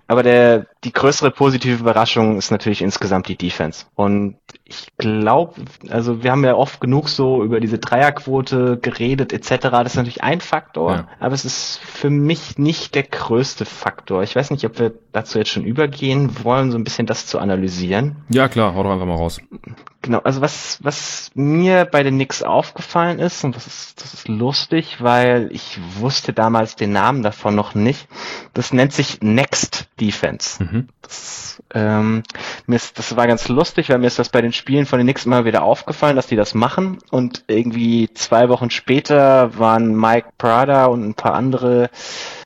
Aber 0.08 0.22
der, 0.22 0.68
die 0.84 0.94
größere 0.94 1.32
positive 1.32 1.80
Überraschung 1.80 2.38
ist 2.38 2.52
natürlich 2.52 2.84
insgesamt 2.84 3.28
die 3.28 3.38
Defense. 3.38 3.86
Und 3.96 4.36
ich 4.64 4.88
glaube, 4.98 5.56
also 5.90 6.24
wir 6.24 6.32
haben 6.32 6.44
ja 6.44 6.56
oft 6.56 6.80
genug 6.80 7.10
so 7.10 7.44
über 7.44 7.60
diese 7.60 7.80
Dreierquote 7.80 8.78
geredet 8.78 9.34
etc. 9.34 9.70
Das 9.70 9.86
ist 9.88 9.96
natürlich 9.96 10.24
ein 10.24 10.42
Faktor, 10.42 10.92
ja. 10.92 11.08
aber 11.20 11.34
es 11.34 11.44
ist 11.44 11.80
für 11.80 12.12
mich 12.12 12.60
nicht 12.60 12.94
der 12.94 13.04
größte 13.04 13.66
Faktor. 13.66 14.22
Ich 14.22 14.36
weiß 14.36 14.52
nicht, 14.52 14.66
ob 14.66 14.78
wir 14.78 14.94
dazu 15.12 15.40
jetzt 15.40 15.50
schon 15.50 15.66
übergehen 15.66 16.44
wollen, 16.44 16.72
so 16.72 16.78
ein 16.78 16.84
bisschen 16.84 17.08
das 17.08 17.26
zu 17.26 17.40
analysieren. 17.40 18.18
Ja 18.30 18.48
klar, 18.48 18.76
hau 18.76 18.84
doch 18.84 18.92
einfach 18.92 19.08
mal 19.08 19.16
raus. 19.16 19.42
Genau, 20.06 20.20
also 20.20 20.40
was, 20.42 20.78
was 20.84 21.32
mir 21.34 21.86
bei 21.86 22.04
den 22.04 22.14
Knicks 22.14 22.44
aufgefallen 22.44 23.18
ist, 23.18 23.44
und 23.44 23.56
das 23.56 23.66
ist, 23.66 24.04
das 24.04 24.14
ist 24.14 24.28
lustig, 24.28 24.98
weil 25.00 25.50
ich 25.52 25.80
wusste 26.00 26.32
damals 26.32 26.76
den 26.76 26.92
Namen 26.92 27.24
davon 27.24 27.55
noch 27.56 27.76
nicht, 27.76 28.08
das 28.54 28.74
nennt 28.74 28.94
sich 28.94 29.22
Next 29.22 29.88
Defense. 30.00 30.64
Mhm. 30.64 30.88
Das, 31.02 31.62
ähm, 31.74 32.24
mir 32.68 32.76
ist, 32.76 33.00
das 33.00 33.16
war 33.16 33.28
ganz 33.28 33.48
lustig, 33.48 33.90
weil 33.90 34.00
mir 34.00 34.08
ist 34.08 34.20
das 34.20 34.30
bei 34.30 34.42
den 34.42 34.54
Spielen 34.54 34.86
von 34.86 35.00
den 35.00 35.06
Knicks 35.06 35.26
immer 35.26 35.46
wieder 35.46 35.64
aufgefallen, 35.64 36.16
dass 36.16 36.28
die 36.28 36.36
das 36.36 36.54
machen 36.54 37.00
und 37.12 37.44
irgendwie 37.48 38.10
zwei 38.14 38.50
Wochen 38.50 38.70
später 38.70 39.58
waren 39.58 39.96
Mike 39.96 40.30
Prada 40.38 40.86
und 40.86 41.06
ein 41.06 41.16
paar 41.16 41.34
andere 41.34 41.90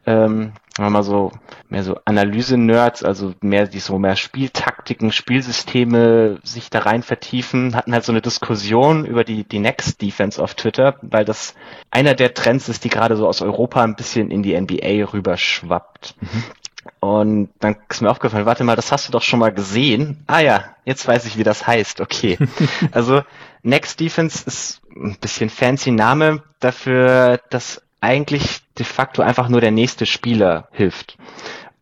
ähm, 0.06 0.54
sagen 0.76 0.88
wir 0.88 0.90
mal 0.92 1.04
so, 1.04 1.32
mehr 1.70 1.84
so 1.84 1.98
Analyse-Nerds, 2.06 3.04
also 3.04 3.34
mehr, 3.42 3.68
die 3.68 3.80
so 3.80 4.00
mehr 4.00 4.16
Spieltaktiken, 4.16 5.12
Spielsysteme 5.12 6.40
sich 6.44 6.70
da 6.70 6.80
rein 6.80 7.04
vertiefen, 7.04 7.76
hatten 7.76 7.94
halt 7.94 8.06
so 8.06 8.12
eine 8.12 8.22
Diskussion 8.22 9.06
über 9.06 9.24
die, 9.24 9.44
die 9.44 9.60
Next 9.60 10.02
Defense 10.02 10.42
auf 10.42 10.56
Twitter, 10.56 10.96
weil 11.02 11.26
das 11.26 11.54
einer 11.92 12.14
der 12.16 12.34
Trends 12.34 12.70
ist, 12.70 12.84
die 12.86 12.90
gerade 12.90 13.18
so 13.18 13.28
aus 13.28 13.42
Europa 13.42 13.84
ein 13.84 13.96
bisschen 13.96 14.32
in 14.32 14.42
die 14.42 14.60
NBA 14.60 15.12
rüberschwappt. 15.12 16.16
Mhm. 16.22 16.44
Und 17.02 17.50
dann 17.60 17.78
ist 17.90 18.02
mir 18.02 18.10
aufgefallen, 18.10 18.46
warte 18.46 18.64
mal, 18.64 18.76
das 18.76 18.92
hast 18.92 19.08
du 19.08 19.12
doch 19.12 19.22
schon 19.22 19.40
mal 19.40 19.54
gesehen. 19.54 20.24
Ah 20.28 20.40
ja, 20.40 20.76
jetzt 20.86 21.08
weiß 21.08 21.26
ich, 21.26 21.38
wie 21.38 21.44
das 21.44 21.68
heißt. 21.68 22.02
Okay. 22.02 22.38
also 22.92 23.22
Next 23.64 24.00
Defense 24.00 24.44
ist 24.46 24.82
ein 24.96 25.18
bisschen 25.20 25.50
fancy 25.50 25.92
Name 25.92 26.44
dafür, 26.60 27.40
dass 27.50 27.82
eigentlich 28.02 28.62
de 28.78 28.86
facto 28.86 29.22
einfach 29.22 29.50
nur 29.50 29.62
der 29.62 29.72
nächste 29.72 30.06
Spieler 30.06 30.68
hilft. 30.72 31.18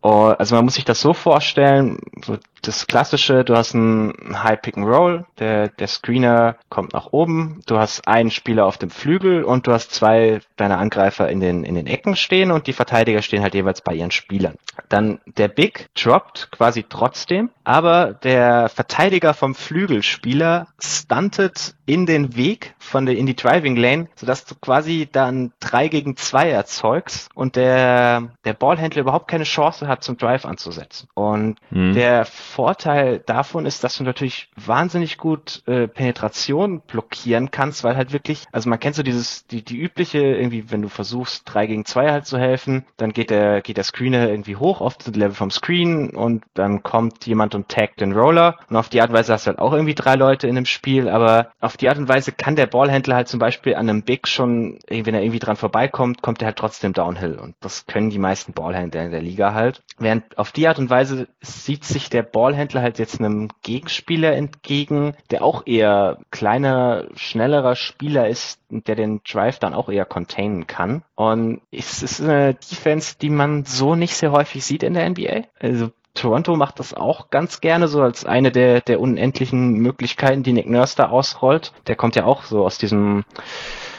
Oh, 0.02 0.34
also 0.38 0.56
man 0.56 0.66
muss 0.66 0.76
sich 0.76 0.86
das 0.86 1.02
so 1.02 1.14
vorstellen, 1.14 2.00
so 2.24 2.38
das 2.62 2.88
klassische, 2.88 3.44
du 3.44 3.56
hast 3.56 3.74
ein 3.74 4.14
High 4.44 4.62
Pick 4.62 4.78
and 4.78 4.88
Roll, 4.88 5.26
der, 5.40 5.70
der 5.70 5.88
Screener 5.88 6.58
kommt 6.70 6.94
nach 6.94 7.08
oben, 7.12 7.62
du 7.66 7.78
hast 7.78 8.08
einen 8.08 8.32
Spieler 8.32 8.66
auf 8.66 8.78
dem 8.78 8.90
Flügel 8.90 9.44
und 9.44 9.68
du 9.68 9.72
hast 9.72 9.94
zwei 9.94 10.42
deiner 10.56 10.78
Angreifer 10.78 11.30
in 11.30 11.40
den, 11.40 11.64
in 11.64 11.76
den 11.76 11.88
Ecken 11.88 12.16
stehen 12.16 12.52
und 12.52 12.68
die 12.68 12.74
Verteidiger 12.74 13.22
stehen 13.22 13.44
halt 13.44 13.54
jeweils 13.54 13.82
bei 13.82 13.94
ihren 13.94 14.12
Spielern. 14.12 14.56
Dann 14.90 15.20
der 15.26 15.48
Big 15.48 15.88
droppt 15.96 16.50
quasi 16.52 16.86
trotzdem, 16.88 17.50
aber 17.64 18.14
der 18.14 18.70
Verteidiger 18.70 19.34
vom 19.34 19.56
Flügelspieler 19.56 20.68
stuntet 20.80 21.76
in 21.86 22.06
den 22.06 22.36
Weg 22.36 22.76
von 22.78 23.06
der, 23.06 23.18
in 23.18 23.26
die 23.26 23.36
Driving 23.36 23.76
Lane, 23.76 24.08
sodass 24.16 24.46
du 24.46 24.56
quasi 24.56 25.08
dann 25.12 25.54
drei 25.60 25.88
gegen 25.88 26.18
zwei 26.18 26.50
erzeugst 26.50 27.30
und 27.34 27.56
der, 27.56 28.30
der 28.46 28.54
Ballhändler 28.54 29.02
überhaupt 29.02 29.30
keine 29.30 29.46
Chance 29.46 29.88
hat, 29.88 30.04
zum 30.04 30.18
Drive 30.18 30.46
anzusetzen. 30.46 31.08
Und 31.14 31.58
mhm. 31.72 31.94
der 31.94 32.26
Vorteil 32.48 33.20
davon 33.20 33.66
ist, 33.66 33.84
dass 33.84 33.98
du 33.98 34.04
natürlich 34.04 34.50
wahnsinnig 34.56 35.18
gut 35.18 35.62
äh, 35.68 35.88
Penetration 35.88 36.82
blockieren 36.82 37.52
kannst, 37.52 37.84
weil 37.84 37.96
halt 37.96 38.14
wirklich, 38.14 38.46
also 38.52 38.70
man 38.70 38.80
kennt 38.80 38.96
so 38.96 39.04
dieses, 39.04 39.46
die, 39.48 39.64
die 39.64 39.78
übliche, 39.78 40.20
irgendwie, 40.20 40.72
wenn 40.72 40.82
du 40.82 40.90
versuchst, 40.90 41.44
drei 41.46 41.68
gegen 41.68 41.86
zwei 41.86 42.12
halt 42.12 42.26
zu 42.26 42.40
helfen, 42.40 42.86
dann 42.98 43.14
geht 43.14 43.30
der, 43.30 43.62
geht 43.62 43.78
der 43.78 43.84
Screener 43.84 44.30
irgendwie 44.30 44.56
hoch 44.56 44.82
auf 44.82 44.98
das 44.98 45.16
Level 45.16 45.36
vom 45.36 45.52
Screen 45.52 46.10
und 46.12 46.44
dann 46.54 46.84
kommt 46.84 47.26
jemand 47.26 47.54
und 47.54 47.70
taggt 47.70 48.02
den 48.02 48.14
Roller 48.14 48.58
und 48.70 48.76
auf 48.76 48.90
die 48.90 49.02
Art 49.02 49.10
und 49.10 49.16
Weise 49.16 49.34
hast 49.34 49.46
du 49.46 49.50
halt 49.50 49.60
auch 49.60 49.74
irgendwie 49.74 49.96
drei 49.96 50.16
Leute 50.16 50.48
in 50.48 50.56
dem 50.56 50.66
Spiel, 50.66 51.10
aber 51.10 51.52
auf 51.60 51.78
die 51.78 51.90
Art 51.90 51.98
und 51.98 52.10
Weise 52.10 52.32
kann 52.32 52.56
der 52.56 52.68
Ballhändler 52.68 53.16
halt 53.16 53.28
zum 53.28 53.40
Beispiel 53.40 53.76
an 53.76 53.90
einem 53.90 54.04
Big 54.04 54.28
schon, 54.28 54.80
wenn 54.88 55.14
er 55.14 55.22
irgendwie 55.22 55.40
dran 55.40 55.56
vorbeikommt, 55.58 56.22
kommt 56.22 56.42
er 56.42 56.48
halt 56.48 56.58
trotzdem 56.58 56.94
downhill 56.94 57.38
und 57.40 57.56
das 57.60 57.86
können 57.86 58.10
die 58.10 58.20
meisten 58.20 58.54
Ballhändler 58.54 59.04
in 59.04 59.12
der 59.12 59.22
Liga 59.22 59.54
halt. 59.54 59.84
Während 60.00 60.38
auf 60.38 60.52
die 60.52 60.68
Art 60.68 60.80
und 60.80 60.90
Weise 60.90 61.28
sieht 61.42 61.84
sich 61.84 62.10
der 62.10 62.24
Ballhändler 62.38 62.84
halt 62.84 63.00
jetzt 63.00 63.20
einem 63.20 63.50
Gegenspieler 63.64 64.36
entgegen, 64.36 65.16
der 65.32 65.44
auch 65.44 65.66
eher 65.66 66.20
kleiner, 66.30 67.08
schnellerer 67.16 67.76
Spieler 67.76 68.28
ist, 68.28 68.60
der 68.70 68.94
den 68.94 69.22
Drive 69.28 69.58
dann 69.58 69.74
auch 69.74 69.90
eher 69.90 70.06
containen 70.06 70.68
kann. 70.68 71.02
Und 71.16 71.62
es 71.72 72.04
ist 72.04 72.22
eine 72.22 72.54
Defense, 72.54 73.16
die 73.20 73.32
man 73.32 73.66
so 73.66 73.96
nicht 73.96 74.16
sehr 74.16 74.32
häufig 74.32 74.64
sieht 74.64 74.84
in 74.84 74.94
der 74.94 75.10
NBA. 75.10 75.46
Also 75.60 75.90
Toronto 76.14 76.56
macht 76.56 76.80
das 76.80 76.94
auch 76.94 77.32
ganz 77.32 77.60
gerne 77.60 77.88
so 77.88 78.04
als 78.04 78.24
eine 78.24 78.52
der, 78.52 78.82
der 78.82 79.00
unendlichen 79.00 79.74
Möglichkeiten, 79.74 80.44
die 80.44 80.54
Nick 80.54 80.70
Nurse 80.70 80.96
da 80.96 81.10
ausrollt. 81.10 81.74
Der 81.88 81.96
kommt 81.96 82.16
ja 82.16 82.26
auch 82.26 82.44
so 82.44 82.64
aus 82.64 82.78
diesem 82.78 83.26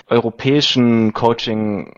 europäischen 0.07 1.12
Coaching 1.12 1.93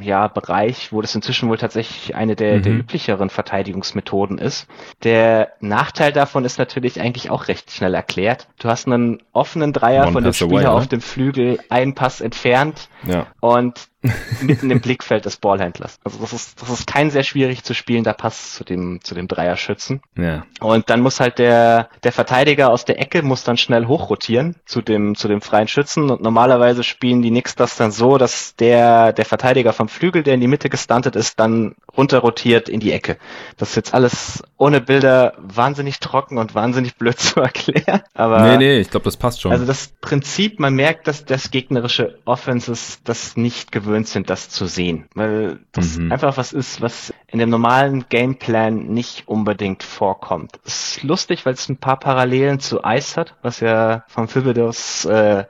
ja 0.00 0.28
Bereich, 0.28 0.92
wo 0.92 1.00
das 1.00 1.14
inzwischen 1.14 1.48
wohl 1.48 1.58
tatsächlich 1.58 2.14
eine 2.14 2.36
der, 2.36 2.58
mhm. 2.58 2.62
der 2.62 2.72
üblicheren 2.72 3.30
Verteidigungsmethoden 3.30 4.38
ist. 4.38 4.66
Der 5.02 5.52
Nachteil 5.60 6.12
davon 6.12 6.44
ist 6.44 6.58
natürlich 6.58 7.00
eigentlich 7.00 7.30
auch 7.30 7.48
recht 7.48 7.70
schnell 7.70 7.94
erklärt. 7.94 8.48
Du 8.58 8.68
hast 8.68 8.86
einen 8.86 9.22
offenen 9.32 9.72
Dreier 9.72 10.04
One 10.04 10.12
von 10.12 10.24
dem 10.24 10.32
Spieler 10.32 10.52
away, 10.52 10.66
auf 10.66 10.82
ne? 10.82 10.88
dem 10.88 11.00
Flügel, 11.00 11.58
einen 11.68 11.94
Pass 11.94 12.20
entfernt 12.20 12.88
ja. 13.06 13.26
und 13.40 13.88
mitten 14.42 14.70
im 14.70 14.80
Blickfeld 14.80 15.24
des 15.24 15.36
Ballhändlers. 15.36 16.00
Also 16.02 16.18
das 16.18 16.32
ist, 16.32 16.60
das 16.60 16.70
ist 16.70 16.86
kein 16.86 17.10
sehr 17.10 17.22
schwierig 17.22 17.62
zu 17.62 17.72
spielender 17.74 18.14
Pass 18.14 18.54
zu 18.54 18.64
dem, 18.64 19.00
zu 19.02 19.14
dem 19.14 19.28
Dreierschützen. 19.28 20.02
Ja. 20.16 20.44
Und 20.60 20.90
dann 20.90 21.00
muss 21.00 21.20
halt 21.20 21.38
der, 21.38 21.88
der 22.02 22.12
Verteidiger 22.12 22.70
aus 22.70 22.84
der 22.84 23.00
Ecke 23.00 23.22
muss 23.22 23.44
dann 23.44 23.56
schnell 23.56 23.86
hochrotieren 23.86 24.56
zu 24.66 24.82
dem, 24.82 25.14
zu 25.14 25.28
dem 25.28 25.40
freien 25.40 25.68
Schützen. 25.68 26.10
Und 26.10 26.20
normalerweise 26.20 26.82
spielen 26.82 27.22
die 27.22 27.30
Knicks 27.30 27.54
das 27.54 27.76
dann 27.76 27.92
so, 27.92 28.18
dass 28.18 28.56
der, 28.56 29.11
der 29.12 29.24
Verteidiger 29.24 29.72
vom 29.72 29.88
Flügel, 29.88 30.22
der 30.22 30.34
in 30.34 30.40
die 30.40 30.48
Mitte 30.48 30.68
gestuntet 30.68 31.16
ist, 31.16 31.38
dann 31.38 31.74
runterrotiert 31.96 32.68
in 32.68 32.80
die 32.80 32.92
Ecke. 32.92 33.18
Das 33.56 33.70
ist 33.70 33.76
jetzt 33.76 33.94
alles 33.94 34.42
ohne 34.56 34.80
Bilder 34.80 35.34
wahnsinnig 35.38 36.00
trocken 36.00 36.38
und 36.38 36.54
wahnsinnig 36.54 36.96
blöd 36.96 37.18
zu 37.18 37.40
erklären. 37.40 38.02
Aber 38.14 38.42
nee, 38.42 38.56
nee, 38.56 38.78
ich 38.78 38.90
glaube, 38.90 39.04
das 39.04 39.16
passt 39.16 39.40
schon. 39.40 39.52
Also 39.52 39.66
das 39.66 39.88
Prinzip, 40.00 40.58
man 40.60 40.74
merkt, 40.74 41.06
dass 41.06 41.24
das 41.24 41.50
gegnerische 41.50 42.18
Offenses 42.24 43.00
das 43.04 43.36
nicht 43.36 43.72
gewöhnt 43.72 44.08
sind, 44.08 44.30
das 44.30 44.48
zu 44.48 44.66
sehen. 44.66 45.06
Weil 45.14 45.60
das 45.72 45.98
mhm. 45.98 46.12
einfach 46.12 46.36
was 46.36 46.52
ist, 46.52 46.80
was 46.80 47.12
in 47.28 47.38
dem 47.38 47.50
normalen 47.50 48.04
Gameplan 48.08 48.88
nicht 48.88 49.26
unbedingt 49.26 49.82
vorkommt. 49.82 50.60
Es 50.64 50.98
ist 50.98 51.02
lustig, 51.02 51.46
weil 51.46 51.54
es 51.54 51.68
ein 51.68 51.78
paar 51.78 51.98
Parallelen 51.98 52.60
zu 52.60 52.80
Ice 52.84 53.18
hat, 53.18 53.34
was 53.42 53.60
ja 53.60 54.04
von 54.08 54.28
Thibodeaus 54.28 55.04
äh, 55.04 55.44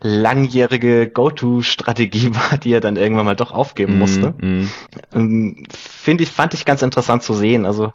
langjährige 0.00 1.08
Go-To-Strategie 1.08 2.30
war, 2.34 2.58
die 2.58 2.72
er 2.72 2.80
dann 2.80 2.96
irgendwann 2.96 3.26
mal 3.26 3.36
doch 3.36 3.52
aufgeben 3.52 3.96
mm, 3.96 3.98
musste. 3.98 4.34
Mm. 4.40 5.64
Finde 5.70 6.24
ich, 6.24 6.30
fand 6.30 6.54
ich 6.54 6.64
ganz 6.64 6.82
interessant 6.82 7.22
zu 7.22 7.34
sehen. 7.34 7.66
Also 7.66 7.92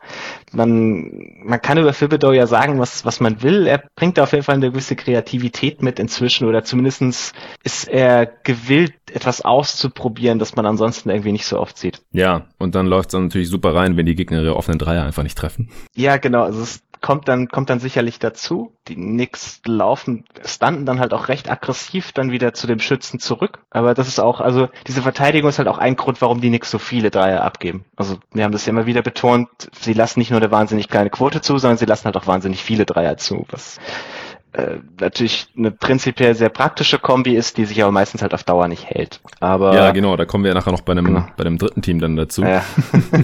man, 0.52 1.12
man 1.44 1.62
kann 1.62 1.78
über 1.78 1.94
Thibodeau 1.94 2.32
ja 2.32 2.48
sagen, 2.48 2.80
was, 2.80 3.06
was 3.06 3.20
man 3.20 3.42
will. 3.42 3.68
Er 3.68 3.84
bringt 3.96 4.20
auf 4.20 4.32
jeden 4.32 4.44
Fall 4.44 4.56
eine 4.56 4.72
gewisse 4.72 4.96
Kreativität 4.96 5.82
mit 5.82 6.00
inzwischen 6.00 6.48
oder 6.48 6.64
zumindestens 6.64 7.34
ist 7.64 7.88
er 7.88 8.26
gewillt, 8.26 8.94
etwas 9.12 9.42
auszuprobieren, 9.42 10.40
das 10.40 10.56
man 10.56 10.66
ansonsten 10.66 11.10
irgendwie 11.10 11.32
nicht 11.32 11.46
so 11.46 11.60
oft 11.60 11.78
sieht. 11.78 12.02
Ja, 12.12 12.48
und 12.58 12.76
dann 12.76 12.88
läuft 12.88 13.14
es 13.14 13.20
natürlich 13.20 13.50
super 13.50 13.76
rein, 13.76 13.96
wenn 13.96 14.06
die 14.06 14.16
Gegner 14.16 14.42
ihre 14.42 14.56
offenen 14.56 14.80
Dreier 14.80 15.04
einfach 15.04 15.24
nicht 15.24 15.38
treffen. 15.38 15.70
Ja, 15.96 16.18
genau. 16.18 16.44
Also 16.44 16.62
es 16.62 16.82
kommt 17.04 17.28
dann, 17.28 17.50
kommt 17.50 17.70
dann 17.70 17.80
sicherlich 17.80 18.18
dazu. 18.18 18.74
Die 18.88 18.96
Knicks 18.96 19.62
laufen, 19.66 20.24
standen 20.46 20.86
dann 20.86 21.00
halt 21.00 21.14
auch 21.14 21.28
recht 21.28 21.52
aggressiv 21.52 22.14
dann 22.14 22.32
wieder 22.32 22.54
zu 22.54 22.66
dem 22.66 22.80
Schützen 22.80 23.20
zurück. 23.20 23.60
Aber 23.70 23.94
das 23.94 24.08
ist 24.08 24.20
auch, 24.20 24.40
also 24.40 24.70
diese 24.88 25.02
Verteidigung 25.04 25.50
ist 25.50 25.60
halt 25.60 25.68
auch 25.68 25.78
ein 25.78 25.98
Grund, 25.98 26.22
warum 26.22 26.42
die 26.42 26.48
Knicks 26.48 26.72
so 26.72 26.80
viele 26.80 27.12
Dreier 27.12 27.44
abgeben. 27.44 27.86
Also 27.98 28.18
wir 28.32 28.46
haben 28.46 28.54
das 28.54 28.66
ja 28.66 28.72
immer 28.72 28.86
wieder 28.86 29.02
betont, 29.02 29.50
sie 29.74 29.94
lassen 29.94 30.20
nicht 30.20 30.32
nur 30.32 30.40
eine 30.40 30.50
wahnsinnig 30.50 30.88
kleine 30.88 31.10
Quote 31.10 31.42
zu, 31.42 31.58
sondern 31.58 31.78
sie 31.78 31.86
lassen 31.86 32.06
halt 32.06 32.16
auch 32.16 32.26
wahnsinnig 32.26 32.64
viele 32.64 32.86
Dreier 32.86 33.18
zu, 33.18 33.46
was 33.50 33.80
äh, 34.54 34.78
natürlich 35.00 35.48
eine 35.58 35.72
prinzipiell 35.72 36.36
sehr 36.36 36.50
praktische 36.50 37.00
Kombi 37.00 37.36
ist, 37.36 37.58
die 37.58 37.66
sich 37.66 37.82
aber 37.82 37.92
meistens 37.92 38.22
halt 38.22 38.34
auf 38.34 38.44
Dauer 38.44 38.68
nicht 38.68 38.86
hält. 38.86 39.20
Aber 39.40 39.76
ja, 39.76 39.92
genau, 39.92 40.16
da 40.16 40.26
kommen 40.26 40.44
wir 40.44 40.50
ja 40.50 40.56
nachher 40.56 40.72
noch 40.72 40.82
bei 40.82 40.92
einem 40.92 41.06
genau. 41.06 41.28
bei 41.36 41.44
dem 41.44 41.58
dritten 41.58 41.82
Team 41.82 42.00
dann 42.00 42.16
dazu. 42.16 42.44
Ja. 42.44 42.64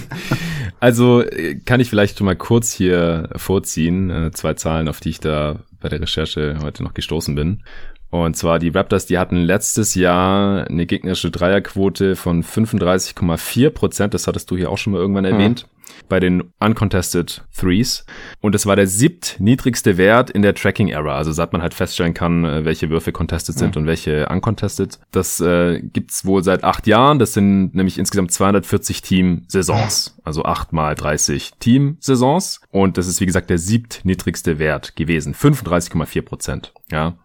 also 0.79 1.21
äh, 1.21 1.55
kann 1.65 1.79
ich 1.79 1.89
vielleicht 1.89 2.17
schon 2.17 2.25
mal 2.25 2.35
kurz 2.35 2.73
hier 2.73 3.29
vorziehen, 3.35 4.09
äh, 4.09 4.31
zwei 4.31 4.55
Zahlen, 4.55 4.87
auf 4.87 4.99
die 4.99 5.09
ich 5.09 5.19
da 5.19 5.59
bei 5.79 5.89
der 5.89 6.01
Recherche 6.01 6.57
heute 6.63 6.83
noch 6.83 6.93
gestoßen 6.93 7.35
bin. 7.35 7.63
Und 8.11 8.35
zwar 8.35 8.59
die 8.59 8.69
Raptors, 8.69 9.05
die 9.05 9.17
hatten 9.17 9.37
letztes 9.37 9.95
Jahr 9.95 10.67
eine 10.67 10.85
gegnerische 10.85 11.29
Dreierquote 11.29 12.15
von 12.15 12.43
35,4 12.43 13.69
Prozent. 13.69 14.13
Das 14.13 14.27
hattest 14.27 14.49
du 14.49 14.57
hier 14.57 14.71
auch 14.71 14.77
schon 14.77 14.93
mal 14.93 14.99
irgendwann 14.99 15.25
mhm. 15.25 15.31
erwähnt. 15.31 15.67
Mhm 15.67 15.79
bei 16.07 16.19
den 16.19 16.51
Uncontested 16.59 17.43
Threes. 17.57 18.05
Und 18.41 18.55
es 18.55 18.65
war 18.65 18.75
der 18.75 18.87
siebt 18.87 19.37
niedrigste 19.39 19.97
Wert 19.97 20.29
in 20.29 20.41
der 20.41 20.55
Tracking-Era. 20.55 21.15
Also 21.15 21.31
seit 21.31 21.53
man 21.53 21.61
halt 21.61 21.73
feststellen 21.73 22.13
kann, 22.13 22.45
äh, 22.45 22.65
welche 22.65 22.89
Würfe 22.89 23.11
contested 23.11 23.57
sind 23.57 23.75
mhm. 23.75 23.81
und 23.81 23.87
welche 23.87 24.27
uncontested. 24.27 24.99
Das 25.11 25.39
äh, 25.39 25.81
gibt's 25.81 26.25
wohl 26.25 26.43
seit 26.43 26.63
acht 26.63 26.87
Jahren. 26.87 27.19
Das 27.19 27.33
sind 27.33 27.75
nämlich 27.75 27.97
insgesamt 27.97 28.31
240 28.31 29.01
Team-Saisons. 29.01 30.17
Also 30.23 30.43
acht 30.43 30.73
mal 30.73 30.95
30 30.95 31.53
Team-Saisons. 31.59 32.61
Und 32.71 32.97
das 32.97 33.07
ist, 33.07 33.21
wie 33.21 33.25
gesagt, 33.25 33.49
der 33.49 33.57
siebt 33.57 34.01
niedrigste 34.03 34.59
Wert 34.59 34.95
gewesen. 34.95 35.33
35,4 35.33 36.21
Prozent. 36.21 36.73
Ja. 36.91 37.15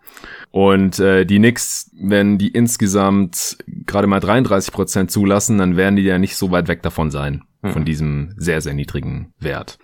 Und 0.51 0.99
äh, 0.99 1.25
die 1.25 1.39
Knicks, 1.39 1.91
wenn 1.95 2.39
die 2.39 2.49
insgesamt 2.49 3.59
gerade 3.67 4.07
mal 4.07 4.21
33 4.21 4.73
Prozent 4.73 5.11
zulassen, 5.11 5.59
dann 5.59 5.77
werden 5.77 5.97
die 5.97 6.03
ja 6.03 6.19
nicht 6.19 6.37
so 6.37 6.51
weit 6.51 6.69
weg 6.69 6.83
davon 6.83 7.11
sein 7.11 7.43
von 7.63 7.77
hm. 7.77 7.85
diesem 7.85 8.35
sehr, 8.37 8.61
sehr 8.61 8.75
niedrigen 8.75 9.33
Wert. 9.39 9.79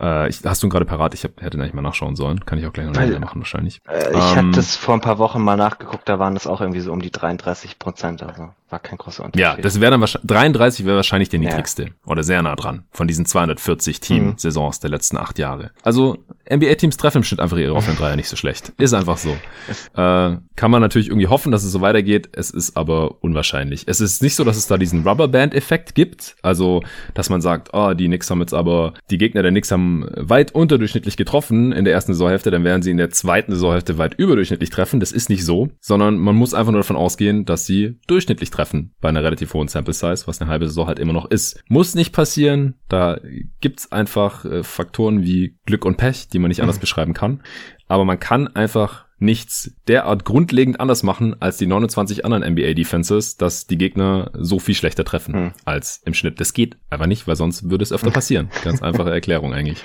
Äh, 0.00 0.28
ich, 0.28 0.44
hast 0.44 0.62
du 0.62 0.66
ihn 0.66 0.70
gerade 0.70 0.84
parat? 0.84 1.14
Ich 1.14 1.24
hab, 1.24 1.40
hätte 1.40 1.58
nicht 1.58 1.74
mal 1.74 1.82
nachschauen 1.82 2.16
sollen. 2.16 2.44
Kann 2.44 2.58
ich 2.58 2.66
auch 2.66 2.72
gleich 2.72 2.86
noch 2.86 2.96
Weil, 2.96 3.18
machen 3.18 3.40
wahrscheinlich. 3.40 3.80
Äh, 3.88 4.10
ich 4.10 4.16
ähm, 4.16 4.36
habe 4.36 4.50
das 4.52 4.76
vor 4.76 4.94
ein 4.94 5.00
paar 5.00 5.18
Wochen 5.18 5.42
mal 5.42 5.56
nachgeguckt, 5.56 6.08
da 6.08 6.18
waren 6.18 6.34
das 6.34 6.46
auch 6.46 6.60
irgendwie 6.60 6.80
so 6.80 6.92
um 6.92 7.00
die 7.00 7.10
33 7.10 7.78
Prozent. 7.78 8.22
Also 8.22 8.50
war 8.74 8.80
kein 8.80 8.98
großer 8.98 9.24
Unterschied. 9.24 9.40
Ja, 9.40 9.56
das 9.56 9.80
wäre 9.80 9.92
dann 9.92 10.00
wahrscheinlich, 10.00 10.28
33 10.28 10.84
wäre 10.84 10.96
wahrscheinlich 10.96 11.28
der 11.28 11.38
niedrigste. 11.38 11.84
Ja. 11.84 11.88
Oder 12.06 12.24
sehr 12.24 12.42
nah 12.42 12.56
dran. 12.56 12.84
Von 12.90 13.06
diesen 13.06 13.24
240 13.24 14.00
Team-Saisons 14.00 14.78
mhm. 14.78 14.80
der 14.82 14.90
letzten 14.90 15.16
acht 15.16 15.38
Jahre. 15.38 15.70
Also 15.82 16.24
NBA-Teams 16.50 16.96
treffen 16.96 17.18
im 17.18 17.24
Schnitt 17.24 17.40
einfach 17.40 17.56
ihre 17.56 17.74
offenen 17.74 17.96
Dreier 17.96 18.16
nicht 18.16 18.28
so 18.28 18.36
schlecht. 18.36 18.72
Ist 18.78 18.92
einfach 18.92 19.16
so. 19.16 19.36
Äh, 19.94 20.38
kann 20.56 20.70
man 20.70 20.80
natürlich 20.80 21.08
irgendwie 21.08 21.28
hoffen, 21.28 21.52
dass 21.52 21.62
es 21.62 21.70
so 21.70 21.80
weitergeht. 21.80 22.30
Es 22.32 22.50
ist 22.50 22.76
aber 22.76 23.22
unwahrscheinlich. 23.22 23.84
Es 23.86 24.00
ist 24.00 24.22
nicht 24.22 24.34
so, 24.34 24.42
dass 24.42 24.56
es 24.56 24.66
da 24.66 24.76
diesen 24.76 25.06
Rubberband-Effekt 25.06 25.94
gibt. 25.94 26.34
Also, 26.42 26.82
dass 27.12 27.30
man 27.30 27.40
sagt, 27.40 27.70
oh, 27.72 27.94
die 27.94 28.06
Knicks 28.06 28.28
haben 28.28 28.40
jetzt 28.40 28.54
aber, 28.54 28.94
die 29.10 29.18
Gegner 29.18 29.42
der 29.42 29.52
Knicks 29.52 29.70
haben 29.70 30.06
weit 30.16 30.52
unterdurchschnittlich 30.52 31.16
getroffen 31.16 31.70
in 31.72 31.84
der 31.84 31.94
ersten 31.94 32.12
Saisonhälfte, 32.12 32.50
dann 32.50 32.64
werden 32.64 32.82
sie 32.82 32.90
in 32.90 32.96
der 32.96 33.10
zweiten 33.10 33.52
Saisonhälfte 33.52 33.98
weit 33.98 34.14
überdurchschnittlich 34.14 34.70
treffen. 34.70 34.98
Das 34.98 35.12
ist 35.12 35.28
nicht 35.28 35.44
so, 35.44 35.68
sondern 35.80 36.18
man 36.18 36.34
muss 36.34 36.54
einfach 36.54 36.72
nur 36.72 36.80
davon 36.80 36.96
ausgehen, 36.96 37.44
dass 37.44 37.66
sie 37.66 37.96
durchschnittlich 38.08 38.50
treffen 38.50 38.63
bei 39.00 39.08
einer 39.08 39.22
relativ 39.22 39.54
hohen 39.54 39.68
Sample 39.68 39.94
Size, 39.94 40.26
was 40.26 40.40
eine 40.40 40.50
halbe 40.50 40.66
Saison 40.66 40.86
halt 40.86 40.98
immer 40.98 41.12
noch 41.12 41.30
ist. 41.30 41.62
Muss 41.68 41.94
nicht 41.94 42.12
passieren. 42.12 42.74
Da 42.88 43.18
gibt's 43.60 43.92
einfach 43.92 44.44
äh, 44.44 44.62
Faktoren 44.62 45.22
wie 45.22 45.56
Glück 45.66 45.84
und 45.84 45.96
Pech, 45.96 46.28
die 46.28 46.38
man 46.38 46.48
nicht 46.48 46.60
anders 46.60 46.76
mhm. 46.76 46.82
beschreiben 46.82 47.14
kann. 47.14 47.42
Aber 47.88 48.04
man 48.04 48.18
kann 48.18 48.48
einfach 48.48 49.04
nichts 49.18 49.72
derart 49.88 50.24
grundlegend 50.24 50.80
anders 50.80 51.02
machen 51.02 51.40
als 51.40 51.56
die 51.56 51.66
29 51.66 52.24
anderen 52.24 52.44
NBA 52.52 52.74
Defenses, 52.74 53.36
dass 53.36 53.66
die 53.66 53.78
Gegner 53.78 54.30
so 54.34 54.58
viel 54.58 54.74
schlechter 54.74 55.04
treffen 55.04 55.34
hm. 55.34 55.52
als 55.64 56.02
im 56.04 56.14
Schnitt. 56.14 56.40
Das 56.40 56.52
geht 56.52 56.76
einfach 56.90 57.06
nicht, 57.06 57.26
weil 57.26 57.36
sonst 57.36 57.70
würde 57.70 57.82
es 57.82 57.92
öfter 57.92 58.10
passieren. 58.10 58.50
Ganz 58.62 58.82
einfache 58.82 59.10
Erklärung 59.10 59.54
eigentlich. 59.54 59.82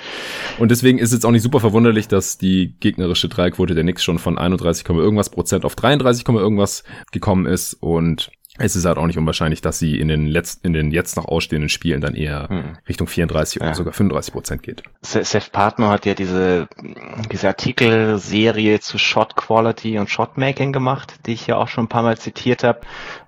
Und 0.57 0.71
deswegen 0.71 0.99
ist 0.99 1.13
es 1.13 1.25
auch 1.25 1.31
nicht 1.31 1.43
super 1.43 1.59
verwunderlich, 1.59 2.07
dass 2.07 2.37
die 2.37 2.75
gegnerische 2.79 3.29
Dreierquote 3.29 3.75
der 3.75 3.83
Knicks 3.83 4.03
schon 4.03 4.19
von 4.19 4.37
31, 4.37 4.87
irgendwas 4.89 5.29
Prozent 5.29 5.65
auf 5.65 5.75
33, 5.75 6.27
irgendwas 6.27 6.83
gekommen 7.11 7.45
ist 7.45 7.73
und 7.73 8.31
es 8.59 8.75
ist 8.75 8.85
halt 8.85 8.97
auch 8.97 9.07
nicht 9.07 9.17
unwahrscheinlich, 9.17 9.61
dass 9.61 9.79
sie 9.79 9.99
in 9.99 10.07
den 10.07 10.27
letzten, 10.27 10.67
in 10.67 10.73
den 10.73 10.91
jetzt 10.91 11.15
noch 11.15 11.25
ausstehenden 11.25 11.69
Spielen 11.69 12.01
dann 12.01 12.15
eher 12.15 12.49
hm. 12.49 12.77
Richtung 12.87 13.07
34 13.07 13.61
ja. 13.61 13.67
oder 13.67 13.75
sogar 13.75 13.93
35 13.93 14.33
Prozent 14.33 14.63
geht. 14.63 14.83
Seth 15.01 15.51
Partner 15.51 15.89
hat 15.89 16.05
ja 16.05 16.13
diese, 16.13 16.67
diese 17.31 17.47
Artikelserie 17.47 18.79
zu 18.79 18.97
Shot 18.97 19.35
Quality 19.35 19.97
und 19.97 20.09
Shot 20.09 20.37
Making 20.37 20.73
gemacht, 20.73 21.13
die 21.25 21.33
ich 21.33 21.47
ja 21.47 21.57
auch 21.57 21.67
schon 21.67 21.85
ein 21.85 21.89
paar 21.89 22.03
Mal 22.03 22.17
zitiert 22.17 22.63
habe. 22.63 22.81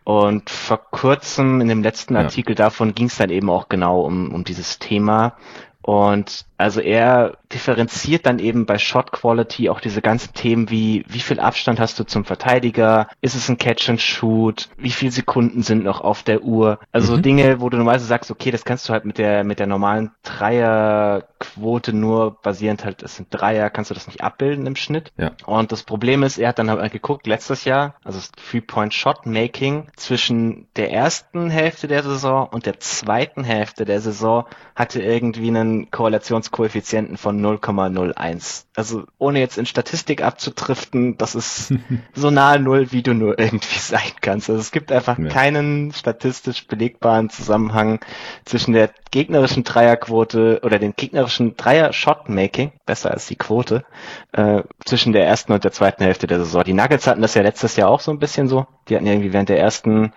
Und 0.04 0.50
vor 0.50 0.78
kurzem 0.92 1.62
in 1.62 1.68
dem 1.68 1.82
letzten 1.82 2.16
Artikel 2.16 2.52
ja. 2.52 2.66
davon 2.66 2.94
ging 2.94 3.08
es 3.08 3.18
dann 3.18 3.30
eben 3.30 3.50
auch 3.50 3.70
genau 3.70 4.02
um, 4.02 4.34
um 4.34 4.44
dieses 4.44 4.80
Thema. 4.80 5.38
Und 5.82 6.46
also 6.62 6.82
er 6.82 7.38
differenziert 7.52 8.26
dann 8.26 8.40
eben 8.40 8.66
bei 8.66 8.78
Shot 8.78 9.12
Quality 9.12 9.70
auch 9.70 9.82
diese 9.82 10.02
ganzen 10.02 10.34
Themen 10.34 10.70
wie, 10.70 11.04
wie 11.08 11.20
viel 11.20 11.40
Abstand 11.40 11.80
hast 11.80 12.00
du 12.00 12.04
zum 12.06 12.24
Verteidiger? 12.26 13.08
Ist 13.22 13.36
es 13.36 13.50
ein 13.50 13.58
Catch 13.58 13.90
and 13.90 14.02
Shoot? 14.02 14.70
Wie 14.78 14.92
viele 14.92 15.12
Sekunden 15.12 15.64
sind 15.64 15.84
noch 15.84 16.02
auf 16.02 16.24
der 16.24 16.44
Uhr? 16.44 16.80
Also 16.92 17.18
mhm. 17.18 17.22
Dinge, 17.22 17.62
wo 17.62 17.70
du 17.70 17.78
normalerweise 17.78 18.06
sagst, 18.06 18.32
okay, 18.32 18.52
das 18.52 18.64
kannst 18.64 18.88
du 18.88 18.94
halt 18.94 19.06
mit 19.06 19.18
der, 19.18 19.44
mit 19.44 19.60
der 19.60 19.68
normalen 19.68 20.12
Dreierquote 20.24 21.94
nur 21.94 22.38
basierend 22.42 22.86
halt, 22.86 23.04
es 23.04 23.16
sind 23.16 23.28
Dreier, 23.32 23.70
kannst 23.70 23.90
du 23.90 23.96
das 23.96 24.08
nicht 24.08 24.22
abbilden 24.22 24.66
im 24.66 24.76
Schnitt. 24.76 25.12
Ja. 25.18 25.32
Und 25.46 25.72
das 25.72 25.84
Problem 25.84 26.24
ist, 26.24 26.38
er 26.38 26.50
hat 26.50 26.60
dann 26.60 26.70
halt 26.70 26.92
geguckt, 26.92 27.28
letztes 27.28 27.66
Jahr, 27.66 27.96
also 28.04 28.20
das 28.20 28.32
Three-Point 28.32 28.94
Shot 28.94 29.26
Making 29.26 29.88
zwischen 29.96 30.68
der 30.76 30.92
ersten 30.92 31.50
Hälfte 31.50 31.88
der 31.88 32.04
Saison 32.04 32.48
und 32.48 32.66
der 32.66 32.80
zweiten 32.80 33.44
Hälfte 33.44 33.86
der 33.86 34.00
Saison 34.00 34.46
hatte 34.76 35.02
irgendwie 35.02 35.50
einen 35.50 35.92
Korrelations 35.92 36.51
Koeffizienten 36.52 37.18
von 37.18 37.42
0,01. 37.42 38.66
Also 38.76 39.06
ohne 39.18 39.40
jetzt 39.40 39.58
in 39.58 39.66
Statistik 39.66 40.24
abzutriften, 40.24 41.18
das 41.18 41.36
ist 41.36 41.74
so 42.14 42.30
nahe 42.30 42.60
Null, 42.60 42.92
wie 42.92 43.02
du 43.02 43.14
nur 43.14 43.40
irgendwie 43.40 43.80
sein 43.80 44.12
kannst. 44.22 44.50
Also 44.50 44.60
es 44.60 44.72
gibt 44.72 44.92
einfach 44.92 45.18
ja. 45.18 45.28
keinen 45.30 45.92
statistisch 45.94 46.68
belegbaren 46.68 47.30
Zusammenhang 47.30 48.00
zwischen 48.46 48.74
der 48.74 48.92
gegnerischen 49.12 49.64
Dreierquote 49.64 50.62
oder 50.64 50.80
dem 50.80 50.94
gegnerischen 50.96 51.58
Dreier-Shot-Making, 51.58 52.72
besser 52.86 53.12
als 53.12 53.28
die 53.28 53.36
Quote, 53.36 53.84
äh, 54.32 54.64
zwischen 54.86 55.12
der 55.12 55.26
ersten 55.26 55.52
und 55.52 55.64
der 55.64 55.72
zweiten 55.74 56.04
Hälfte 56.04 56.28
der 56.28 56.40
Saison. 56.40 56.64
Die 56.64 56.74
Nuggets 56.74 57.08
hatten 57.08 57.22
das 57.22 57.34
ja 57.34 57.42
letztes 57.42 57.76
Jahr 57.76 57.90
auch 57.90 58.00
so 58.00 58.12
ein 58.12 58.20
bisschen 58.20 58.48
so. 58.48 58.68
Die 58.88 58.96
hatten 58.96 59.08
irgendwie 59.08 59.34
während 59.34 59.50
der 59.50 59.60
ersten 59.60 60.14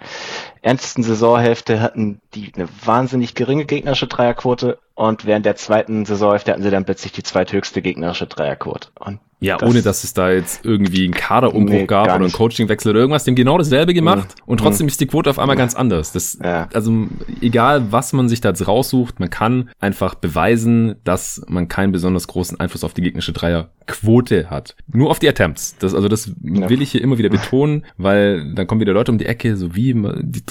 ernsten 0.65 1.03
Saisonhälfte 1.03 1.81
hatten 1.81 2.23
die 2.35 2.51
eine 2.55 2.69
wahnsinnig 2.85 3.35
geringe 3.35 3.67
gegnerische 3.67 4.07
Dreierquote 4.07 4.79
und 4.95 5.27
während 5.27 5.45
der 5.45 5.57
zweiten 5.57 6.07
Saisonhälfte 6.07 6.53
hatten 6.53 6.63
sie 6.63 6.71
dann 6.71 6.87
plötzlich 6.87 7.13
die 7.13 7.23
zweithöchste 7.23 7.83
gegnerische 7.83 8.27
Dreierquote. 8.27 8.89
Und 8.99 9.21
ja, 9.45 9.57
das 9.59 9.69
ohne 9.69 9.83
dass 9.83 10.05
es 10.05 10.15
da 10.15 10.31
jetzt 10.31 10.65
irgendwie 10.65 11.05
einen 11.05 11.15
Kaderumbruch 11.15 11.73
nee, 11.73 11.87
gab 11.87 12.07
oder 12.07 12.15
einen 12.17 12.33
Coachingwechsel 12.33 12.91
oder 12.91 13.01
irgendwas, 13.01 13.25
dem 13.25 13.35
genau 13.35 13.59
dasselbe 13.59 13.95
gemacht 13.95 14.35
mhm. 14.37 14.43
und 14.47 14.59
trotzdem 14.59 14.87
mhm. 14.87 14.89
ist 14.89 15.01
die 15.01 15.07
Quote 15.07 15.31
auf 15.31 15.39
einmal 15.39 15.57
ganz 15.57 15.75
anders. 15.75 16.13
Das, 16.13 16.39
ja. 16.43 16.69
Also 16.73 17.07
egal, 17.41 17.93
was 17.93 18.13
man 18.13 18.29
sich 18.29 18.41
da 18.41 18.51
jetzt 18.51 18.67
raussucht, 18.67 19.21
man 19.21 19.31
kann 19.31 19.71
einfach 19.81 20.15
beweisen, 20.15 20.97
dass 21.05 21.43
man 21.49 21.69
keinen 21.69 21.93
besonders 21.93 22.27
großen 22.27 22.59
Einfluss 22.61 22.85
auf 22.85 22.95
die 22.95 23.03
gegnerische 23.03 23.33
Dreierquote 23.33 24.51
hat. 24.51 24.77
Nur 24.93 25.11
auf 25.11 25.19
die 25.19 25.29
Attempts. 25.29 25.77
Das, 25.79 25.95
also 25.95 26.09
das 26.09 26.31
ja. 26.43 26.69
will 26.69 26.83
ich 26.83 26.93
hier 26.93 27.03
immer 27.03 27.19
wieder 27.19 27.29
betonen, 27.31 27.85
weil 27.97 28.55
dann 28.55 28.67
kommen 28.67 28.81
wieder 28.81 28.93
Leute 28.93 29.13
um 29.13 29.19
die 29.19 29.27
Ecke, 29.27 29.57
so 29.57 29.75
wie 29.75 29.95
die 29.95 30.43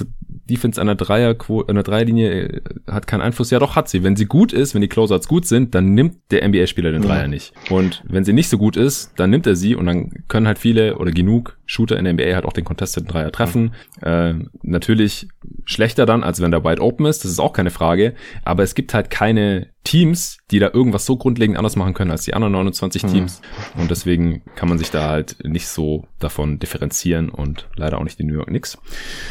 Defense 0.49 0.79
einer 0.79 0.95
Dreier 0.95 1.35
einer 1.67 1.83
Dreierlinie 1.83 2.31
äh, 2.31 2.61
hat 2.89 3.07
keinen 3.07 3.21
Einfluss. 3.21 3.49
Ja, 3.51 3.59
doch 3.59 3.75
hat 3.75 3.89
sie. 3.89 4.03
Wenn 4.03 4.15
sie 4.15 4.25
gut 4.25 4.53
ist, 4.53 4.73
wenn 4.73 4.81
die 4.81 4.87
Closeouts 4.87 5.27
gut 5.27 5.45
sind, 5.45 5.73
dann 5.73 5.93
nimmt 5.93 6.17
der 6.31 6.47
NBA-Spieler 6.47 6.91
den 6.91 7.01
Dreier 7.01 7.23
ja. 7.23 7.27
nicht. 7.27 7.53
Und 7.69 8.03
wenn 8.07 8.23
sie 8.23 8.33
nicht 8.33 8.49
so 8.49 8.57
gut 8.57 8.75
ist, 8.75 9.13
dann 9.17 9.29
nimmt 9.29 9.47
er 9.47 9.55
sie 9.55 9.75
und 9.75 9.85
dann 9.85 10.11
können 10.27 10.47
halt 10.47 10.59
viele 10.59 10.97
oder 10.97 11.11
genug 11.11 11.57
Shooter 11.73 11.97
in 11.97 12.05
der 12.05 12.13
NBA 12.13 12.35
halt 12.35 12.45
auch 12.45 12.53
den 12.53 12.63
contested 12.63 13.11
Dreier 13.11 13.31
treffen. 13.31 13.73
Mhm. 14.01 14.07
Äh, 14.07 14.33
natürlich 14.61 15.27
schlechter 15.65 16.05
dann, 16.05 16.23
als 16.23 16.39
wenn 16.39 16.51
der 16.51 16.63
wide 16.63 16.81
open 16.81 17.05
ist. 17.05 17.23
Das 17.23 17.31
ist 17.31 17.39
auch 17.39 17.53
keine 17.53 17.71
Frage. 17.71 18.13
Aber 18.43 18.63
es 18.63 18.75
gibt 18.75 18.93
halt 18.93 19.09
keine 19.09 19.67
Teams, 19.83 20.37
die 20.51 20.59
da 20.59 20.69
irgendwas 20.71 21.05
so 21.05 21.17
grundlegend 21.17 21.57
anders 21.57 21.75
machen 21.75 21.93
können 21.93 22.11
als 22.11 22.23
die 22.23 22.33
anderen 22.33 22.53
29 22.53 23.03
mhm. 23.03 23.07
Teams. 23.07 23.41
Mhm. 23.75 23.81
Und 23.81 23.91
deswegen 23.91 24.43
kann 24.55 24.69
man 24.69 24.77
sich 24.77 24.91
da 24.91 25.09
halt 25.09 25.37
nicht 25.43 25.67
so 25.67 26.05
davon 26.19 26.59
differenzieren 26.59 27.29
und 27.29 27.67
leider 27.75 27.97
auch 27.97 28.03
nicht 28.03 28.19
die 28.19 28.23
New 28.23 28.35
York 28.35 28.47
Knicks. 28.47 28.77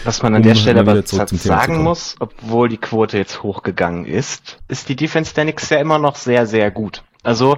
Was 0.05 0.23
man 0.23 0.35
an 0.35 0.43
um 0.43 0.49
der 0.49 0.57
Stelle 0.57 0.81
aber 0.81 1.01
sagen 1.03 1.83
muss, 1.83 2.17
obwohl 2.19 2.69
die 2.69 2.79
Quote 2.79 3.19
jetzt 3.19 3.43
hochgegangen 3.43 4.05
ist, 4.05 4.59
ist 4.69 4.89
die 4.89 4.97
Defense 4.97 5.33
der 5.35 5.45
Knicks 5.45 5.71
ja 5.71 5.79
immer 5.79 5.99
noch 5.99 6.17
sehr, 6.17 6.47
sehr 6.47 6.71
gut. 6.71 7.05
Also, 7.23 7.57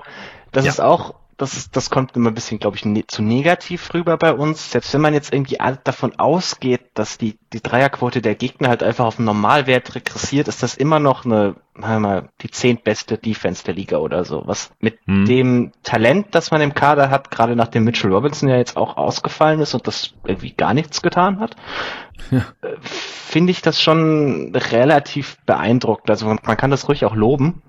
das 0.53 0.67
ja. 0.67 0.71
ist 0.71 0.81
auch 0.81 1.15
das, 1.37 1.71
das 1.71 1.91
kommt 1.91 2.17
immer 2.17 2.31
ein 2.31 2.35
bisschen, 2.35 2.59
glaube 2.59 2.77
ich, 2.77 2.85
ne 2.85 3.07
zu 3.07 3.23
negativ 3.23 3.93
rüber 3.95 4.17
bei 4.17 4.33
uns. 4.33 4.71
Selbst 4.71 4.93
wenn 4.95 5.01
man 5.01 5.15
jetzt 5.15 5.33
irgendwie 5.33 5.59
davon 5.85 6.19
ausgeht, 6.19 6.83
dass 6.95 7.19
die, 7.19 7.39
die 7.53 7.63
Dreierquote 7.63 8.23
der 8.23 8.35
Gegner 8.35 8.69
halt 8.69 8.83
einfach 8.83 9.05
auf 9.05 9.19
einen 9.19 9.27
Normalwert 9.27 9.95
regressiert, 9.95 10.49
ist 10.49 10.63
das 10.63 10.77
immer 10.77 11.01
noch 11.01 11.25
eine, 11.25 11.57
mal, 11.77 12.29
die 12.41 12.51
zehntbeste 12.51 13.19
Defense 13.19 13.65
der 13.65 13.75
Liga 13.75 13.99
oder 13.99 14.25
so. 14.25 14.43
Was 14.47 14.71
mit 14.81 14.99
hm. 15.07 15.25
dem 15.25 15.73
Talent, 15.83 16.29
das 16.33 16.51
man 16.51 16.61
im 16.61 16.75
Kader 16.75 17.11
hat, 17.11 17.31
gerade 17.31 17.57
nachdem 17.57 17.85
Mitchell 17.85 18.13
Robinson 18.13 18.49
ja 18.49 18.57
jetzt 18.57 18.77
auch 18.77 18.97
ausgefallen 18.97 19.61
ist 19.61 19.75
und 19.75 19.87
das 19.87 20.15
irgendwie 20.25 20.53
gar 20.53 20.75
nichts 20.75 21.03
getan 21.03 21.41
hat, 21.41 21.57
ja. 22.31 22.39
Äh, 22.63 22.77
finde 22.81 23.51
ich 23.51 23.63
das 23.63 23.81
schon 23.81 24.55
relativ 24.55 25.39
beeindruckend. 25.47 26.11
Also 26.11 26.27
man, 26.27 26.39
man, 26.45 26.57
kann 26.57 26.71
das 26.71 26.89
ruhig 26.89 27.05
auch 27.05 27.15
loben. 27.15 27.63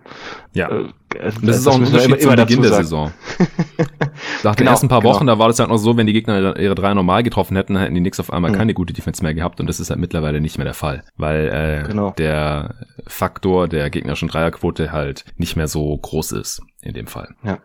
Ja. 0.54 0.70
Äh, 0.70 0.90
das, 1.10 1.36
das 1.42 1.58
ist 1.58 1.68
auch 1.68 1.76
ein 1.76 1.86
Unterschied 1.86 2.22
zum 2.22 2.36
Beginn 2.36 2.62
der 2.62 2.74
Saison. 2.74 3.12
Nach 4.44 4.56
den 4.56 4.60
genau, 4.60 4.72
ersten 4.72 4.88
paar 4.88 5.02
genau. 5.02 5.14
Wochen, 5.14 5.28
da 5.28 5.40
war 5.40 5.48
das 5.48 5.60
halt 5.60 5.70
noch 5.70 5.78
so, 5.78 5.98
wenn 5.98 6.08
die 6.08 6.14
Gegner 6.14 6.58
ihre 6.58 6.76
drei 6.76 6.94
normal 6.94 7.24
getroffen 7.24 7.56
hätten, 7.56 7.78
hätten 7.78 7.96
die 7.96 8.02
Knicks 8.02 8.20
auf 8.20 8.32
einmal 8.32 8.52
mhm. 8.52 8.56
keine 8.56 8.74
gute 8.74 8.94
Defense 8.94 9.24
mehr 9.24 9.34
gehabt 9.34 9.60
und 9.60 9.68
das 9.68 9.80
ist 9.80 9.90
halt 9.90 10.00
mittlerweile 10.00 10.42
nicht 10.42 10.58
mehr 10.58 10.66
der 10.66 10.74
Fall, 10.74 11.04
weil 11.18 11.84
äh, 11.84 11.88
genau. 11.88 12.12
der 12.12 12.76
Faktor 13.08 13.68
der 13.68 13.90
gegnerischen 13.90 14.28
Dreierquote 14.28 14.92
halt 14.92 15.26
nicht 15.38 15.56
mehr 15.56 15.68
so 15.68 15.98
groß 15.98 16.34
ist 16.34 16.62
in 16.86 16.94
dem 16.94 17.08
Fall. 17.08 17.36
Ja. 17.44 17.58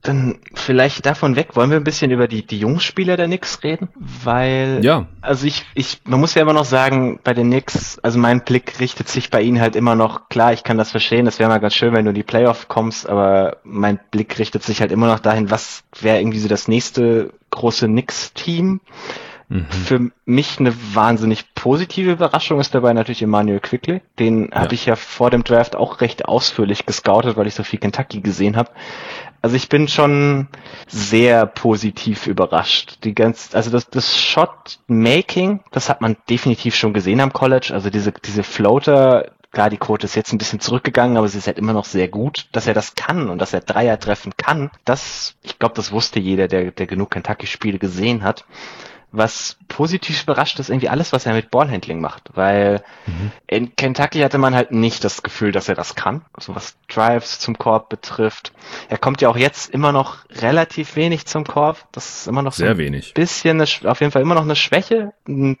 Dann 0.00 0.38
vielleicht 0.54 1.04
davon 1.04 1.36
weg, 1.36 1.54
wollen 1.54 1.70
wir 1.70 1.76
ein 1.76 1.84
bisschen 1.84 2.10
über 2.10 2.26
die, 2.26 2.46
die 2.46 2.58
Jungspieler 2.58 3.18
der 3.18 3.26
Knicks 3.26 3.62
reden? 3.62 3.90
Weil, 3.94 4.80
ja. 4.82 5.06
also 5.20 5.46
ich, 5.46 5.64
ich, 5.74 6.00
man 6.04 6.18
muss 6.18 6.34
ja 6.34 6.42
immer 6.42 6.54
noch 6.54 6.64
sagen, 6.64 7.20
bei 7.22 7.34
den 7.34 7.50
Knicks, 7.50 7.98
also 7.98 8.18
mein 8.18 8.42
Blick 8.42 8.80
richtet 8.80 9.08
sich 9.08 9.30
bei 9.30 9.42
ihnen 9.42 9.60
halt 9.60 9.76
immer 9.76 9.94
noch, 9.94 10.30
klar, 10.30 10.54
ich 10.54 10.64
kann 10.64 10.78
das 10.78 10.90
verstehen, 10.90 11.26
das 11.26 11.38
wäre 11.38 11.50
mal 11.50 11.58
ganz 11.58 11.74
schön, 11.74 11.92
wenn 11.92 12.06
du 12.06 12.10
in 12.10 12.14
die 12.14 12.22
Playoff 12.22 12.68
kommst, 12.68 13.06
aber 13.06 13.58
mein 13.64 14.00
Blick 14.10 14.38
richtet 14.38 14.62
sich 14.62 14.80
halt 14.80 14.92
immer 14.92 15.08
noch 15.08 15.20
dahin, 15.20 15.50
was 15.50 15.84
wäre 16.00 16.18
irgendwie 16.18 16.38
so 16.38 16.48
das 16.48 16.66
nächste 16.66 17.34
große 17.50 17.86
Knicks-Team? 17.86 18.80
Mhm. 19.48 19.66
Für 19.70 20.10
mich 20.24 20.58
eine 20.58 20.74
wahnsinnig 20.94 21.54
positive 21.54 22.12
Überraschung 22.12 22.60
ist 22.60 22.74
dabei 22.74 22.92
natürlich 22.92 23.22
Emmanuel 23.22 23.60
Quickly. 23.60 24.00
Den 24.18 24.50
ja. 24.50 24.62
habe 24.62 24.74
ich 24.74 24.86
ja 24.86 24.96
vor 24.96 25.30
dem 25.30 25.44
Draft 25.44 25.76
auch 25.76 26.00
recht 26.00 26.24
ausführlich 26.26 26.86
gescoutet, 26.86 27.36
weil 27.36 27.46
ich 27.46 27.54
so 27.54 27.62
viel 27.62 27.78
Kentucky 27.78 28.20
gesehen 28.20 28.56
habe. 28.56 28.70
Also 29.42 29.56
ich 29.56 29.68
bin 29.68 29.88
schon 29.88 30.48
sehr 30.86 31.44
positiv 31.44 32.26
überrascht. 32.26 32.98
Die 33.04 33.14
ganz, 33.14 33.54
also 33.54 33.70
das, 33.70 33.90
das 33.90 34.18
Shot 34.18 34.78
Making, 34.86 35.60
das 35.70 35.90
hat 35.90 36.00
man 36.00 36.16
definitiv 36.30 36.74
schon 36.74 36.94
gesehen 36.94 37.20
am 37.20 37.32
College. 37.32 37.70
Also 37.74 37.90
diese, 37.90 38.12
diese 38.12 38.42
Floater, 38.42 39.32
klar, 39.52 39.68
die 39.68 39.76
Quote 39.76 40.06
ist 40.06 40.14
jetzt 40.14 40.32
ein 40.32 40.38
bisschen 40.38 40.60
zurückgegangen, 40.60 41.18
aber 41.18 41.28
sie 41.28 41.36
ist 41.36 41.46
halt 41.46 41.58
immer 41.58 41.74
noch 41.74 41.84
sehr 41.84 42.08
gut, 42.08 42.46
dass 42.52 42.66
er 42.66 42.72
das 42.72 42.94
kann 42.94 43.28
und 43.28 43.38
dass 43.38 43.52
er 43.52 43.60
Dreier 43.60 44.00
treffen 44.00 44.32
kann. 44.38 44.70
Das, 44.86 45.36
ich 45.42 45.58
glaube, 45.58 45.74
das 45.74 45.92
wusste 45.92 46.20
jeder, 46.20 46.48
der, 46.48 46.70
der 46.70 46.86
genug 46.86 47.10
Kentucky-Spiele 47.10 47.78
gesehen 47.78 48.22
hat 48.22 48.46
was 49.16 49.56
positiv 49.68 50.24
überrascht 50.24 50.58
ist 50.58 50.70
irgendwie 50.70 50.88
alles, 50.88 51.12
was 51.12 51.24
er 51.24 51.34
mit 51.34 51.50
Ballhandling 51.50 52.00
macht, 52.00 52.30
weil 52.34 52.82
mhm. 53.06 53.30
in 53.46 53.76
Kentucky 53.76 54.20
hatte 54.20 54.38
man 54.38 54.54
halt 54.54 54.72
nicht 54.72 55.04
das 55.04 55.22
Gefühl, 55.22 55.52
dass 55.52 55.68
er 55.68 55.76
das 55.76 55.94
kann, 55.94 56.22
also 56.32 56.54
was 56.54 56.76
Drives 56.88 57.38
zum 57.38 57.56
Korb 57.56 57.88
betrifft. 57.88 58.52
Er 58.88 58.98
kommt 58.98 59.20
ja 59.20 59.28
auch 59.28 59.36
jetzt 59.36 59.70
immer 59.70 59.92
noch 59.92 60.18
relativ 60.30 60.96
wenig 60.96 61.26
zum 61.26 61.44
Korb, 61.44 61.86
das 61.92 62.20
ist 62.20 62.26
immer 62.26 62.42
noch 62.42 62.52
so 62.52 62.64
Sehr 62.64 62.76
wenig. 62.76 63.14
bisschen, 63.14 63.60
eine, 63.60 63.90
auf 63.90 64.00
jeden 64.00 64.10
Fall 64.10 64.22
immer 64.22 64.34
noch 64.34 64.42
eine 64.42 64.56
Schwäche. 64.56 65.12
Ja. 65.26 65.54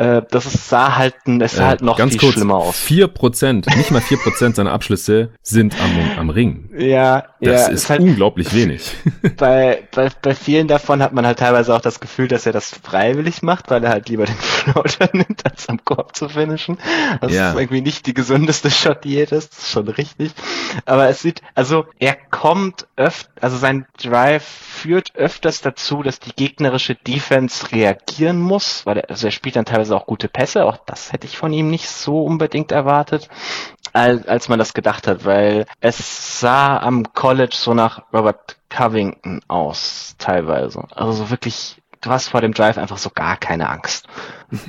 Äh, 0.00 0.22
das 0.30 0.46
ist, 0.46 0.70
sah 0.70 0.96
halt, 0.96 1.14
es 1.26 1.56
sah 1.56 1.64
äh, 1.64 1.66
halt 1.66 1.82
noch 1.82 1.98
ganz 1.98 2.12
viel 2.12 2.20
kurz, 2.20 2.32
schlimmer 2.32 2.54
aus. 2.54 2.78
Vier 2.78 3.06
Prozent, 3.06 3.66
nicht 3.76 3.90
mal 3.90 4.00
vier 4.00 4.16
Prozent 4.16 4.56
seiner 4.56 4.72
Abschlüsse 4.72 5.28
sind 5.42 5.76
am, 5.78 6.18
am 6.18 6.30
Ring. 6.30 6.70
Ja, 6.74 7.24
das 7.40 7.66
ja, 7.66 7.68
ist 7.68 7.90
halt, 7.90 8.00
unglaublich 8.00 8.54
wenig. 8.54 8.94
Bei, 9.36 9.82
bei, 9.94 10.10
bei 10.22 10.34
vielen 10.34 10.68
davon 10.68 11.02
hat 11.02 11.12
man 11.12 11.26
halt 11.26 11.38
teilweise 11.38 11.74
auch 11.74 11.80
das 11.80 12.00
Gefühl, 12.00 12.28
dass 12.28 12.46
er 12.46 12.52
das 12.52 12.70
freiwillig 12.70 13.42
macht, 13.42 13.70
weil 13.70 13.82
er 13.84 13.90
halt 13.90 14.08
lieber 14.08 14.24
den 14.24 14.34
Floater 14.38 15.08
nimmt, 15.12 15.44
als 15.50 15.68
am 15.68 15.82
Korb 15.84 16.16
zu 16.16 16.28
finishen. 16.28 16.78
Das 17.20 17.32
ja. 17.32 17.50
ist 17.50 17.58
irgendwie 17.58 17.80
nicht 17.80 18.06
die 18.06 18.14
gesündeste 18.14 18.70
Shot-Diät 18.70 19.32
ist, 19.32 19.52
das 19.52 19.58
ist 19.64 19.70
schon 19.70 19.88
richtig. 19.88 20.32
Aber 20.84 21.08
es 21.08 21.22
sieht, 21.22 21.42
also 21.54 21.86
er 21.98 22.16
kommt 22.30 22.86
öfter, 22.96 23.30
also 23.40 23.56
sein 23.56 23.86
Drive 24.02 24.44
führt 24.44 25.14
öfters 25.14 25.60
dazu, 25.60 26.02
dass 26.02 26.20
die 26.20 26.32
gegnerische 26.34 26.94
Defense 26.94 27.72
reagieren 27.72 28.40
muss, 28.40 28.84
weil 28.86 28.98
er, 28.98 29.10
also 29.10 29.26
er 29.26 29.30
spielt 29.30 29.56
dann 29.56 29.64
teilweise 29.64 29.89
auch 29.96 30.06
gute 30.06 30.28
Pässe, 30.28 30.64
auch 30.64 30.78
das 30.86 31.12
hätte 31.12 31.26
ich 31.26 31.38
von 31.38 31.52
ihm 31.52 31.70
nicht 31.70 31.88
so 31.88 32.22
unbedingt 32.22 32.72
erwartet, 32.72 33.28
als, 33.92 34.26
als 34.26 34.48
man 34.48 34.58
das 34.58 34.74
gedacht 34.74 35.06
hat, 35.06 35.24
weil 35.24 35.66
es 35.80 36.40
sah 36.40 36.78
am 36.78 37.12
College 37.12 37.56
so 37.56 37.74
nach 37.74 38.02
Robert 38.12 38.56
Covington 38.68 39.40
aus, 39.48 40.14
teilweise. 40.18 40.84
Also 40.94 41.12
so 41.12 41.30
wirklich 41.30 41.80
du 42.00 42.10
hast 42.10 42.28
vor 42.28 42.40
dem 42.40 42.54
Drive 42.54 42.78
einfach 42.78 42.98
so 42.98 43.10
gar 43.10 43.36
keine 43.36 43.68
Angst. 43.68 44.06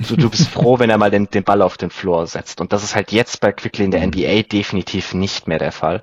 Du, 0.08 0.16
du 0.16 0.30
bist 0.30 0.48
froh, 0.48 0.78
wenn 0.78 0.90
er 0.90 0.98
mal 0.98 1.10
den, 1.10 1.28
den 1.28 1.44
Ball 1.44 1.62
auf 1.62 1.76
den 1.76 1.90
Floor 1.90 2.26
setzt. 2.26 2.60
Und 2.60 2.72
das 2.72 2.84
ist 2.84 2.94
halt 2.94 3.12
jetzt 3.12 3.40
bei 3.40 3.52
Quickly 3.52 3.84
in 3.84 3.90
der 3.90 4.06
NBA 4.06 4.42
definitiv 4.42 5.14
nicht 5.14 5.48
mehr 5.48 5.58
der 5.58 5.72
Fall. 5.72 6.02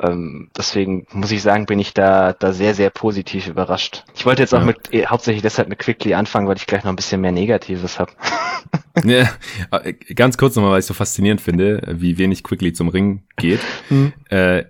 Ähm, 0.00 0.48
deswegen 0.56 1.06
muss 1.12 1.32
ich 1.32 1.42
sagen, 1.42 1.66
bin 1.66 1.78
ich 1.78 1.92
da, 1.92 2.32
da 2.32 2.52
sehr, 2.52 2.74
sehr 2.74 2.90
positiv 2.90 3.48
überrascht. 3.48 4.04
Ich 4.14 4.24
wollte 4.24 4.42
jetzt 4.42 4.54
auch 4.54 4.60
ja. 4.60 4.66
mit, 4.66 4.94
eh, 4.94 5.06
hauptsächlich 5.06 5.42
deshalb 5.42 5.68
mit 5.68 5.78
Quickly 5.78 6.14
anfangen, 6.14 6.46
weil 6.46 6.56
ich 6.56 6.66
gleich 6.66 6.84
noch 6.84 6.92
ein 6.92 6.96
bisschen 6.96 7.20
mehr 7.20 7.32
Negatives 7.32 7.98
habe. 7.98 8.12
ja, 9.04 9.28
äh, 9.72 9.92
ganz 10.14 10.38
kurz 10.38 10.54
nochmal, 10.54 10.72
weil 10.72 10.80
ich 10.80 10.86
so 10.86 10.94
faszinierend 10.94 11.40
finde, 11.40 11.82
wie 11.90 12.16
wenig 12.16 12.44
Quickly 12.44 12.72
zum 12.72 12.88
Ring 12.88 13.22
geht. 13.36 13.60
Hm. 13.88 14.12
Äh, 14.28 14.64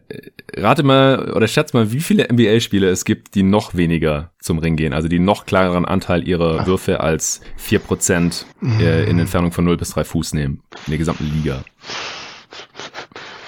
rate 0.56 0.82
mal 0.82 1.32
oder 1.32 1.46
schätze 1.46 1.76
mal, 1.76 1.92
wie 1.92 2.00
viele 2.00 2.26
NBA-Spieler 2.32 2.88
es 2.88 3.04
gibt, 3.04 3.34
die 3.34 3.42
noch 3.42 3.74
weniger 3.74 4.30
zum 4.40 4.58
Ring 4.58 4.76
gehen, 4.76 4.92
also 4.92 5.08
die 5.08 5.18
noch 5.18 5.46
klareren 5.46 5.84
Anteil 5.84 6.26
ihrer 6.26 6.66
Würfe 6.66 7.00
als 7.00 7.40
vier 7.56 7.80
Prozent 7.80 8.46
äh, 8.62 9.08
in 9.08 9.18
Entfernung 9.18 9.52
von 9.52 9.64
0 9.64 9.76
bis 9.76 9.90
3 9.90 10.04
Fuß 10.04 10.34
nehmen 10.34 10.62
in 10.86 10.90
der 10.90 10.98
gesamten 10.98 11.24
Liga. 11.24 11.64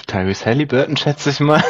Tyrese 0.06 0.46
Halliburton, 0.46 0.96
schätze 0.96 1.30
ich 1.30 1.40
mal. 1.40 1.62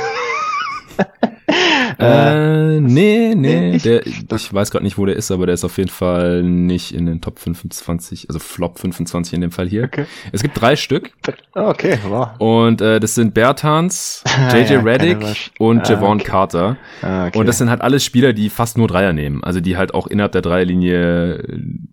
Äh, 2.00 2.80
nee, 2.80 3.34
nee, 3.34 3.78
der, 3.78 4.06
ich 4.06 4.54
weiß 4.54 4.70
gerade 4.70 4.84
nicht, 4.84 4.96
wo 4.96 5.04
der 5.04 5.16
ist, 5.16 5.30
aber 5.30 5.46
der 5.46 5.54
ist 5.54 5.64
auf 5.64 5.76
jeden 5.76 5.90
Fall 5.90 6.42
nicht 6.42 6.94
in 6.94 7.04
den 7.04 7.20
Top 7.20 7.38
25, 7.38 8.28
also 8.28 8.38
Flop 8.38 8.78
25 8.78 9.34
in 9.34 9.40
dem 9.42 9.50
Fall 9.50 9.68
hier. 9.68 9.84
Okay. 9.84 10.06
Es 10.32 10.42
gibt 10.42 10.58
drei 10.58 10.76
Stück. 10.76 11.10
Ah, 11.54 11.68
okay, 11.68 11.98
wow. 12.08 12.28
Und 12.38 12.80
äh, 12.80 13.00
das 13.00 13.14
sind 13.14 13.34
Bertans, 13.34 14.24
JJ 14.52 14.72
ja, 14.72 14.80
Reddick 14.80 15.18
und 15.58 15.80
ah, 15.80 15.90
Javon 15.90 16.20
okay. 16.20 16.24
Carter. 16.24 16.76
Ah, 17.02 17.26
okay. 17.26 17.38
Und 17.38 17.46
das 17.46 17.58
sind 17.58 17.68
halt 17.68 17.82
alles 17.82 18.04
Spieler, 18.04 18.32
die 18.32 18.48
fast 18.48 18.78
nur 18.78 18.88
Dreier 18.88 19.12
nehmen. 19.12 19.44
Also 19.44 19.60
die 19.60 19.76
halt 19.76 19.92
auch 19.92 20.06
innerhalb 20.06 20.32
der 20.32 20.42
Dreierlinie 20.42 21.44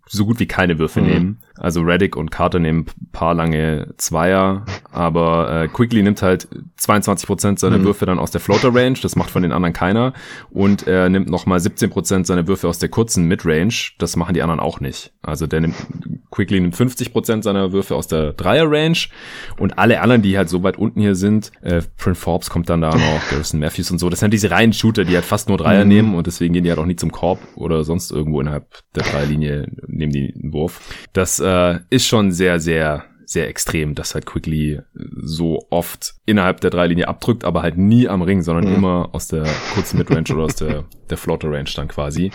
so 0.10 0.26
gut 0.26 0.40
wie 0.40 0.48
keine 0.48 0.80
Würfe 0.80 1.02
mhm. 1.02 1.08
nehmen. 1.08 1.40
Also 1.58 1.82
Reddick 1.82 2.16
und 2.16 2.30
Carter 2.30 2.60
nehmen 2.60 2.86
paar 3.12 3.34
lange 3.34 3.94
Zweier, 3.98 4.66
aber 4.92 5.64
äh, 5.64 5.68
Quickly 5.68 6.04
nimmt 6.04 6.22
halt 6.22 6.48
22% 6.80 7.58
seiner 7.58 7.80
mhm. 7.80 7.86
Würfe 7.86 8.06
dann 8.06 8.20
aus 8.20 8.32
der 8.32 8.42
Floater 8.42 8.74
Range, 8.74 8.98
das 9.02 9.16
macht 9.16 9.32
von 9.32 9.42
den 9.42 9.52
anderen 9.52 9.74
keiner. 9.74 10.14
Und 10.52 10.86
er 10.86 11.10
nimmt 11.10 11.30
nochmal 11.30 11.60
17% 11.60 12.26
seiner 12.26 12.48
Würfe 12.48 12.68
aus 12.68 12.80
der 12.80 12.90
kurzen 12.90 13.28
Midrange, 13.28 13.92
das 13.98 14.16
machen 14.16 14.34
die 14.34 14.42
anderen 14.42 14.60
auch 14.60 14.80
nicht. 14.80 15.14
Also 15.24 15.48
der 15.48 15.62
nimmt, 15.62 15.76
Quickly 16.30 16.60
nimmt 16.60 16.76
50% 16.76 17.44
seiner 17.44 17.72
Würfe 17.72 17.96
aus 17.96 18.08
der 18.08 18.34
Dreier 18.34 18.70
Range 18.70 18.98
und 19.58 19.80
alle 19.80 20.02
anderen, 20.02 20.22
die 20.22 20.38
halt 20.38 20.50
so 20.50 20.62
weit 20.62 20.78
unten 20.78 21.02
hier 21.02 21.16
sind, 21.16 21.52
äh, 21.62 21.82
Print 21.98 22.18
Forbes 22.18 22.50
kommt 22.50 22.70
dann 22.70 22.82
da 22.82 22.92
noch, 22.92 23.30
Garrison 23.32 23.60
Matthews 23.60 23.90
und 23.90 23.98
so, 23.98 24.10
das 24.10 24.20
sind 24.20 24.32
diese 24.32 24.52
reinen 24.52 24.74
Shooter, 24.74 25.06
die 25.06 25.16
halt 25.16 25.26
fast 25.26 25.50
nur 25.50 25.58
Dreier 25.58 25.84
mhm. 25.84 25.90
nehmen 25.90 26.16
und 26.16 26.28
deswegen 26.28 26.54
gehen 26.54 26.64
die 26.64 26.70
halt 26.70 26.80
auch 26.80 26.86
nie 26.86 26.96
zum 26.96 27.12
Korb 27.12 27.40
oder 27.56 27.84
sonst 27.84 28.12
irgendwo 28.12 28.42
innerhalb 28.42 28.68
der 28.96 29.04
Dreierlinie 29.04 29.68
nehmen 29.98 30.14
die 30.14 30.34
einen 30.34 30.54
Wurf. 30.54 30.80
Das 31.14 31.40
äh, 31.40 31.80
ist 31.90 32.08
schon 32.08 32.32
sehr, 32.32 32.60
sehr, 32.60 33.06
sehr 33.26 33.50
extrem, 33.50 33.94
dass 33.94 34.16
halt 34.16 34.26
Quickly 34.26 34.80
so 34.94 35.66
oft 35.70 36.16
innerhalb 36.26 36.62
der 36.62 36.70
Dreilinie 36.70 37.08
abdrückt, 37.08 37.44
aber 37.44 37.62
halt 37.62 37.78
nie 37.78 38.08
am 38.08 38.22
Ring, 38.22 38.42
sondern 38.42 38.70
mhm. 38.70 38.76
immer 38.76 39.10
aus 39.12 39.28
der 39.28 39.46
kurzen 39.74 39.98
Midrange 39.98 40.34
oder 40.34 40.44
aus 40.44 40.56
der, 40.56 40.86
der 41.10 41.18
Floater 41.18 41.52
Range 41.52 41.70
dann 41.76 41.88
quasi. 41.88 42.32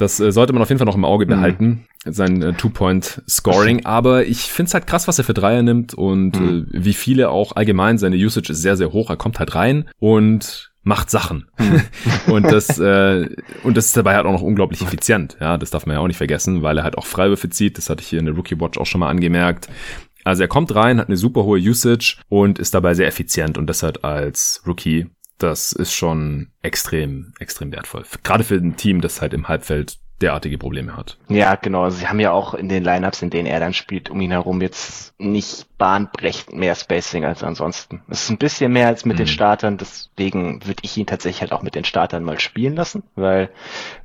Das 0.00 0.18
äh, 0.18 0.32
sollte 0.32 0.52
man 0.52 0.62
auf 0.62 0.68
jeden 0.70 0.78
Fall 0.78 0.86
noch 0.86 0.96
im 0.96 1.04
Auge 1.04 1.26
mhm. 1.26 1.30
behalten, 1.30 1.66
mhm. 2.04 2.12
sein 2.12 2.42
äh, 2.42 2.54
Two-Point-Scoring. 2.54 3.84
Aber 3.84 4.26
ich 4.26 4.50
find's 4.50 4.74
halt 4.74 4.86
krass, 4.86 5.06
was 5.06 5.18
er 5.18 5.24
für 5.24 5.34
Dreier 5.34 5.62
nimmt 5.62 5.94
und 5.94 6.40
mhm. 6.40 6.66
äh, 6.72 6.84
wie 6.84 6.94
viele 6.94 7.30
auch 7.30 7.54
allgemein. 7.54 7.98
Seine 7.98 8.16
Usage 8.16 8.52
ist 8.52 8.62
sehr, 8.62 8.76
sehr 8.76 8.92
hoch. 8.92 9.10
Er 9.10 9.16
kommt 9.16 9.38
halt 9.38 9.54
rein 9.54 9.88
und 9.98 10.69
macht 10.82 11.10
Sachen. 11.10 11.48
Hm. 11.56 11.82
und 12.32 12.44
das 12.44 12.78
äh, 12.78 13.28
und 13.62 13.76
das 13.76 13.86
ist 13.86 13.96
dabei 13.96 14.16
halt 14.16 14.26
auch 14.26 14.32
noch 14.32 14.42
unglaublich 14.42 14.82
effizient. 14.82 15.36
Ja, 15.40 15.58
das 15.58 15.70
darf 15.70 15.86
man 15.86 15.94
ja 15.96 16.00
auch 16.00 16.06
nicht 16.06 16.16
vergessen, 16.16 16.62
weil 16.62 16.78
er 16.78 16.84
halt 16.84 16.98
auch 16.98 17.06
Freiwürfe 17.06 17.50
zieht. 17.50 17.78
Das 17.78 17.90
hatte 17.90 18.02
ich 18.02 18.08
hier 18.08 18.18
in 18.18 18.26
der 18.26 18.34
Rookie 18.34 18.58
Watch 18.60 18.78
auch 18.78 18.86
schon 18.86 19.00
mal 19.00 19.08
angemerkt. 19.08 19.68
Also 20.24 20.42
er 20.42 20.48
kommt 20.48 20.74
rein, 20.74 20.98
hat 20.98 21.08
eine 21.08 21.16
super 21.16 21.44
hohe 21.44 21.58
Usage 21.58 22.18
und 22.28 22.58
ist 22.58 22.74
dabei 22.74 22.94
sehr 22.94 23.06
effizient 23.06 23.56
und 23.56 23.66
deshalb 23.68 24.04
als 24.04 24.62
Rookie. 24.66 25.06
Das 25.38 25.72
ist 25.72 25.94
schon 25.94 26.48
extrem, 26.60 27.32
extrem 27.38 27.72
wertvoll. 27.72 28.04
Gerade 28.22 28.44
für 28.44 28.56
ein 28.56 28.76
Team, 28.76 29.00
das 29.00 29.22
halt 29.22 29.32
im 29.32 29.48
Halbfeld 29.48 29.98
derartige 30.20 30.58
Probleme 30.58 30.96
hat. 30.96 31.16
Ja, 31.28 31.54
genau. 31.54 31.90
Sie 31.90 32.06
haben 32.06 32.20
ja 32.20 32.32
auch 32.32 32.54
in 32.54 32.68
den 32.68 32.84
Lineups, 32.84 33.22
in 33.22 33.30
denen 33.30 33.46
er 33.46 33.60
dann 33.60 33.72
spielt, 33.72 34.10
um 34.10 34.20
ihn 34.20 34.30
herum 34.30 34.60
jetzt 34.60 35.18
nicht 35.18 35.66
bahnbrechend 35.78 36.54
mehr 36.54 36.74
Spacing 36.74 37.24
als 37.24 37.42
ansonsten. 37.42 38.02
Es 38.08 38.24
ist 38.24 38.30
ein 38.30 38.38
bisschen 38.38 38.72
mehr 38.72 38.86
als 38.86 39.04
mit 39.04 39.16
mhm. 39.16 39.22
den 39.22 39.26
Startern, 39.28 39.78
deswegen 39.78 40.66
würde 40.66 40.82
ich 40.82 40.96
ihn 40.96 41.06
tatsächlich 41.06 41.40
halt 41.40 41.52
auch 41.52 41.62
mit 41.62 41.74
den 41.74 41.84
Startern 41.84 42.22
mal 42.22 42.38
spielen 42.38 42.76
lassen, 42.76 43.02
weil 43.14 43.50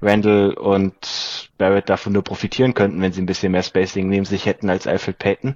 Randall 0.01 0.53
und 0.53 1.49
Barrett 1.57 1.89
davon 1.89 2.13
nur 2.13 2.23
profitieren 2.23 2.73
könnten, 2.73 3.01
wenn 3.01 3.13
sie 3.13 3.21
ein 3.21 3.25
bisschen 3.25 3.51
mehr 3.51 3.63
Spacing 3.63 4.09
neben 4.09 4.25
sich 4.25 4.45
hätten 4.45 4.69
als 4.69 4.87
Alfred 4.87 5.17
Payton. 5.17 5.55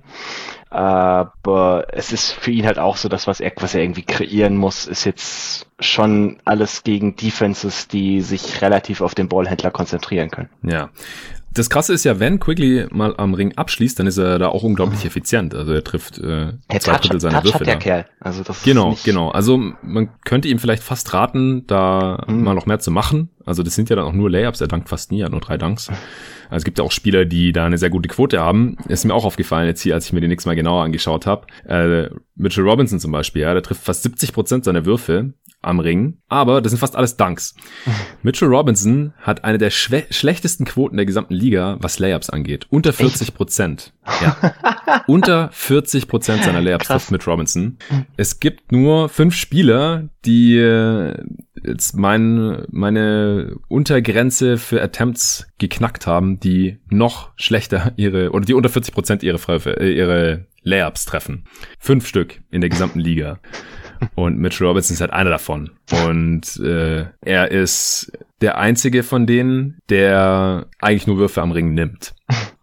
Aber 0.69 1.87
es 1.91 2.11
ist 2.11 2.31
für 2.31 2.51
ihn 2.51 2.65
halt 2.65 2.79
auch 2.79 2.95
so, 2.97 3.09
dass 3.09 3.27
was 3.27 3.39
er, 3.39 3.51
was 3.57 3.75
er 3.75 3.81
irgendwie 3.81 4.03
kreieren 4.03 4.55
muss, 4.55 4.87
ist 4.87 5.03
jetzt 5.03 5.67
schon 5.79 6.39
alles 6.45 6.83
gegen 6.83 7.15
Defenses, 7.15 7.87
die 7.87 8.21
sich 8.21 8.61
relativ 8.61 9.01
auf 9.01 9.15
den 9.15 9.27
Ballhändler 9.27 9.71
konzentrieren 9.71 10.29
können. 10.29 10.49
Ja. 10.63 10.89
Das 11.51 11.69
Krasse 11.69 11.93
ist 11.93 12.03
ja, 12.03 12.19
wenn 12.19 12.39
Quigley 12.39 12.87
mal 12.91 13.15
am 13.17 13.33
Ring 13.33 13.53
abschließt, 13.55 13.99
dann 13.99 14.07
ist 14.07 14.17
er 14.17 14.37
da 14.37 14.49
auch 14.49 14.63
unglaublich 14.63 15.03
effizient. 15.05 15.55
Also 15.55 15.73
er 15.73 15.83
trifft 15.83 16.19
äh, 16.19 16.53
zwei 16.67 16.77
Touch, 16.79 17.01
Drittel 17.01 17.19
seiner 17.19 17.41
Touch 17.41 17.45
Würfe. 17.45 17.59
Hat 17.59 17.67
der 17.67 17.77
Kerl. 17.77 18.05
Also 18.19 18.43
das 18.43 18.63
genau, 18.63 18.97
genau. 19.03 19.29
Also 19.29 19.57
man 19.57 20.09
könnte 20.25 20.47
ihm 20.47 20.59
vielleicht 20.59 20.83
fast 20.83 21.13
raten, 21.13 21.65
da 21.65 22.23
hm. 22.27 22.43
mal 22.43 22.53
noch 22.53 22.65
mehr 22.65 22.79
zu 22.79 22.91
machen. 22.91 23.29
Also 23.45 23.63
das 23.63 23.73
sind 23.75 23.89
ja 23.89 23.95
dann 23.95 24.05
auch 24.05 24.13
nur 24.13 24.29
Layups. 24.29 24.61
Er 24.61 24.67
dankt 24.67 24.89
fast 24.89 25.11
nie, 25.11 25.21
er 25.21 25.25
hat 25.25 25.31
nur 25.31 25.41
drei 25.41 25.57
Dunks. 25.57 25.89
Also 25.89 26.57
es 26.57 26.63
gibt 26.63 26.77
ja 26.77 26.83
auch 26.83 26.91
Spieler, 26.91 27.25
die 27.25 27.51
da 27.51 27.65
eine 27.65 27.77
sehr 27.77 27.89
gute 27.89 28.09
Quote 28.09 28.39
haben. 28.39 28.77
Ist 28.87 29.05
mir 29.05 29.13
auch 29.13 29.25
aufgefallen 29.25 29.67
jetzt 29.67 29.81
hier, 29.81 29.95
als 29.95 30.05
ich 30.05 30.13
mir 30.13 30.21
den 30.21 30.29
nächsten 30.29 30.49
Mal 30.49 30.55
genauer 30.55 30.83
angeschaut 30.83 31.25
habe. 31.25 31.47
Äh, 31.65 32.09
Mitchell 32.35 32.63
Robinson 32.63 32.99
zum 32.99 33.11
Beispiel, 33.11 33.41
ja, 33.41 33.53
der 33.53 33.63
trifft 33.63 33.83
fast 33.83 34.03
70 34.03 34.33
Prozent 34.33 34.65
seiner 34.65 34.85
Würfe 34.85 35.33
am 35.61 35.79
Ring, 35.79 36.19
aber 36.29 36.61
das 36.61 36.71
sind 36.71 36.79
fast 36.79 36.95
alles 36.95 37.17
Dunks. 37.17 37.55
Mitchell 38.23 38.47
Robinson 38.47 39.13
hat 39.19 39.43
eine 39.43 39.57
der 39.57 39.69
schlechtesten 39.69 40.65
Quoten 40.65 40.95
der 40.95 41.05
gesamten 41.05 41.33
Liga, 41.33 41.77
was 41.81 41.99
Layups 41.99 42.29
angeht. 42.29 42.67
Unter 42.69 42.93
40 42.93 43.33
Prozent. 43.33 43.93
Ja. 44.21 45.03
Unter 45.07 45.49
40 45.51 46.07
Prozent 46.07 46.43
seiner 46.43 46.61
Layups 46.61 46.87
Krass. 46.87 47.03
trifft 47.03 47.11
Mitch 47.11 47.29
Robinson. 47.29 47.77
Es 48.15 48.39
gibt 48.39 48.71
nur 48.71 49.09
fünf 49.09 49.35
Spieler, 49.35 50.09
die 50.25 50.57
äh, 50.57 51.15
jetzt 51.65 51.95
mein, 51.95 52.63
meine 52.69 53.57
Untergrenze 53.67 54.57
für 54.57 54.81
Attempts 54.81 55.47
geknackt 55.57 56.07
haben, 56.07 56.39
die 56.39 56.79
noch 56.89 57.31
schlechter 57.35 57.93
ihre, 57.97 58.31
oder 58.31 58.45
die 58.45 58.53
unter 58.53 58.69
40 58.69 58.93
Prozent 58.93 59.23
ihre, 59.23 59.39
äh, 59.65 59.91
ihre 59.91 60.45
Layups 60.63 61.05
treffen. 61.05 61.45
Fünf 61.79 62.07
Stück 62.07 62.41
in 62.49 62.61
der 62.61 62.69
gesamten 62.69 62.99
Liga. 62.99 63.39
Und 64.15 64.37
Mitch 64.37 64.63
Robinson 64.63 64.93
ist 64.93 65.01
halt 65.01 65.11
einer 65.11 65.29
davon. 65.29 65.71
Und 66.07 66.57
äh, 66.59 67.05
er 67.21 67.51
ist 67.51 68.11
der 68.41 68.57
einzige 68.57 69.03
von 69.03 69.25
denen, 69.25 69.79
der 69.89 70.67
eigentlich 70.79 71.07
nur 71.07 71.17
Würfe 71.17 71.41
am 71.41 71.51
Ring 71.51 71.73
nimmt. 71.73 72.13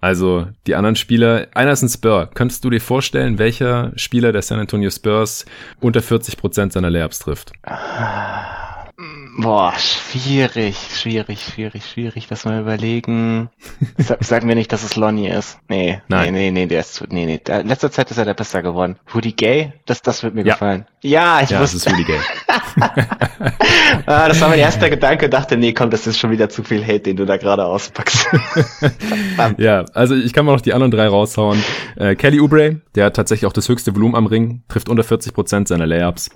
Also 0.01 0.47
die 0.67 0.75
anderen 0.75 0.97
Spieler, 0.97 1.49
einer 1.55 1.73
ist 1.73 1.83
ein 1.83 1.89
Spur. 1.89 2.31
Könntest 2.33 2.65
du 2.65 2.71
dir 2.71 2.81
vorstellen, 2.81 3.39
welcher 3.39 3.93
Spieler 3.97 4.33
der 4.33 4.43
San 4.43 4.61
Antonio 4.61 4.91
Spurs 4.91 5.45
unter 5.81 6.03
40 6.03 6.37
Prozent 6.37 6.73
seiner 6.73 6.91
Layups 6.91 7.19
trifft? 7.19 7.53
Boah, 9.39 9.75
schwierig, 9.79 10.77
schwierig, 10.95 11.43
schwierig, 11.43 11.85
schwierig. 11.85 12.27
Lass 12.31 12.47
mal 12.47 12.61
überlegen. 12.61 13.51
Sag, 13.99 14.25
sagen 14.25 14.49
wir 14.49 14.55
nicht, 14.55 14.73
dass 14.73 14.83
es 14.83 14.97
Lonnie 14.97 15.29
ist. 15.29 15.59
Nee, 15.69 16.01
Nein. 16.09 16.33
nee, 16.33 16.51
nee, 16.51 16.63
nee, 16.63 16.67
der 16.67 16.81
ist 16.81 16.95
zu, 16.95 17.05
nee, 17.09 17.27
nee. 17.27 17.41
In 17.47 17.69
letzter 17.69 17.91
Zeit 17.91 18.11
ist 18.11 18.17
er 18.17 18.25
der 18.25 18.33
Besser 18.35 18.63
geworden. 18.63 18.97
Woody 19.13 19.33
Gay, 19.33 19.75
das, 19.85 20.01
das 20.01 20.23
wird 20.23 20.35
mir 20.35 20.45
ja. 20.45 20.55
gefallen. 20.55 20.87
Ja, 21.03 21.43
ich 21.43 21.51
Ja, 21.51 21.61
wusste. 21.61 21.77
ist 21.77 21.91
Rudy 21.91 22.05
Gay. 22.05 22.19
ah, 24.07 24.29
das 24.29 24.41
war 24.41 24.49
mein 24.49 24.59
erster 24.59 24.89
Gedanke. 24.89 25.29
Dachte, 25.29 25.57
nee, 25.59 25.73
komm, 25.75 25.91
das 25.91 26.07
ist 26.07 26.19
schon 26.19 26.31
wieder 26.31 26.49
zu 26.49 26.63
viel 26.65 26.83
Hate, 26.83 27.01
den 27.01 27.17
du 27.17 27.27
da 27.27 27.37
gerade 27.37 27.65
auspackst. 27.65 28.29
Ja, 29.59 29.85
also 29.93 30.15
ich 30.15 30.33
kann 30.33 30.45
mal 30.47 30.53
noch 30.53 30.61
die 30.61 30.73
anderen 30.73 30.91
drei 30.91 31.07
raushauen. 31.09 31.63
Äh, 31.97 32.15
Kelly 32.17 32.41
Oubre, 32.41 32.81
der 32.95 33.07
hat 33.07 33.17
tatsächlich 33.17 33.47
auch 33.47 33.53
das 33.53 33.69
höchste 33.69 33.95
Volumen 33.95 34.15
am 34.15 34.27
Ring, 34.27 34.63
trifft 34.69 34.89
unter 34.89 35.05
40 35.05 35.35
Prozent 35.35 35.69
seiner 35.69 35.87
Layups. 35.87 36.31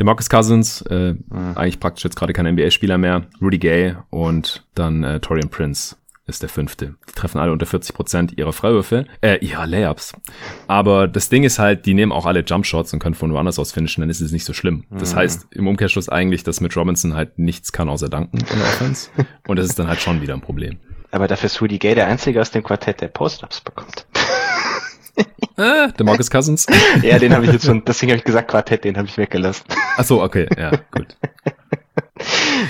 DeMarcus 0.00 0.28
Cousins, 0.28 0.82
äh, 0.82 1.14
eigentlich 1.54 1.80
praktisch 1.80 2.04
jetzt 2.04 2.16
gerade 2.16 2.32
kein 2.36 2.54
NBA-Spieler 2.54 2.98
mehr. 2.98 3.22
Rudy 3.40 3.58
Gay 3.58 3.96
und 4.10 4.64
dann 4.74 5.02
äh, 5.02 5.20
Torian 5.20 5.48
Prince 5.48 5.96
ist 6.26 6.42
der 6.42 6.48
fünfte. 6.48 6.96
Die 7.08 7.12
treffen 7.12 7.38
alle 7.38 7.52
unter 7.52 7.66
40 7.66 7.94
Prozent 7.94 8.36
ihrer 8.36 8.52
Freiwürfe, 8.52 9.06
äh, 9.22 9.36
ihrer 9.38 9.66
Layups. 9.66 10.12
Aber 10.66 11.08
das 11.08 11.28
Ding 11.28 11.44
ist 11.44 11.58
halt, 11.58 11.86
die 11.86 11.94
nehmen 11.94 12.12
auch 12.12 12.26
alle 12.26 12.40
Jumpshots 12.40 12.92
und 12.92 12.98
können 12.98 13.14
von 13.14 13.32
woanders 13.32 13.58
aus 13.58 13.72
finishen, 13.72 14.02
dann 14.02 14.10
ist 14.10 14.20
es 14.20 14.32
nicht 14.32 14.44
so 14.44 14.52
schlimm. 14.52 14.84
Das 14.90 15.14
heißt 15.14 15.46
im 15.52 15.66
Umkehrschluss 15.66 16.08
eigentlich, 16.08 16.42
dass 16.42 16.60
Mitch 16.60 16.78
Robinson 16.78 17.14
halt 17.14 17.38
nichts 17.38 17.72
kann 17.72 17.88
außer 17.88 18.08
danken 18.08 18.38
in 18.38 18.58
der 18.58 18.66
Offense. 18.66 19.08
Und 19.46 19.58
das 19.58 19.66
ist 19.66 19.78
dann 19.78 19.88
halt 19.88 20.00
schon 20.00 20.20
wieder 20.20 20.34
ein 20.34 20.40
Problem. 20.42 20.78
Aber 21.12 21.28
dafür 21.28 21.46
ist 21.46 21.62
Rudy 21.62 21.78
Gay 21.78 21.94
der 21.94 22.08
Einzige 22.08 22.40
aus 22.40 22.50
dem 22.50 22.62
Quartett, 22.62 23.00
der 23.00 23.08
Post-Ups 23.08 23.60
bekommt. 23.62 24.06
Äh, 25.58 25.90
der 25.90 26.04
Marcus 26.04 26.30
Cousins. 26.30 26.66
ja, 27.02 27.18
den 27.18 27.32
habe 27.32 27.46
ich 27.46 27.52
jetzt 27.52 27.64
schon, 27.64 27.82
deswegen 27.82 28.12
habe 28.12 28.18
ich 28.18 28.24
gesagt 28.24 28.50
Quartett, 28.50 28.84
den 28.84 28.98
habe 28.98 29.08
ich 29.08 29.16
weggelassen. 29.16 29.64
Ach 29.96 30.04
so, 30.04 30.22
okay, 30.22 30.46
ja, 30.58 30.70
gut. 30.90 31.16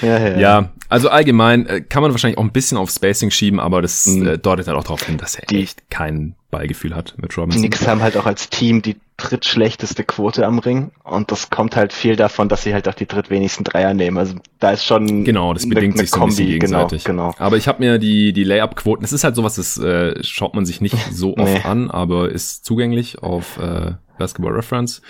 ja, 0.03 0.19
ja. 0.19 0.39
Ja, 0.39 0.69
also 0.89 1.09
allgemein 1.09 1.67
äh, 1.67 1.81
kann 1.81 2.03
man 2.03 2.11
wahrscheinlich 2.13 2.39
auch 2.39 2.43
ein 2.45 2.53
bisschen 2.53 2.79
auf 2.79 2.91
Spacing 2.91 3.31
schieben, 3.31 3.61
aber 3.61 3.83
das 3.83 4.07
Mhm. 4.07 4.27
äh, 4.27 4.39
deutet 4.39 4.67
halt 4.69 4.77
auch 4.77 4.85
darauf 4.85 5.03
hin, 5.05 5.19
dass 5.19 5.37
er 5.37 5.47
Die- 5.47 5.63
echt 5.63 5.91
kein 5.91 6.35
Ballgefühl 6.51 6.95
hat 6.95 7.15
mit 7.19 7.33
Die 7.33 7.41
Robinson. 7.41 7.63
Knicks 7.63 7.87
haben 7.87 8.01
halt 8.03 8.17
auch 8.17 8.27
als 8.27 8.49
Team 8.51 8.83
die 8.83 8.97
drittschlechteste 9.19 10.05
Quote 10.05 10.47
am 10.47 10.59
Ring 10.59 10.91
und 11.03 11.31
das 11.33 11.51
kommt 11.51 11.75
halt 11.77 11.93
viel 11.93 12.17
davon, 12.17 12.49
dass 12.49 12.63
sie 12.65 12.73
halt 12.75 12.89
auch 12.89 12.95
die 12.95 13.07
drittwenigsten 13.07 13.65
Dreier 13.65 13.95
nehmen. 13.95 14.19
Also 14.19 14.35
da 14.61 14.71
ist 14.71 14.85
schon 14.85 15.25
Genau, 15.25 15.55
das 15.55 15.69
bedingt 15.69 15.95
eine 15.95 16.03
sich 16.03 16.11
so 16.11 16.21
ein 16.21 16.27
bisschen 16.29 16.45
Kombi, 16.47 16.53
gegenseitig. 16.53 17.05
Genau, 17.05 17.31
genau. 17.33 17.45
Aber 17.45 17.57
ich 17.57 17.67
habe 17.69 17.81
mir 17.83 17.99
die, 17.99 18.33
die 18.33 18.45
Layup-Quoten, 18.45 19.03
das 19.03 19.13
ist 19.13 19.25
halt 19.25 19.35
sowas, 19.37 19.57
das 19.57 19.79
äh, 19.79 20.23
schaut 20.23 20.55
man 20.55 20.67
sich 20.67 20.81
nicht 20.81 20.97
so 21.13 21.37
oft 21.37 21.53
Nee. 21.53 21.63
an, 21.63 21.91
aber 21.91 22.31
ist 22.31 22.65
zugänglich 22.65 23.19
auf 23.23 23.59
äh, 23.59 23.93
Basketball 24.19 24.53
Reference. 24.53 25.03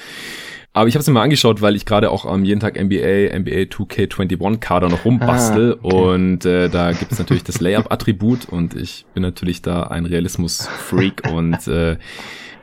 Aber 0.76 0.88
ich 0.88 0.94
habe 0.94 1.00
es 1.00 1.06
mir 1.06 1.14
mal 1.14 1.22
angeschaut, 1.22 1.62
weil 1.62 1.74
ich 1.74 1.86
gerade 1.86 2.10
auch 2.10 2.26
am 2.26 2.44
jeden 2.44 2.60
Tag 2.60 2.74
NBA, 2.74 3.34
NBA 3.34 3.62
2K21 3.62 4.58
Kader 4.58 4.90
noch 4.90 5.06
rumbastel. 5.06 5.72
Ah, 5.72 5.78
okay. 5.80 5.96
und 5.96 6.44
äh, 6.44 6.68
da 6.68 6.92
gibt 6.92 7.12
es 7.12 7.18
natürlich 7.18 7.44
das 7.44 7.60
Layup-Attribut. 7.60 8.44
Und 8.50 8.76
ich 8.76 9.06
bin 9.14 9.22
natürlich 9.22 9.62
da 9.62 9.84
ein 9.84 10.04
Realismus-Freak. 10.04 11.32
Und 11.32 11.66
äh, 11.66 11.96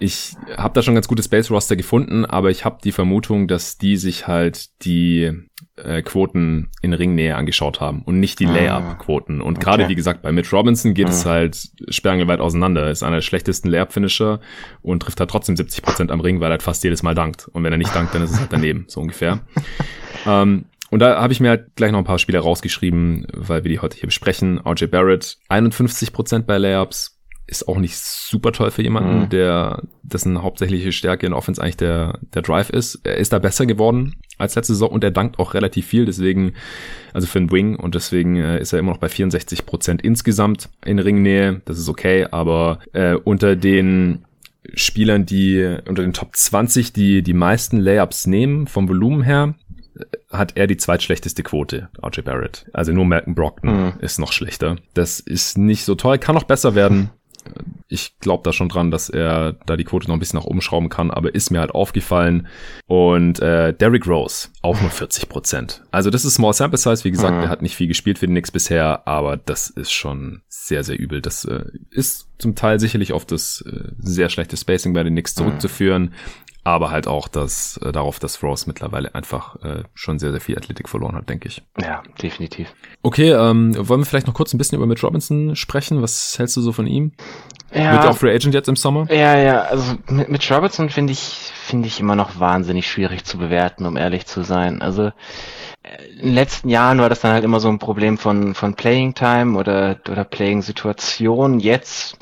ich 0.03 0.35
habe 0.57 0.73
da 0.73 0.81
schon 0.81 0.95
ganz 0.95 1.07
gutes 1.07 1.29
Base-Roster 1.29 1.77
gefunden, 1.77 2.25
aber 2.25 2.49
ich 2.51 2.65
habe 2.65 2.79
die 2.83 2.91
Vermutung, 2.91 3.47
dass 3.47 3.77
die 3.77 3.95
sich 3.95 4.27
halt 4.27 4.83
die 4.83 5.31
äh, 5.77 6.01
Quoten 6.01 6.69
in 6.81 6.91
Ringnähe 6.93 7.37
angeschaut 7.37 7.79
haben 7.79 8.01
und 8.03 8.19
nicht 8.19 8.39
die 8.39 8.47
Ah, 8.47 8.51
Layup-Quoten. 8.53 9.41
Und 9.41 9.61
gerade 9.61 9.83
okay. 9.83 9.91
wie 9.91 9.95
gesagt, 9.95 10.21
bei 10.21 10.33
Mitch 10.33 10.53
Robinson 10.53 10.93
geht 10.93 11.07
Ah. 11.07 11.11
es 11.11 11.25
halt 11.25 11.69
sperrangelweit 11.87 12.41
auseinander. 12.41 12.91
Ist 12.91 13.01
einer 13.01 13.15
der 13.17 13.21
schlechtesten 13.21 13.69
Layup-Finisher 13.69 14.41
und 14.81 15.01
trifft 15.01 15.21
halt 15.21 15.29
trotzdem 15.29 15.55
70% 15.55 16.11
am 16.11 16.19
Ring, 16.19 16.41
weil 16.41 16.47
er 16.47 16.51
halt 16.51 16.63
fast 16.63 16.83
jedes 16.83 17.01
Mal 17.01 17.15
dankt. 17.15 17.47
Und 17.47 17.63
wenn 17.63 17.71
er 17.71 17.77
nicht 17.77 17.95
dankt, 17.95 18.13
dann 18.13 18.23
ist 18.23 18.31
es 18.31 18.39
halt 18.41 18.51
daneben, 18.51 18.83
so 18.89 18.99
ungefähr. 18.99 19.39
ähm, 20.27 20.65
und 20.89 20.99
da 20.99 21.19
habe 21.19 21.33
ich 21.33 21.39
mir 21.39 21.49
halt 21.49 21.75
gleich 21.75 21.91
noch 21.91 21.97
ein 21.99 22.05
paar 22.05 22.19
Spieler 22.19 22.41
rausgeschrieben, 22.41 23.25
weil 23.33 23.63
wir 23.63 23.71
die 23.71 23.79
heute 23.79 23.97
hier 23.97 24.05
besprechen. 24.07 24.59
RJ 24.59 24.85
Barrett, 24.87 25.37
51% 25.49 26.43
bei 26.43 26.57
Layups, 26.59 27.12
ist 27.45 27.67
auch 27.67 27.77
nicht 27.77 27.97
super 27.97 28.51
toll 28.51 28.71
für 28.71 28.81
jemanden, 28.81 29.21
Mhm. 29.23 29.29
der 29.29 29.83
dessen 30.01 30.41
hauptsächliche 30.41 30.91
Stärke 30.91 31.25
in 31.25 31.33
Offense 31.33 31.61
eigentlich 31.61 31.77
der, 31.77 32.19
der 32.33 32.41
Drive 32.41 32.69
ist. 32.69 33.01
Er 33.03 33.17
ist 33.17 33.33
da 33.33 33.39
besser 33.39 33.65
geworden 33.65 34.15
als 34.37 34.55
letzte 34.55 34.73
Saison 34.73 34.89
und 34.89 35.03
er 35.03 35.11
dankt 35.11 35.39
auch 35.39 35.53
relativ 35.53 35.85
viel, 35.85 36.05
deswegen, 36.05 36.53
also 37.13 37.27
für 37.27 37.39
einen 37.39 37.51
Wing 37.51 37.75
und 37.75 37.95
deswegen 37.95 38.37
äh, 38.37 38.59
ist 38.59 38.73
er 38.73 38.79
immer 38.79 38.91
noch 38.91 38.97
bei 38.99 39.09
64 39.09 39.65
Prozent 39.65 40.01
insgesamt 40.01 40.69
in 40.85 40.99
Ringnähe. 40.99 41.61
Das 41.65 41.77
ist 41.77 41.89
okay, 41.89 42.27
aber 42.31 42.79
äh, 42.93 43.15
unter 43.15 43.55
den 43.55 44.25
Spielern, 44.73 45.25
die 45.25 45.77
unter 45.87 46.01
den 46.03 46.13
Top 46.13 46.35
20, 46.35 46.93
die 46.93 47.21
die 47.21 47.33
meisten 47.33 47.77
Layups 47.79 48.25
nehmen, 48.27 48.67
vom 48.67 48.87
Volumen 48.87 49.21
her, 49.21 49.55
äh, 49.99 50.03
hat 50.31 50.53
er 50.55 50.67
die 50.67 50.77
zweitschlechteste 50.77 51.43
Quote, 51.43 51.89
RJ 52.01 52.21
Barrett. 52.21 52.65
Also 52.73 52.93
nur 52.93 53.03
Malcolm 53.05 53.35
Brockton 53.35 53.69
Mhm. 53.87 53.93
ist 53.99 54.19
noch 54.19 54.31
schlechter. 54.31 54.77
Das 54.93 55.19
ist 55.19 55.57
nicht 55.57 55.83
so 55.83 55.95
toll, 55.95 56.17
kann 56.17 56.35
noch 56.35 56.45
besser 56.45 56.73
werden. 56.75 57.09
Ich 57.87 58.17
glaube 58.19 58.43
da 58.43 58.53
schon 58.53 58.69
dran, 58.69 58.91
dass 58.91 59.09
er 59.09 59.53
da 59.65 59.77
die 59.77 59.83
Quote 59.83 60.07
noch 60.07 60.15
ein 60.15 60.19
bisschen 60.19 60.39
nach 60.39 60.45
oben 60.45 60.61
schrauben 60.61 60.89
kann, 60.89 61.11
aber 61.11 61.33
ist 61.35 61.51
mir 61.51 61.59
halt 61.59 61.71
aufgefallen. 61.71 62.47
Und 62.87 63.39
äh, 63.39 63.73
Derrick 63.73 64.07
Rose, 64.07 64.49
auch 64.63 64.81
nur 64.81 64.89
40 64.89 65.29
Prozent. 65.29 65.83
Also 65.91 66.09
das 66.09 66.25
ist 66.25 66.33
Small 66.35 66.53
Sample 66.53 66.77
Size, 66.79 67.03
wie 67.03 67.11
gesagt, 67.11 67.35
Mhm. 67.35 67.43
er 67.43 67.49
hat 67.49 67.61
nicht 67.61 67.75
viel 67.75 67.87
gespielt 67.87 68.17
für 68.17 68.25
den 68.25 68.33
Knicks 68.33 68.49
bisher, 68.49 69.07
aber 69.07 69.37
das 69.37 69.69
ist 69.69 69.91
schon 69.91 70.41
sehr, 70.47 70.83
sehr 70.83 70.97
übel. 70.97 71.21
Das 71.21 71.45
äh, 71.45 71.65
ist 71.91 72.27
zum 72.39 72.55
Teil 72.55 72.79
sicherlich 72.79 73.13
auf 73.13 73.25
das 73.25 73.61
äh, 73.67 73.89
sehr 73.99 74.29
schlechte 74.29 74.57
Spacing 74.57 74.93
bei 74.93 75.03
den 75.03 75.13
Knicks 75.13 75.35
zurückzuführen, 75.35 76.13
aber 76.63 76.91
halt 76.91 77.07
auch 77.07 77.27
das, 77.27 77.75
äh, 77.83 77.91
darauf, 77.91 78.19
dass 78.19 78.41
Rose 78.41 78.63
mittlerweile 78.67 79.13
einfach 79.15 79.61
äh, 79.63 79.83
schon 79.93 80.17
sehr, 80.17 80.31
sehr 80.31 80.39
viel 80.39 80.57
Athletik 80.57 80.87
verloren 80.87 81.15
hat, 81.15 81.27
denke 81.27 81.49
ich. 81.49 81.61
Ja, 81.81 82.01
definitiv. 82.21 82.73
Okay, 83.01 83.31
ähm, 83.31 83.75
wollen 83.77 83.99
wir 84.01 84.05
vielleicht 84.05 84.27
noch 84.27 84.33
kurz 84.33 84.53
ein 84.53 84.57
bisschen 84.57 84.77
über 84.77 84.85
Mitch 84.87 85.05
Robinson 85.05 85.57
sprechen? 85.57 86.01
Was 86.01 86.39
hältst 86.39 86.55
du 86.55 86.61
so 86.61 86.71
von 86.71 86.87
ihm? 86.87 87.11
Ja, 87.73 87.93
Wird 87.93 88.03
er 88.03 88.09
auch 88.11 88.17
Free 88.17 88.33
Agent 88.33 88.53
jetzt 88.53 88.69
im 88.69 88.75
Sommer? 88.75 89.07
Ja, 89.11 89.37
ja, 89.37 89.61
also 89.63 89.95
mit, 90.07 90.29
mit 90.29 90.51
Robertson 90.51 90.89
finde 90.89 91.13
ich, 91.13 91.19
finde 91.19 91.87
ich 91.87 91.99
immer 91.99 92.15
noch 92.15 92.39
wahnsinnig 92.39 92.89
schwierig 92.89 93.25
zu 93.25 93.37
bewerten, 93.37 93.85
um 93.85 93.97
ehrlich 93.97 94.25
zu 94.25 94.43
sein. 94.43 94.81
Also 94.81 95.07
äh, 95.83 96.03
in 96.11 96.19
den 96.19 96.33
letzten 96.33 96.69
Jahren 96.69 96.99
war 96.99 97.09
das 97.09 97.21
dann 97.21 97.33
halt 97.33 97.43
immer 97.43 97.59
so 97.59 97.69
ein 97.69 97.79
Problem 97.79 98.17
von, 98.17 98.53
von 98.53 98.75
Playing 98.75 99.15
Time 99.15 99.57
oder, 99.57 99.97
oder 100.09 100.23
Playing 100.23 100.61
Situation. 100.61 101.59
Jetzt, 101.59 102.17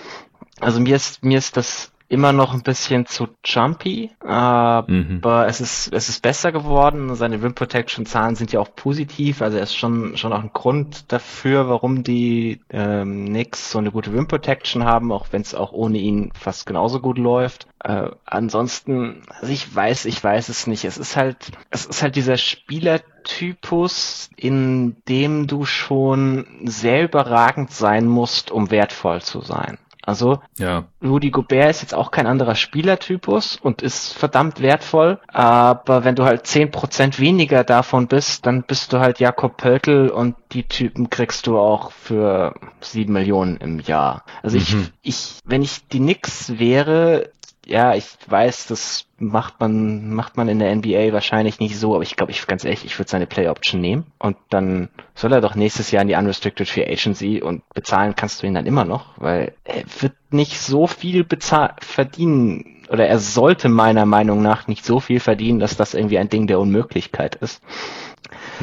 also 0.59 0.79
mir 0.79 0.95
ist, 0.95 1.23
mir 1.23 1.37
ist 1.37 1.57
das 1.57 1.90
immer 2.11 2.33
noch 2.33 2.53
ein 2.53 2.61
bisschen 2.61 3.05
zu 3.05 3.29
jumpy, 3.45 4.11
aber 4.19 4.91
Mhm. 4.91 5.21
es 5.47 5.61
ist, 5.61 5.93
es 5.93 6.09
ist 6.09 6.21
besser 6.21 6.51
geworden. 6.51 7.15
Seine 7.15 7.41
Rim 7.41 7.55
Protection 7.55 8.05
Zahlen 8.05 8.35
sind 8.35 8.51
ja 8.51 8.59
auch 8.59 8.75
positiv, 8.75 9.41
also 9.41 9.55
er 9.57 9.63
ist 9.63 9.75
schon, 9.75 10.17
schon 10.17 10.33
auch 10.33 10.43
ein 10.43 10.51
Grund 10.53 11.11
dafür, 11.11 11.69
warum 11.69 12.03
die 12.03 12.59
ähm, 12.69 13.27
Knicks 13.27 13.71
so 13.71 13.79
eine 13.79 13.91
gute 13.91 14.13
Rim 14.13 14.27
Protection 14.27 14.83
haben, 14.83 15.11
auch 15.13 15.27
wenn 15.31 15.41
es 15.41 15.55
auch 15.55 15.71
ohne 15.71 15.99
ihn 15.99 16.31
fast 16.33 16.65
genauso 16.65 16.99
gut 16.99 17.17
läuft. 17.17 17.67
Äh, 17.83 18.09
ansonsten, 18.25 19.21
also 19.39 19.51
ich 19.53 19.73
weiß, 19.73 20.03
ich 20.05 20.21
weiß 20.21 20.49
es 20.49 20.67
nicht. 20.67 20.83
Es 20.83 20.97
ist 20.97 21.15
halt, 21.15 21.51
es 21.69 21.85
ist 21.85 22.03
halt 22.03 22.17
dieser 22.17 22.37
Spielertypus, 22.37 24.29
in 24.35 24.97
dem 25.07 25.47
du 25.47 25.65
schon 25.65 26.45
sehr 26.65 27.03
überragend 27.03 27.71
sein 27.71 28.05
musst, 28.05 28.51
um 28.51 28.69
wertvoll 28.69 29.21
zu 29.21 29.41
sein. 29.41 29.77
Also 30.03 30.39
Ja, 30.57 30.85
Rudy 31.03 31.29
Gobert 31.31 31.69
ist 31.69 31.81
jetzt 31.81 31.93
auch 31.93 32.11
kein 32.11 32.27
anderer 32.27 32.55
Spielertypus 32.55 33.57
und 33.61 33.81
ist 33.81 34.13
verdammt 34.13 34.61
wertvoll, 34.61 35.19
aber 35.27 36.03
wenn 36.03 36.15
du 36.15 36.23
halt 36.23 36.45
10% 36.45 37.19
weniger 37.19 37.63
davon 37.63 38.07
bist, 38.07 38.45
dann 38.45 38.63
bist 38.63 38.93
du 38.93 38.99
halt 38.99 39.19
Jakob 39.19 39.57
Pöltl 39.57 40.09
und 40.09 40.35
die 40.53 40.63
Typen 40.63 41.09
kriegst 41.09 41.47
du 41.47 41.57
auch 41.59 41.91
für 41.91 42.55
7 42.81 43.13
Millionen 43.13 43.57
im 43.57 43.79
Jahr. 43.79 44.23
Also 44.43 44.57
ich, 44.57 44.73
Mhm. 44.73 44.89
ich, 45.01 45.39
wenn 45.45 45.61
ich 45.61 45.87
die 45.87 45.99
Knicks 45.99 46.57
wäre, 46.59 47.29
ja, 47.71 47.95
ich 47.95 48.05
weiß, 48.27 48.67
das 48.67 49.07
macht 49.17 49.59
man, 49.59 50.13
macht 50.13 50.35
man 50.35 50.49
in 50.49 50.59
der 50.59 50.75
NBA 50.75 51.13
wahrscheinlich 51.13 51.59
nicht 51.59 51.79
so, 51.79 51.95
aber 51.95 52.03
ich 52.03 52.15
glaube, 52.15 52.31
ich 52.31 52.45
ganz 52.45 52.65
ehrlich, 52.65 52.85
ich 52.85 52.99
würde 52.99 53.09
seine 53.09 53.27
Play 53.27 53.47
Option 53.47 53.79
nehmen 53.79 54.05
und 54.19 54.35
dann 54.49 54.89
soll 55.15 55.31
er 55.31 55.41
doch 55.41 55.55
nächstes 55.55 55.89
Jahr 55.91 56.01
in 56.01 56.09
die 56.09 56.15
Unrestricted 56.15 56.67
Free 56.67 56.85
Agency 56.85 57.41
und 57.41 57.63
bezahlen 57.73 58.15
kannst 58.15 58.43
du 58.43 58.47
ihn 58.47 58.53
dann 58.53 58.65
immer 58.65 58.83
noch, 58.83 59.13
weil 59.17 59.53
er 59.63 59.83
wird 60.01 60.13
nicht 60.31 60.59
so 60.59 60.85
viel 60.85 61.23
bezahl 61.23 61.75
verdienen 61.79 62.83
oder 62.89 63.07
er 63.07 63.19
sollte 63.19 63.69
meiner 63.69 64.05
Meinung 64.05 64.41
nach 64.41 64.67
nicht 64.67 64.83
so 64.83 64.99
viel 64.99 65.21
verdienen, 65.21 65.59
dass 65.59 65.77
das 65.77 65.93
irgendwie 65.93 66.17
ein 66.17 66.29
Ding 66.29 66.47
der 66.47 66.59
Unmöglichkeit 66.59 67.35
ist. 67.35 67.63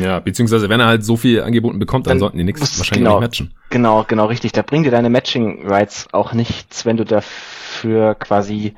Ja, 0.03 0.21
beziehungsweise 0.21 0.69
wenn 0.69 0.81
er 0.81 0.87
halt 0.87 1.05
so 1.05 1.17
viel 1.17 1.43
angeboten 1.43 1.79
bekommt, 1.79 2.07
dann, 2.07 2.13
Dann 2.13 2.19
sollten 2.21 2.39
die 2.39 2.45
muss- 2.45 2.61
wahrscheinlich 2.79 3.05
genau. 3.05 3.21
nicht 3.21 3.29
matchen. 3.29 3.55
Genau, 3.71 4.05
genau 4.07 4.27
richtig. 4.27 4.53
Da 4.53 4.63
bringt 4.63 4.87
dir 4.87 4.91
deine 4.91 5.11
Matching 5.11 5.67
Rights 5.69 6.07
auch 6.13 6.33
nichts, 6.33 6.85
wenn 6.87 6.97
du 6.97 7.05
dafür 7.05 8.15
quasi 8.15 8.75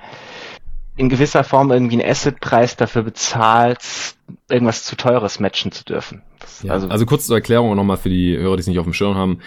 in 0.97 1.09
gewisser 1.09 1.45
Form 1.45 1.71
irgendwie 1.71 2.01
einen 2.01 2.11
Assetpreis 2.11 2.77
dafür 2.77 3.03
bezahlst, 3.05 4.17
irgendwas 4.51 4.85
zu 4.85 4.97
teures 4.97 5.41
matchen 5.41 5.73
zu 5.73 5.85
dürfen. 5.85 6.23
Ja, 6.63 6.73
also, 6.73 6.89
also 6.89 7.07
kurz 7.07 7.27
zur 7.27 7.37
Erklärung 7.37 7.75
nochmal 7.75 7.97
für 7.97 8.11
die 8.11 8.37
Hörer, 8.37 8.57
die 8.57 8.61
es 8.61 8.67
nicht 8.67 8.79
auf 8.79 8.85
dem 8.85 8.93
Schirm 8.93 9.15
haben. 9.15 9.39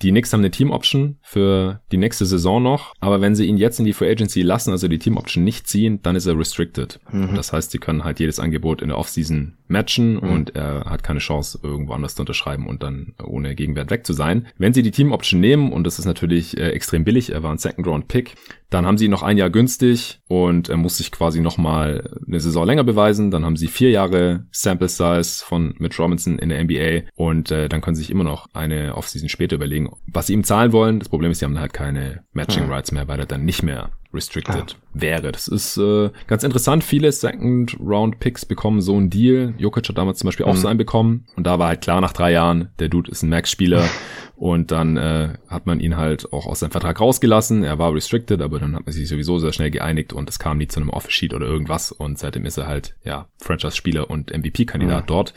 Die 0.00 0.10
Knicks 0.10 0.32
haben 0.32 0.40
eine 0.40 0.50
Team-Option 0.50 1.18
für 1.22 1.80
die 1.92 1.96
nächste 1.96 2.26
Saison 2.26 2.60
noch, 2.60 2.92
aber 2.98 3.20
wenn 3.20 3.36
sie 3.36 3.46
ihn 3.46 3.56
jetzt 3.56 3.78
in 3.78 3.84
die 3.84 3.92
Free 3.92 4.10
Agency 4.10 4.42
lassen, 4.42 4.70
also 4.72 4.88
die 4.88 4.98
Team-Option 4.98 5.44
nicht 5.44 5.68
ziehen, 5.68 6.00
dann 6.02 6.16
ist 6.16 6.26
er 6.26 6.36
restricted. 6.36 6.98
Mhm. 7.12 7.36
Das 7.36 7.52
heißt, 7.52 7.70
sie 7.70 7.78
können 7.78 8.02
halt 8.02 8.18
jedes 8.18 8.40
Angebot 8.40 8.82
in 8.82 8.88
der 8.88 8.98
Offseason 8.98 9.56
matchen 9.72 10.18
und 10.18 10.54
er 10.54 10.84
hat 10.84 11.02
keine 11.02 11.18
Chance, 11.18 11.58
irgendwo 11.62 11.94
anders 11.94 12.14
zu 12.14 12.22
unterschreiben 12.22 12.66
und 12.66 12.82
dann 12.82 13.14
ohne 13.24 13.54
Gegenwert 13.54 13.90
weg 13.90 14.06
zu 14.06 14.12
sein. 14.12 14.46
Wenn 14.58 14.72
sie 14.72 14.82
die 14.82 14.90
Team-Option 14.92 15.40
nehmen, 15.40 15.72
und 15.72 15.84
das 15.84 15.98
ist 15.98 16.04
natürlich 16.04 16.56
äh, 16.56 16.70
extrem 16.70 17.04
billig, 17.04 17.32
er 17.32 17.42
war 17.42 17.50
ein 17.50 17.58
Second-Round-Pick, 17.58 18.34
Dann 18.70 18.86
haben 18.86 18.96
sie 18.96 19.06
ihn 19.06 19.10
noch 19.10 19.22
ein 19.22 19.36
Jahr 19.36 19.50
günstig 19.50 20.20
und 20.28 20.68
er 20.68 20.76
muss 20.76 20.96
sich 20.96 21.10
quasi 21.10 21.40
nochmal 21.40 22.18
eine 22.26 22.40
Saison 22.40 22.66
länger 22.66 22.84
beweisen. 22.84 23.30
Dann 23.30 23.44
haben 23.44 23.56
sie 23.56 23.66
vier 23.66 23.90
Jahre 23.90 24.46
Sample 24.50 24.88
Size 24.88 25.44
von 25.44 25.74
Mitch 25.78 26.00
Robinson 26.00 26.38
in 26.38 26.48
der 26.48 26.62
NBA 26.64 27.10
und 27.14 27.50
äh, 27.50 27.68
dann 27.68 27.80
können 27.80 27.96
sie 27.96 28.02
sich 28.02 28.10
immer 28.10 28.24
noch 28.24 28.48
eine 28.54 28.94
Offseason 28.94 29.28
später 29.28 29.56
überlegen, 29.56 29.90
was 30.06 30.28
sie 30.28 30.34
ihm 30.34 30.44
zahlen 30.44 30.72
wollen. 30.72 31.00
Das 31.00 31.08
Problem 31.08 31.30
ist, 31.30 31.40
sie 31.40 31.44
haben 31.44 31.58
halt 31.58 31.72
keine 31.72 32.24
Matching 32.32 32.70
Rights 32.70 32.92
mehr, 32.92 33.08
weil 33.08 33.20
er 33.20 33.26
dann 33.26 33.44
nicht 33.44 33.62
mehr 33.62 33.90
restricted 34.14 34.76
ah. 34.76 34.88
wäre. 34.94 35.32
Das 35.32 35.48
ist 35.48 35.76
äh, 35.76 36.10
ganz 36.26 36.44
interessant. 36.44 36.84
Viele 36.84 37.10
Second-Round-Picks 37.12 38.46
bekommen 38.46 38.80
so 38.80 38.96
einen 38.96 39.10
Deal. 39.10 39.54
Jokic 39.58 39.88
hat 39.88 39.98
damals 39.98 40.18
zum 40.18 40.28
Beispiel 40.28 40.46
auch 40.46 40.54
mhm. 40.54 40.58
so 40.58 40.68
einen 40.68 40.78
bekommen. 40.78 41.26
Und 41.36 41.46
da 41.46 41.58
war 41.58 41.68
halt 41.68 41.80
klar 41.80 42.00
nach 42.00 42.12
drei 42.12 42.32
Jahren, 42.32 42.70
der 42.78 42.88
Dude 42.88 43.10
ist 43.10 43.22
ein 43.22 43.30
Max-Spieler. 43.30 43.88
Und 44.42 44.72
dann 44.72 44.96
äh, 44.96 45.34
hat 45.46 45.66
man 45.66 45.78
ihn 45.78 45.96
halt 45.96 46.32
auch 46.32 46.46
aus 46.46 46.58
seinem 46.58 46.72
Vertrag 46.72 47.00
rausgelassen. 47.00 47.62
Er 47.62 47.78
war 47.78 47.94
restricted, 47.94 48.42
aber 48.42 48.58
dann 48.58 48.74
hat 48.74 48.84
man 48.84 48.92
sich 48.92 49.08
sowieso 49.08 49.38
sehr 49.38 49.52
schnell 49.52 49.70
geeinigt 49.70 50.12
und 50.12 50.28
es 50.28 50.40
kam 50.40 50.58
nie 50.58 50.66
zu 50.66 50.80
einem 50.80 50.90
Office-Sheet 50.90 51.32
oder 51.32 51.46
irgendwas. 51.46 51.92
Und 51.92 52.18
seitdem 52.18 52.44
ist 52.44 52.58
er 52.58 52.66
halt, 52.66 52.96
ja, 53.04 53.28
Franchise-Spieler 53.38 54.10
und 54.10 54.36
MVP-Kandidat 54.36 55.04
mhm. 55.04 55.06
dort. 55.06 55.34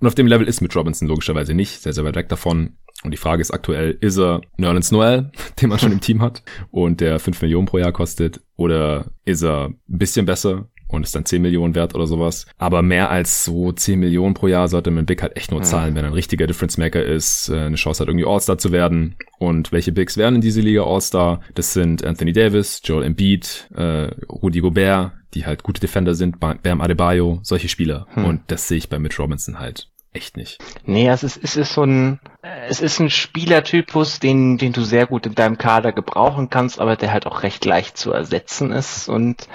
Und 0.00 0.08
auf 0.08 0.16
dem 0.16 0.26
Level 0.26 0.48
ist 0.48 0.60
mit 0.60 0.74
Robinson 0.74 1.06
logischerweise 1.06 1.54
nicht, 1.54 1.82
sehr, 1.82 1.92
sehr 1.92 2.02
weit 2.02 2.16
weg 2.16 2.28
davon. 2.30 2.72
Und 3.04 3.12
die 3.12 3.16
Frage 3.16 3.40
ist 3.40 3.52
aktuell, 3.52 3.96
ist 4.00 4.18
er 4.18 4.40
Nerlens 4.56 4.90
Noel, 4.90 5.30
den 5.62 5.68
man 5.68 5.78
schon 5.78 5.92
im 5.92 6.00
Team 6.00 6.20
hat 6.20 6.42
und 6.70 7.00
der 7.00 7.18
5 7.18 7.42
Millionen 7.42 7.66
pro 7.66 7.78
Jahr 7.78 7.92
kostet, 7.92 8.40
oder 8.56 9.06
ist 9.24 9.42
er 9.42 9.66
ein 9.68 9.78
bisschen 9.86 10.26
besser 10.26 10.68
und 10.88 11.02
ist 11.02 11.14
dann 11.14 11.24
10 11.24 11.42
Millionen 11.42 11.74
wert 11.74 11.94
oder 11.94 12.06
sowas. 12.06 12.46
Aber 12.56 12.82
mehr 12.82 13.10
als 13.10 13.44
so 13.44 13.72
10 13.72 14.00
Millionen 14.00 14.34
pro 14.34 14.48
Jahr 14.48 14.68
sollte 14.68 14.90
man 14.90 15.06
Big 15.06 15.22
halt 15.22 15.36
echt 15.36 15.50
nur 15.50 15.62
zahlen, 15.62 15.94
wenn 15.94 16.04
er 16.04 16.10
ein 16.10 16.14
richtiger 16.14 16.46
Difference 16.46 16.78
Maker 16.78 17.04
ist, 17.04 17.50
äh, 17.50 17.58
eine 17.58 17.76
Chance 17.76 18.00
hat, 18.00 18.08
irgendwie 18.08 18.26
All-Star 18.26 18.58
zu 18.58 18.72
werden. 18.72 19.16
Und 19.38 19.70
welche 19.70 19.92
Bigs 19.92 20.16
werden 20.16 20.36
in 20.36 20.40
diese 20.40 20.62
Liga 20.62 20.82
All-Star? 20.82 21.40
Das 21.54 21.74
sind 21.74 22.04
Anthony 22.04 22.32
Davis, 22.32 22.80
Joel 22.82 23.04
Embiid, 23.04 23.68
äh, 23.76 24.10
Rudy 24.28 24.60
Gobert, 24.60 25.12
die 25.34 25.44
halt 25.44 25.62
gute 25.62 25.80
Defender 25.80 26.14
sind, 26.14 26.40
Bam 26.40 26.80
Adebayo, 26.80 27.40
solche 27.42 27.68
Spieler. 27.68 28.06
Hm. 28.14 28.24
Und 28.24 28.40
das 28.46 28.66
sehe 28.66 28.78
ich 28.78 28.88
bei 28.88 28.98
Mitch 28.98 29.22
Robinson 29.22 29.58
halt 29.58 29.90
echt 30.18 30.36
nicht. 30.36 30.58
Nee, 30.84 31.08
es 31.08 31.22
ist, 31.22 31.42
es 31.42 31.56
ist 31.56 31.72
so 31.72 31.84
ein, 31.84 32.20
es 32.68 32.80
ist 32.80 32.98
ein 32.98 33.08
Spielertypus, 33.08 34.18
den, 34.18 34.58
den 34.58 34.72
du 34.72 34.82
sehr 34.82 35.06
gut 35.06 35.26
in 35.26 35.34
deinem 35.34 35.56
Kader 35.56 35.92
gebrauchen 35.92 36.50
kannst, 36.50 36.80
aber 36.80 36.96
der 36.96 37.12
halt 37.12 37.26
auch 37.26 37.42
recht 37.42 37.64
leicht 37.64 37.96
zu 37.96 38.12
ersetzen 38.12 38.72
ist 38.72 39.08
und 39.08 39.48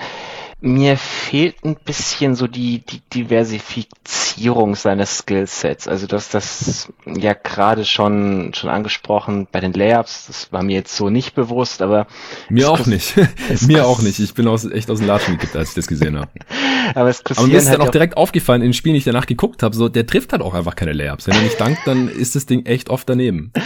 mir 0.66 0.96
fehlt 0.96 1.66
ein 1.66 1.76
bisschen 1.76 2.36
so 2.36 2.48
die, 2.48 2.80
die 2.80 3.02
Diversifizierung 3.14 4.76
seines 4.76 5.18
Skillsets. 5.18 5.90
Also 5.90 6.08
dass 6.08 6.30
das 6.30 6.92
ja 7.06 7.34
gerade 7.34 7.84
schon 7.84 8.54
schon 8.54 8.70
angesprochen 8.70 9.46
bei 9.52 9.60
den 9.60 9.74
Layups, 9.74 10.28
das 10.28 10.54
war 10.54 10.64
mir 10.64 10.76
jetzt 10.76 10.96
so 10.96 11.10
nicht 11.10 11.36
bewusst, 11.36 11.82
aber 11.82 12.08
mir 12.48 12.72
auch 12.72 12.86
nicht. 12.86 13.14
mir 13.68 13.86
auch 13.86 14.02
nicht. 14.02 14.20
Ich 14.20 14.34
bin 14.34 14.48
aus, 14.48 14.64
echt 14.64 14.90
aus 14.90 15.00
dem 15.00 15.08
Latschen 15.08 15.34
gekippt, 15.34 15.58
als 15.58 15.70
ich 15.70 15.76
das 15.76 15.88
gesehen 15.88 16.18
habe. 16.18 16.32
aber, 16.96 17.10
es 17.10 17.22
aber 17.26 17.46
mir 17.46 17.58
ist 17.58 17.68
halt 17.68 17.80
dann 17.80 17.88
auch 17.88 17.92
direkt 17.92 18.16
aufgefallen 18.16 18.62
in 18.62 18.70
den 18.70 18.74
Spielen, 18.74 18.94
die 18.94 19.00
ich 19.00 19.04
danach 19.04 19.26
geguckt 19.26 19.64
habe, 19.64 19.76
so 19.76 19.90
der 19.90 20.08
trifft 20.08 20.32
halt 20.32 20.42
auch 20.42 20.54
einfach 20.54 20.76
keine 20.76 20.94
Layups. 20.94 21.28
Wenn 21.28 21.36
er 21.36 21.42
nicht 21.42 21.60
dankt, 21.60 21.86
dann 21.86 22.08
ist 22.08 22.36
das 22.36 22.46
Ding 22.46 22.66
echt 22.66 22.90
oft 22.90 23.10
daneben. 23.10 23.52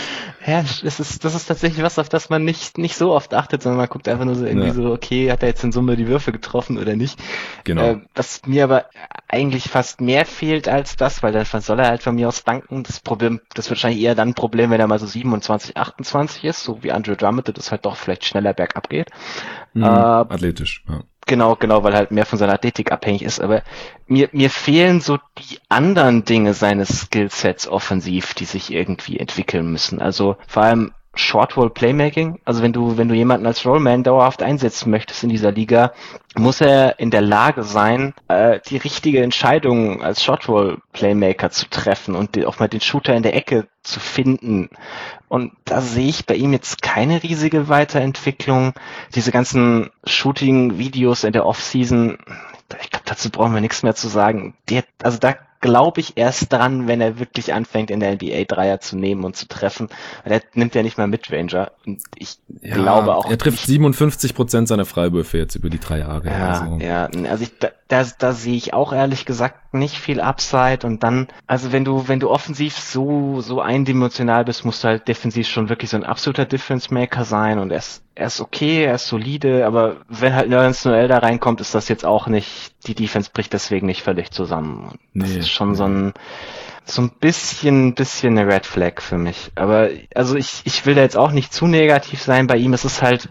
Ja, 0.48 0.62
das 0.62 1.02
ist 1.02 1.26
das 1.26 1.36
ist 1.36 1.48
tatsächlich 1.48 1.84
was, 1.84 2.00
auf 2.00 2.08
das 2.08 2.30
man 2.30 2.46
nicht 2.46 2.78
nicht 2.78 2.96
so 2.96 3.12
oft 3.12 3.34
achtet, 3.34 3.64
sondern 3.64 3.80
man 3.80 3.90
guckt 3.90 4.08
einfach 4.08 4.24
nur 4.24 4.36
so 4.36 4.46
irgendwie 4.46 4.68
ja. 4.68 4.74
so, 4.74 4.94
okay, 4.94 5.30
hat 5.30 5.42
er 5.42 5.50
jetzt 5.50 5.62
in 5.66 5.74
Summe 5.74 5.98
die 5.98 6.08
Würfe 6.08 6.32
getroffen 6.32 6.78
oder 6.88 6.96
nicht. 6.96 7.20
Genau. 7.64 7.84
Äh, 7.84 8.02
was 8.16 8.42
mir 8.46 8.64
aber 8.64 8.86
eigentlich 9.28 9.66
fast 9.66 10.02
mehr 10.02 10.26
fehlt 10.26 10.68
als 10.68 10.96
das, 10.96 11.22
weil 11.22 11.34
dann 11.34 11.46
soll 11.46 11.80
er 11.80 11.88
halt 11.88 12.04
von 12.04 12.16
mir 12.16 12.28
aus 12.28 12.44
danken. 12.44 12.84
Das 12.84 13.00
Problem, 13.00 13.42
das 13.54 13.70
wird 13.70 13.78
wahrscheinlich 13.78 14.02
eher 14.02 14.16
dann 14.16 14.30
ein 14.30 14.34
Problem, 14.34 14.72
wenn 14.72 14.80
er 14.80 14.88
mal 14.88 15.00
so 15.00 15.06
27, 15.06 15.78
28 15.78 16.44
ist, 16.46 16.64
so 16.64 16.84
wie 16.84 16.92
Andrew 16.92 17.16
Drummond, 17.16 17.56
das 17.58 17.72
halt 17.72 17.86
doch 17.86 17.96
vielleicht 17.96 18.26
schneller 18.26 18.54
bergab 18.54 18.90
geht. 18.90 19.10
Mhm, 19.74 19.84
äh, 19.84 19.88
athletisch, 19.88 20.84
ja. 20.88 21.02
Genau, 21.28 21.58
genau, 21.58 21.84
weil 21.84 21.94
halt 21.94 22.12
mehr 22.12 22.26
von 22.26 22.40
seiner 22.40 22.54
Athletik 22.54 22.90
abhängig 22.90 23.22
ist. 23.22 23.42
Aber 23.42 23.62
mir, 24.08 24.30
mir 24.32 24.50
fehlen 24.50 25.02
so 25.02 25.18
die 25.38 25.60
anderen 25.68 26.24
Dinge 26.24 26.54
seines 26.54 27.02
Skillsets 27.02 27.68
offensiv, 27.68 28.34
die 28.34 28.46
sich 28.46 28.72
irgendwie 28.72 29.20
entwickeln 29.20 29.70
müssen. 29.70 30.02
Also 30.02 30.38
vor 30.48 30.64
allem 30.64 30.94
Short 31.18 31.58
Roll 31.58 31.70
Playmaking. 31.70 32.40
Also 32.46 32.62
wenn 32.62 32.74
du, 32.74 32.98
wenn 32.98 33.08
du 33.08 33.16
jemanden 33.16 33.46
als 33.46 33.66
Rollman 33.66 34.04
dauerhaft 34.04 34.44
einsetzen 34.44 34.90
möchtest 34.92 35.24
in 35.24 35.30
dieser 35.30 35.52
Liga, 35.52 35.94
muss 36.36 36.62
er 36.62 37.00
in 37.00 37.12
der 37.12 37.22
Lage 37.22 37.64
sein, 37.64 38.14
äh, 38.28 38.60
die 38.70 38.78
richtige 38.78 39.22
Entscheidung 39.22 40.02
als 40.04 40.24
Short 40.24 40.48
Roll 40.48 40.80
Playmaker 40.94 41.50
zu 41.50 41.70
treffen 41.70 42.16
und 42.16 42.44
auch 42.46 42.60
mal 42.60 42.68
den 42.68 42.82
Shooter 42.82 43.16
in 43.16 43.24
der 43.24 43.36
Ecke 43.36 43.68
zu 43.84 44.00
finden. 44.00 44.70
Und 45.28 45.54
da 45.66 45.82
sehe 45.82 46.10
ich 46.10 46.26
bei 46.26 46.36
ihm 46.36 46.54
jetzt 46.54 46.82
keine 46.82 47.24
riesige 47.24 47.70
Weiterentwicklung. 47.70 48.74
Diese 49.16 49.32
ganzen 49.32 49.90
Shooting-Videos 50.06 51.24
in 51.24 51.34
der 51.34 51.46
Offseason, 51.46 52.18
ich 52.82 52.90
glaube, 52.90 53.06
dazu 53.06 53.30
brauchen 53.30 53.54
wir 53.54 53.62
nichts 53.62 53.84
mehr 53.84 53.96
zu 53.96 54.08
sagen. 54.08 54.56
Die, 54.70 54.82
also 55.02 55.18
da 55.18 55.36
glaube 55.68 56.00
ich, 56.00 56.14
erst 56.16 56.54
dran, 56.54 56.88
wenn 56.88 57.02
er 57.02 57.20
wirklich 57.20 57.54
anfängt, 57.54 57.92
in 57.92 58.00
der 58.00 58.14
NBA 58.14 58.46
Dreier 58.48 58.80
zu 58.80 58.98
nehmen 58.98 59.26
und 59.26 59.36
zu 59.36 59.50
treffen. 59.50 59.90
Weil 60.24 60.32
er 60.32 60.42
nimmt 60.54 60.76
ja 60.76 60.82
nicht 60.82 60.98
mal 60.98 61.08
Midranger. 61.08 61.74
Und 61.86 62.02
ich 62.16 62.38
ja, 62.62 62.76
glaube 62.76 63.14
auch. 63.14 63.30
Er 63.30 63.38
trifft 63.38 63.66
57 63.66 64.34
Prozent 64.34 64.70
seiner 64.70 64.86
Freiwürfe 64.86 65.38
jetzt 65.38 65.56
über 65.56 65.70
die 65.70 65.80
drei 65.80 66.00
Jahre. 66.00 66.26
Ja, 66.26 66.62
also. 66.62 66.78
ja, 66.80 67.10
also 67.30 67.44
ich, 67.44 67.60
da, 67.60 67.72
da, 67.90 68.06
da 68.18 68.32
sehe 68.32 68.56
ich 68.56 68.74
auch 68.74 68.94
ehrlich 68.94 69.26
gesagt 69.26 69.74
nicht 69.74 69.98
viel 69.98 70.22
Upside. 70.22 70.88
Und 70.88 71.04
dann, 71.04 71.28
also 71.48 71.74
wenn 71.74 71.84
du, 71.84 72.08
wenn 72.08 72.22
du 72.22 72.30
offensiv 72.30 72.78
so, 72.78 73.42
so 73.42 73.60
eindimensional 73.60 74.46
bist, 74.46 74.64
musst 74.64 74.86
du 74.86 74.88
halt 74.88 75.10
defensiv 75.10 75.50
schon 75.50 75.68
wirklich 75.68 75.90
so 75.90 75.98
ein 75.98 76.06
absoluter 76.06 76.46
Difference 76.46 76.92
Maker 76.92 77.26
sein. 77.26 77.60
Und 77.60 77.72
er 77.72 77.80
ist, 77.80 78.04
er 78.16 78.28
ist 78.28 78.40
okay, 78.40 78.86
er 78.86 78.96
ist 78.96 79.08
solide, 79.08 79.66
aber 79.68 79.98
wenn 80.08 80.34
halt 80.34 80.50
Nerlens 80.50 80.86
Noel 80.86 81.10
da 81.10 81.18
reinkommt, 81.18 81.60
ist 81.60 81.76
das 81.76 81.90
jetzt 81.90 82.06
auch 82.06 82.28
nicht, 82.28 82.72
die 82.88 82.96
Defense 82.96 83.30
bricht 83.34 83.54
deswegen 83.54 83.86
nicht 83.86 84.02
völlig 84.02 84.32
zusammen. 84.32 84.98
Das 85.14 85.30
nee. 85.30 85.40
ist 85.40 85.50
schon 85.50 85.76
so 85.76 85.84
ein, 85.84 86.14
so 86.90 87.02
ein 87.02 87.12
bisschen, 87.20 87.96
bisschen 87.96 88.38
eine 88.38 88.52
Red 88.52 88.66
Flag 88.66 89.02
für 89.02 89.18
mich. 89.18 89.52
Aber 89.56 89.90
also 90.16 90.36
ich, 90.36 90.62
ich 90.66 90.86
will 90.86 90.96
da 90.96 91.02
jetzt 91.02 91.18
auch 91.18 91.32
nicht 91.32 91.54
zu 91.54 91.68
negativ 91.68 92.22
sein 92.22 92.48
bei 92.48 92.58
ihm. 92.58 92.74
Es 92.74 92.86
ist 92.86 93.02
halt, 93.02 93.30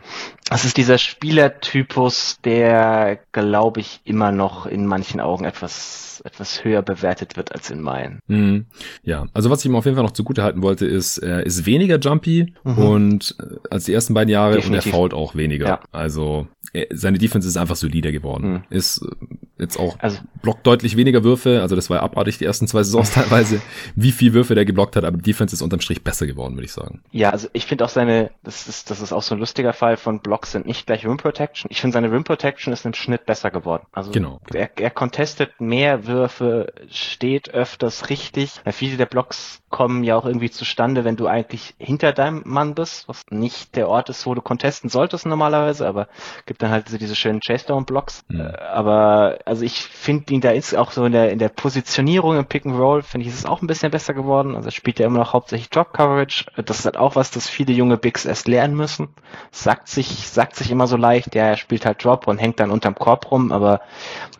es 0.51 0.65
ist 0.65 0.77
dieser 0.77 0.99
Spielertypus, 0.99 2.39
der, 2.45 3.19
glaube 3.33 3.81
ich, 3.81 4.01
immer 4.05 4.33
noch 4.33 4.67
in 4.67 4.87
manchen 4.87 5.21
Augen 5.21 5.45
etwas 5.45 6.07
etwas 6.25 6.65
höher 6.65 6.83
bewertet 6.83 7.37
wird 7.37 7.53
als 7.53 7.71
in 7.71 7.81
meinen. 7.81 8.21
Mhm. 8.27 8.67
Ja, 9.03 9.27
also 9.33 9.51
was 9.51 9.61
ich 9.61 9.67
ihm 9.67 9.77
auf 9.77 9.85
jeden 9.85 9.97
Fall 9.97 10.05
noch 10.05 10.13
zugute 10.13 10.43
halten 10.43 10.63
wollte, 10.63 10.87
ist, 10.87 11.19
er 11.19 11.45
ist 11.45 11.67
weniger 11.67 11.99
jumpy 11.99 12.55
mhm. 12.65 12.79
und 12.79 13.37
äh, 13.41 13.57
als 13.71 13.85
die 13.85 13.93
ersten 13.93 14.15
beiden 14.15 14.31
Jahre 14.31 14.57
Definitiv. 14.57 14.87
und 14.87 14.93
er 14.93 14.97
fault 14.97 15.15
auch 15.15 15.35
weniger. 15.35 15.67
Ja. 15.67 15.81
Also 15.93 16.49
er, 16.73 16.87
seine 16.91 17.19
Defense 17.19 17.47
ist 17.47 17.57
einfach 17.57 17.77
solider 17.77 18.13
geworden. 18.13 18.53
Mhm. 18.53 18.63
Ist 18.71 19.03
äh, 19.03 19.63
jetzt 19.63 19.79
auch 19.79 19.99
also, 20.01 20.19
blockt 20.43 20.67
deutlich 20.67 20.97
weniger 20.97 21.25
Würfe, 21.25 21.63
also 21.63 21.77
das 21.77 21.89
war 21.89 22.03
abartig 22.03 22.39
die 22.39 22.45
ersten 22.45 22.67
zwei 22.67 22.83
Saisons 22.83 23.11
teilweise, 23.15 23.46
wie 23.95 24.13
viel 24.13 24.33
Würfe 24.33 24.55
der 24.55 24.65
geblockt 24.65 24.97
hat, 24.97 25.05
aber 25.05 25.17
die 25.17 25.23
Defense 25.23 25.55
ist 25.55 25.63
unterm 25.63 25.81
Strich 25.81 26.03
besser 26.03 26.27
geworden, 26.27 26.55
würde 26.55 26.67
ich 26.67 26.73
sagen. 26.73 27.03
Ja, 27.13 27.31
also 27.31 27.49
ich 27.53 27.67
finde 27.67 27.85
auch 27.85 27.89
seine, 27.89 28.31
das 28.43 28.69
ist, 28.69 28.91
das 28.91 29.01
ist 29.01 29.13
auch 29.13 29.23
so 29.23 29.35
ein 29.35 29.39
lustiger 29.39 29.73
Fall 29.73 29.97
von 29.97 30.21
Blocks 30.21 30.53
sind 30.53 30.67
nicht 30.67 30.87
gleich 30.87 31.07
Rim 31.07 31.17
Protection. 31.17 31.71
Ich 31.71 31.81
finde 31.81 31.95
seine 31.95 32.11
Rim 32.11 32.25
Protection 32.25 32.73
ist 32.73 32.85
im 32.87 32.95
Schnitt 32.95 33.27
besser 33.27 33.51
geworden. 33.51 33.87
Also 33.93 34.11
genau. 34.11 34.41
er, 34.53 34.71
er 34.79 34.91
contestet 34.91 35.61
mehr 35.61 36.07
Würfe, 36.07 36.73
steht 36.91 37.51
öfters 37.51 38.11
richtig. 38.11 38.61
Viele 38.73 38.97
der 38.97 39.07
Blocks 39.07 39.61
kommen 39.69 40.05
ja 40.05 40.17
auch 40.17 40.25
irgendwie 40.25 40.51
zustande, 40.51 41.05
wenn 41.05 41.17
du 41.17 41.27
eigentlich 41.27 41.75
hinter 41.79 42.13
deinem 42.13 42.43
Mann 42.45 42.75
bist, 42.75 43.09
was 43.09 43.25
nicht 43.31 43.77
der 43.77 43.89
Ort 43.89 44.09
ist, 44.09 44.27
wo 44.27 44.35
du 44.35 44.41
contesten 44.41 44.89
solltest 44.89 45.27
normalerweise, 45.27 45.87
aber 45.87 46.09
gibt 46.47 46.63
dann 46.63 46.71
halt 46.71 46.87
diese, 46.87 46.99
diese 46.99 47.17
schönen 47.17 47.41
Chase-Down-Blocks. 47.41 48.25
Mhm. 48.29 48.41
aber 48.41 49.39
also 49.45 49.65
ich 49.65 49.83
finde 49.83 50.33
ihn 50.33 50.41
da 50.41 50.51
ist 50.51 50.75
auch 50.75 50.93
so 50.93 51.05
in 51.05 51.13
der, 51.13 51.31
in 51.31 51.39
der 51.39 51.49
Positionierung 51.49 52.37
im 52.39 52.47
Pick 52.47 52.65
and 52.67 52.79
Roll, 52.79 53.03
finde 53.03 53.27
ich, 53.27 53.33
ist 53.37 53.45
es 53.45 53.51
auch 53.51 53.63
ein 53.63 53.67
bisschen 53.67 53.91
besser 53.91 54.15
geworden. 54.15 54.57
Also 54.57 54.71
spielt 54.71 54.99
ja 54.99 55.07
immer 55.07 55.19
noch 55.19 55.33
hauptsächlich 55.33 55.71
Drop 55.71 55.93
Coverage. 55.93 56.47
Das 56.57 56.81
ist 56.81 56.85
halt 56.87 56.97
auch 56.97 57.17
was, 57.17 57.31
das 57.31 57.49
viele 57.49 57.73
junge 57.73 57.99
Bigs 57.99 58.25
erst 58.25 58.49
lernen 58.49 58.75
müssen. 58.75 59.09
Sagt 59.51 59.89
sich, 59.89 60.29
sagt 60.29 60.57
sich 60.57 60.71
immer 60.71 60.87
so 60.87 60.97
leicht, 60.97 61.35
ja, 61.35 61.45
er 61.45 61.57
spielt 61.57 61.85
halt 61.85 62.03
Drop 62.03 62.27
und 62.27 62.39
hängt 62.39 62.61
dann 62.61 62.71
unterm 62.71 62.95
Korb 62.95 63.31
rum, 63.31 63.53
aber 63.53 63.81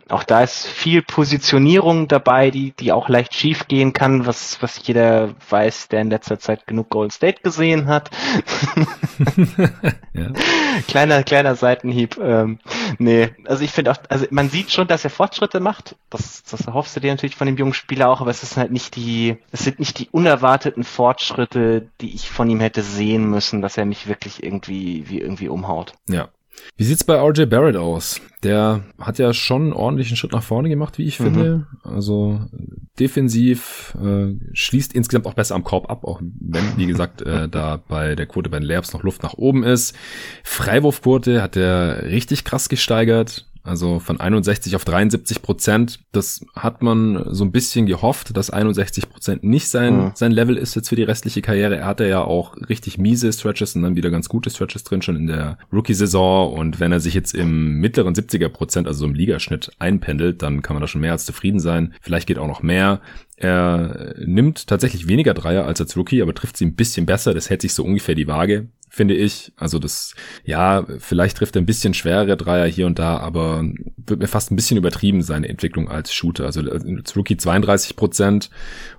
auch 0.09 0.23
da 0.23 0.41
ist 0.41 0.65
viel 0.65 1.01
Positionierung 1.01 2.07
dabei, 2.07 2.49
die, 2.49 2.71
die 2.71 2.91
auch 2.91 3.09
leicht 3.09 3.33
schief 3.35 3.67
gehen 3.67 3.93
kann, 3.93 4.25
was, 4.25 4.61
was 4.61 4.79
jeder 4.87 5.35
weiß, 5.49 5.89
der 5.89 6.01
in 6.01 6.09
letzter 6.09 6.39
Zeit 6.39 6.65
genug 6.65 6.89
Golden 6.89 7.11
State 7.11 7.41
gesehen 7.43 7.87
hat. 7.87 8.09
ja. 10.13 10.27
Kleiner, 10.87 11.23
kleiner 11.23 11.55
Seitenhieb. 11.55 12.17
Ähm, 12.17 12.59
nee, 12.97 13.29
also 13.45 13.63
ich 13.63 13.71
finde 13.71 13.91
auch, 13.91 13.97
also 14.09 14.25
man 14.29 14.49
sieht 14.49 14.71
schon, 14.71 14.87
dass 14.87 15.03
er 15.03 15.09
Fortschritte 15.09 15.59
macht. 15.59 15.95
Das, 16.09 16.43
das 16.43 16.61
erhoffst 16.67 16.95
du 16.95 16.99
dir 16.99 17.11
natürlich 17.11 17.35
von 17.35 17.47
dem 17.47 17.57
jungen 17.57 17.73
Spieler 17.73 18.09
auch, 18.09 18.21
aber 18.21 18.31
es 18.31 18.43
ist 18.43 18.57
halt 18.57 18.71
nicht 18.71 18.95
die, 18.95 19.37
es 19.51 19.63
sind 19.63 19.79
nicht 19.79 19.99
die 19.99 20.09
unerwarteten 20.11 20.83
Fortschritte, 20.83 21.87
die 22.01 22.13
ich 22.13 22.29
von 22.29 22.49
ihm 22.49 22.59
hätte 22.59 22.81
sehen 22.81 23.29
müssen, 23.29 23.61
dass 23.61 23.77
er 23.77 23.85
mich 23.85 24.07
wirklich 24.07 24.43
irgendwie, 24.43 25.09
wie 25.09 25.19
irgendwie 25.19 25.49
umhaut. 25.49 25.93
Ja, 26.07 26.29
Wie 26.75 26.83
sieht's 26.83 27.03
bei 27.03 27.15
RJ 27.15 27.45
Barrett 27.45 27.75
aus? 27.75 28.21
Der 28.43 28.83
hat 28.99 29.17
ja 29.17 29.33
schon 29.33 29.63
einen 29.63 29.73
ordentlichen 29.73 30.15
Schritt 30.15 30.31
nach 30.31 30.43
vorne 30.43 30.69
gemacht, 30.69 30.99
wie 30.99 31.05
ich 31.05 31.19
mhm. 31.19 31.23
finde. 31.23 31.67
Also 31.83 32.41
defensiv 32.99 33.97
äh, 34.01 34.35
schließt 34.53 34.93
insgesamt 34.93 35.25
auch 35.25 35.33
besser 35.33 35.55
am 35.55 35.63
Korb 35.63 35.89
ab, 35.89 36.03
auch 36.03 36.21
wenn, 36.21 36.77
wie 36.77 36.85
gesagt, 36.85 37.23
äh, 37.23 37.49
da 37.49 37.81
bei 37.87 38.15
der 38.15 38.27
Quote 38.27 38.49
bei 38.49 38.59
den 38.59 38.67
Layups 38.67 38.93
noch 38.93 39.03
Luft 39.03 39.23
nach 39.23 39.33
oben 39.33 39.63
ist. 39.63 39.95
Freiwurfquote 40.43 41.41
hat 41.41 41.55
er 41.55 42.03
richtig 42.03 42.43
krass 42.43 42.69
gesteigert. 42.69 43.46
Also 43.67 43.99
von 43.99 44.19
61 44.19 44.75
auf 44.75 44.85
73 44.85 45.41
Prozent. 45.41 45.99
Das 46.11 46.45
hat 46.55 46.81
man 46.81 47.23
so 47.33 47.43
ein 47.43 47.51
bisschen 47.51 47.85
gehofft, 47.85 48.35
dass 48.35 48.49
61 48.49 49.09
Prozent 49.09 49.43
nicht 49.43 49.67
sein, 49.67 49.97
mhm. 49.97 50.11
sein 50.15 50.31
Level 50.31 50.57
ist 50.57 50.75
jetzt 50.75 50.89
für 50.89 50.95
die 50.95 51.03
restliche 51.03 51.41
Karriere. 51.41 51.77
Er 51.77 51.85
hatte 51.85 52.07
ja 52.07 52.21
auch 52.21 52.55
richtig 52.69 52.97
miese 52.97 53.31
Stretches 53.31 53.75
und 53.75 53.83
dann 53.83 53.95
wieder 53.95 54.09
ganz 54.09 54.29
gute 54.29 54.49
Stretches 54.49 54.83
drin 54.83 55.01
schon 55.01 55.15
in 55.15 55.27
der 55.27 55.57
Rookie-Saison. 55.71 56.53
Und 56.53 56.79
wenn 56.79 56.91
er 56.91 56.99
sich 56.99 57.13
jetzt 57.13 57.33
im 57.33 57.79
mittleren 57.79 58.13
70er 58.13 58.49
Prozent, 58.49 58.87
also 58.87 58.99
so 58.99 59.05
im 59.05 59.13
Ligaschnitt 59.13 59.71
einpendelt, 59.79 60.41
dann 60.41 60.61
kann 60.61 60.75
man 60.75 60.81
da 60.81 60.87
schon 60.87 61.01
mehr 61.01 61.11
als 61.11 61.25
zufrieden 61.25 61.59
sein. 61.59 61.93
Vielleicht 62.01 62.27
geht 62.27 62.39
auch 62.39 62.47
noch 62.47 62.63
mehr. 62.63 63.01
Er 63.35 64.15
nimmt 64.17 64.67
tatsächlich 64.67 65.07
weniger 65.07 65.33
Dreier 65.33 65.65
als 65.65 65.79
als 65.79 65.95
Rookie, 65.95 66.21
aber 66.21 66.33
trifft 66.33 66.57
sie 66.57 66.65
ein 66.65 66.75
bisschen 66.75 67.05
besser. 67.05 67.33
Das 67.33 67.49
hält 67.49 67.61
sich 67.61 67.73
so 67.73 67.83
ungefähr 67.83 68.15
die 68.15 68.27
Waage 68.27 68.69
finde 68.97 69.13
ich. 69.13 69.53
Also 69.55 69.79
das, 69.79 70.15
ja, 70.43 70.85
vielleicht 70.97 71.37
trifft 71.37 71.55
er 71.55 71.61
ein 71.61 71.67
bisschen 71.67 71.93
schwerere 71.93 72.35
Dreier 72.35 72.65
hier 72.65 72.87
und 72.87 72.99
da, 72.99 73.17
aber 73.17 73.63
wird 73.95 74.19
mir 74.19 74.27
fast 74.27 74.51
ein 74.51 74.55
bisschen 74.55 74.77
übertrieben 74.77 75.21
seine 75.21 75.47
Entwicklung 75.47 75.87
als 75.87 76.11
Shooter. 76.13 76.45
Also 76.45 76.61
als 76.61 77.15
Rookie 77.15 77.37
32 77.37 77.95
Prozent 77.95 78.49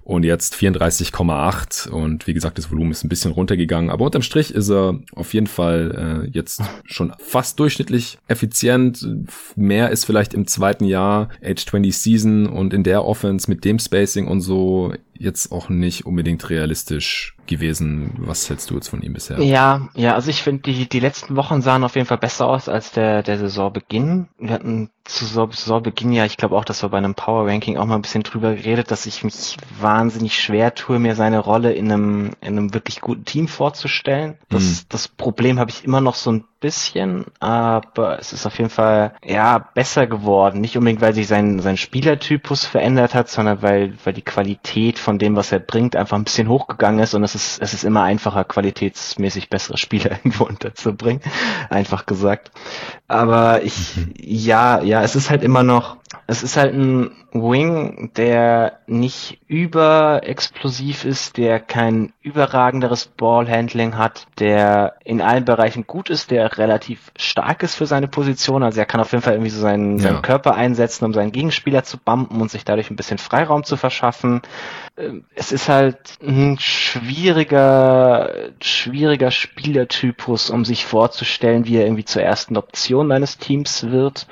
und 0.08 0.24
jetzt 0.24 0.54
34,8 0.54 1.90
und 1.90 2.26
wie 2.26 2.32
gesagt, 2.32 2.56
das 2.56 2.70
Volumen 2.70 2.92
ist 2.92 3.04
ein 3.04 3.10
bisschen 3.10 3.30
runtergegangen, 3.30 3.90
aber 3.90 4.06
unterm 4.06 4.22
Strich 4.22 4.54
ist 4.54 4.70
er 4.70 4.98
auf 5.14 5.34
jeden 5.34 5.46
Fall 5.46 6.24
äh, 6.24 6.30
jetzt 6.30 6.62
schon 6.86 7.12
fast 7.18 7.60
durchschnittlich 7.60 8.16
effizient. 8.26 9.06
Mehr 9.54 9.90
ist 9.90 10.06
vielleicht 10.06 10.32
im 10.32 10.46
zweiten 10.46 10.86
Jahr 10.86 11.28
Age 11.44 11.62
20 11.62 11.94
Season 11.94 12.46
und 12.46 12.72
in 12.72 12.84
der 12.84 13.04
Offense 13.04 13.50
mit 13.50 13.66
dem 13.66 13.78
Spacing 13.78 14.28
und 14.28 14.40
so 14.40 14.94
jetzt 15.12 15.52
auch 15.52 15.68
nicht 15.68 16.06
unbedingt 16.06 16.48
realistisch 16.48 17.36
gewesen. 17.46 18.12
Was 18.18 18.48
hältst 18.48 18.70
du 18.70 18.76
jetzt 18.76 18.88
von 18.88 19.02
ihm 19.02 19.12
bisher? 19.12 19.38
Ja, 19.40 19.88
ja, 19.94 20.14
also 20.14 20.30
ich 20.30 20.42
finde, 20.42 20.62
die, 20.62 20.88
die 20.88 21.00
letzten 21.00 21.36
Wochen 21.36 21.60
sahen 21.60 21.84
auf 21.84 21.96
jeden 21.96 22.06
Fall 22.06 22.18
besser 22.18 22.46
aus 22.46 22.68
als 22.68 22.92
der, 22.92 23.22
der 23.22 23.38
Saisonbeginn. 23.38 24.28
Wir 24.38 24.50
hatten 24.52 24.90
zu 25.08 25.24
Saisonbeginn 25.24 26.12
ja, 26.12 26.24
ich 26.24 26.36
glaube 26.36 26.56
auch, 26.56 26.64
dass 26.64 26.82
wir 26.82 26.90
bei 26.90 26.98
einem 26.98 27.14
Power 27.14 27.46
Ranking 27.46 27.78
auch 27.78 27.86
mal 27.86 27.96
ein 27.96 28.02
bisschen 28.02 28.22
drüber 28.22 28.54
geredet, 28.54 28.90
dass 28.90 29.06
ich 29.06 29.24
mich 29.24 29.56
wahnsinnig 29.80 30.38
schwer 30.38 30.74
tue, 30.74 30.98
mir 30.98 31.16
seine 31.16 31.38
Rolle 31.38 31.72
in 31.72 31.90
einem, 31.90 32.32
in 32.40 32.58
einem 32.58 32.74
wirklich 32.74 33.00
guten 33.00 33.24
Team 33.24 33.48
vorzustellen. 33.48 34.36
Das, 34.50 34.62
mhm. 34.62 34.86
das 34.90 35.08
Problem 35.08 35.58
habe 35.58 35.70
ich 35.70 35.84
immer 35.84 36.00
noch 36.00 36.14
so 36.14 36.32
ein 36.32 36.44
bisschen, 36.60 37.26
aber 37.40 38.18
es 38.18 38.32
ist 38.32 38.46
auf 38.46 38.58
jeden 38.58 38.70
Fall 38.70 39.14
ja 39.24 39.58
besser 39.58 40.06
geworden. 40.06 40.60
Nicht 40.60 40.76
unbedingt, 40.76 41.00
weil 41.00 41.14
sich 41.14 41.28
sein, 41.28 41.60
sein 41.60 41.76
Spielertypus 41.76 42.64
verändert 42.64 43.14
hat, 43.14 43.28
sondern 43.28 43.62
weil, 43.62 43.94
weil 44.04 44.12
die 44.12 44.22
Qualität 44.22 44.98
von 44.98 45.18
dem, 45.18 45.36
was 45.36 45.52
er 45.52 45.60
bringt, 45.60 45.96
einfach 45.96 46.16
ein 46.16 46.24
bisschen 46.24 46.48
hochgegangen 46.48 47.00
ist 47.00 47.14
und 47.14 47.24
es 47.24 47.34
ist, 47.34 47.60
es 47.62 47.74
ist 47.74 47.84
immer 47.84 48.02
einfacher, 48.02 48.44
qualitätsmäßig 48.44 49.50
bessere 49.50 49.78
Spieler 49.78 50.10
irgendwo 50.24 50.44
unterzubringen. 50.44 51.22
Einfach 51.70 52.06
gesagt. 52.06 52.50
Aber 53.06 53.62
ich, 53.62 53.96
mhm. 53.96 54.14
ja, 54.18 54.82
ja, 54.82 55.02
es 55.02 55.16
ist 55.16 55.30
halt 55.30 55.42
immer 55.42 55.62
noch, 55.62 55.96
es 56.26 56.42
ist 56.42 56.56
halt 56.56 56.74
ein 56.74 57.10
Wing, 57.32 58.12
der 58.16 58.80
nicht 58.86 59.40
überexplosiv 59.46 61.04
ist, 61.04 61.36
der 61.36 61.60
kein 61.60 62.12
überragenderes 62.22 63.06
Ballhandling 63.06 63.96
hat, 63.96 64.26
der 64.38 64.94
in 65.04 65.20
allen 65.20 65.44
Bereichen 65.44 65.86
gut 65.86 66.10
ist, 66.10 66.30
der 66.30 66.47
relativ 66.56 67.12
stark 67.16 67.62
ist 67.62 67.74
für 67.74 67.86
seine 67.86 68.08
Position. 68.08 68.62
Also 68.62 68.80
er 68.80 68.86
kann 68.86 69.00
auf 69.00 69.12
jeden 69.12 69.22
Fall 69.22 69.34
irgendwie 69.34 69.50
so 69.50 69.60
seinen, 69.60 69.98
ja. 69.98 70.04
seinen 70.04 70.22
Körper 70.22 70.54
einsetzen, 70.54 71.04
um 71.04 71.12
seinen 71.12 71.32
Gegenspieler 71.32 71.84
zu 71.84 71.98
bumpen 71.98 72.40
und 72.40 72.50
sich 72.50 72.64
dadurch 72.64 72.90
ein 72.90 72.96
bisschen 72.96 73.18
Freiraum 73.18 73.64
zu 73.64 73.76
verschaffen. 73.76 74.42
Ähm, 74.96 75.24
es 75.34 75.52
ist 75.52 75.68
halt 75.68 75.98
ein 76.22 76.56
schwieriger, 76.58 78.50
schwieriger 78.62 79.30
Spielertypus, 79.30 80.50
um 80.50 80.64
sich 80.64 80.86
vorzustellen, 80.86 81.66
wie 81.66 81.76
er 81.76 81.84
irgendwie 81.84 82.04
zur 82.04 82.22
ersten 82.22 82.56
Option 82.56 83.10
deines 83.10 83.38
Teams 83.38 83.90
wird. 83.90 84.26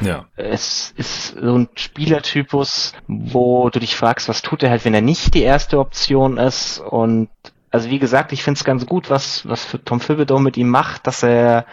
Ja. 0.00 0.26
Es 0.36 0.92
ist 0.96 1.36
so 1.40 1.58
ein 1.58 1.68
Spielertypus, 1.74 2.92
wo 3.06 3.70
du 3.70 3.78
dich 3.80 3.96
fragst, 3.96 4.28
was 4.28 4.42
tut 4.42 4.62
er 4.62 4.70
halt, 4.70 4.84
wenn 4.84 4.94
er 4.94 5.00
nicht 5.00 5.34
die 5.34 5.42
erste 5.42 5.78
Option 5.78 6.38
ist 6.38 6.80
und 6.80 7.28
also 7.74 7.90
wie 7.90 7.98
gesagt, 7.98 8.30
ich 8.30 8.44
finde 8.44 8.58
es 8.58 8.62
ganz 8.62 8.86
gut, 8.86 9.10
was, 9.10 9.48
was 9.48 9.76
Tom 9.84 9.98
Thibodeau 9.98 10.38
mit 10.38 10.56
ihm 10.56 10.68
macht, 10.68 11.08
dass 11.08 11.24
er 11.24 11.66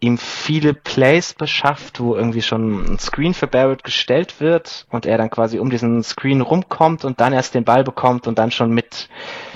ihm 0.00 0.18
viele 0.18 0.74
Plays 0.74 1.32
beschafft, 1.32 1.98
wo 1.98 2.14
irgendwie 2.14 2.42
schon 2.42 2.84
ein 2.84 2.98
Screen 2.98 3.32
für 3.32 3.46
Barrett 3.46 3.82
gestellt 3.82 4.38
wird 4.38 4.86
und 4.90 5.06
er 5.06 5.16
dann 5.16 5.30
quasi 5.30 5.58
um 5.58 5.70
diesen 5.70 6.02
Screen 6.02 6.42
rumkommt 6.42 7.06
und 7.06 7.22
dann 7.22 7.32
erst 7.32 7.54
den 7.54 7.64
Ball 7.64 7.84
bekommt 7.84 8.26
und 8.26 8.38
dann 8.38 8.50
schon 8.50 8.70
mit 8.70 9.08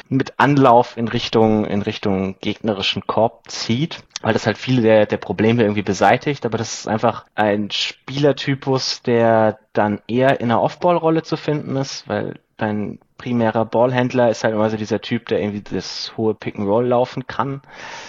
mit 0.09 0.41
Anlauf 0.41 0.97
in 0.97 1.07
Richtung, 1.07 1.67
in 1.67 1.83
Richtung 1.83 2.35
gegnerischen 2.41 3.07
Korb 3.07 3.49
zieht, 3.49 4.03
weil 4.23 4.33
das 4.33 4.45
halt 4.45 4.59
viele 4.59 4.83
der, 4.83 5.07
der 5.07 5.19
Probleme 5.19 5.63
irgendwie 5.63 5.83
beseitigt, 5.83 6.45
aber 6.45 6.59
das 6.59 6.81
ist 6.81 6.89
einfach 6.89 7.27
ein 7.37 7.71
Spielertypus, 7.71 9.03
der 9.03 9.61
dann 9.73 10.01
eher 10.09 10.41
in 10.41 10.51
einer 10.51 10.63
Off-Ball-Rolle 10.63 11.23
zu 11.23 11.37
finden 11.37 11.77
ist, 11.77 12.09
weil 12.09 12.41
dein 12.61 12.99
primärer 13.21 13.67
Ballhändler 13.67 14.31
ist 14.31 14.45
halt 14.45 14.55
immer 14.55 14.71
so 14.71 14.79
dieser 14.79 15.01
Typ, 15.01 15.27
der 15.29 15.41
irgendwie 15.41 15.63
das 15.63 16.13
hohe 16.17 16.35
Pick-and-Roll 16.35 16.87
laufen 16.87 17.27
kann. 17.27 17.61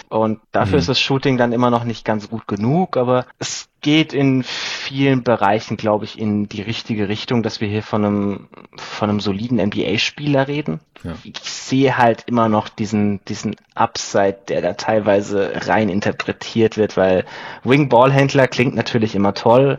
Und 0.08 0.40
dafür 0.52 0.76
mhm. 0.76 0.78
ist 0.78 0.88
das 0.88 1.00
Shooting 1.00 1.36
dann 1.36 1.52
immer 1.52 1.70
noch 1.70 1.84
nicht 1.84 2.04
ganz 2.04 2.30
gut 2.30 2.48
genug, 2.48 2.96
aber 2.96 3.26
es 3.38 3.68
geht 3.82 4.14
in 4.14 4.42
vielen 4.42 5.22
Bereichen, 5.22 5.76
glaube 5.76 6.06
ich, 6.06 6.18
in 6.18 6.48
die 6.48 6.62
richtige 6.62 7.08
Richtung, 7.08 7.42
dass 7.42 7.60
wir 7.60 7.68
hier 7.68 7.82
von 7.82 8.04
einem, 8.04 8.48
von 8.76 9.10
einem 9.10 9.20
soliden 9.20 9.58
NBA-Spieler 9.58 10.48
reden. 10.48 10.80
Ja. 11.02 11.14
Ich 11.24 11.40
sehe 11.40 11.98
halt 11.98 12.24
immer 12.26 12.48
noch 12.48 12.68
diesen, 12.70 13.22
diesen 13.26 13.56
Upside, 13.74 14.38
der 14.48 14.62
da 14.62 14.72
teilweise 14.74 15.52
rein 15.66 15.90
interpretiert 15.90 16.78
wird, 16.78 16.96
weil 16.96 17.26
Wing-Ballhändler 17.64 18.48
klingt 18.48 18.74
natürlich 18.74 19.14
immer 19.14 19.34
toll, 19.34 19.78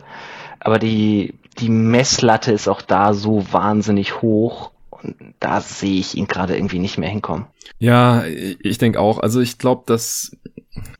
aber 0.60 0.78
die, 0.78 1.34
die 1.58 1.68
Messlatte 1.68 2.52
ist 2.52 2.68
auch 2.68 2.82
da 2.82 3.14
so 3.14 3.44
wahnsinnig 3.52 4.22
hoch 4.22 4.72
und 4.90 5.16
da 5.40 5.60
sehe 5.60 6.00
ich 6.00 6.16
ihn 6.16 6.26
gerade 6.26 6.56
irgendwie 6.56 6.78
nicht 6.78 6.98
mehr 6.98 7.08
hinkommen. 7.08 7.46
Ja, 7.78 8.24
ich 8.26 8.78
denke 8.78 9.00
auch. 9.00 9.18
Also 9.18 9.40
ich 9.40 9.58
glaube, 9.58 9.82
das 9.86 10.36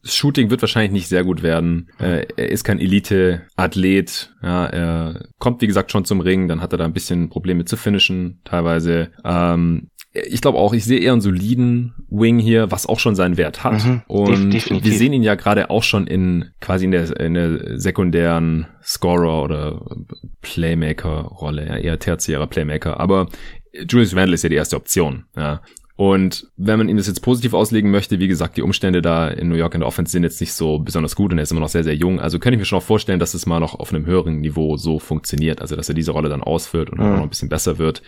Shooting 0.04 0.50
wird 0.50 0.62
wahrscheinlich 0.62 0.92
nicht 0.92 1.08
sehr 1.08 1.24
gut 1.24 1.42
werden. 1.42 1.90
Äh, 1.98 2.26
er 2.36 2.50
ist 2.50 2.64
kein 2.64 2.78
Elite-Athlet. 2.78 4.34
Ja, 4.42 4.66
er 4.66 5.26
kommt, 5.38 5.62
wie 5.62 5.66
gesagt, 5.66 5.90
schon 5.90 6.04
zum 6.04 6.20
Ring. 6.20 6.48
Dann 6.48 6.60
hat 6.60 6.72
er 6.72 6.78
da 6.78 6.84
ein 6.84 6.92
bisschen 6.92 7.28
Probleme 7.28 7.64
zu 7.64 7.76
finishen, 7.76 8.40
teilweise. 8.44 9.10
Ähm, 9.24 9.88
ich 10.14 10.40
glaube 10.40 10.58
auch, 10.58 10.72
ich 10.72 10.84
sehe 10.84 11.00
eher 11.00 11.12
einen 11.12 11.20
soliden 11.20 11.92
Wing 12.08 12.38
hier, 12.38 12.70
was 12.70 12.86
auch 12.86 13.00
schon 13.00 13.16
seinen 13.16 13.36
Wert 13.36 13.64
hat. 13.64 13.84
Mhm, 13.84 14.02
und 14.06 14.52
definitiv. 14.52 14.84
wir 14.84 14.98
sehen 14.98 15.12
ihn 15.12 15.24
ja 15.24 15.34
gerade 15.34 15.70
auch 15.70 15.82
schon 15.82 16.06
in 16.06 16.50
quasi 16.60 16.84
in 16.84 16.92
der, 16.92 17.20
in 17.20 17.34
der 17.34 17.80
sekundären 17.80 18.66
Scorer 18.82 19.42
oder 19.42 19.84
Playmaker-Rolle, 20.40 21.66
ja, 21.66 21.76
eher 21.76 21.98
tertiärer 21.98 22.46
Playmaker. 22.46 23.00
Aber 23.00 23.28
Julius 23.72 24.14
Randle 24.14 24.34
ist 24.34 24.44
ja 24.44 24.48
die 24.48 24.56
erste 24.56 24.76
Option. 24.76 25.24
Ja. 25.36 25.62
Und 25.96 26.48
wenn 26.56 26.78
man 26.78 26.88
ihm 26.88 26.96
das 26.96 27.06
jetzt 27.06 27.20
positiv 27.20 27.54
auslegen 27.54 27.90
möchte, 27.90 28.18
wie 28.18 28.26
gesagt, 28.26 28.56
die 28.56 28.62
Umstände 28.62 29.00
da 29.00 29.28
in 29.28 29.48
New 29.48 29.54
York 29.54 29.74
in 29.74 29.80
der 29.80 29.86
Offense 29.86 30.10
sind 30.10 30.24
jetzt 30.24 30.40
nicht 30.40 30.52
so 30.52 30.80
besonders 30.80 31.14
gut 31.14 31.30
und 31.30 31.38
er 31.38 31.42
ist 31.42 31.52
immer 31.52 31.60
noch 31.60 31.68
sehr, 31.68 31.84
sehr 31.84 31.94
jung. 31.94 32.18
Also 32.18 32.40
könnte 32.40 32.56
ich 32.56 32.58
mir 32.60 32.64
schon 32.64 32.78
auch 32.78 32.84
vorstellen, 32.84 33.20
dass 33.20 33.34
es 33.34 33.46
mal 33.46 33.60
noch 33.60 33.78
auf 33.78 33.92
einem 33.92 34.04
höheren 34.04 34.40
Niveau 34.40 34.76
so 34.76 34.98
funktioniert. 34.98 35.60
Also 35.60 35.76
dass 35.76 35.88
er 35.88 35.94
diese 35.94 36.10
Rolle 36.10 36.28
dann 36.28 36.42
ausfüllt 36.42 36.90
und 36.90 36.98
mhm. 36.98 37.04
auch 37.04 37.16
noch 37.16 37.22
ein 37.22 37.28
bisschen 37.28 37.48
besser 37.48 37.78
wird. 37.78 38.02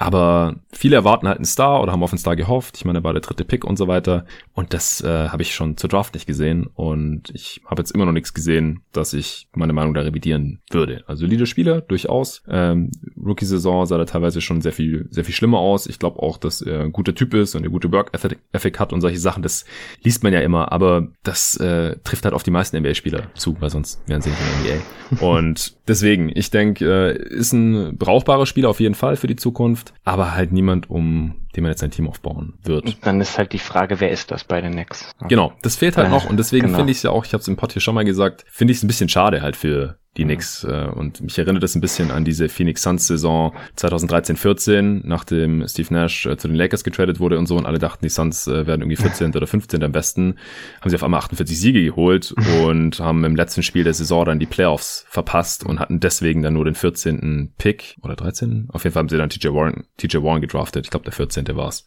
Aber 0.00 0.54
viele 0.72 0.94
erwarten 0.94 1.26
halt 1.26 1.38
einen 1.38 1.44
Star 1.44 1.82
oder 1.82 1.90
haben 1.90 2.04
auf 2.04 2.12
einen 2.12 2.20
Star 2.20 2.36
gehofft. 2.36 2.76
Ich 2.76 2.84
meine, 2.84 3.00
er 3.00 3.04
war 3.04 3.14
der 3.14 3.20
dritte 3.20 3.44
Pick 3.44 3.64
und 3.64 3.76
so 3.76 3.88
weiter. 3.88 4.26
Und 4.54 4.72
das 4.72 5.00
äh, 5.00 5.28
habe 5.28 5.42
ich 5.42 5.56
schon 5.56 5.76
zur 5.76 5.90
Draft 5.90 6.14
nicht 6.14 6.24
gesehen. 6.24 6.68
Und 6.72 7.30
ich 7.34 7.62
habe 7.66 7.82
jetzt 7.82 7.90
immer 7.90 8.06
noch 8.06 8.12
nichts 8.12 8.32
gesehen, 8.32 8.82
dass 8.92 9.12
ich 9.12 9.48
meine 9.56 9.72
Meinung 9.72 9.94
da 9.94 10.02
revidieren 10.02 10.60
würde. 10.70 11.02
Also 11.08 11.26
Leader-Spieler, 11.26 11.80
durchaus. 11.80 12.44
Ähm, 12.48 12.92
Rookie-Saison 13.16 13.86
sah 13.86 13.98
da 13.98 14.04
teilweise 14.04 14.40
schon 14.40 14.60
sehr 14.60 14.70
viel, 14.70 15.08
sehr 15.10 15.24
viel 15.24 15.34
schlimmer 15.34 15.58
aus. 15.58 15.88
Ich 15.88 15.98
glaube 15.98 16.22
auch, 16.22 16.38
dass 16.38 16.62
er 16.62 16.82
ein 16.82 16.92
guter 16.92 17.16
Typ 17.16 17.34
ist 17.34 17.56
und 17.56 17.62
eine 17.62 17.70
gute 17.70 17.90
Work-Ethic 17.90 18.78
hat 18.78 18.92
und 18.92 19.00
solche 19.00 19.18
Sachen. 19.18 19.42
Das 19.42 19.64
liest 20.04 20.22
man 20.22 20.32
ja 20.32 20.38
immer. 20.38 20.70
Aber 20.70 21.08
das 21.24 21.56
äh, 21.56 21.96
trifft 22.04 22.24
halt 22.24 22.34
auf 22.34 22.44
die 22.44 22.52
meisten 22.52 22.78
NBA-Spieler 22.78 23.32
zu, 23.34 23.60
weil 23.60 23.70
sonst 23.70 24.00
wären 24.06 24.22
sie 24.22 24.30
nicht 24.30 24.40
in 24.40 24.64
der 24.64 24.76
NBA. 24.76 25.26
und 25.26 25.76
deswegen, 25.88 26.30
ich 26.32 26.52
denke, 26.52 26.84
äh, 26.84 27.34
ist 27.34 27.52
ein 27.52 27.98
brauchbarer 27.98 28.46
Spieler 28.46 28.68
auf 28.68 28.78
jeden 28.78 28.94
Fall 28.94 29.16
für 29.16 29.26
die 29.26 29.34
Zukunft 29.34 29.87
aber 30.04 30.34
halt 30.34 30.52
niemand, 30.52 30.88
um 30.90 31.46
den 31.56 31.62
man 31.62 31.70
jetzt 31.72 31.82
ein 31.82 31.90
Team 31.90 32.08
aufbauen 32.08 32.54
wird. 32.62 32.84
Und 32.84 32.98
dann 33.02 33.20
ist 33.20 33.38
halt 33.38 33.52
die 33.52 33.58
Frage, 33.58 34.00
wer 34.00 34.10
ist 34.10 34.30
das 34.30 34.44
bei 34.44 34.60
den 34.60 34.72
Knicks? 34.72 35.12
Genau, 35.28 35.52
das 35.62 35.76
fehlt 35.76 35.96
halt 35.96 36.08
äh, 36.08 36.10
noch 36.10 36.28
und 36.28 36.36
deswegen 36.36 36.66
genau. 36.66 36.78
finde 36.78 36.92
ich 36.92 36.98
es 36.98 37.02
ja 37.02 37.10
auch, 37.10 37.24
ich 37.24 37.32
habe 37.32 37.40
es 37.40 37.48
im 37.48 37.56
Pod 37.56 37.72
hier 37.72 37.82
schon 37.82 37.94
mal 37.94 38.04
gesagt, 38.04 38.44
finde 38.48 38.72
ich 38.72 38.78
es 38.78 38.84
ein 38.84 38.88
bisschen 38.88 39.08
schade 39.08 39.42
halt 39.42 39.56
für 39.56 39.98
die 40.18 40.24
Knicks. 40.24 40.64
Äh, 40.64 40.88
und 40.94 41.20
mich 41.20 41.38
erinnert 41.38 41.62
das 41.62 41.74
ein 41.74 41.80
bisschen 41.80 42.10
an 42.10 42.24
diese 42.24 42.48
Phoenix 42.48 42.82
Suns 42.82 43.06
Saison 43.06 43.54
2013-14, 43.76 45.02
nachdem 45.04 45.66
Steve 45.66 45.92
Nash 45.94 46.26
äh, 46.26 46.36
zu 46.36 46.48
den 46.48 46.56
Lakers 46.56 46.84
getradet 46.84 47.20
wurde 47.20 47.38
und 47.38 47.46
so 47.46 47.56
und 47.56 47.66
alle 47.66 47.78
dachten, 47.78 48.04
die 48.04 48.08
Suns 48.08 48.46
äh, 48.46 48.66
werden 48.66 48.82
irgendwie 48.82 48.96
14. 48.96 49.34
oder 49.34 49.46
15. 49.46 49.82
am 49.82 49.92
besten, 49.92 50.34
haben 50.80 50.90
sie 50.90 50.96
auf 50.96 51.04
einmal 51.04 51.20
48 51.20 51.58
Siege 51.58 51.84
geholt 51.84 52.34
und 52.64 52.98
haben 53.00 53.24
im 53.24 53.36
letzten 53.36 53.62
Spiel 53.62 53.84
der 53.84 53.94
Saison 53.94 54.24
dann 54.24 54.38
die 54.38 54.46
Playoffs 54.46 55.06
verpasst 55.08 55.64
und 55.64 55.78
hatten 55.78 56.00
deswegen 56.00 56.42
dann 56.42 56.54
nur 56.54 56.64
den 56.64 56.74
14. 56.74 57.52
Pick 57.56 57.96
oder 58.02 58.16
13. 58.16 58.68
Auf 58.72 58.84
jeden 58.84 58.94
Fall 58.94 59.00
haben 59.00 59.08
sie 59.08 59.16
dann 59.16 59.30
TJ 59.30 59.48
Warren, 59.48 59.84
TJ 59.96 60.18
Warren 60.18 60.40
gedraftet. 60.40 60.86
Ich 60.86 60.90
glaube, 60.90 61.04
der 61.04 61.12
14. 61.12 61.37
war's. 61.46 61.84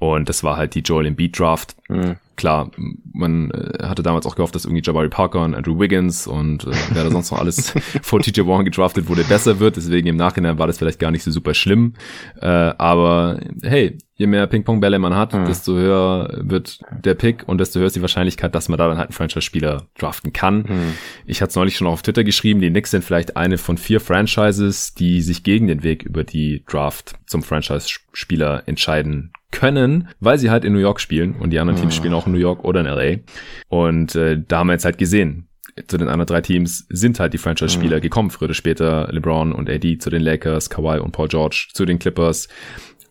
Und 0.00 0.30
das 0.30 0.42
war 0.42 0.56
halt 0.56 0.74
die 0.74 0.80
Joel 0.80 1.06
Embiid 1.06 1.38
Draft. 1.38 1.76
Mhm. 1.88 2.16
Klar, 2.36 2.70
man 3.12 3.50
äh, 3.50 3.84
hatte 3.84 4.02
damals 4.02 4.24
auch 4.24 4.34
gehofft, 4.34 4.54
dass 4.54 4.64
irgendwie 4.64 4.82
Jabari 4.82 5.10
Parker 5.10 5.44
und 5.44 5.54
Andrew 5.54 5.78
Wiggins 5.78 6.26
und 6.26 6.64
äh, 6.64 6.70
wer 6.92 7.04
da 7.04 7.10
sonst 7.10 7.30
noch 7.30 7.38
alles 7.38 7.74
vor 8.02 8.20
TJ 8.20 8.46
Warren 8.46 8.64
gedraftet 8.64 9.10
wurde, 9.10 9.24
besser 9.24 9.60
wird. 9.60 9.76
Deswegen 9.76 10.08
im 10.08 10.16
Nachhinein 10.16 10.58
war 10.58 10.66
das 10.66 10.78
vielleicht 10.78 11.00
gar 11.00 11.10
nicht 11.10 11.22
so 11.22 11.30
super 11.30 11.52
schlimm. 11.52 11.92
Äh, 12.40 12.46
aber 12.46 13.40
hey, 13.62 13.98
je 14.20 14.26
mehr 14.26 14.46
Ping-Pong-Bälle 14.46 14.98
man 14.98 15.16
hat, 15.16 15.32
mhm. 15.32 15.46
desto 15.46 15.72
höher 15.72 16.28
wird 16.42 16.80
der 17.02 17.14
Pick 17.14 17.48
und 17.48 17.58
desto 17.58 17.80
höher 17.80 17.86
ist 17.86 17.96
die 17.96 18.02
Wahrscheinlichkeit, 18.02 18.54
dass 18.54 18.68
man 18.68 18.76
da 18.76 18.86
dann 18.86 18.98
halt 18.98 19.08
einen 19.08 19.14
Franchise-Spieler 19.14 19.86
draften 19.98 20.34
kann. 20.34 20.58
Mhm. 20.58 20.92
Ich 21.24 21.40
hatte 21.40 21.48
es 21.48 21.56
neulich 21.56 21.74
schon 21.74 21.86
auf 21.86 22.02
Twitter 22.02 22.22
geschrieben, 22.22 22.60
die 22.60 22.68
Knicks 22.68 22.90
sind 22.90 23.02
vielleicht 23.02 23.38
eine 23.38 23.56
von 23.56 23.78
vier 23.78 23.98
Franchises, 23.98 24.92
die 24.92 25.22
sich 25.22 25.42
gegen 25.42 25.68
den 25.68 25.82
Weg 25.82 26.02
über 26.02 26.22
die 26.22 26.62
Draft 26.68 27.14
zum 27.24 27.42
Franchise-Spieler 27.42 28.64
entscheiden 28.66 29.32
können, 29.52 30.08
weil 30.20 30.36
sie 30.36 30.50
halt 30.50 30.66
in 30.66 30.74
New 30.74 30.80
York 30.80 31.00
spielen 31.00 31.34
und 31.36 31.48
die 31.48 31.58
anderen 31.58 31.80
Teams 31.80 31.94
ah. 31.94 31.96
spielen 31.96 32.12
auch 32.12 32.26
in 32.26 32.32
New 32.32 32.38
York 32.38 32.62
oder 32.62 32.80
in 32.80 32.86
LA. 32.86 33.22
Und 33.68 34.16
äh, 34.16 34.38
da 34.46 34.58
haben 34.58 34.66
wir 34.66 34.74
jetzt 34.74 34.84
halt 34.84 34.98
gesehen, 34.98 35.48
zu 35.86 35.96
den 35.96 36.08
anderen 36.08 36.26
drei 36.26 36.42
Teams 36.42 36.84
sind 36.90 37.18
halt 37.20 37.32
die 37.32 37.38
Franchise-Spieler 37.38 37.96
mhm. 37.96 38.02
gekommen, 38.02 38.30
früher 38.30 38.48
oder 38.48 38.54
später 38.54 39.08
LeBron 39.10 39.52
und 39.52 39.70
AD 39.70 39.96
zu 39.96 40.10
den 40.10 40.20
Lakers, 40.20 40.68
Kawhi 40.68 40.98
und 40.98 41.12
Paul 41.12 41.28
George 41.28 41.68
zu 41.72 41.86
den 41.86 41.98
Clippers 41.98 42.48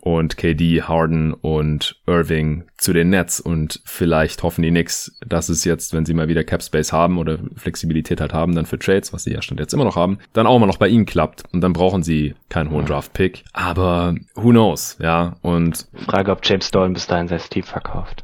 und 0.01 0.37
KD, 0.37 0.83
Harden 0.83 1.33
und 1.33 1.99
Irving 2.07 2.65
zu 2.77 2.93
den 2.93 3.09
Nets 3.09 3.39
und 3.39 3.81
vielleicht 3.85 4.43
hoffen 4.43 4.61
die 4.61 4.69
Knicks, 4.69 5.17
dass 5.25 5.49
es 5.49 5.65
jetzt, 5.65 5.93
wenn 5.93 6.05
sie 6.05 6.13
mal 6.13 6.27
wieder 6.27 6.43
Cap 6.43 6.63
Space 6.63 6.93
haben 6.93 7.17
oder 7.17 7.39
Flexibilität 7.55 8.21
halt 8.21 8.33
haben, 8.33 8.55
dann 8.55 8.65
für 8.65 8.79
Trades, 8.79 9.13
was 9.13 9.23
sie 9.23 9.33
ja 9.33 9.41
schon 9.41 9.57
jetzt 9.57 9.73
immer 9.73 9.83
noch 9.83 9.95
haben, 9.95 10.19
dann 10.33 10.47
auch 10.47 10.59
mal 10.59 10.65
noch 10.65 10.77
bei 10.77 10.87
ihnen 10.87 11.05
klappt 11.05 11.43
und 11.51 11.61
dann 11.61 11.73
brauchen 11.73 12.03
sie 12.03 12.35
keinen 12.49 12.69
hohen 12.71 12.85
Draft 12.85 13.13
Pick, 13.13 13.43
aber 13.53 14.15
who 14.35 14.49
knows, 14.49 14.97
ja, 14.99 15.35
und 15.41 15.87
Frage, 16.05 16.31
ob 16.31 16.39
James 16.43 16.71
Dolan 16.71 16.93
bis 16.93 17.07
dahin 17.07 17.27
sein 17.27 17.39
Team 17.49 17.63
verkauft. 17.63 18.23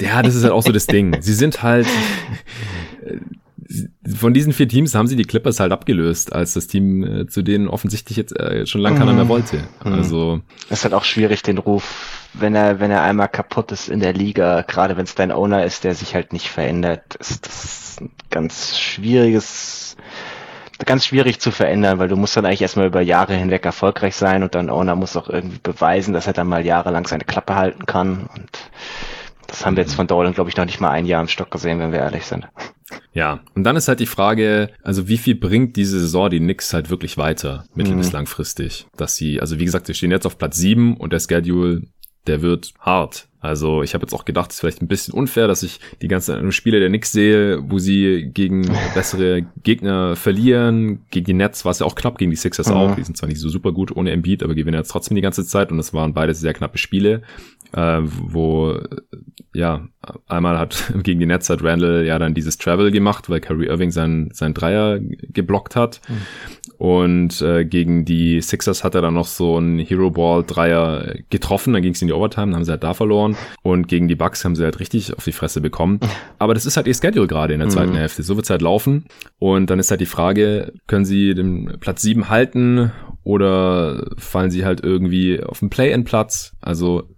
Ja, 0.00 0.22
das 0.22 0.34
ist 0.34 0.42
halt 0.42 0.52
auch 0.52 0.62
so 0.62 0.72
das 0.72 0.86
Ding. 0.86 1.16
Sie 1.22 1.34
sind 1.34 1.62
halt 1.62 1.86
von 4.06 4.34
diesen 4.34 4.52
vier 4.52 4.68
Teams 4.68 4.94
haben 4.94 5.06
sie 5.06 5.16
die 5.16 5.24
Clippers 5.24 5.60
halt 5.60 5.72
abgelöst, 5.72 6.32
als 6.32 6.52
das 6.52 6.66
Team, 6.66 7.02
äh, 7.02 7.26
zu 7.26 7.42
denen 7.42 7.68
offensichtlich 7.68 8.16
jetzt 8.16 8.38
äh, 8.38 8.66
schon 8.66 8.80
lange 8.80 8.98
keiner 8.98 9.14
mehr 9.14 9.24
mhm. 9.24 9.28
wollte. 9.28 9.56
Mhm. 9.84 9.92
Also 9.94 10.40
es 10.66 10.78
ist 10.78 10.84
halt 10.84 10.94
auch 10.94 11.04
schwierig, 11.04 11.42
den 11.42 11.58
Ruf, 11.58 12.28
wenn 12.34 12.54
er, 12.54 12.80
wenn 12.80 12.90
er 12.90 13.02
einmal 13.02 13.28
kaputt 13.28 13.72
ist 13.72 13.88
in 13.88 14.00
der 14.00 14.12
Liga, 14.12 14.62
gerade 14.62 14.96
wenn 14.96 15.04
es 15.04 15.14
dein 15.14 15.32
Owner 15.32 15.64
ist, 15.64 15.84
der 15.84 15.94
sich 15.94 16.14
halt 16.14 16.32
nicht 16.32 16.48
verändert, 16.48 17.14
ist 17.16 17.46
das 17.46 17.98
ein 18.00 18.10
ganz 18.30 18.78
schwieriges, 18.78 19.96
ganz 20.84 21.06
schwierig 21.06 21.40
zu 21.40 21.50
verändern, 21.50 21.98
weil 21.98 22.08
du 22.08 22.16
musst 22.16 22.36
dann 22.36 22.44
eigentlich 22.44 22.62
erstmal 22.62 22.86
über 22.86 23.00
Jahre 23.00 23.34
hinweg 23.34 23.64
erfolgreich 23.64 24.14
sein 24.16 24.42
und 24.42 24.54
dein 24.54 24.68
Owner 24.68 24.96
muss 24.96 25.16
auch 25.16 25.30
irgendwie 25.30 25.60
beweisen, 25.62 26.12
dass 26.12 26.26
er 26.26 26.34
dann 26.34 26.46
mal 26.46 26.64
jahrelang 26.64 27.06
seine 27.06 27.24
Klappe 27.24 27.54
halten 27.54 27.86
kann 27.86 28.28
und 28.34 28.50
das 29.46 29.64
haben 29.64 29.76
wir 29.76 29.82
jetzt 29.82 29.94
von 29.94 30.06
Dolan, 30.06 30.32
glaube 30.32 30.50
ich, 30.50 30.56
noch 30.56 30.64
nicht 30.64 30.80
mal 30.80 30.90
ein 30.90 31.06
Jahr 31.06 31.20
im 31.20 31.28
Stock 31.28 31.50
gesehen, 31.50 31.78
wenn 31.78 31.92
wir 31.92 32.00
ehrlich 32.00 32.24
sind. 32.24 32.48
Ja, 33.12 33.40
und 33.54 33.64
dann 33.64 33.76
ist 33.76 33.88
halt 33.88 34.00
die 34.00 34.06
Frage, 34.06 34.70
also 34.82 35.08
wie 35.08 35.16
viel 35.16 35.34
bringt 35.34 35.76
diese 35.76 35.98
Saison 35.98 36.30
die 36.30 36.38
Knicks 36.38 36.72
halt 36.72 36.90
wirklich 36.90 37.16
weiter, 37.16 37.64
mittel- 37.74 37.96
bis 37.96 38.08
mhm. 38.08 38.12
langfristig? 38.14 38.86
Dass 38.96 39.16
sie, 39.16 39.40
also 39.40 39.58
wie 39.58 39.64
gesagt, 39.64 39.88
wir 39.88 39.94
stehen 39.94 40.10
jetzt 40.10 40.26
auf 40.26 40.38
Platz 40.38 40.56
sieben 40.56 40.96
und 40.96 41.12
der 41.12 41.20
Schedule, 41.20 41.82
der 42.26 42.42
wird 42.42 42.74
hart. 42.80 43.28
Also 43.46 43.82
ich 43.82 43.94
habe 43.94 44.02
jetzt 44.02 44.12
auch 44.12 44.24
gedacht, 44.24 44.50
es 44.50 44.56
ist 44.56 44.60
vielleicht 44.60 44.82
ein 44.82 44.88
bisschen 44.88 45.14
unfair, 45.14 45.48
dass 45.48 45.62
ich 45.62 45.80
die 46.02 46.08
ganzen 46.08 46.52
Spiele 46.52 46.80
der 46.80 46.88
Knicks 46.88 47.12
sehe, 47.12 47.62
wo 47.70 47.78
sie 47.78 48.30
gegen 48.32 48.68
bessere 48.94 49.46
Gegner 49.62 50.16
verlieren. 50.16 51.06
Gegen 51.10 51.26
die 51.26 51.34
Nets 51.34 51.64
war 51.64 51.72
es 51.72 51.78
ja 51.78 51.86
auch 51.86 51.94
knapp, 51.94 52.18
gegen 52.18 52.30
die 52.30 52.36
Sixers 52.36 52.68
mhm. 52.68 52.74
auch. 52.74 52.94
Die 52.96 53.02
sind 53.02 53.16
zwar 53.16 53.28
nicht 53.28 53.40
so 53.40 53.48
super 53.48 53.72
gut 53.72 53.94
ohne 53.94 54.10
Embiid, 54.10 54.42
aber 54.42 54.54
gewinnen 54.54 54.78
jetzt 54.78 54.90
trotzdem 54.90 55.14
die 55.14 55.22
ganze 55.22 55.44
Zeit 55.44 55.72
und 55.72 55.78
es 55.78 55.94
waren 55.94 56.14
beide 56.14 56.34
sehr 56.34 56.54
knappe 56.54 56.78
Spiele 56.78 57.22
äh, 57.72 58.00
wo 58.02 58.80
ja 59.54 59.88
einmal 60.26 60.58
hat 60.58 60.92
gegen 61.02 61.20
die 61.20 61.26
Nets 61.26 61.48
hat 61.50 61.62
Randall 61.62 62.04
ja 62.04 62.18
dann 62.18 62.34
dieses 62.34 62.58
Travel 62.58 62.90
gemacht, 62.90 63.30
weil 63.30 63.40
Kyrie 63.40 63.66
Irving 63.66 63.90
sein 63.90 64.30
sein 64.32 64.54
Dreier 64.54 64.98
geblockt 65.00 65.76
hat 65.76 66.00
mhm. 66.08 66.22
Und 66.78 67.40
äh, 67.42 67.64
gegen 67.64 68.04
die 68.04 68.40
Sixers 68.40 68.84
hat 68.84 68.94
er 68.94 69.02
dann 69.02 69.14
noch 69.14 69.26
so 69.26 69.58
ein 69.58 69.78
Hero 69.78 70.10
Ball 70.10 70.44
Dreier 70.44 71.16
getroffen, 71.30 71.72
dann 71.72 71.82
ging 71.82 71.94
es 71.94 72.02
in 72.02 72.08
die 72.08 72.14
Overtime, 72.14 72.46
dann 72.46 72.56
haben 72.56 72.64
sie 72.64 72.70
halt 72.70 72.84
da 72.84 72.94
verloren 72.94 73.36
und 73.62 73.88
gegen 73.88 74.08
die 74.08 74.14
Bucks 74.14 74.44
haben 74.44 74.56
sie 74.56 74.64
halt 74.64 74.78
richtig 74.80 75.16
auf 75.16 75.24
die 75.24 75.32
Fresse 75.32 75.60
bekommen. 75.60 76.00
Aber 76.38 76.54
das 76.54 76.66
ist 76.66 76.76
halt 76.76 76.86
ihr 76.86 76.94
Schedule 76.94 77.26
gerade 77.26 77.54
in 77.54 77.60
der 77.60 77.68
zweiten 77.68 77.92
mhm. 77.92 77.96
Hälfte. 77.96 78.22
So 78.22 78.36
wird's 78.36 78.50
halt 78.50 78.62
laufen 78.62 79.06
und 79.38 79.70
dann 79.70 79.78
ist 79.78 79.90
halt 79.90 80.00
die 80.00 80.06
Frage, 80.06 80.72
können 80.86 81.04
sie 81.04 81.34
den 81.34 81.78
Platz 81.80 82.02
sieben 82.02 82.28
halten 82.28 82.92
oder 83.24 84.06
fallen 84.18 84.50
sie 84.50 84.64
halt 84.64 84.84
irgendwie 84.84 85.42
auf 85.42 85.60
den 85.60 85.70
Play-in-Platz? 85.70 86.56
Also 86.60 87.08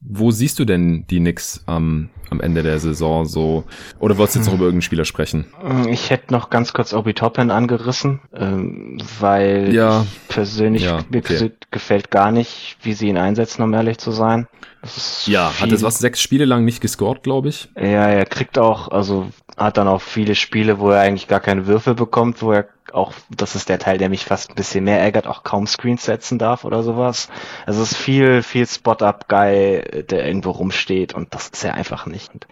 wo 0.00 0.30
siehst 0.30 0.58
du 0.58 0.64
denn 0.64 1.04
die 1.08 1.18
Knicks 1.18 1.62
am, 1.66 2.08
am 2.30 2.40
Ende 2.40 2.62
der 2.62 2.78
Saison 2.78 3.26
so? 3.26 3.64
Oder 3.98 4.16
wolltest 4.16 4.36
du 4.36 4.38
jetzt 4.40 4.46
noch 4.46 4.54
über 4.54 4.64
irgendeinen 4.64 4.82
Spieler 4.82 5.04
sprechen? 5.04 5.46
Ich 5.88 6.10
hätte 6.10 6.32
noch 6.32 6.48
ganz 6.48 6.72
kurz 6.72 6.94
Obi 6.94 7.12
Toppin 7.12 7.50
angerissen, 7.50 8.20
ähm, 8.34 8.98
weil 9.18 9.74
ja. 9.74 10.06
persönlich 10.28 10.84
ja, 10.84 11.04
mir 11.10 11.18
okay. 11.18 11.52
gefällt 11.70 12.10
gar 12.10 12.32
nicht, 12.32 12.78
wie 12.82 12.94
sie 12.94 13.08
ihn 13.08 13.18
einsetzen, 13.18 13.62
um 13.62 13.74
ehrlich 13.74 13.98
zu 13.98 14.10
sein. 14.10 14.48
Ja, 15.26 15.50
viel. 15.50 15.66
hat 15.66 15.72
es 15.72 15.82
was 15.82 15.98
sechs 15.98 16.22
Spiele 16.22 16.46
lang 16.46 16.64
nicht 16.64 16.80
gescored, 16.80 17.22
glaube 17.22 17.50
ich. 17.50 17.68
Ja, 17.76 18.08
er 18.08 18.24
kriegt 18.24 18.58
auch, 18.58 18.88
also 18.88 19.28
hat 19.58 19.76
dann 19.76 19.88
auch 19.88 20.00
viele 20.00 20.34
Spiele, 20.34 20.78
wo 20.78 20.90
er 20.90 21.02
eigentlich 21.02 21.28
gar 21.28 21.40
keine 21.40 21.66
Würfel 21.66 21.94
bekommt, 21.94 22.40
wo 22.40 22.52
er 22.52 22.66
auch, 22.94 23.12
das 23.30 23.54
ist 23.54 23.68
der 23.68 23.78
Teil, 23.78 23.98
der 23.98 24.08
mich 24.08 24.24
fast 24.24 24.50
ein 24.50 24.54
bisschen 24.54 24.84
mehr 24.84 25.00
ärgert, 25.00 25.26
auch 25.26 25.42
kaum 25.42 25.66
Screens 25.66 26.04
setzen 26.04 26.38
darf 26.38 26.64
oder 26.64 26.82
sowas. 26.82 27.28
Also 27.66 27.82
es 27.82 27.92
ist 27.92 27.98
viel, 27.98 28.42
viel 28.42 28.66
Spot-Up-Guy, 28.66 30.04
der 30.08 30.26
irgendwo 30.26 30.50
rumsteht 30.50 31.14
und 31.14 31.34
das 31.34 31.48
ist 31.48 31.64
er 31.64 31.74
einfach 31.74 32.06
nicht. 32.06 32.32
Und 32.32 32.46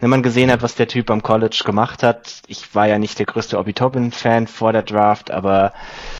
wenn 0.00 0.10
man 0.10 0.22
gesehen 0.22 0.50
hat, 0.50 0.62
was 0.62 0.74
der 0.74 0.88
Typ 0.88 1.10
am 1.10 1.22
College 1.22 1.62
gemacht 1.64 2.02
hat, 2.02 2.42
ich 2.46 2.74
war 2.74 2.86
ja 2.86 2.98
nicht 2.98 3.18
der 3.18 3.26
größte 3.26 3.58
Obi 3.58 3.72
Toppin-Fan 3.72 4.46
vor 4.46 4.72
der 4.72 4.82
Draft, 4.82 5.30
aber 5.30 5.72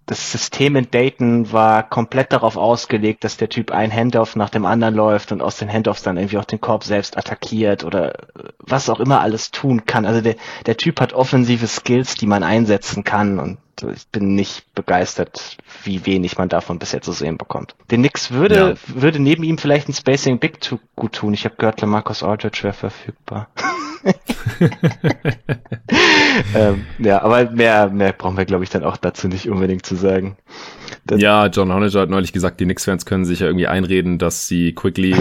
das 0.07 0.33
System 0.33 0.77
in 0.77 0.91
Dayton 0.91 1.53
war 1.53 1.83
komplett 1.83 2.33
darauf 2.33 2.57
ausgelegt, 2.57 3.25
dass 3.25 3.39
der 3.39 3.49
Typ 3.49 3.71
ein 3.71 3.91
Handoff 3.91 4.37
nach 4.37 4.51
dem 4.51 4.67
anderen 4.67 4.95
läuft 4.95 5.33
und 5.33 5.41
aus 5.41 5.57
den 5.57 5.73
Handoffs 5.73 6.03
dann 6.03 6.19
irgendwie 6.19 6.39
auch 6.39 6.45
den 6.45 6.61
Korb 6.61 6.85
selbst 6.85 7.17
attackiert 7.17 7.85
oder 7.85 8.13
was 8.59 8.91
auch 8.91 9.01
immer 9.01 9.21
alles 9.21 9.51
tun 9.51 9.87
kann. 9.87 10.05
Also 10.05 10.21
der, 10.21 10.37
der 10.67 10.77
Typ 10.77 11.01
hat 11.01 11.15
offensive 11.15 11.67
Skills, 11.67 12.17
die 12.17 12.27
man 12.27 12.43
einsetzen 12.43 13.05
kann 13.05 13.39
und 13.39 13.59
ich 13.93 14.07
bin 14.09 14.35
nicht 14.35 14.73
begeistert, 14.75 15.59
wie 15.83 16.07
wenig 16.07 16.39
man 16.39 16.49
davon 16.49 16.79
bisher 16.79 17.03
zu 17.03 17.13
sehen 17.13 17.39
bekommt. 17.39 17.75
Den 17.91 18.03
Nix 18.03 18.31
würde, 18.31 18.55
ja. 18.55 18.95
würde 18.95 19.19
neben 19.19 19.43
ihm 19.43 19.59
vielleicht 19.59 19.89
ein 19.89 19.95
Spacing 19.95 20.39
Big 20.39 20.61
to 20.61 20.79
gut 20.95 21.15
tun. 21.15 21.35
Ich 21.35 21.45
habe 21.45 21.57
gehört, 21.57 21.81
Lamarcus 21.81 22.23
Aldridge 22.23 22.63
wäre 22.63 22.73
verfügbar. 22.73 23.49
ähm, 26.55 26.87
ja, 26.99 27.23
aber 27.23 27.51
mehr, 27.51 27.89
mehr 27.91 28.13
brauchen 28.13 28.37
wir, 28.37 28.45
glaube 28.45 28.65
ich, 28.65 28.71
dann 28.71 28.85
auch 28.85 28.97
dazu 28.97 29.29
nicht 29.29 29.49
unbedingt 29.49 29.85
zu 29.85 29.95
sagen. 29.95 30.37
Das 31.07 31.21
ja, 31.21 31.47
John 31.47 31.73
Honager 31.73 32.01
hat 32.01 32.11
neulich 32.11 32.33
gesagt, 32.33 32.61
die 32.61 32.65
Knicks-Fans 32.65 33.05
können 33.05 33.25
sich 33.25 33.41
ja 33.41 33.47
irgendwie 33.47 33.67
einreden, 33.67 34.19
dass 34.19 34.47
sie 34.47 34.75
Quickly 34.75 35.15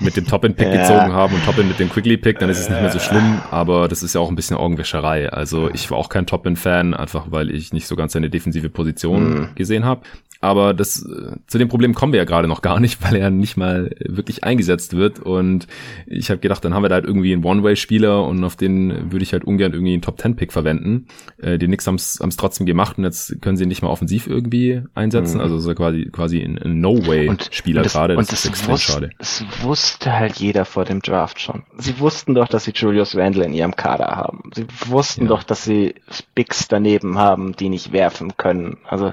mit 0.00 0.16
dem 0.16 0.26
Top-End-Pick 0.26 0.68
ja. 0.72 0.82
gezogen 0.82 1.12
haben 1.12 1.34
und 1.34 1.44
Top-End 1.44 1.68
mit 1.68 1.78
dem 1.78 1.88
Quickly-Pick, 1.88 2.38
dann 2.38 2.50
ist 2.50 2.58
es 2.58 2.68
nicht 2.68 2.80
mehr 2.80 2.90
so 2.90 2.98
schlimm, 2.98 3.40
aber 3.50 3.88
das 3.88 4.02
ist 4.02 4.14
ja 4.14 4.20
auch 4.20 4.28
ein 4.28 4.36
bisschen 4.36 4.56
Augenwäscherei. 4.56 5.30
Also 5.30 5.70
ich 5.72 5.90
war 5.90 5.98
auch 5.98 6.08
kein 6.08 6.26
Top-End-Fan, 6.26 6.94
einfach 6.94 7.26
weil 7.30 7.50
ich 7.50 7.72
nicht 7.72 7.86
so 7.86 7.96
ganz 7.96 8.12
seine 8.12 8.28
defensive 8.28 8.68
Position 8.68 9.34
mhm. 9.34 9.48
gesehen 9.54 9.84
habe. 9.84 10.02
Aber 10.46 10.74
das, 10.74 11.04
äh, 11.04 11.32
zu 11.48 11.58
dem 11.58 11.68
Problem 11.68 11.92
kommen 11.92 12.12
wir 12.12 12.18
ja 12.18 12.24
gerade 12.24 12.46
noch 12.46 12.62
gar 12.62 12.78
nicht, 12.78 13.02
weil 13.04 13.16
er 13.16 13.30
nicht 13.30 13.56
mal 13.56 13.90
wirklich 13.98 14.44
eingesetzt 14.44 14.96
wird. 14.96 15.18
Und 15.18 15.66
ich 16.06 16.30
habe 16.30 16.38
gedacht, 16.38 16.64
dann 16.64 16.72
haben 16.72 16.82
wir 16.82 16.88
da 16.88 16.96
halt 16.96 17.04
irgendwie 17.04 17.32
einen 17.32 17.44
One-Way-Spieler 17.44 18.24
und 18.24 18.44
auf 18.44 18.54
den 18.54 19.10
würde 19.10 19.24
ich 19.24 19.32
halt 19.32 19.44
ungern 19.44 19.72
irgendwie 19.72 19.94
einen 19.94 20.02
Top-10-Pick 20.02 20.52
verwenden. 20.52 21.08
Äh, 21.38 21.58
die 21.58 21.66
Knicks 21.66 21.86
haben 21.86 21.96
es 21.96 22.36
trotzdem 22.36 22.64
gemacht 22.64 22.96
und 22.96 23.04
jetzt 23.04 23.42
können 23.42 23.56
sie 23.56 23.64
ihn 23.64 23.68
nicht 23.68 23.82
mal 23.82 23.88
offensiv 23.88 24.28
irgendwie 24.28 24.82
einsetzen. 24.94 25.38
Mhm. 25.38 25.42
Also 25.42 25.58
so 25.58 25.74
quasi, 25.74 26.08
quasi 26.12 26.40
ein, 26.40 26.58
ein 26.58 26.80
No-Way-Spieler 26.80 27.82
gerade. 27.82 28.14
Das, 28.14 28.28
das 28.28 28.44
ist 28.44 28.50
extrem 28.50 28.74
wusste, 28.74 28.92
schade. 28.92 29.10
Das 29.18 29.44
wusste 29.62 30.12
halt 30.12 30.36
jeder 30.36 30.64
vor 30.64 30.84
dem 30.84 31.02
Draft 31.02 31.40
schon. 31.40 31.64
Sie 31.76 31.98
wussten 31.98 32.34
doch, 32.34 32.46
dass 32.46 32.64
sie 32.64 32.72
Julius 32.72 33.16
Randle 33.16 33.44
in 33.44 33.52
ihrem 33.52 33.74
Kader 33.74 34.14
haben. 34.14 34.50
Sie 34.54 34.66
wussten 34.86 35.22
ja. 35.22 35.28
doch, 35.28 35.42
dass 35.42 35.64
sie 35.64 35.96
Bigs 36.36 36.68
daneben 36.68 37.18
haben, 37.18 37.56
die 37.56 37.68
nicht 37.68 37.92
werfen 37.92 38.36
können. 38.36 38.78
Also 38.88 39.12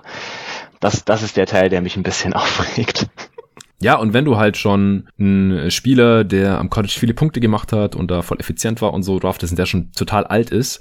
das, 0.84 1.06
das 1.06 1.24
ist 1.24 1.38
der 1.38 1.46
Teil, 1.46 1.70
der 1.70 1.82
mich 1.82 1.96
ein 1.96 2.04
bisschen 2.04 2.34
aufregt. 2.34 3.08
Ja, 3.80 3.96
und 3.96 4.14
wenn 4.14 4.24
du 4.24 4.38
halt 4.38 4.56
schon 4.56 5.10
einen 5.20 5.70
Spieler, 5.70 6.24
der 6.24 6.58
am 6.58 6.70
College 6.70 6.96
viele 6.98 7.14
Punkte 7.14 7.42
gemacht 7.42 7.74
hat 7.74 7.96
und 7.96 8.10
da 8.10 8.22
voll 8.22 8.40
effizient 8.40 8.82
war 8.82 8.94
und 8.94 9.04
so 9.04 9.20
draftest 9.20 9.52
und 9.52 9.58
der 9.58 9.66
schon 9.66 9.92
total 9.92 10.24
alt 10.24 10.52
ist, 10.52 10.80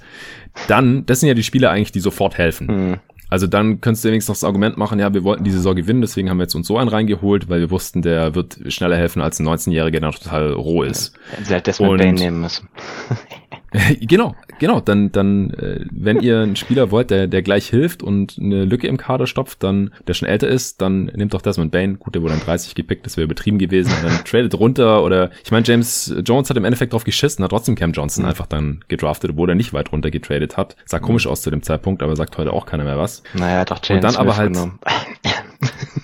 dann, 0.67 1.05
das 1.05 1.19
sind 1.19 1.27
ja 1.27 1.35
die 1.35 1.43
Spieler 1.43 1.69
eigentlich, 1.69 1.91
die 1.91 1.99
sofort 1.99 2.37
helfen. 2.37 2.67
Mhm. 2.67 2.99
Also 3.29 3.47
dann 3.47 3.81
könntest 3.81 4.05
du 4.05 4.09
wenigstens 4.09 4.29
noch 4.29 4.35
das 4.35 4.43
Argument 4.43 4.77
machen, 4.77 4.99
ja, 4.99 5.13
wir 5.13 5.23
wollten 5.23 5.43
die 5.43 5.51
Saison 5.51 5.75
gewinnen, 5.75 6.01
deswegen 6.01 6.29
haben 6.29 6.37
wir 6.37 6.43
jetzt 6.43 6.53
uns 6.53 6.67
so 6.67 6.77
einen 6.77 6.87
reingeholt, 6.87 7.49
weil 7.49 7.59
wir 7.59 7.71
wussten, 7.71 8.03
der 8.03 8.35
wird 8.35 8.59
schneller 8.67 8.95
helfen 8.95 9.21
als 9.21 9.39
ein 9.39 9.47
19-Jähriger, 9.47 9.89
der 9.89 10.01
noch 10.01 10.19
total 10.19 10.53
roh 10.53 10.83
ist. 10.83 11.17
Sie 11.41 11.51
halt 11.53 11.65
Desmond 11.65 11.97
Bane 11.97 12.13
nehmen 12.13 12.41
müssen. 12.41 12.69
genau, 14.01 14.35
genau. 14.59 14.79
Dann, 14.79 15.11
dann, 15.11 15.51
äh, 15.51 15.85
wenn 15.91 16.19
ihr 16.21 16.41
einen 16.41 16.55
Spieler 16.55 16.91
wollt, 16.91 17.09
der, 17.09 17.27
der 17.27 17.41
gleich 17.41 17.67
hilft 17.67 18.03
und 18.03 18.37
eine 18.39 18.65
Lücke 18.65 18.87
im 18.87 18.97
Kader 18.97 19.27
stopft, 19.27 19.63
dann, 19.63 19.91
der 20.07 20.13
schon 20.13 20.27
älter 20.27 20.47
ist, 20.47 20.81
dann 20.81 21.05
nehmt 21.05 21.33
doch 21.33 21.41
Desmond 21.41 21.71
Bain. 21.71 21.99
Gut, 21.99 22.15
der 22.15 22.21
wurde 22.21 22.33
dann 22.33 22.43
30 22.43 22.75
gepickt, 22.75 23.05
das 23.05 23.17
wäre 23.17 23.25
übertrieben 23.25 23.57
gewesen. 23.57 23.91
Und 23.93 24.03
dann 24.03 24.25
tradet 24.25 24.57
runter 24.57 25.03
oder, 25.03 25.31
ich 25.43 25.51
meine, 25.51 25.65
James 25.65 26.13
Jones 26.25 26.49
hat 26.49 26.57
im 26.57 26.65
Endeffekt 26.65 26.93
drauf 26.93 27.03
geschissen, 27.03 27.43
hat 27.43 27.51
trotzdem 27.51 27.75
Cam 27.75 27.91
Johnson 27.91 28.23
mhm. 28.23 28.29
einfach 28.29 28.47
dann 28.47 28.83
gedraftet, 28.87 29.31
obwohl 29.31 29.49
er 29.49 29.55
nicht 29.55 29.73
weit 29.73 29.91
runter 29.91 30.11
getradet 30.11 30.57
hat. 30.57 30.75
Sah 30.85 30.99
mhm. 30.99 31.03
komisch 31.03 31.27
aus 31.27 31.41
zu 31.41 31.49
dem 31.49 31.63
Zeitpunkt, 31.63 32.03
aber 32.03 32.15
sagt 32.15 32.37
heute 32.37 32.53
auch 32.53 32.65
keiner 32.65 32.83
mehr 32.83 32.97
was. 32.97 33.23
Naja, 33.33 33.65
doch 33.65 33.79
James 33.83 34.03
Und 34.03 34.13
dann 34.13 34.21
aber 34.21 34.37
halt, 34.37 34.57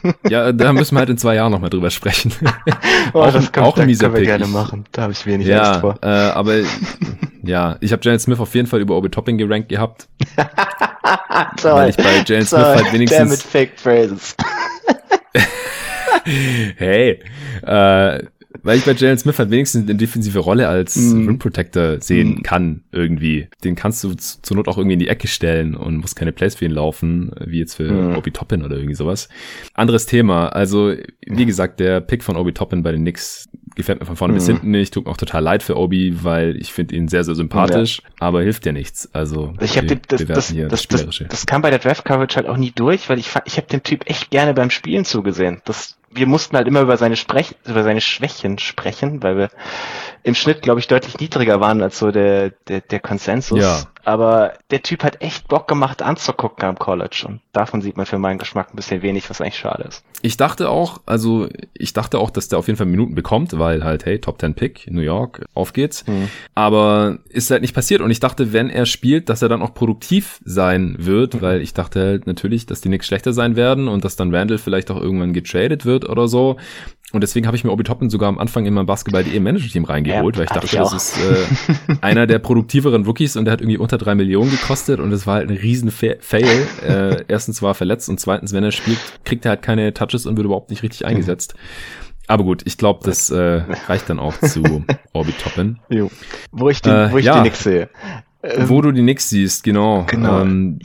ja, 0.29 0.51
da 0.51 0.73
müssen 0.73 0.95
wir 0.95 0.99
halt 0.99 1.09
in 1.09 1.17
zwei 1.17 1.35
Jahren 1.35 1.51
nochmal 1.51 1.69
drüber 1.69 1.89
sprechen. 1.89 2.31
oh, 3.13 3.19
auch, 3.19 3.31
das 3.31 3.51
kann, 3.51 3.63
auch 3.63 3.77
ein 3.77 3.85
mieser 3.85 4.09
Pick. 4.09 4.25
gerne 4.25 4.47
machen. 4.47 4.85
Da 4.91 5.03
habe 5.03 5.13
ich 5.13 5.25
wenig 5.25 5.47
ja, 5.47 5.63
Angst 5.63 5.81
vor. 5.81 5.99
Äh, 6.01 6.07
aber 6.07 6.55
ja, 7.43 7.77
ich 7.81 7.91
habe 7.91 8.01
Jalen 8.03 8.19
Smith 8.19 8.39
auf 8.39 8.53
jeden 8.55 8.67
Fall 8.67 8.81
über 8.81 8.97
Obi 8.97 9.09
Topping 9.09 9.37
gerankt 9.37 9.69
gehabt. 9.69 10.07
Toll, 11.57 11.73
weil 11.73 11.89
ich 11.89 11.97
bei 11.97 12.23
Jalen 12.25 12.45
Smith 12.45 12.61
halt 12.61 12.93
wenigstens. 12.93 13.19
Damit 13.19 13.41
Fake 13.41 13.79
Phrases. 13.79 14.35
hey, 16.77 17.19
äh, 17.61 18.23
weil 18.63 18.77
ich 18.77 18.85
bei 18.85 18.93
Jalen 18.93 19.17
Smith 19.17 19.37
halt 19.37 19.51
wenigstens 19.51 19.87
eine 19.87 19.95
defensive 19.95 20.39
Rolle 20.39 20.67
als 20.67 20.95
mm. 20.95 21.27
Rim 21.27 21.39
Protector 21.39 22.01
sehen 22.01 22.35
mm. 22.35 22.43
kann, 22.43 22.83
irgendwie. 22.91 23.47
Den 23.63 23.75
kannst 23.75 24.03
du 24.03 24.13
zur 24.15 24.57
Not 24.57 24.67
auch 24.67 24.77
irgendwie 24.77 24.93
in 24.93 24.99
die 24.99 25.07
Ecke 25.07 25.27
stellen 25.27 25.75
und 25.75 25.97
musst 25.97 26.15
keine 26.15 26.31
Plays 26.31 26.55
für 26.55 26.65
ihn 26.65 26.71
laufen, 26.71 27.31
wie 27.45 27.59
jetzt 27.59 27.75
für 27.75 27.91
mm. 27.91 28.17
Obi 28.17 28.31
Toppin 28.31 28.63
oder 28.63 28.75
irgendwie 28.75 28.95
sowas. 28.95 29.29
Anderes 29.75 30.07
Thema. 30.07 30.49
Also, 30.49 30.93
wie 31.25 31.45
gesagt, 31.45 31.79
der 31.79 32.01
Pick 32.01 32.23
von 32.23 32.37
Obi 32.37 32.53
Toppin 32.53 32.83
bei 32.83 32.91
den 32.91 33.01
Knicks 33.01 33.47
gefällt 33.79 33.99
mir 33.99 34.05
von 34.05 34.15
vorne 34.15 34.33
bis 34.33 34.47
mhm. 34.47 34.53
hinten 34.53 34.71
nicht. 34.71 34.93
Tut 34.93 35.05
mir 35.05 35.11
auch 35.11 35.17
total 35.17 35.41
leid 35.41 35.63
für 35.63 35.75
Obi, 35.75 36.23
weil 36.23 36.55
ich 36.57 36.71
finde 36.71 36.95
ihn 36.95 37.07
sehr, 37.07 37.23
sehr 37.23 37.35
sympathisch, 37.35 38.01
ja. 38.03 38.09
aber 38.19 38.43
hilft 38.43 38.65
ja 38.65 38.71
nichts. 38.71 39.09
Also, 39.13 39.53
ich 39.59 39.77
habe 39.77 39.87
das, 39.87 40.25
das, 40.25 40.53
das, 40.53 40.87
das, 40.87 41.23
das 41.27 41.45
kam 41.45 41.61
bei 41.61 41.69
der 41.69 41.79
Draft 41.79 42.05
Coverage 42.05 42.35
halt 42.35 42.47
auch 42.47 42.57
nie 42.57 42.71
durch, 42.71 43.09
weil 43.09 43.19
ich, 43.19 43.29
ich 43.45 43.57
habe 43.57 43.67
dem 43.67 43.83
Typ 43.83 44.09
echt 44.09 44.29
gerne 44.29 44.53
beim 44.53 44.69
Spielen 44.69 45.05
zugesehen. 45.05 45.61
Das 45.65 45.97
wir 46.11 46.27
mussten 46.27 46.57
halt 46.57 46.67
immer 46.67 46.81
über 46.81 46.97
seine 46.97 47.15
Sprech 47.15 47.55
über 47.65 47.83
seine 47.83 48.01
Schwächen 48.01 48.57
sprechen, 48.57 49.21
weil 49.21 49.37
wir 49.37 49.49
im 50.29 50.35
Schnitt, 50.35 50.61
glaube 50.61 50.79
ich, 50.79 50.87
deutlich 50.87 51.19
niedriger 51.19 51.59
waren 51.59 51.81
als 51.81 51.99
so 51.99 52.11
der, 52.11 52.51
der, 52.67 52.81
der 52.81 52.99
Konsensus. 52.99 53.59
Ja. 53.59 53.83
Aber 54.05 54.53
der 54.71 54.81
Typ 54.81 55.03
hat 55.03 55.21
echt 55.21 55.47
Bock 55.49 55.67
gemacht 55.67 56.01
anzugucken 56.01 56.67
am 56.67 56.79
College 56.79 57.25
und 57.27 57.41
davon 57.51 57.81
sieht 57.81 57.97
man 57.97 58.05
für 58.05 58.17
meinen 58.17 58.39
Geschmack 58.39 58.69
ein 58.71 58.75
bisschen 58.75 59.01
wenig, 59.01 59.29
was 59.29 59.41
eigentlich 59.41 59.57
schade 59.57 59.83
ist. 59.83 60.03
Ich 60.21 60.37
dachte 60.37 60.69
auch, 60.69 61.01
also 61.05 61.47
ich 61.73 61.93
dachte 61.93 62.17
auch, 62.17 62.29
dass 62.29 62.47
der 62.47 62.59
auf 62.59 62.67
jeden 62.67 62.77
Fall 62.77 62.87
Minuten 62.87 63.13
bekommt, 63.13 63.59
weil 63.59 63.83
halt, 63.83 64.05
hey, 64.05 64.19
Top 64.19 64.39
10 64.39 64.55
Pick, 64.55 64.89
New 64.89 65.01
York, 65.01 65.45
auf 65.53 65.73
geht's. 65.73 66.05
Hm. 66.07 66.29
Aber 66.55 67.19
ist 67.29 67.51
halt 67.51 67.61
nicht 67.61 67.75
passiert 67.75 68.01
und 68.01 68.09
ich 68.09 68.19
dachte, 68.19 68.53
wenn 68.53 68.69
er 68.69 68.85
spielt, 68.85 69.29
dass 69.29 69.41
er 69.41 69.49
dann 69.49 69.61
auch 69.61 69.73
produktiv 69.73 70.39
sein 70.43 70.95
wird, 70.97 71.35
mhm. 71.35 71.41
weil 71.41 71.61
ich 71.61 71.73
dachte 71.73 71.99
halt 71.99 72.27
natürlich, 72.27 72.65
dass 72.65 72.81
die 72.81 72.87
Knicks 72.87 73.07
schlechter 73.07 73.33
sein 73.33 73.55
werden 73.55 73.87
und 73.87 74.05
dass 74.05 74.15
dann 74.15 74.33
Randall 74.33 74.57
vielleicht 74.57 74.91
auch 74.91 74.99
irgendwann 74.99 75.33
getradet 75.33 75.85
wird 75.85 76.07
oder 76.07 76.27
so. 76.27 76.57
Und 77.11 77.21
deswegen 77.21 77.47
habe 77.47 77.57
ich 77.57 77.63
mir 77.63 77.71
Obi 77.71 77.83
Toppin 77.83 78.09
sogar 78.09 78.29
am 78.29 78.37
Anfang 78.37 78.65
in 78.65 78.73
mein 78.75 78.85
Basketball.de 78.85 79.39
Manager-Team 79.39 79.85
reingeholt, 79.85 80.35
ja, 80.35 80.39
weil 80.39 80.45
ich 80.45 80.51
dachte, 80.51 80.65
ich 80.67 80.73
das 80.73 80.93
ist 80.93 81.17
äh, 81.17 81.95
einer 82.01 82.27
der 82.27 82.37
produktiveren 82.37 83.03
Rookies 83.03 83.35
und 83.35 83.45
der 83.45 83.53
hat 83.53 83.61
irgendwie 83.61 83.77
unter 83.79 83.97
drei 83.97 84.13
Millionen 84.13 84.51
gekostet 84.51 84.99
und 84.99 85.11
es 85.11 85.25
war 85.25 85.35
halt 85.35 85.49
ein 85.49 85.57
riesen 85.57 85.89
Fail. 85.89 86.17
Äh, 86.85 87.23
erstens 87.27 87.61
war 87.61 87.71
er 87.71 87.75
verletzt 87.75 88.09
und 88.09 88.19
zweitens, 88.19 88.53
wenn 88.53 88.63
er 88.63 88.71
spielt, 88.71 88.99
kriegt 89.25 89.45
er 89.45 89.49
halt 89.49 89.63
keine 89.63 89.93
Touches 89.93 90.27
und 90.27 90.37
wird 90.37 90.45
überhaupt 90.45 90.69
nicht 90.69 90.83
richtig 90.83 91.05
eingesetzt. 91.05 91.55
Aber 92.27 92.43
gut, 92.43 92.61
ich 92.65 92.77
glaube, 92.77 92.99
das 93.03 93.31
äh, 93.31 93.63
reicht 93.87 94.07
dann 94.07 94.19
auch 94.19 94.39
zu 94.39 94.85
Obi 95.13 95.31
Toppin. 95.31 95.79
Jo. 95.89 96.11
Wo 96.51 96.69
ich, 96.69 96.79
die, 96.83 96.89
äh, 96.89 97.11
wo 97.11 97.17
ich 97.17 97.25
ja, 97.25 97.37
die 97.37 97.49
Knicks 97.49 97.63
sehe. 97.63 97.89
Ähm, 98.43 98.69
wo 98.69 98.81
du 98.81 98.91
die 98.91 99.01
Knicks 99.01 99.29
siehst, 99.29 99.63
genau. 99.63 100.05
genau. 100.05 100.41
Ähm, 100.41 100.79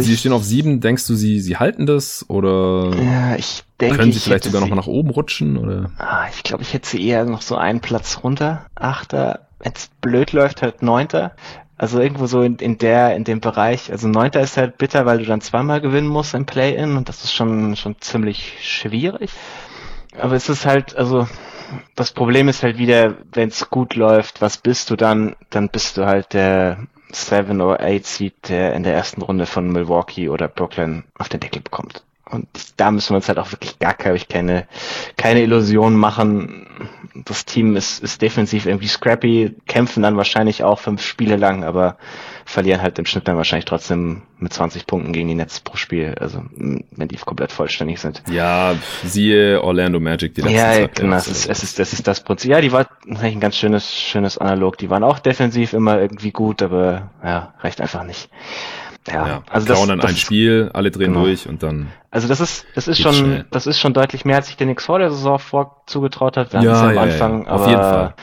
Sie 0.00 0.16
stehen 0.16 0.32
auf 0.32 0.44
sieben. 0.44 0.80
Denkst 0.80 1.06
du, 1.06 1.14
sie, 1.14 1.40
sie 1.40 1.56
halten 1.56 1.86
das 1.86 2.26
oder 2.28 2.90
ja, 2.94 3.36
ich 3.36 3.64
denke, 3.80 3.98
können 3.98 4.12
sie 4.12 4.20
vielleicht 4.20 4.44
sogar 4.44 4.60
noch 4.60 4.68
mal 4.68 4.76
nach 4.76 4.86
oben 4.86 5.10
rutschen? 5.10 5.56
Oder? 5.56 5.90
Ah, 5.98 6.26
ich 6.32 6.42
glaube, 6.42 6.62
ich 6.62 6.72
hätte 6.74 6.88
sie 6.88 7.06
eher 7.06 7.24
noch 7.24 7.42
so 7.42 7.56
einen 7.56 7.80
Platz 7.80 8.20
runter. 8.22 8.66
Achter, 8.74 9.48
wenn 9.58 9.72
es 9.74 9.90
blöd 10.00 10.32
läuft, 10.32 10.62
halt 10.62 10.82
neunter. 10.82 11.32
Also 11.76 11.98
irgendwo 11.98 12.26
so 12.26 12.42
in, 12.42 12.56
in 12.56 12.76
der, 12.76 13.16
in 13.16 13.24
dem 13.24 13.40
Bereich. 13.40 13.90
Also 13.90 14.06
neunter 14.06 14.40
ist 14.40 14.56
halt 14.56 14.76
bitter, 14.76 15.06
weil 15.06 15.18
du 15.18 15.24
dann 15.24 15.40
zweimal 15.40 15.80
gewinnen 15.80 16.08
musst 16.08 16.34
im 16.34 16.44
Play-In 16.44 16.96
und 16.96 17.08
das 17.08 17.24
ist 17.24 17.32
schon, 17.32 17.74
schon 17.76 17.96
ziemlich 18.00 18.58
schwierig. 18.60 19.30
Aber 20.18 20.34
es 20.34 20.48
ist 20.48 20.66
halt, 20.66 20.94
also 20.96 21.26
das 21.94 22.12
Problem 22.12 22.48
ist 22.48 22.62
halt 22.62 22.78
wieder, 22.78 23.14
wenn 23.32 23.48
es 23.48 23.70
gut 23.70 23.94
läuft, 23.94 24.42
was 24.42 24.58
bist 24.58 24.90
du 24.90 24.96
dann? 24.96 25.36
Dann 25.50 25.68
bist 25.68 25.96
du 25.96 26.04
halt 26.04 26.34
der 26.34 26.86
Seven 27.12 27.60
oder 27.60 27.80
Eight 27.80 28.06
Seed, 28.06 28.34
der 28.48 28.74
in 28.74 28.82
der 28.82 28.94
ersten 28.94 29.22
Runde 29.22 29.46
von 29.46 29.70
Milwaukee 29.70 30.28
oder 30.28 30.48
Brooklyn 30.48 31.04
auf 31.18 31.28
den 31.28 31.40
Deckel 31.40 31.62
bekommt. 31.62 32.04
Und 32.30 32.46
da 32.76 32.90
müssen 32.90 33.10
wir 33.10 33.16
uns 33.16 33.28
halt 33.28 33.38
auch 33.38 33.50
wirklich 33.52 33.78
gar 33.78 33.94
keine, 33.94 34.18
keine, 34.18 34.66
keine 35.16 35.42
Illusionen 35.42 35.98
machen. 35.98 36.66
Das 37.14 37.44
Team 37.44 37.76
ist, 37.76 38.02
ist 38.02 38.22
defensiv 38.22 38.66
irgendwie 38.66 38.86
scrappy, 38.86 39.56
kämpfen 39.66 40.02
dann 40.02 40.16
wahrscheinlich 40.16 40.62
auch 40.62 40.78
fünf 40.78 41.02
Spiele 41.02 41.36
lang, 41.36 41.64
aber 41.64 41.96
verlieren 42.44 42.82
halt 42.82 42.98
im 42.98 43.06
Schnitt 43.06 43.28
dann 43.28 43.36
wahrscheinlich 43.36 43.64
trotzdem 43.64 44.22
mit 44.38 44.52
20 44.52 44.86
Punkten 44.86 45.12
gegen 45.12 45.28
die 45.28 45.34
Nets 45.34 45.60
pro 45.60 45.76
Spiel, 45.76 46.14
also 46.18 46.42
wenn 46.52 47.08
die 47.08 47.16
komplett 47.16 47.52
vollständig 47.52 48.00
sind. 48.00 48.22
Ja, 48.30 48.74
siehe 49.04 49.62
Orlando 49.62 50.00
Magic 50.00 50.34
die 50.34 50.40
letzten 50.40 50.56
Ja, 50.56 50.72
Zeit, 50.72 50.94
genau, 50.96 51.16
es 51.16 51.28
ist, 51.28 51.46
es 51.48 51.62
ist, 51.62 51.78
das 51.78 51.92
ist 51.92 52.06
das 52.06 52.22
Prinzip. 52.22 52.50
Ja, 52.50 52.60
die 52.60 52.72
war 52.72 52.86
eigentlich 53.06 53.34
ein 53.34 53.40
ganz 53.40 53.56
schönes, 53.56 53.92
schönes 53.92 54.38
Analog. 54.38 54.78
Die 54.78 54.90
waren 54.90 55.04
auch 55.04 55.18
defensiv 55.18 55.72
immer 55.72 56.00
irgendwie 56.00 56.32
gut, 56.32 56.62
aber 56.62 57.10
ja, 57.22 57.54
reicht 57.60 57.80
einfach 57.80 58.04
nicht. 58.04 58.28
Ja, 59.10 59.26
ja 59.26 59.42
also 59.48 59.66
das, 59.66 59.86
dann 59.86 59.98
das 59.98 60.10
ein 60.10 60.16
Spiel, 60.16 60.70
alle 60.72 60.90
drehen 60.90 61.12
genau. 61.12 61.24
durch 61.24 61.48
und 61.48 61.62
dann. 61.62 61.88
Also 62.10 62.28
das 62.28 62.40
ist, 62.40 62.66
das 62.74 62.88
ist 62.88 63.00
schon, 63.00 63.14
schnell. 63.14 63.44
das 63.50 63.66
ist 63.66 63.78
schon 63.78 63.92
deutlich 63.92 64.24
mehr, 64.24 64.36
als 64.36 64.48
ich 64.48 64.56
den 64.56 64.68
Nix 64.68 64.84
vor 64.84 64.98
der 64.98 65.10
Saison 65.10 65.38
vor 65.38 65.82
zugetraut 65.86 66.36
hat. 66.36 66.52
Wir 66.52 66.62
ja, 66.62 66.72
ja 66.72 66.90
am 66.90 66.98
Anfang, 66.98 67.44
ja, 67.44 67.50
auf 67.50 67.66
jeden 67.66 67.80
Fall. 67.80 68.14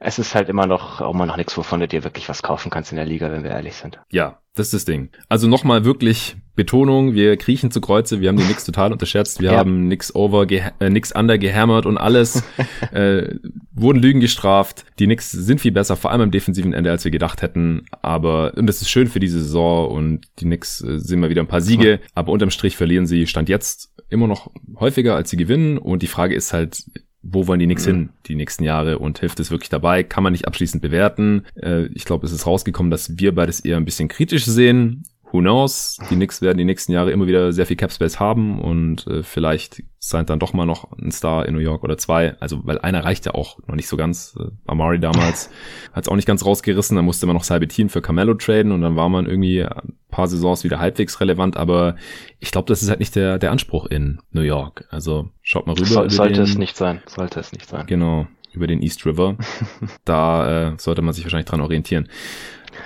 Es 0.00 0.18
ist 0.18 0.34
halt 0.34 0.48
immer 0.48 0.66
noch, 0.66 1.00
auch 1.00 1.14
immer 1.14 1.26
noch 1.26 1.36
nichts, 1.36 1.56
wovon 1.56 1.80
du 1.80 1.88
dir 1.88 2.04
wirklich 2.04 2.28
was 2.28 2.42
kaufen 2.42 2.70
kannst 2.70 2.92
in 2.92 2.96
der 2.96 3.06
Liga, 3.06 3.30
wenn 3.30 3.42
wir 3.42 3.50
ehrlich 3.50 3.74
sind. 3.74 3.98
Ja, 4.10 4.38
das 4.54 4.68
ist 4.68 4.74
das 4.74 4.84
Ding. 4.86 5.10
Also 5.28 5.48
nochmal 5.48 5.84
wirklich 5.84 6.36
Betonung, 6.54 7.12
wir 7.12 7.36
kriechen 7.36 7.70
zu 7.70 7.82
Kreuze, 7.82 8.22
wir 8.22 8.30
haben 8.30 8.38
die 8.38 8.44
Nix 8.44 8.64
total 8.64 8.90
unterschätzt, 8.90 9.40
wir 9.40 9.52
ja. 9.52 9.58
haben 9.58 9.88
Nix 9.88 10.14
over, 10.14 10.50
äh, 10.50 10.88
Nix 10.88 11.12
under 11.12 11.36
gehämmert 11.36 11.84
und 11.84 11.98
alles, 11.98 12.42
äh, 12.92 13.34
wurden 13.72 14.00
Lügen 14.00 14.20
gestraft. 14.20 14.86
Die 14.98 15.06
Nix 15.06 15.30
sind 15.30 15.60
viel 15.60 15.72
besser, 15.72 15.96
vor 15.96 16.10
allem 16.10 16.22
im 16.22 16.30
defensiven 16.30 16.72
Ende, 16.72 16.90
als 16.90 17.04
wir 17.04 17.10
gedacht 17.10 17.42
hätten. 17.42 17.84
Aber, 18.00 18.54
und 18.56 18.66
das 18.66 18.80
ist 18.80 18.88
schön 18.88 19.08
für 19.08 19.20
diese 19.20 19.40
Saison 19.40 19.90
und 19.90 20.26
die 20.38 20.46
Nix 20.46 20.80
äh, 20.80 20.98
sind 20.98 21.20
mal 21.20 21.28
wieder 21.28 21.42
ein 21.42 21.48
paar 21.48 21.60
Siege, 21.60 22.00
aber 22.14 22.32
unterm 22.32 22.50
Strich 22.50 22.76
verlieren 22.76 23.06
sie 23.06 23.26
Stand 23.26 23.50
jetzt 23.50 23.92
immer 24.08 24.26
noch 24.26 24.50
häufiger, 24.78 25.16
als 25.16 25.30
sie 25.30 25.36
gewinnen. 25.36 25.76
Und 25.76 26.02
die 26.02 26.06
Frage 26.06 26.34
ist 26.34 26.54
halt, 26.54 26.84
wo 27.30 27.46
wollen 27.46 27.60
die 27.60 27.66
Knicks 27.66 27.86
mhm. 27.86 27.90
hin 27.90 28.08
die 28.26 28.34
nächsten 28.34 28.64
Jahre 28.64 28.98
und 28.98 29.18
hilft 29.18 29.40
es 29.40 29.50
wirklich 29.50 29.70
dabei? 29.70 30.02
Kann 30.02 30.22
man 30.22 30.32
nicht 30.32 30.46
abschließend 30.46 30.82
bewerten. 30.82 31.44
Äh, 31.60 31.86
ich 31.86 32.04
glaube, 32.04 32.26
es 32.26 32.32
ist 32.32 32.46
rausgekommen, 32.46 32.90
dass 32.90 33.18
wir 33.18 33.34
beides 33.34 33.60
eher 33.60 33.76
ein 33.76 33.84
bisschen 33.84 34.08
kritisch 34.08 34.44
sehen 34.44 35.04
who 35.36 35.40
knows? 35.40 35.98
Die 36.10 36.14
Knicks 36.14 36.40
werden 36.40 36.56
die 36.56 36.64
nächsten 36.64 36.92
Jahre 36.92 37.10
immer 37.10 37.26
wieder 37.26 37.52
sehr 37.52 37.66
viel 37.66 37.76
Capspace 37.76 38.18
haben 38.18 38.60
und 38.60 39.06
äh, 39.06 39.22
vielleicht 39.22 39.82
sein 39.98 40.24
dann 40.24 40.38
doch 40.38 40.52
mal 40.52 40.66
noch 40.66 40.92
ein 40.92 41.10
Star 41.10 41.46
in 41.46 41.54
New 41.54 41.60
York 41.60 41.84
oder 41.84 41.98
zwei. 41.98 42.36
Also, 42.40 42.60
weil 42.64 42.78
einer 42.78 43.04
reicht 43.04 43.26
ja 43.26 43.34
auch 43.34 43.58
noch 43.66 43.74
nicht 43.74 43.88
so 43.88 43.96
ganz. 43.96 44.36
Äh, 44.40 44.50
Amari 44.66 44.98
damals 44.98 45.50
hat 45.92 46.04
es 46.04 46.08
auch 46.08 46.16
nicht 46.16 46.26
ganz 46.26 46.44
rausgerissen. 46.44 46.96
Da 46.96 47.02
musste 47.02 47.26
man 47.26 47.36
noch 47.36 47.44
Sabitin 47.44 47.90
für 47.90 48.00
Carmelo 48.00 48.34
traden 48.34 48.72
und 48.72 48.80
dann 48.80 48.96
war 48.96 49.08
man 49.08 49.26
irgendwie 49.26 49.62
ein 49.62 49.94
paar 50.08 50.26
Saisons 50.26 50.64
wieder 50.64 50.78
halbwegs 50.78 51.20
relevant. 51.20 51.56
Aber 51.56 51.96
ich 52.38 52.50
glaube, 52.50 52.68
das 52.68 52.82
ist 52.82 52.88
halt 52.88 53.00
nicht 53.00 53.14
der, 53.14 53.38
der 53.38 53.50
Anspruch 53.50 53.86
in 53.86 54.20
New 54.30 54.42
York. 54.42 54.86
Also, 54.90 55.30
schaut 55.42 55.66
mal 55.66 55.74
rüber. 55.74 55.86
So, 55.86 56.08
sollte 56.08 56.34
den, 56.34 56.44
es 56.44 56.56
nicht 56.56 56.76
sein. 56.76 57.02
Sollte 57.06 57.40
es 57.40 57.52
nicht 57.52 57.68
sein. 57.68 57.86
Genau. 57.86 58.26
Über 58.52 58.66
den 58.66 58.80
East 58.80 59.04
River. 59.04 59.36
da 60.06 60.70
äh, 60.70 60.74
sollte 60.78 61.02
man 61.02 61.12
sich 61.12 61.24
wahrscheinlich 61.24 61.48
dran 61.48 61.60
orientieren. 61.60 62.08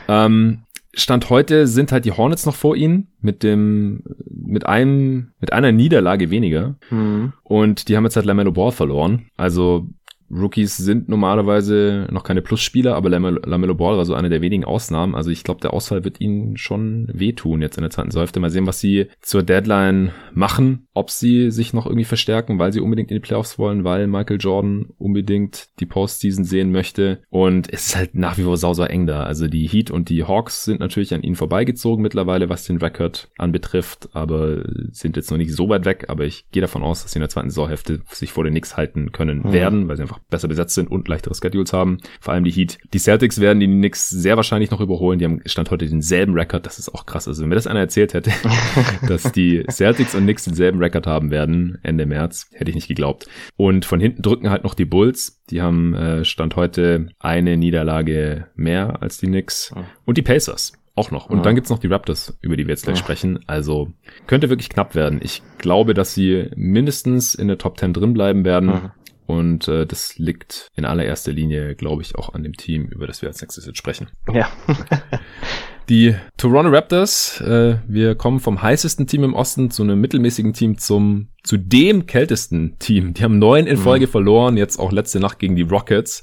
Ähm, 0.08 0.64
Stand 0.92 1.30
heute 1.30 1.66
sind 1.68 1.92
halt 1.92 2.04
die 2.04 2.12
Hornets 2.12 2.46
noch 2.46 2.54
vor 2.54 2.74
ihnen 2.74 3.08
mit 3.20 3.42
dem 3.42 4.02
mit 4.28 4.66
einem 4.66 5.32
mit 5.38 5.52
einer 5.52 5.70
Niederlage 5.70 6.30
weniger 6.30 6.76
mhm. 6.90 7.32
und 7.44 7.88
die 7.88 7.96
haben 7.96 8.04
jetzt 8.04 8.16
halt 8.16 8.26
Lamello 8.26 8.52
Ball 8.52 8.72
verloren. 8.72 9.26
Also 9.36 9.88
Rookies 10.30 10.76
sind 10.76 11.08
normalerweise 11.08 12.06
noch 12.10 12.22
keine 12.22 12.42
Plusspieler, 12.42 12.94
aber 12.94 13.10
Lamello 13.10 13.74
Ball 13.74 13.96
war 13.96 14.04
so 14.04 14.14
eine 14.14 14.28
der 14.30 14.42
wenigen 14.42 14.64
Ausnahmen. 14.64 15.14
Also 15.14 15.30
ich 15.30 15.42
glaube, 15.42 15.60
der 15.60 15.74
Ausfall 15.74 16.04
wird 16.04 16.20
ihnen 16.20 16.56
schon 16.56 17.08
wehtun 17.12 17.62
jetzt 17.62 17.76
in 17.76 17.82
der 17.82 17.90
zweiten 17.90 18.12
Säufte. 18.12 18.38
Mal 18.38 18.50
sehen, 18.50 18.66
was 18.66 18.80
sie 18.80 19.08
zur 19.20 19.42
Deadline 19.42 20.12
machen, 20.32 20.86
ob 20.94 21.10
sie 21.10 21.50
sich 21.50 21.72
noch 21.72 21.86
irgendwie 21.86 22.04
verstärken, 22.04 22.58
weil 22.58 22.72
sie 22.72 22.80
unbedingt 22.80 23.10
in 23.10 23.16
die 23.16 23.26
Playoffs 23.26 23.58
wollen, 23.58 23.82
weil 23.84 24.06
Michael 24.06 24.38
Jordan 24.38 24.86
unbedingt 24.98 25.68
die 25.80 25.86
Postseason 25.86 26.44
sehen 26.44 26.70
möchte. 26.70 27.22
Und 27.28 27.72
es 27.72 27.88
ist 27.88 27.96
halt 27.96 28.14
nach 28.14 28.38
wie 28.38 28.42
vor 28.42 28.56
sau, 28.56 28.72
sau 28.72 28.84
eng 28.84 29.06
da. 29.06 29.24
Also 29.24 29.48
die 29.48 29.66
Heat 29.66 29.90
und 29.90 30.08
die 30.10 30.24
Hawks 30.24 30.64
sind 30.64 30.80
natürlich 30.80 31.12
an 31.12 31.22
ihnen 31.22 31.36
vorbeigezogen 31.36 32.02
mittlerweile, 32.02 32.48
was 32.48 32.64
den 32.64 32.78
Rekord 32.78 33.30
anbetrifft, 33.36 34.08
aber 34.12 34.64
sind 34.92 35.16
jetzt 35.16 35.30
noch 35.30 35.38
nicht 35.38 35.52
so 35.52 35.68
weit 35.68 35.84
weg. 35.84 36.06
Aber 36.08 36.24
ich 36.24 36.48
gehe 36.50 36.60
davon 36.60 36.82
aus, 36.84 37.02
dass 37.02 37.12
sie 37.12 37.18
in 37.18 37.22
der 37.22 37.28
zweiten 37.28 37.50
Saisonhälfte 37.50 38.02
sich 38.10 38.32
vor 38.32 38.44
den 38.44 38.52
Knicks 38.52 38.76
halten 38.76 39.10
können 39.10 39.40
mhm. 39.40 39.52
werden, 39.52 39.88
weil 39.88 39.96
sie 39.96 40.02
einfach 40.02 40.19
besser 40.28 40.48
besetzt 40.48 40.74
sind 40.74 40.90
und 40.90 41.08
leichtere 41.08 41.34
Schedules 41.34 41.72
haben. 41.72 41.98
Vor 42.20 42.34
allem 42.34 42.44
die 42.44 42.50
Heat. 42.50 42.78
Die 42.92 42.98
Celtics 42.98 43.40
werden 43.40 43.60
die 43.60 43.66
Knicks 43.66 44.08
sehr 44.08 44.36
wahrscheinlich 44.36 44.70
noch 44.70 44.80
überholen. 44.80 45.18
Die 45.18 45.24
haben 45.24 45.40
Stand 45.46 45.70
heute 45.70 45.86
denselben 45.86 46.34
Rekord. 46.34 46.66
Das 46.66 46.78
ist 46.78 46.94
auch 46.94 47.06
krass. 47.06 47.28
Also 47.28 47.42
wenn 47.42 47.48
mir 47.48 47.54
das 47.54 47.66
einer 47.66 47.80
erzählt 47.80 48.14
hätte, 48.14 48.30
dass 49.08 49.32
die 49.32 49.64
Celtics 49.70 50.14
und 50.14 50.24
Knicks 50.24 50.44
denselben 50.44 50.82
Rekord 50.82 51.06
haben 51.06 51.30
werden 51.30 51.78
Ende 51.82 52.06
März, 52.06 52.48
hätte 52.52 52.70
ich 52.70 52.74
nicht 52.74 52.88
geglaubt. 52.88 53.26
Und 53.56 53.84
von 53.84 54.00
hinten 54.00 54.22
drücken 54.22 54.50
halt 54.50 54.64
noch 54.64 54.74
die 54.74 54.84
Bulls. 54.84 55.40
Die 55.50 55.62
haben 55.62 55.94
äh, 55.94 56.24
Stand 56.24 56.56
heute 56.56 57.08
eine 57.18 57.56
Niederlage 57.56 58.46
mehr 58.54 59.02
als 59.02 59.18
die 59.18 59.26
Knicks. 59.26 59.72
Und 60.04 60.18
die 60.18 60.22
Pacers 60.22 60.72
auch 61.00 61.10
noch. 61.10 61.30
Und 61.30 61.38
ja. 61.38 61.42
dann 61.42 61.54
gibt's 61.54 61.70
noch 61.70 61.78
die 61.78 61.86
Raptors, 61.86 62.36
über 62.42 62.56
die 62.56 62.66
wir 62.66 62.72
jetzt 62.72 62.84
gleich 62.84 62.98
ja. 62.98 63.04
sprechen. 63.04 63.40
Also 63.46 63.90
könnte 64.26 64.50
wirklich 64.50 64.68
knapp 64.68 64.94
werden. 64.94 65.20
Ich 65.22 65.42
glaube, 65.58 65.94
dass 65.94 66.14
sie 66.14 66.50
mindestens 66.54 67.34
in 67.34 67.48
der 67.48 67.58
Top 67.58 67.78
10 67.78 67.92
drin 67.92 68.12
bleiben 68.12 68.44
werden. 68.44 68.68
Ja. 68.68 68.94
Und 69.30 69.68
äh, 69.68 69.86
das 69.86 70.18
liegt 70.18 70.68
in 70.74 70.84
allererster 70.84 71.30
Linie, 71.32 71.76
glaube 71.76 72.02
ich, 72.02 72.16
auch 72.16 72.34
an 72.34 72.42
dem 72.42 72.54
Team, 72.54 72.88
über 72.88 73.06
das 73.06 73.22
wir 73.22 73.28
als 73.28 73.40
nächstes 73.40 73.64
jetzt 73.64 73.78
sprechen. 73.78 74.08
Ja. 74.32 74.50
Die 75.88 76.14
Toronto 76.36 76.70
Raptors, 76.70 77.40
äh, 77.40 77.76
wir 77.86 78.14
kommen 78.14 78.38
vom 78.40 78.62
heißesten 78.62 79.06
Team 79.06 79.24
im 79.24 79.34
Osten 79.34 79.70
zu 79.70 79.82
einem 79.82 80.00
mittelmäßigen 80.00 80.52
Team 80.52 80.78
zum 80.78 81.28
zu 81.42 81.56
dem 81.56 82.06
kältesten 82.06 82.78
Team. 82.78 83.14
Die 83.14 83.24
haben 83.24 83.38
neun 83.38 83.66
in 83.66 83.76
Folge 83.76 84.06
mhm. 84.06 84.10
verloren, 84.10 84.56
jetzt 84.56 84.78
auch 84.78 84.92
letzte 84.92 85.20
Nacht 85.20 85.38
gegen 85.38 85.56
die 85.56 85.62
Rockets 85.62 86.22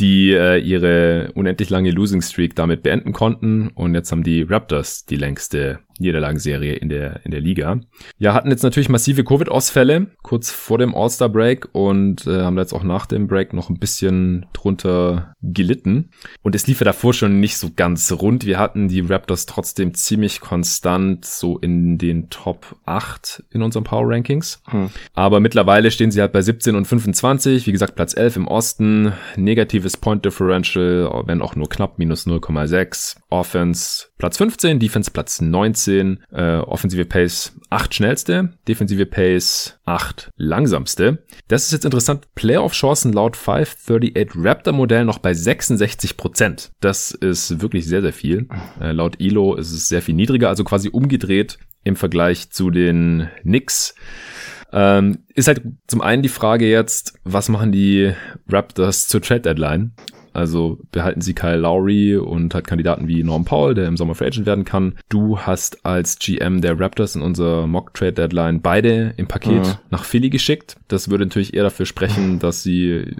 die 0.00 0.32
äh, 0.32 0.58
ihre 0.58 1.30
unendlich 1.34 1.70
lange 1.70 1.90
Losing 1.90 2.20
Streak 2.20 2.56
damit 2.56 2.82
beenden 2.82 3.12
konnten. 3.12 3.68
Und 3.68 3.94
jetzt 3.94 4.10
haben 4.10 4.24
die 4.24 4.42
Raptors 4.42 5.04
die 5.04 5.16
längste 5.16 5.78
Niederlagenserie 5.98 6.74
in 6.74 6.88
der, 6.88 7.24
in 7.24 7.30
der 7.30 7.40
Liga. 7.40 7.80
Ja, 8.18 8.34
hatten 8.34 8.50
jetzt 8.50 8.62
natürlich 8.62 8.88
massive 8.88 9.24
Covid-Ausfälle 9.24 10.08
kurz 10.22 10.50
vor 10.50 10.78
dem 10.78 10.94
All-Star-Break 10.94 11.68
und 11.72 12.26
äh, 12.26 12.42
haben 12.42 12.58
jetzt 12.58 12.72
auch 12.72 12.82
nach 12.82 13.06
dem 13.06 13.26
Break 13.26 13.52
noch 13.52 13.70
ein 13.70 13.78
bisschen 13.78 14.46
drunter 14.52 15.34
gelitten. 15.42 16.10
Und 16.42 16.54
es 16.54 16.66
lief 16.66 16.80
ja 16.80 16.84
davor 16.84 17.14
schon 17.14 17.40
nicht 17.40 17.56
so 17.56 17.70
ganz 17.74 18.10
rund. 18.12 18.46
Wir 18.46 18.58
hatten 18.58 18.88
die 18.88 19.00
Raptors 19.00 19.46
trotzdem 19.46 19.94
ziemlich 19.94 20.40
konstant 20.40 21.24
so 21.24 21.58
in 21.58 21.98
den 21.98 22.30
Top 22.30 22.76
8 22.86 23.44
in 23.50 23.62
unserem 23.62 23.84
Power 23.84 24.08
Rankings. 24.08 24.62
Hm. 24.66 24.90
Aber 25.14 25.40
mittlerweile 25.40 25.90
stehen 25.90 26.10
sie 26.10 26.20
halt 26.20 26.32
bei 26.32 26.42
17 26.42 26.74
und 26.74 26.86
25. 26.86 27.66
Wie 27.66 27.72
gesagt, 27.72 27.94
Platz 27.94 28.16
11 28.16 28.36
im 28.36 28.48
Osten. 28.48 29.12
Negatives 29.36 29.96
Point 29.96 30.24
Differential, 30.24 31.22
wenn 31.26 31.42
auch 31.42 31.56
nur 31.56 31.68
knapp, 31.68 31.98
minus 31.98 32.26
0,6. 32.26 33.16
Offense 33.34 34.06
Platz 34.18 34.38
15, 34.38 34.78
Defense 34.78 35.10
Platz 35.10 35.40
19, 35.40 36.22
äh, 36.32 36.56
offensive 36.56 37.04
Pace 37.04 37.52
8 37.70 37.94
schnellste, 37.94 38.50
defensive 38.68 39.06
Pace 39.06 39.78
8 39.84 40.30
langsamste. 40.36 41.24
Das 41.48 41.64
ist 41.64 41.72
jetzt 41.72 41.84
interessant. 41.84 42.28
Playoff-Chancen 42.34 43.12
laut 43.12 43.36
538 43.36 44.32
Raptor-Modell 44.36 45.04
noch 45.04 45.18
bei 45.18 45.32
66%. 45.32 46.16
Prozent. 46.16 46.70
Das 46.80 47.10
ist 47.10 47.60
wirklich 47.60 47.86
sehr, 47.86 48.00
sehr 48.00 48.12
viel. 48.12 48.48
Äh, 48.80 48.92
laut 48.92 49.20
ELO 49.20 49.56
ist 49.56 49.72
es 49.72 49.88
sehr 49.88 50.00
viel 50.00 50.14
niedriger, 50.14 50.48
also 50.48 50.64
quasi 50.64 50.88
umgedreht 50.88 51.58
im 51.82 51.96
Vergleich 51.96 52.50
zu 52.50 52.70
den 52.70 53.28
Knicks. 53.42 53.94
Ähm, 54.72 55.18
ist 55.34 55.48
halt 55.48 55.62
zum 55.86 56.00
einen 56.00 56.22
die 56.22 56.28
Frage 56.28 56.68
jetzt, 56.68 57.18
was 57.24 57.48
machen 57.48 57.72
die 57.72 58.12
Raptors 58.48 59.06
zur 59.06 59.20
Trade 59.22 59.42
Deadline? 59.42 59.92
Also 60.34 60.78
behalten 60.90 61.20
sie 61.20 61.32
Kyle 61.32 61.56
Lowry 61.56 62.16
und 62.16 62.54
hat 62.54 62.66
Kandidaten 62.66 63.08
wie 63.08 63.22
Norm 63.22 63.44
Paul, 63.44 63.74
der 63.74 63.86
im 63.86 63.96
Sommer 63.96 64.14
Free 64.14 64.26
Agent 64.26 64.46
werden 64.46 64.64
kann. 64.64 64.96
Du 65.08 65.38
hast 65.38 65.86
als 65.86 66.18
GM 66.18 66.60
der 66.60 66.78
Raptors 66.78 67.14
in 67.14 67.22
unserer 67.22 67.66
Mock 67.66 67.94
Trade 67.94 68.12
Deadline 68.12 68.60
beide 68.60 69.14
im 69.16 69.28
Paket 69.28 69.64
mhm. 69.64 69.74
nach 69.90 70.04
Philly 70.04 70.30
geschickt. 70.30 70.76
Das 70.88 71.08
würde 71.08 71.24
natürlich 71.24 71.54
eher 71.54 71.62
dafür 71.62 71.86
sprechen, 71.86 72.38
dass 72.40 72.62
sie 72.62 73.14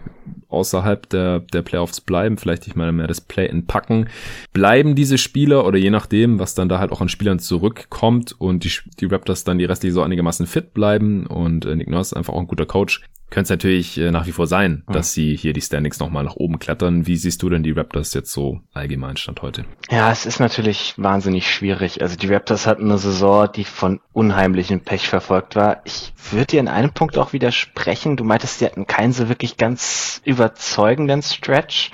außerhalb 0.49 1.09
der, 1.09 1.41
der 1.41 1.63
Playoffs 1.63 2.01
bleiben, 2.01 2.39
vielleicht 2.39 2.67
nicht 2.67 2.77
mal 2.77 2.93
mehr 2.93 3.07
das 3.07 3.21
Play-in 3.21 3.67
packen. 3.67 4.09
Bleiben 4.53 4.95
diese 4.95 5.19
Spieler 5.19 5.67
oder 5.67 5.79
je 5.79 5.91
nachdem, 5.91 6.39
was 6.39 6.55
dann 6.55 6.69
da 6.69 6.79
halt 6.79 6.93
auch 6.93 7.01
an 7.01 7.09
Spielern 7.09 7.39
zurückkommt 7.39 8.35
und 8.39 8.65
die, 8.65 8.73
die 9.01 9.07
Raptors 9.07 9.45
dann 9.45 9.59
die 9.59 9.65
restliche 9.65 9.95
so 9.95 10.03
einigermaßen 10.03 10.47
fit 10.47 10.75
bleiben 10.75 11.27
und 11.27 11.65
äh, 11.65 11.77
Nick 11.77 11.89
Nurse 11.89 12.17
einfach 12.17 12.35
auch 12.35 12.41
ein 12.41 12.47
guter 12.47 12.67
Coach, 12.67 13.03
könnte 13.35 13.47
es 13.47 13.51
natürlich 13.51 13.99
äh, 13.99 14.13
nach 14.13 14.27
wie 14.27 14.33
vor 14.33 14.47
sein, 14.47 14.85
dass 14.87 15.13
sie 15.13 15.37
hier 15.37 15.53
die 15.53 15.61
Standings 15.61 15.99
nochmal 15.99 16.23
nach 16.23 16.37
oben 16.37 16.61
klettern. 16.61 17.09
Wie 17.09 17.17
siehst 17.17 17.43
du 17.43 17.51
denn 17.51 17.65
die 17.65 17.73
Raptors 17.73 18.15
jetzt 18.15 18.33
so 18.33 18.61
allgemein 18.73 19.17
Stand 19.17 19.43
heute? 19.43 19.65
Ja, 19.91 20.13
es 20.13 20.25
ist 20.25 20.39
natürlich 20.39 20.95
wahnsinnig 20.99 21.53
schwierig. 21.53 22.01
Also 22.01 22.17
die 22.17 22.33
Raptors 22.33 22.69
hatten 22.69 22.85
eine 22.85 22.99
Saison, 22.99 23.49
die 23.53 23.65
von 23.65 24.01
unheimlichem 24.13 24.83
Pech 24.83 25.09
verfolgt 25.09 25.57
war. 25.57 25.81
Ich 25.85 26.13
würde 26.31 26.47
dir 26.47 26.61
in 26.61 26.69
einem 26.69 26.93
Punkt 26.93 27.19
auch 27.19 27.33
widersprechen. 27.33 28.17
Du 28.17 28.23
meintest, 28.23 28.61
sie 28.61 28.67
hatten 28.67 28.87
keinen 28.87 29.13
so 29.13 29.29
wirklich 29.29 29.57
ganz 29.57 30.14
überzeugenden 30.24 31.23
Stretch. 31.23 31.91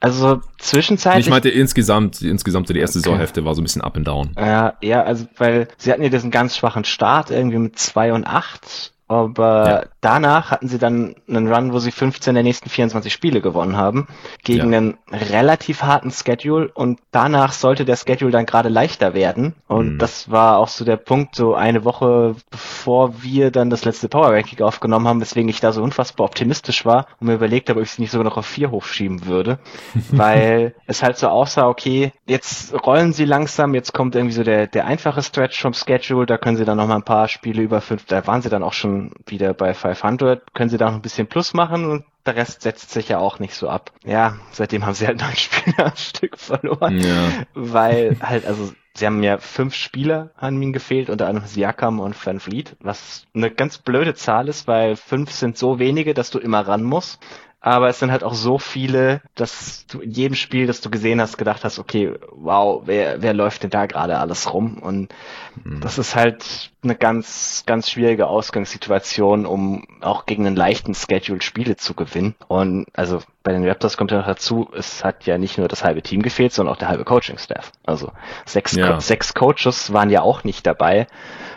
Also 0.00 0.40
zwischenzeitlich. 0.58 1.26
Ich 1.26 1.30
meinte 1.30 1.50
insgesamt, 1.50 2.22
insgesamt 2.22 2.70
die 2.70 2.78
erste 2.78 2.98
okay. 2.98 3.04
Saisonhälfte 3.04 3.44
war 3.44 3.54
so 3.54 3.60
ein 3.60 3.64
bisschen 3.64 3.82
up 3.82 3.96
and 3.96 4.08
down. 4.08 4.30
Ja, 4.38 4.74
ja, 4.80 5.02
also 5.02 5.26
weil 5.36 5.68
sie 5.76 5.92
hatten 5.92 6.02
ja 6.02 6.08
diesen 6.08 6.30
ganz 6.30 6.56
schwachen 6.56 6.84
Start 6.84 7.30
irgendwie 7.30 7.58
mit 7.58 7.78
zwei 7.78 8.14
und 8.14 8.26
acht 8.26 8.94
aber 9.10 9.68
ja. 9.68 9.82
danach 10.00 10.52
hatten 10.52 10.68
sie 10.68 10.78
dann 10.78 11.16
einen 11.28 11.52
Run, 11.52 11.72
wo 11.72 11.80
sie 11.80 11.90
15 11.90 12.32
der 12.34 12.44
nächsten 12.44 12.70
24 12.70 13.12
Spiele 13.12 13.40
gewonnen 13.40 13.76
haben, 13.76 14.06
gegen 14.44 14.70
ja. 14.70 14.78
einen 14.78 14.98
relativ 15.10 15.82
harten 15.82 16.12
Schedule 16.12 16.70
und 16.72 17.00
danach 17.10 17.52
sollte 17.52 17.84
der 17.84 17.96
Schedule 17.96 18.30
dann 18.30 18.46
gerade 18.46 18.68
leichter 18.68 19.12
werden. 19.12 19.56
Und 19.66 19.94
mhm. 19.94 19.98
das 19.98 20.30
war 20.30 20.58
auch 20.58 20.68
so 20.68 20.84
der 20.84 20.96
Punkt, 20.96 21.34
so 21.34 21.56
eine 21.56 21.84
Woche 21.84 22.36
bevor 22.52 23.20
wir 23.20 23.50
dann 23.50 23.68
das 23.68 23.84
letzte 23.84 24.08
Power 24.08 24.30
Ranking 24.30 24.60
aufgenommen 24.60 25.08
haben, 25.08 25.20
weswegen 25.20 25.48
ich 25.48 25.58
da 25.58 25.72
so 25.72 25.82
unfassbar 25.82 26.26
optimistisch 26.26 26.86
war 26.86 27.08
und 27.18 27.26
mir 27.26 27.34
überlegt 27.34 27.68
habe, 27.68 27.80
ob 27.80 27.84
ich 27.84 27.90
es 27.90 27.98
nicht 27.98 28.12
sogar 28.12 28.24
noch 28.24 28.36
auf 28.36 28.46
vier 28.46 28.70
hochschieben 28.70 29.26
würde. 29.26 29.58
weil 30.12 30.76
es 30.86 31.02
halt 31.02 31.18
so 31.18 31.26
aussah, 31.26 31.66
okay, 31.66 32.12
jetzt 32.26 32.74
rollen 32.86 33.12
sie 33.12 33.24
langsam, 33.24 33.74
jetzt 33.74 33.92
kommt 33.92 34.14
irgendwie 34.14 34.34
so 34.34 34.44
der, 34.44 34.68
der 34.68 34.86
einfache 34.86 35.22
Stretch 35.22 35.60
vom 35.60 35.74
Schedule, 35.74 36.26
da 36.26 36.38
können 36.38 36.56
sie 36.56 36.64
dann 36.64 36.76
noch 36.76 36.86
mal 36.86 36.94
ein 36.94 37.02
paar 37.02 37.26
Spiele 37.26 37.60
über 37.60 37.80
fünf, 37.80 38.04
da 38.04 38.24
waren 38.28 38.40
sie 38.40 38.50
dann 38.50 38.62
auch 38.62 38.72
schon 38.72 38.99
wieder 39.26 39.54
bei 39.54 39.74
500, 39.74 40.54
können 40.54 40.70
sie 40.70 40.78
da 40.78 40.86
noch 40.86 40.94
ein 40.94 41.02
bisschen 41.02 41.26
Plus 41.26 41.54
machen 41.54 41.84
und 41.86 42.04
der 42.26 42.36
Rest 42.36 42.62
setzt 42.62 42.90
sich 42.90 43.08
ja 43.08 43.18
auch 43.18 43.38
nicht 43.38 43.54
so 43.54 43.68
ab. 43.68 43.92
Ja, 44.04 44.36
seitdem 44.52 44.84
haben 44.84 44.94
sie 44.94 45.06
halt 45.06 45.20
neun 45.20 45.34
Spieler 45.36 45.86
ein 45.86 45.96
Stück 45.96 46.38
verloren, 46.38 46.98
ja. 46.98 47.28
weil 47.54 48.16
halt, 48.20 48.46
also 48.46 48.72
sie 48.94 49.06
haben 49.06 49.22
ja 49.22 49.38
fünf 49.38 49.74
Spieler 49.74 50.30
an 50.36 50.60
ihnen 50.60 50.72
gefehlt, 50.72 51.10
unter 51.10 51.26
anderem 51.28 51.48
Siakam 51.48 52.00
und 52.00 52.14
Van 52.26 52.40
Vliet, 52.40 52.76
was 52.80 53.26
eine 53.34 53.50
ganz 53.50 53.78
blöde 53.78 54.14
Zahl 54.14 54.48
ist, 54.48 54.68
weil 54.68 54.96
fünf 54.96 55.30
sind 55.32 55.56
so 55.56 55.78
wenige, 55.78 56.14
dass 56.14 56.30
du 56.30 56.38
immer 56.38 56.60
ran 56.60 56.82
musst 56.82 57.20
aber 57.62 57.90
es 57.90 57.98
sind 57.98 58.10
halt 58.10 58.24
auch 58.24 58.32
so 58.32 58.58
viele, 58.58 59.20
dass 59.34 59.84
du 59.86 60.00
in 60.00 60.12
jedem 60.12 60.34
Spiel, 60.34 60.66
das 60.66 60.80
du 60.80 60.88
gesehen 60.88 61.20
hast, 61.20 61.36
gedacht 61.36 61.62
hast, 61.62 61.78
okay, 61.78 62.14
wow, 62.32 62.82
wer, 62.86 63.20
wer 63.20 63.34
läuft 63.34 63.62
denn 63.62 63.70
da 63.70 63.84
gerade 63.84 64.18
alles 64.18 64.54
rum? 64.54 64.78
Und 64.78 65.14
mhm. 65.62 65.80
das 65.82 65.98
ist 65.98 66.16
halt 66.16 66.72
eine 66.82 66.94
ganz, 66.94 67.64
ganz 67.66 67.90
schwierige 67.90 68.28
Ausgangssituation, 68.28 69.44
um 69.44 69.84
auch 70.00 70.24
gegen 70.24 70.46
einen 70.46 70.56
leichten 70.56 70.94
Schedule 70.94 71.42
Spiele 71.42 71.76
zu 71.76 71.92
gewinnen. 71.92 72.34
Und 72.48 72.86
also 72.94 73.20
bei 73.42 73.52
den 73.52 73.68
Raptors 73.68 73.98
kommt 73.98 74.10
ja 74.10 74.18
noch 74.18 74.26
dazu, 74.26 74.70
es 74.74 75.04
hat 75.04 75.26
ja 75.26 75.36
nicht 75.36 75.58
nur 75.58 75.68
das 75.68 75.84
halbe 75.84 76.00
Team 76.00 76.22
gefehlt, 76.22 76.54
sondern 76.54 76.74
auch 76.74 76.78
der 76.78 76.88
halbe 76.88 77.04
Coaching-Staff. 77.04 77.72
Also 77.84 78.10
sechs, 78.46 78.74
ja. 78.74 78.94
Co 78.94 79.00
sechs 79.00 79.34
Coaches 79.34 79.92
waren 79.92 80.08
ja 80.08 80.22
auch 80.22 80.44
nicht 80.44 80.66
dabei. 80.66 81.08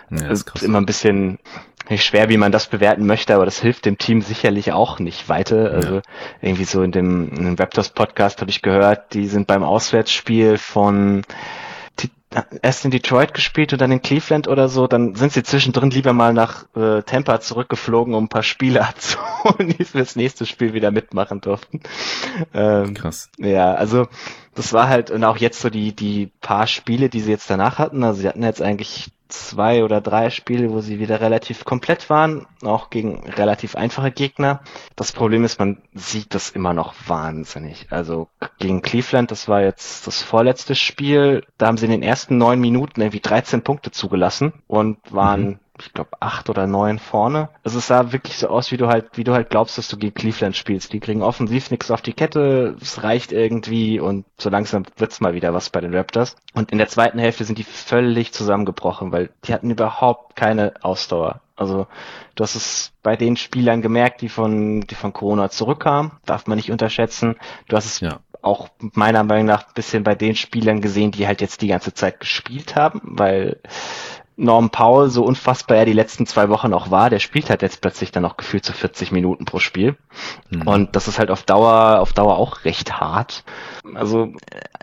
Ja, 0.10 0.28
das 0.28 0.44
ist 0.54 0.64
immer 0.64 0.80
ein 0.80 0.86
bisschen 0.86 1.40
schwer, 1.97 2.30
wie 2.30 2.38
man 2.38 2.51
das 2.51 2.68
bewerten 2.68 3.05
möchte, 3.05 3.35
aber 3.35 3.45
das 3.45 3.60
hilft 3.60 3.85
dem 3.85 3.97
Team 3.97 4.22
sicherlich 4.22 4.72
auch 4.72 4.99
nicht 4.99 5.30
weiter. 5.30 5.72
Also 5.72 5.95
ja. 5.95 6.01
irgendwie 6.41 6.65
so 6.65 6.81
in 6.84 6.91
dem, 6.91 7.30
in 7.30 7.45
dem 7.45 7.55
Raptors 7.55 7.89
Podcast 7.89 8.41
habe 8.41 8.51
ich 8.51 8.61
gehört, 8.61 9.14
die 9.14 9.27
sind 9.27 9.47
beim 9.47 9.64
Auswärtsspiel 9.64 10.57
von 10.57 11.23
erst 12.61 12.85
in 12.85 12.91
Detroit 12.91 13.34
gespielt 13.34 13.73
und 13.73 13.81
dann 13.81 13.91
in 13.91 14.01
Cleveland 14.01 14.47
oder 14.47 14.68
so, 14.69 14.88
dann 14.88 15.15
sind 15.15 15.34
sie 15.34 15.43
zwischendrin 15.43 15.89
lieber 15.89 16.14
mal 16.14 16.34
nach 16.34 16.65
äh, 16.76 17.01
Tampa 17.03 17.39
zurückgeflogen, 17.39 18.14
um 18.14 18.26
ein 18.26 18.30
paar 18.30 18.43
Spiele 18.43 18.81
abzuholen, 18.88 19.76
die 19.77 19.85
für 19.85 19.99
das 19.99 20.15
nächste 20.15 20.45
Spiel 20.45 20.73
wieder 20.73 20.91
mitmachen 20.91 21.41
durften. 21.41 21.81
Ähm, 22.53 22.93
Krass. 22.93 23.30
Ja, 23.38 23.73
also 23.73 24.07
das 24.55 24.73
war 24.73 24.88
halt, 24.88 25.11
und 25.11 25.23
auch 25.23 25.38
jetzt 25.38 25.61
so 25.61 25.69
die, 25.69 25.95
die 25.95 26.31
paar 26.41 26.68
Spiele, 26.68 27.10
die 27.10 27.22
sie 27.22 27.31
jetzt 27.31 27.49
danach 27.49 27.80
hatten, 27.80 28.03
also 28.03 28.22
sie 28.22 28.27
hatten 28.27 28.43
jetzt 28.43 28.61
eigentlich 28.61 29.11
zwei 29.34 29.84
oder 29.84 30.01
drei 30.01 30.30
Spiele, 30.30 30.72
wo 30.72 30.81
sie 30.81 30.99
wieder 30.99 31.19
relativ 31.19 31.65
komplett 31.65 32.10
waren, 32.10 32.45
auch 32.64 32.89
gegen 32.89 33.30
relativ 33.30 33.76
einfache 33.76 34.11
Gegner. 34.11 34.61
Das 34.95 35.11
Problem 35.11 35.43
ist, 35.43 35.60
man 35.60 35.81
sieht 35.93 36.34
das 36.34 36.49
immer 36.51 36.73
noch 36.73 36.93
wahnsinnig. 37.07 37.88
Also 37.89 38.30
gegen 38.60 38.81
Cleveland, 38.81 39.31
das 39.31 39.47
war 39.47 39.61
jetzt 39.61 40.07
das 40.07 40.22
vorletzte 40.22 40.76
Spiel, 40.76 41.45
da 41.57 41.68
haben 41.68 41.77
sie 41.77 41.85
in 41.85 41.91
den 41.91 42.03
ersten 42.03 42.38
neun 42.38 42.60
Minuten 42.60 43.01
irgendwie 43.01 43.19
13 43.19 43.64
Punkte 43.64 43.91
zugelassen 43.91 44.53
und 44.68 44.97
waren 45.11 45.41
mhm 45.41 45.60
ich 45.80 45.91
glaube, 45.91 46.12
acht 46.20 46.50
oder 46.50 46.68
neun 46.68 47.00
vorne. 47.00 47.50
Also 47.64 47.80
es 47.80 47.88
sah 47.88 48.12
wirklich 48.12 48.38
so 48.38 48.48
aus, 48.48 48.72
wie 48.72 48.78
du 48.78 48.88
halt, 48.88 49.18
wie 49.18 49.24
du 49.24 49.34
halt 49.34 49.50
glaubst, 49.50 49.78
dass 49.78 49.88
du 49.88 49.98
gegen 49.98 50.14
Cleveland 50.14 50.56
spielst. 50.56 50.94
Die 50.94 51.00
kriegen 51.00 51.24
offensiv 51.24 51.72
nichts 51.72 51.90
auf 51.90 52.02
die 52.02 52.14
Kette, 52.14 52.76
es 52.80 53.04
reicht 53.04 53.32
irgendwie 53.32 54.00
und 54.00 54.26
so 54.38 54.50
langsam 54.50 54.84
wird's 54.98 55.20
mal 55.20 55.34
wieder 55.34 55.54
was 55.54 55.72
bei 55.72 55.82
den 55.82 55.95
Raptors. 55.95 56.36
Und 56.54 56.72
in 56.72 56.78
der 56.78 56.90
zweiten 56.90 57.18
Hälfte 57.18 57.44
sind 57.44 57.58
die 57.58 57.64
völlig 57.64 58.34
zusammengebrochen, 58.34 59.12
weil 59.12 59.32
die 59.45 59.54
hatten 59.54 59.72
überhaupt 59.72 60.36
keine 60.36 60.74
Ausdauer. 60.82 61.41
Also 61.56 61.88
du 62.36 62.44
hast 62.44 62.56
es 62.56 62.91
bei 63.02 63.16
den 63.16 63.36
Spielern 63.36 63.82
gemerkt, 63.82 64.22
die 64.22 64.30
von, 64.30 64.82
die 64.82 64.95
von 64.95 65.14
Corona 65.14 65.50
zurückkamen, 65.50 66.12
darf 66.26 66.45
man 66.45 66.58
nicht 66.58 66.72
unterschätzen. 66.72 67.36
Du 67.68 67.76
hast 67.76 67.86
es 67.86 68.00
ja. 68.00 68.20
auch 68.41 68.70
meiner 68.80 69.24
Meinung 69.24 69.45
nach 69.45 69.68
ein 69.68 69.74
bisschen 69.74 70.04
bei 70.04 70.16
den 70.16 70.36
Spielern 70.36 70.82
gesehen, 70.82 71.12
die 71.12 71.26
halt 71.28 71.41
jetzt 71.41 71.62
die 71.62 71.68
ganze 71.68 71.94
Zeit 71.94 72.20
gespielt 72.20 72.76
haben, 72.76 73.02
weil 73.04 73.60
Norm 74.35 74.69
Powell, 74.72 75.10
so 75.10 75.23
unfassbar 75.23 75.77
er 75.77 75.85
die 75.85 75.93
letzten 75.93 76.26
zwei 76.26 76.49
Wochen 76.49 76.73
auch 76.73 76.89
war, 76.89 77.10
der 77.10 77.19
spielt 77.19 77.49
halt 77.49 77.61
jetzt 77.61 77.81
plötzlich 77.81 78.11
dann 78.11 78.26
auch 78.26 78.38
gefühlt 78.38 78.65
zu 78.65 78.72
so 78.72 78.77
40 78.80 79.11
Minuten 79.11 79.45
pro 79.45 79.60
Spiel. 79.60 79.95
Mhm. 80.49 80.68
Und 80.68 80.95
das 80.95 81.07
ist 81.07 81.19
halt 81.19 81.30
auf 81.30 81.43
Dauer, 81.43 81.99
auf 81.99 82.14
Dauer 82.14 82.38
auch 82.38 82.65
recht 82.65 82.99
hart. 82.99 83.43
Also 83.93 84.34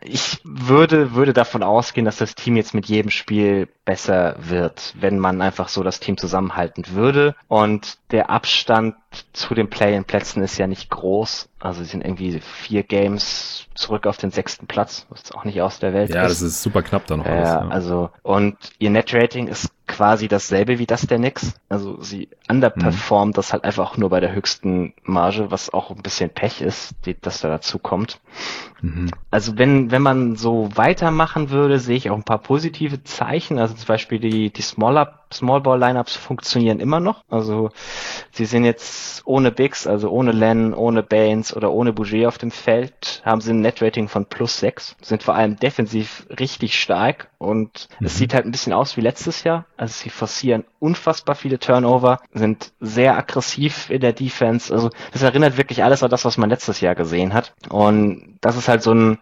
ich 0.02 0.40
würde, 0.44 1.14
würde 1.14 1.32
davon 1.32 1.62
ausgehen, 1.62 2.04
dass 2.04 2.18
das 2.18 2.34
Team 2.34 2.56
jetzt 2.56 2.74
mit 2.74 2.86
jedem 2.86 3.10
Spiel 3.10 3.68
besser 3.90 4.36
wird, 4.38 4.94
wenn 5.00 5.18
man 5.18 5.42
einfach 5.42 5.68
so 5.68 5.82
das 5.82 5.98
Team 5.98 6.16
zusammenhalten 6.16 6.84
würde. 6.90 7.34
Und 7.48 7.98
der 8.12 8.30
Abstand 8.30 8.94
zu 9.32 9.52
den 9.52 9.68
Play-in-Plätzen 9.68 10.44
ist 10.44 10.58
ja 10.58 10.68
nicht 10.68 10.90
groß. 10.90 11.48
Also 11.58 11.82
sie 11.82 11.90
sind 11.90 12.04
irgendwie 12.04 12.38
vier 12.38 12.84
Games 12.84 13.66
zurück 13.74 14.06
auf 14.06 14.16
den 14.16 14.30
sechsten 14.30 14.68
Platz, 14.68 15.06
was 15.10 15.32
auch 15.32 15.42
nicht 15.42 15.60
aus 15.60 15.80
der 15.80 15.92
Welt 15.92 16.10
ja, 16.10 16.22
ist. 16.22 16.22
Ja, 16.22 16.28
das 16.28 16.40
ist 16.40 16.62
super 16.62 16.82
knapp 16.82 17.08
da 17.08 17.16
noch. 17.16 17.26
Ja, 17.26 17.32
alles, 17.32 17.50
ja. 17.50 17.68
also 17.68 18.10
und 18.22 18.56
ihr 18.78 18.90
Net-Rating 18.90 19.48
ist 19.48 19.72
quasi 19.90 20.28
dasselbe 20.28 20.78
wie 20.78 20.86
das 20.86 21.02
der 21.02 21.18
Knicks. 21.18 21.54
Also 21.68 22.00
sie 22.00 22.28
underperformt 22.48 23.34
mhm. 23.34 23.36
das 23.36 23.52
halt 23.52 23.64
einfach 23.64 23.96
nur 23.96 24.08
bei 24.08 24.20
der 24.20 24.32
höchsten 24.32 24.94
Marge, 25.02 25.50
was 25.50 25.74
auch 25.74 25.90
ein 25.90 26.02
bisschen 26.02 26.30
Pech 26.30 26.62
ist, 26.62 26.94
die, 27.04 27.20
dass 27.20 27.40
da 27.40 27.48
dazu 27.48 27.78
kommt. 27.78 28.20
Mhm. 28.80 29.10
Also 29.30 29.58
wenn, 29.58 29.90
wenn 29.90 30.02
man 30.02 30.36
so 30.36 30.70
weitermachen 30.74 31.50
würde, 31.50 31.78
sehe 31.78 31.96
ich 31.96 32.08
auch 32.08 32.16
ein 32.16 32.22
paar 32.22 32.38
positive 32.38 33.02
Zeichen. 33.02 33.58
Also 33.58 33.74
zum 33.74 33.86
Beispiel 33.86 34.20
die, 34.20 34.50
die 34.50 34.62
Small, 34.62 35.12
Small 35.32 35.60
Ball 35.60 35.78
Lineups 35.78 36.16
funktionieren 36.16 36.80
immer 36.80 37.00
noch. 37.00 37.24
Also 37.28 37.70
sie 38.30 38.46
sind 38.46 38.64
jetzt 38.64 39.22
ohne 39.26 39.50
Bigs, 39.50 39.86
also 39.86 40.10
ohne 40.10 40.32
Len, 40.32 40.72
ohne 40.72 41.02
Baines 41.02 41.54
oder 41.54 41.72
ohne 41.72 41.92
Bouger 41.92 42.28
auf 42.28 42.38
dem 42.38 42.50
Feld, 42.50 43.22
haben 43.24 43.40
sie 43.40 43.52
ein 43.52 43.60
Net-Rating 43.60 44.08
von 44.08 44.26
plus 44.26 44.58
sechs, 44.58 44.96
sind 45.02 45.22
vor 45.22 45.34
allem 45.34 45.56
defensiv 45.56 46.26
richtig 46.38 46.80
stark 46.80 47.28
und 47.38 47.88
mhm. 47.98 48.06
es 48.06 48.16
sieht 48.16 48.34
halt 48.34 48.44
ein 48.44 48.52
bisschen 48.52 48.72
aus 48.72 48.96
wie 48.96 49.00
letztes 49.00 49.44
Jahr. 49.44 49.66
Also 49.80 49.94
sie 49.94 50.10
forcieren 50.10 50.64
unfassbar 50.78 51.34
viele 51.34 51.58
Turnover, 51.58 52.20
sind 52.34 52.74
sehr 52.80 53.16
aggressiv 53.16 53.88
in 53.88 54.02
der 54.02 54.12
Defense. 54.12 54.70
Also 54.74 54.90
das 55.10 55.22
erinnert 55.22 55.56
wirklich 55.56 55.82
alles 55.82 56.02
an 56.02 56.10
das, 56.10 56.26
was 56.26 56.36
man 56.36 56.50
letztes 56.50 56.82
Jahr 56.82 56.94
gesehen 56.94 57.32
hat. 57.32 57.54
Und 57.70 58.36
das 58.42 58.58
ist 58.58 58.68
halt 58.68 58.82
so 58.82 58.92
ein 58.92 59.18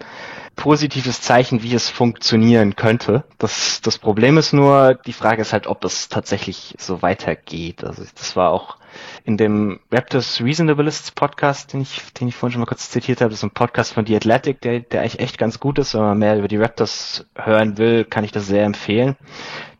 positives 0.57 1.21
Zeichen, 1.21 1.63
wie 1.63 1.77
es 1.77 1.89
funktionieren 1.89 2.75
könnte. 2.75 3.23
Das, 3.39 3.81
das 3.83 3.99
Problem 3.99 4.37
ist 4.37 4.53
nur, 4.53 4.95
die 5.07 5.13
Frage 5.13 5.43
ist 5.43 5.53
halt, 5.53 5.69
ob 5.69 5.85
es 5.85 6.09
tatsächlich 6.09 6.75
so 6.77 7.03
weitergeht. 7.03 7.85
Also 7.85 8.03
das 8.17 8.35
war 8.35 8.51
auch 8.51 8.78
in 9.25 9.37
dem 9.37 9.81
Raptors 9.91 10.41
Reasonableists 10.41 11.11
Podcast, 11.11 11.73
den 11.73 11.83
ich, 11.83 12.13
den 12.15 12.29
ich 12.29 12.35
vorhin 12.35 12.53
schon 12.53 12.61
mal 12.61 12.67
kurz 12.67 12.91
zitiert 12.91 13.21
habe, 13.21 13.31
das 13.31 13.41
ist 13.41 13.45
ein 13.45 13.51
Podcast 13.51 13.95
von 13.95 14.07
The 14.07 14.17
Athletic, 14.17 14.61
der, 14.61 14.81
der 14.81 15.01
eigentlich 15.01 15.21
echt 15.21 15.39
ganz 15.39 15.61
gut 15.61 15.79
ist. 15.79 15.95
Wenn 15.95 16.03
man 16.03 16.19
mehr 16.19 16.39
über 16.39 16.49
die 16.49 16.57
Raptors 16.57 17.27
hören 17.35 17.79
will, 17.79 18.05
kann 18.05 18.25
ich 18.25 18.33
das 18.33 18.47
sehr 18.47 18.65
empfehlen. 18.65 19.17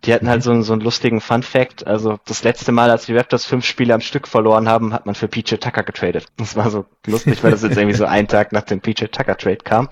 Die 0.05 0.15
hatten 0.15 0.29
halt 0.29 0.41
mhm. 0.41 0.45
so, 0.45 0.51
einen, 0.53 0.63
so 0.63 0.73
einen 0.73 0.83
lustigen 0.83 1.21
Fun 1.21 1.43
Fact. 1.43 1.87
Also 1.87 2.19
das 2.27 2.45
letzte 2.45 2.71
Mal, 2.71 2.91
als 2.91 3.07
die 3.07 3.17
Raptors 3.17 3.45
fünf 3.45 3.65
Spiele 3.65 3.95
am 3.95 4.01
Stück 4.01 4.29
verloren 4.29 4.69
haben, 4.69 4.93
hat 4.93 5.07
man 5.07 5.15
für 5.15 5.27
PJ 5.27 5.57
Tucker 5.57 5.83
getradet. 5.83 6.27
Das 6.37 6.55
war 6.57 6.71
so 6.71 6.87
lustig, 7.07 7.43
weil 7.43 7.51
das 7.51 7.63
jetzt 7.63 7.77
irgendwie 7.77 7.97
so 7.97 8.05
ein 8.07 8.29
Tag 8.29 8.53
nach 8.53 8.63
dem 8.63 8.81
PJ 8.81 9.07
Tucker 9.07 9.37
Trade 9.37 9.59
kam. 9.65 9.89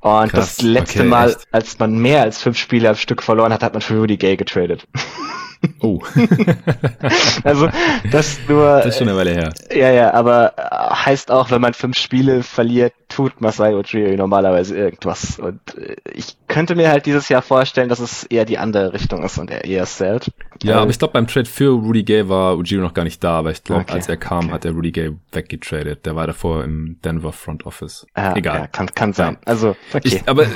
Und 0.00 0.30
Krass, 0.30 0.56
das 0.56 0.62
letzte 0.62 1.00
okay, 1.00 1.08
Mal, 1.08 1.30
echt? 1.30 1.46
als 1.52 1.78
man 1.78 1.98
mehr 1.98 2.22
als 2.22 2.40
fünf 2.40 2.56
Spiele 2.56 2.88
am 2.88 2.96
Stück 2.96 3.22
verloren 3.22 3.52
hat, 3.52 3.62
hat 3.62 3.74
man 3.74 3.82
für 3.82 3.96
Rudy 3.96 4.16
Gay 4.16 4.36
getradet. 4.36 4.86
Oh. 5.80 6.00
also, 7.44 7.68
das 8.10 8.38
nur. 8.48 8.78
Das 8.78 8.86
ist 8.86 8.98
schon 8.98 9.08
eine 9.08 9.16
Weile 9.16 9.32
her. 9.32 9.52
Ja, 9.74 9.90
ja, 9.90 10.14
aber 10.14 10.54
heißt 10.58 11.30
auch, 11.30 11.50
wenn 11.50 11.60
man 11.60 11.74
fünf 11.74 11.98
Spiele 11.98 12.42
verliert, 12.42 12.94
tut 13.14 13.40
Masai 13.40 13.74
Ujiri 13.74 14.16
normalerweise 14.16 14.76
irgendwas. 14.76 15.38
Und 15.38 15.60
äh, 15.76 15.96
ich 16.12 16.36
könnte 16.48 16.74
mir 16.74 16.90
halt 16.90 17.06
dieses 17.06 17.28
Jahr 17.28 17.42
vorstellen, 17.42 17.88
dass 17.88 18.00
es 18.00 18.24
eher 18.24 18.44
die 18.44 18.58
andere 18.58 18.92
Richtung 18.92 19.22
ist 19.22 19.38
und 19.38 19.50
er 19.50 19.64
eher 19.64 19.84
zählt. 19.84 20.30
Ja, 20.62 20.80
aber 20.80 20.90
ich 20.90 20.98
glaube, 20.98 21.12
beim 21.12 21.26
Trade 21.26 21.46
für 21.46 21.70
Rudy 21.70 22.02
Gay 22.02 22.28
war 22.28 22.56
Ujiri 22.56 22.80
noch 22.80 22.94
gar 22.94 23.04
nicht 23.04 23.22
da, 23.22 23.38
aber 23.38 23.50
ich 23.50 23.64
glaube, 23.64 23.82
okay, 23.82 23.94
als 23.94 24.08
er 24.08 24.16
kam, 24.16 24.46
okay. 24.46 24.52
hat 24.52 24.64
er 24.64 24.72
Rudy 24.72 24.92
Gay 24.92 25.12
weggetradet. 25.32 26.06
Der 26.06 26.16
war 26.16 26.26
davor 26.26 26.64
im 26.64 26.98
Denver 27.04 27.32
Front 27.32 27.66
Office. 27.66 28.06
Ja, 28.16 28.36
Egal. 28.36 28.60
Ja, 28.60 28.66
kann, 28.66 28.86
kann 28.94 29.12
sein. 29.12 29.38
Also, 29.44 29.76
okay. 29.92 30.02
Ich, 30.12 30.28
aber 30.28 30.46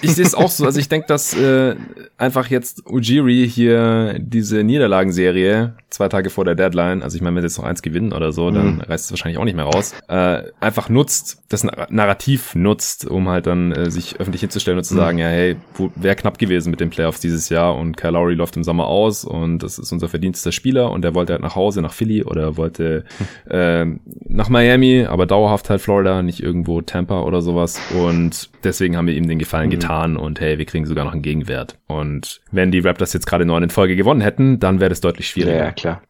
ich 0.00 0.14
sehe 0.14 0.24
es 0.24 0.34
auch 0.34 0.48
so. 0.48 0.64
Also 0.64 0.78
ich 0.78 0.88
denke, 0.88 1.06
dass 1.06 1.34
äh, 1.34 1.76
einfach 2.16 2.48
jetzt 2.48 2.86
Ujiri 2.86 3.48
hier 3.48 4.16
diese 4.18 4.62
Niederlagenserie 4.62 5.74
zwei 5.90 6.08
Tage 6.08 6.30
vor 6.30 6.44
der 6.44 6.54
Deadline, 6.54 7.02
also 7.02 7.16
ich 7.16 7.22
meine, 7.22 7.36
wenn 7.36 7.42
sie 7.42 7.46
jetzt 7.46 7.58
noch 7.58 7.64
eins 7.64 7.82
gewinnen 7.82 8.12
oder 8.12 8.32
so, 8.32 8.50
dann 8.50 8.76
mhm. 8.76 8.80
reißt 8.80 9.06
es 9.06 9.10
wahrscheinlich 9.10 9.38
auch 9.38 9.44
nicht 9.44 9.56
mehr 9.56 9.66
raus, 9.66 9.94
äh, 10.08 10.42
einfach 10.60 10.88
nutzt, 10.88 11.42
das 11.48 11.66
Narrativ 12.02 12.56
nutzt, 12.56 13.06
um 13.06 13.28
halt 13.28 13.46
dann 13.46 13.70
äh, 13.70 13.90
sich 13.90 14.18
öffentlich 14.18 14.40
hinzustellen 14.40 14.78
und 14.78 14.84
zu 14.84 14.94
mhm. 14.94 14.98
sagen, 14.98 15.18
ja, 15.18 15.28
hey, 15.28 15.56
wäre 15.94 16.16
knapp 16.16 16.36
gewesen 16.36 16.70
mit 16.70 16.80
den 16.80 16.90
Playoffs 16.90 17.20
dieses 17.20 17.48
Jahr 17.48 17.76
und 17.76 17.96
Kyle 17.96 18.10
Lowry 18.10 18.34
läuft 18.34 18.56
im 18.56 18.64
Sommer 18.64 18.86
aus 18.86 19.24
und 19.24 19.60
das 19.60 19.78
ist 19.78 19.92
unser 19.92 20.08
verdienster 20.08 20.50
Spieler 20.50 20.90
und 20.90 21.02
der 21.02 21.14
wollte 21.14 21.32
halt 21.32 21.42
nach 21.42 21.54
Hause, 21.54 21.80
nach 21.80 21.92
Philly 21.92 22.24
oder 22.24 22.56
wollte 22.56 23.04
äh, 23.48 23.86
nach 24.26 24.48
Miami, 24.48 25.06
aber 25.08 25.26
dauerhaft 25.26 25.70
halt 25.70 25.80
Florida, 25.80 26.22
nicht 26.22 26.42
irgendwo 26.42 26.80
Tampa 26.80 27.22
oder 27.22 27.40
sowas 27.40 27.80
und 27.96 28.50
deswegen 28.64 28.96
haben 28.96 29.06
wir 29.06 29.14
ihm 29.14 29.28
den 29.28 29.38
Gefallen 29.38 29.66
mhm. 29.66 29.72
getan 29.72 30.16
und 30.16 30.40
hey, 30.40 30.58
wir 30.58 30.64
kriegen 30.64 30.86
sogar 30.86 31.04
noch 31.04 31.12
einen 31.12 31.22
Gegenwert 31.22 31.78
und 31.86 32.40
wenn 32.50 32.72
die 32.72 32.80
Raptors 32.80 33.12
jetzt 33.12 33.26
gerade 33.26 33.44
neun 33.44 33.62
in 33.62 33.70
Folge 33.70 33.94
gewonnen 33.94 34.20
hätten, 34.20 34.58
dann 34.58 34.80
wäre 34.80 34.90
das 34.90 35.00
deutlich 35.00 35.28
schwieriger. 35.28 35.64
Ja, 35.64 35.72
klar. 35.72 36.02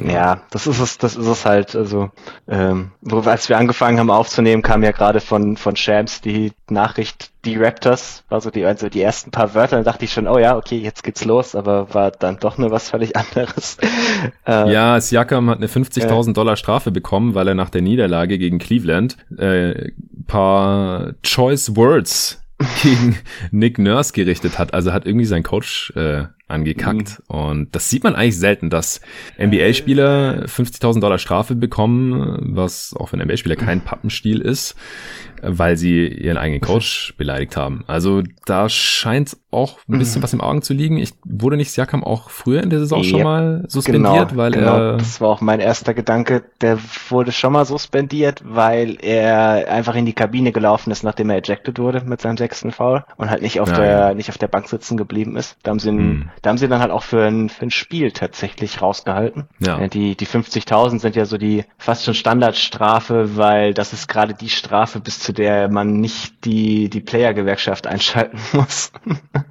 Ja, 0.00 0.42
das 0.50 0.66
ist 0.66 0.80
es, 0.80 0.98
das 0.98 1.16
ist 1.16 1.26
es 1.26 1.44
halt. 1.44 1.74
Also, 1.74 2.10
ähm, 2.48 2.92
wo, 3.00 3.18
als 3.20 3.48
wir 3.48 3.58
angefangen 3.58 3.98
haben 3.98 4.10
aufzunehmen, 4.10 4.62
kam 4.62 4.82
ja 4.82 4.92
gerade 4.92 5.20
von 5.26 5.56
von 5.56 5.76
Shams 5.76 6.20
die 6.20 6.52
Nachricht, 6.70 7.30
die 7.44 7.56
Raptors, 7.56 8.24
also 8.30 8.50
die 8.50 8.64
also 8.64 8.88
die 8.88 9.02
ersten 9.02 9.30
paar 9.30 9.54
Wörter, 9.54 9.76
dann 9.76 9.84
dachte 9.84 10.04
ich 10.04 10.12
schon, 10.12 10.28
oh 10.28 10.38
ja, 10.38 10.56
okay, 10.56 10.78
jetzt 10.78 11.02
geht's 11.02 11.24
los, 11.24 11.54
aber 11.54 11.92
war 11.94 12.10
dann 12.10 12.38
doch 12.38 12.58
nur 12.58 12.70
was 12.70 12.90
völlig 12.90 13.16
anderes. 13.16 13.76
Äh, 14.46 14.72
ja, 14.72 15.00
Siakam 15.00 15.50
hat 15.50 15.58
eine 15.58 15.66
50.000 15.66 16.30
äh, 16.30 16.32
Dollar 16.32 16.56
Strafe 16.56 16.90
bekommen, 16.90 17.34
weil 17.34 17.48
er 17.48 17.54
nach 17.54 17.70
der 17.70 17.82
Niederlage 17.82 18.38
gegen 18.38 18.58
Cleveland 18.58 19.16
äh, 19.36 19.90
paar 20.26 21.14
Choice 21.22 21.76
Words 21.76 22.42
gegen 22.82 23.18
Nick 23.50 23.78
Nurse 23.78 24.12
gerichtet 24.12 24.58
hat. 24.58 24.72
Also 24.74 24.92
hat 24.92 25.06
irgendwie 25.06 25.26
sein 25.26 25.42
Coach 25.42 25.92
äh, 25.96 26.24
angekackt. 26.48 27.22
Mhm. 27.28 27.34
Und 27.34 27.74
das 27.74 27.90
sieht 27.90 28.04
man 28.04 28.14
eigentlich 28.14 28.38
selten, 28.38 28.70
dass 28.70 29.00
NBA-Spieler 29.38 30.44
50.000 30.46 31.00
Dollar 31.00 31.18
Strafe 31.18 31.54
bekommen, 31.54 32.38
was 32.54 32.94
auch 32.94 33.08
für 33.08 33.14
einen 33.14 33.28
NBA-Spieler 33.28 33.56
kein 33.56 33.80
Pappenstiel 33.82 34.40
ist, 34.40 34.76
weil 35.42 35.76
sie 35.76 36.06
ihren 36.06 36.36
eigenen 36.36 36.60
Coach 36.60 37.14
beleidigt 37.16 37.56
haben. 37.56 37.84
Also 37.86 38.22
da 38.44 38.68
scheint 38.68 39.36
auch 39.50 39.78
ein 39.88 39.98
bisschen 39.98 40.20
mhm. 40.20 40.22
was 40.24 40.32
im 40.34 40.40
Augen 40.40 40.62
zu 40.62 40.74
liegen. 40.74 40.98
Ich 40.98 41.14
wurde 41.24 41.56
nicht 41.56 41.70
Siakam 41.70 42.04
auch 42.04 42.28
früher 42.30 42.62
in 42.62 42.70
der 42.70 42.80
Saison 42.80 43.00
yep. 43.00 43.10
schon 43.10 43.22
mal 43.22 43.64
suspendiert, 43.68 44.28
genau, 44.28 44.36
weil 44.36 44.52
genau. 44.52 44.76
er. 44.76 44.96
Das 44.98 45.20
war 45.20 45.28
auch 45.28 45.40
mein 45.40 45.60
erster 45.60 45.94
Gedanke. 45.94 46.44
Der 46.60 46.78
wurde 47.08 47.32
schon 47.32 47.52
mal 47.52 47.64
suspendiert, 47.64 48.42
weil 48.44 48.98
er 49.00 49.70
einfach 49.72 49.94
in 49.94 50.04
die 50.04 50.12
Kabine 50.12 50.52
gelaufen 50.52 50.90
ist, 50.90 51.02
nachdem 51.02 51.30
er 51.30 51.36
ejected 51.36 51.78
wurde 51.78 52.02
mit 52.04 52.20
seinem 52.20 52.36
sechsten 52.36 52.70
Foul 52.70 53.04
und 53.16 53.30
halt 53.30 53.42
nicht 53.42 53.60
auf 53.60 53.70
ja, 53.70 53.76
der, 53.76 54.14
nicht 54.14 54.28
auf 54.28 54.38
der 54.38 54.48
Bank 54.48 54.68
sitzen 54.68 54.96
geblieben 54.96 55.36
ist. 55.36 55.56
Da 55.62 55.70
haben 55.70 55.78
sie 55.78 55.88
ihn, 55.88 55.96
mhm. 55.96 56.30
da 56.42 56.50
haben 56.50 56.58
sie 56.58 56.68
dann 56.68 56.80
halt 56.80 56.90
auch 56.90 57.02
für 57.02 57.24
ein, 57.24 57.48
für 57.48 57.64
ein 57.64 57.70
Spiel 57.70 58.12
tatsächlich 58.12 58.82
rausgehalten. 58.82 59.44
Ja. 59.58 59.86
Die, 59.88 60.16
die 60.16 60.26
50.000 60.26 60.98
sind 60.98 61.16
ja 61.16 61.24
so 61.24 61.38
die 61.38 61.64
fast 61.78 62.04
schon 62.04 62.14
Standardstrafe, 62.14 63.36
weil 63.36 63.72
das 63.72 63.92
ist 63.92 64.08
gerade 64.08 64.34
die 64.34 64.50
Strafe, 64.50 65.00
bis 65.00 65.20
zu 65.26 65.32
der 65.32 65.68
man 65.68 66.00
nicht 66.00 66.44
die, 66.44 66.88
die 66.88 67.00
Player-Gewerkschaft 67.00 67.86
einschalten 67.88 68.38
muss. 68.52 68.92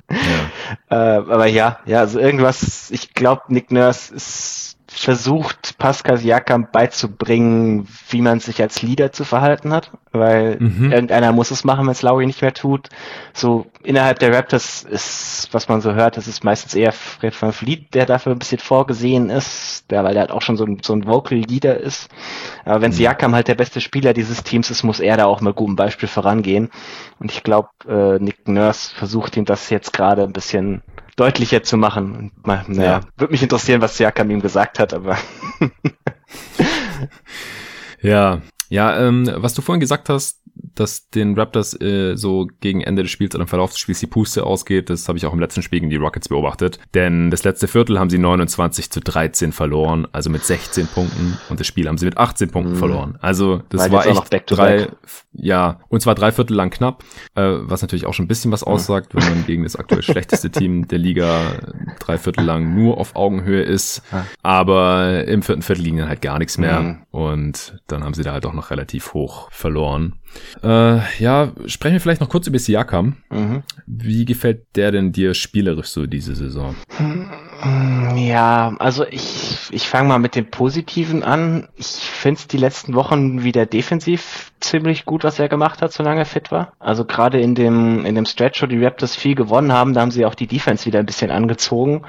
Ja. 0.10 1.18
äh, 1.18 1.18
aber 1.18 1.48
ja, 1.48 1.80
ja, 1.86 2.00
also 2.00 2.18
irgendwas, 2.18 2.90
ich 2.92 3.14
glaube, 3.14 3.44
Nick 3.50 3.72
Nurse 3.72 4.16
ist 4.16 4.75
versucht, 5.00 5.78
Pascal 5.78 6.18
Siakam 6.18 6.68
beizubringen, 6.72 7.88
wie 8.10 8.22
man 8.22 8.40
sich 8.40 8.62
als 8.62 8.82
Leader 8.82 9.12
zu 9.12 9.24
verhalten 9.24 9.74
hat, 9.74 9.92
weil 10.12 10.58
mhm. 10.60 10.92
irgendeiner 10.92 11.32
muss 11.32 11.52
es 11.52 11.64
machen, 11.64 11.86
wenn 11.86 11.92
es 11.92 12.02
Lowry 12.02 12.26
nicht 12.26 12.42
mehr 12.42 12.54
tut. 12.54 12.90
So 13.34 13.66
innerhalb 13.84 14.20
der 14.20 14.34
Raptors 14.34 14.84
ist, 14.84 15.50
was 15.52 15.68
man 15.68 15.82
so 15.82 15.94
hört, 15.94 16.18
das 16.18 16.28
ist 16.28 16.44
meistens 16.44 16.76
eher 16.76 16.92
Fred 16.92 17.40
van 17.40 17.52
Vliet, 17.52 17.94
der 17.94 18.06
dafür 18.06 18.32
ein 18.32 18.40
bisschen 18.40 18.60
vorgesehen 18.60 19.30
ist, 19.30 19.92
der, 19.92 20.04
weil 20.04 20.14
der 20.14 20.22
halt 20.22 20.32
auch 20.32 20.42
schon 20.42 20.58
so 20.58 20.66
ein, 20.66 20.80
so 20.82 20.94
ein 20.94 21.06
Vocal 21.06 21.38
Leader 21.38 21.78
ist. 21.78 22.10
Aber 22.64 22.82
wenn 22.82 22.92
mhm. 22.92 22.96
Siakam 22.96 23.36
halt 23.36 23.48
der 23.48 23.56
beste 23.56 23.82
Spieler 23.82 24.14
dieses 24.14 24.44
Teams 24.44 24.70
ist, 24.70 24.84
muss 24.84 25.00
er 25.00 25.18
da 25.18 25.26
auch 25.26 25.42
mit 25.42 25.56
gutem 25.56 25.76
Beispiel 25.76 26.08
vorangehen. 26.08 26.70
Und 27.20 27.32
ich 27.32 27.44
glaube, 27.44 27.70
äh, 27.88 28.24
Nick 28.24 28.48
Nurse 28.48 28.96
versucht 28.96 29.36
ihm 29.38 29.46
das 29.46 29.70
jetzt 29.70 29.94
gerade 29.94 30.24
ein 30.24 30.34
bisschen 30.34 30.82
deutlicher 31.16 31.64
zu 31.64 31.78
machen. 31.78 32.32
Mal, 32.44 32.66
naja, 32.68 32.92
ja. 32.92 33.02
würde 33.18 33.32
mich 33.32 33.44
interessieren, 33.44 33.82
was 33.82 33.98
Siakam 33.98 34.30
ihm 34.30 34.42
gesagt 34.42 34.80
hat, 34.80 34.94
aber. 34.94 35.18
ja, 38.02 38.42
ja, 38.70 39.00
ähm, 39.00 39.30
was 39.36 39.54
du 39.54 39.62
vorhin 39.62 39.80
gesagt 39.80 40.10
hast, 40.10 40.42
dass 40.74 41.10
den 41.10 41.38
Raptors 41.38 41.80
äh, 41.80 42.16
so 42.16 42.48
gegen 42.60 42.82
Ende 42.82 43.04
des 43.04 43.12
Spiels 43.12 43.36
oder 43.36 43.44
im 43.44 43.48
Verlauf 43.48 43.72
des 43.72 43.80
Spiels 43.80 44.00
die 44.00 44.08
Puste 44.08 44.44
ausgeht. 44.44 44.90
Das 44.90 45.08
habe 45.08 45.18
ich 45.18 45.26
auch 45.26 45.34
im 45.34 45.40
letzten 45.40 45.62
Spiel 45.62 45.80
gegen 45.80 45.90
die 45.90 45.98
Rockets 45.98 46.30
beobachtet. 46.30 46.80
Denn 46.94 47.32
das 47.32 47.44
letzte 47.44 47.68
Viertel 47.68 48.00
haben 48.00 48.10
sie 48.10 48.18
29 48.18 48.92
zu 48.92 49.00
13 49.00 49.52
verloren, 49.52 50.08
also 50.12 50.30
mit 50.30 50.44
16 50.44 50.88
Punkten. 50.88 51.38
Und 51.50 51.60
das 51.60 51.68
Spiel 51.68 51.88
haben 51.88 51.98
sie 51.98 52.06
mit 52.06 52.18
18 52.18 52.50
Punkten 52.50 52.74
mhm. 52.74 52.78
verloren. 52.78 53.18
Also 53.22 53.62
das 53.70 53.82
Weil 53.82 53.92
war 53.92 54.08
echt 54.08 54.30
back 54.30 54.48
drei, 54.48 54.78
back. 54.78 54.92
ja, 55.34 55.80
und 55.90 56.02
zwar 56.02 56.16
drei 56.16 56.32
Viertel 56.32 56.56
lang 56.56 56.70
knapp, 56.70 57.04
äh, 57.36 57.44
was 57.62 57.82
natürlich 57.82 58.06
auch 58.06 58.14
schon 58.14 58.26
ein 58.26 58.30
bisschen 58.30 58.52
was 58.52 58.64
aussagt, 58.64 59.14
wenn 59.14 59.24
man 59.24 59.46
gegen 59.46 59.64
das 59.64 59.76
aktuell 59.76 60.02
schlechteste 60.02 60.50
Team 60.50 60.88
der 60.88 61.00
Liga 61.00 61.60
drei 62.00 62.18
Viertel 62.18 62.46
lang 62.46 62.76
nur 62.76 62.98
auf 62.98 63.16
Augenhöhe 63.16 63.62
ist. 63.62 64.02
Aber 64.42 65.26
im 65.28 65.42
vierten 65.42 65.62
Viertel 65.62 65.84
liegen 65.84 65.98
dann 65.98 66.10
halt 66.10 66.22
gar 66.22 66.40
nichts 66.40 66.58
mehr. 66.58 66.82
Mhm. 66.82 66.98
Und 67.12 67.82
dann 67.88 68.04
haben 68.04 68.14
sie 68.14 68.24
da 68.24 68.34
halt 68.34 68.46
auch 68.46 68.54
noch 68.54 68.72
relativ 68.72 69.14
hoch 69.14 69.52
verloren. 69.52 70.16
Äh, 70.64 71.00
ja, 71.20 71.52
sprechen 71.66 71.94
wir 71.94 72.02
vielleicht 72.02 72.22
noch 72.22 72.30
kurz 72.30 72.48
über 72.48 72.60
Siakam. 72.60 73.18
Mhm. 73.30 73.64
Wie 73.86 74.26
gefällt 74.26 74.66
der 74.76 74.92
denn 74.92 75.12
dir 75.12 75.34
spielerisch 75.34 75.88
so 75.88 76.06
diese 76.06 76.36
Saison? 76.36 76.76
Ja, 78.16 78.76
also 78.80 79.06
ich, 79.06 79.70
ich 79.72 79.88
fange 79.88 80.10
mal 80.10 80.20
mit 80.20 80.36
dem 80.36 80.50
Positiven 80.50 81.24
an. 81.24 81.68
Ich 81.76 81.88
finde 81.88 82.40
es 82.40 82.48
die 82.48 82.58
letzten 82.58 82.94
Wochen 82.94 83.44
wieder 83.44 83.66
defensiv 83.66 84.52
ziemlich 84.60 85.06
gut, 85.06 85.24
was 85.24 85.40
er 85.40 85.50
gemacht 85.50 85.82
hat, 85.82 85.94
solange 85.94 86.22
er 86.22 86.26
fit 86.26 86.52
war. 86.52 86.74
Also 86.80 87.06
gerade 87.06 87.40
in 87.40 87.56
dem, 87.56 88.06
in 88.06 88.16
dem 88.16 88.26
Stretch, 88.26 88.62
wo 88.62 88.66
die 88.66 88.84
Raptors 88.84 89.16
viel 89.16 89.36
gewonnen 89.36 89.72
haben, 89.72 89.94
da 89.94 90.02
haben 90.02 90.12
sie 90.12 90.26
auch 90.26 90.36
die 90.36 90.48
Defense 90.48 90.86
wieder 90.86 91.00
ein 91.00 91.06
bisschen 91.06 91.32
angezogen. 91.32 92.04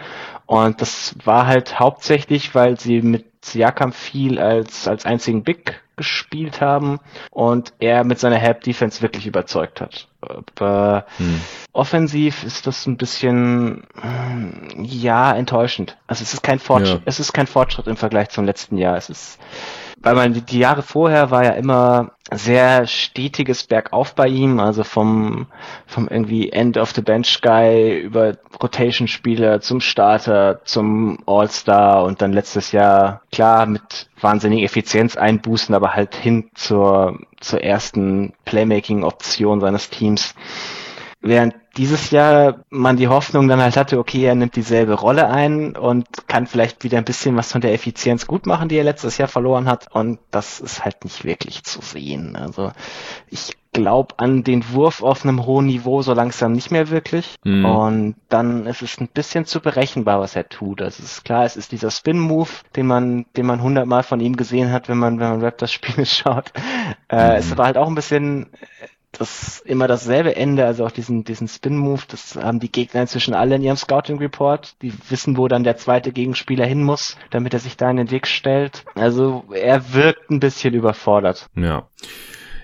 Und 0.47 0.81
das 0.81 1.14
war 1.24 1.47
halt 1.47 1.81
hauptsächlich, 1.81 2.55
weil 2.55 2.78
sie 2.78 3.02
mit 3.02 3.24
Siakam 3.44 3.93
viel 3.93 4.39
als, 4.39 4.89
als 4.89 5.05
einzigen 5.05 5.43
Big 5.43 5.81
gespielt 5.97 6.60
haben 6.60 7.01
und 7.31 7.73
er 7.78 8.05
mit 8.05 8.18
seiner 8.18 8.36
Help 8.36 8.60
Defense 8.62 9.01
wirklich 9.02 9.27
überzeugt 9.27 9.81
hat. 9.81 10.09
Aber 10.20 11.06
hm. 11.16 11.40
offensiv 11.73 12.44
ist 12.44 12.66
das 12.66 12.86
ein 12.86 12.97
bisschen 12.98 13.85
ja 14.77 15.35
enttäuschend. 15.35 15.97
Also 16.06 16.23
es 16.23 16.35
ist 16.35 16.43
kein 16.43 16.59
Fortschritt, 16.59 16.98
ja. 16.98 17.02
es 17.06 17.18
ist 17.18 17.32
kein 17.32 17.47
Fortschritt 17.47 17.86
im 17.86 17.97
Vergleich 17.97 18.28
zum 18.28 18.44
letzten 18.44 18.77
Jahr. 18.77 18.97
Es 18.97 19.09
ist 19.09 19.39
weil 19.97 20.14
man 20.14 20.47
die 20.47 20.59
Jahre 20.59 20.82
vorher 20.82 21.31
war 21.31 21.44
ja 21.44 21.51
immer 21.51 22.12
sehr 22.32 22.86
stetiges 22.86 23.64
Bergauf 23.64 24.14
bei 24.14 24.27
ihm, 24.27 24.59
also 24.59 24.85
vom, 24.85 25.47
vom 25.86 26.09
irgendwie 26.09 26.51
End 26.51 26.77
of 26.77 26.90
the 26.90 27.01
Bench 27.01 27.40
Guy 27.40 28.01
über 28.01 28.35
Rotation 28.60 29.09
Spieler 29.09 29.60
zum 29.60 29.81
Starter, 29.81 30.60
zum 30.64 31.18
All-Star 31.27 32.05
und 32.05 32.20
dann 32.20 32.32
letztes 32.32 32.73
Jahr, 32.73 33.23
klar, 33.31 33.66
mit 33.66 34.09
wahnsinnigen 34.20 34.64
Effizienz 34.64 35.16
einbußen, 35.16 35.74
aber 35.74 35.94
halt 35.94 36.14
hin 36.14 36.51
zur, 36.55 37.18
zur 37.40 37.62
ersten 37.62 38.32
Playmaking 38.44 39.05
Option 39.05 39.60
seines 39.60 39.89
Teams. 39.90 40.35
Während 41.26 41.56
dieses 41.76 42.12
Jahr 42.12 42.64
man 42.70 42.96
die 42.96 43.08
Hoffnung 43.08 43.48
dann 43.48 43.60
halt 43.60 43.76
hatte, 43.76 43.98
okay, 43.98 44.24
er 44.24 44.36
nimmt 44.36 44.54
dieselbe 44.54 44.94
Rolle 44.94 45.28
ein 45.28 45.74
und 45.74 46.06
kann 46.28 46.46
vielleicht 46.46 46.84
wieder 46.84 46.98
ein 46.98 47.04
bisschen 47.04 47.36
was 47.36 47.50
von 47.50 47.60
der 47.60 47.72
Effizienz 47.72 48.28
gut 48.28 48.46
machen, 48.46 48.68
die 48.68 48.76
er 48.76 48.84
letztes 48.84 49.18
Jahr 49.18 49.26
verloren 49.26 49.66
hat. 49.66 49.88
Und 49.90 50.20
das 50.30 50.60
ist 50.60 50.84
halt 50.84 51.02
nicht 51.02 51.24
wirklich 51.24 51.64
zu 51.64 51.80
sehen. 51.80 52.36
Also 52.36 52.70
ich 53.28 53.56
glaube 53.72 54.14
an 54.18 54.44
den 54.44 54.72
Wurf 54.72 55.02
auf 55.02 55.24
einem 55.24 55.44
hohen 55.44 55.66
Niveau 55.66 56.00
so 56.00 56.14
langsam 56.14 56.52
nicht 56.52 56.70
mehr 56.70 56.90
wirklich. 56.90 57.34
Mhm. 57.44 57.64
Und 57.64 58.14
dann 58.28 58.64
ist 58.66 58.82
es 58.82 59.00
ein 59.00 59.08
bisschen 59.08 59.46
zu 59.46 59.60
berechenbar, 59.60 60.20
was 60.20 60.36
er 60.36 60.48
tut. 60.48 60.80
Also 60.80 61.02
es 61.02 61.16
ist 61.16 61.24
klar, 61.24 61.44
es 61.44 61.56
ist 61.56 61.72
dieser 61.72 61.90
Spin-Move, 61.90 62.48
den 62.76 62.86
man, 62.86 63.26
den 63.36 63.46
man 63.46 63.62
hundertmal 63.62 64.04
von 64.04 64.20
ihm 64.20 64.36
gesehen 64.36 64.70
hat, 64.70 64.88
wenn 64.88 64.98
man, 64.98 65.18
wenn 65.18 65.28
man 65.28 65.44
Raptors 65.44 65.72
Spiele 65.72 66.06
schaut. 66.06 66.52
Äh, 67.08 67.32
mhm. 67.32 67.36
Es 67.36 67.56
war 67.56 67.66
halt 67.66 67.76
auch 67.76 67.88
ein 67.88 67.96
bisschen 67.96 68.46
das 69.18 69.60
immer 69.60 69.88
dasselbe 69.88 70.36
Ende, 70.36 70.64
also 70.64 70.84
auch 70.84 70.90
diesen, 70.90 71.24
diesen 71.24 71.48
Spin-Move, 71.48 72.02
das 72.09 72.36
haben 72.36 72.60
die 72.60 72.70
Gegner 72.70 73.02
inzwischen 73.02 73.34
alle 73.34 73.56
in 73.56 73.62
ihrem 73.62 73.76
Scouting-Report. 73.76 74.76
Die 74.82 74.93
wissen, 75.09 75.36
wo 75.36 75.48
dann 75.48 75.64
der 75.64 75.76
zweite 75.76 76.12
Gegenspieler 76.12 76.66
hin 76.66 76.82
muss, 76.82 77.16
damit 77.30 77.55
er 77.55 77.60
sich 77.60 77.76
da 77.76 77.90
in 77.90 77.97
den 77.97 78.10
Weg 78.10 78.26
stellt. 78.26 78.84
Also 78.94 79.44
er 79.52 79.93
wirkt 79.94 80.30
ein 80.30 80.40
bisschen 80.40 80.74
überfordert. 80.74 81.48
Ja. 81.56 81.88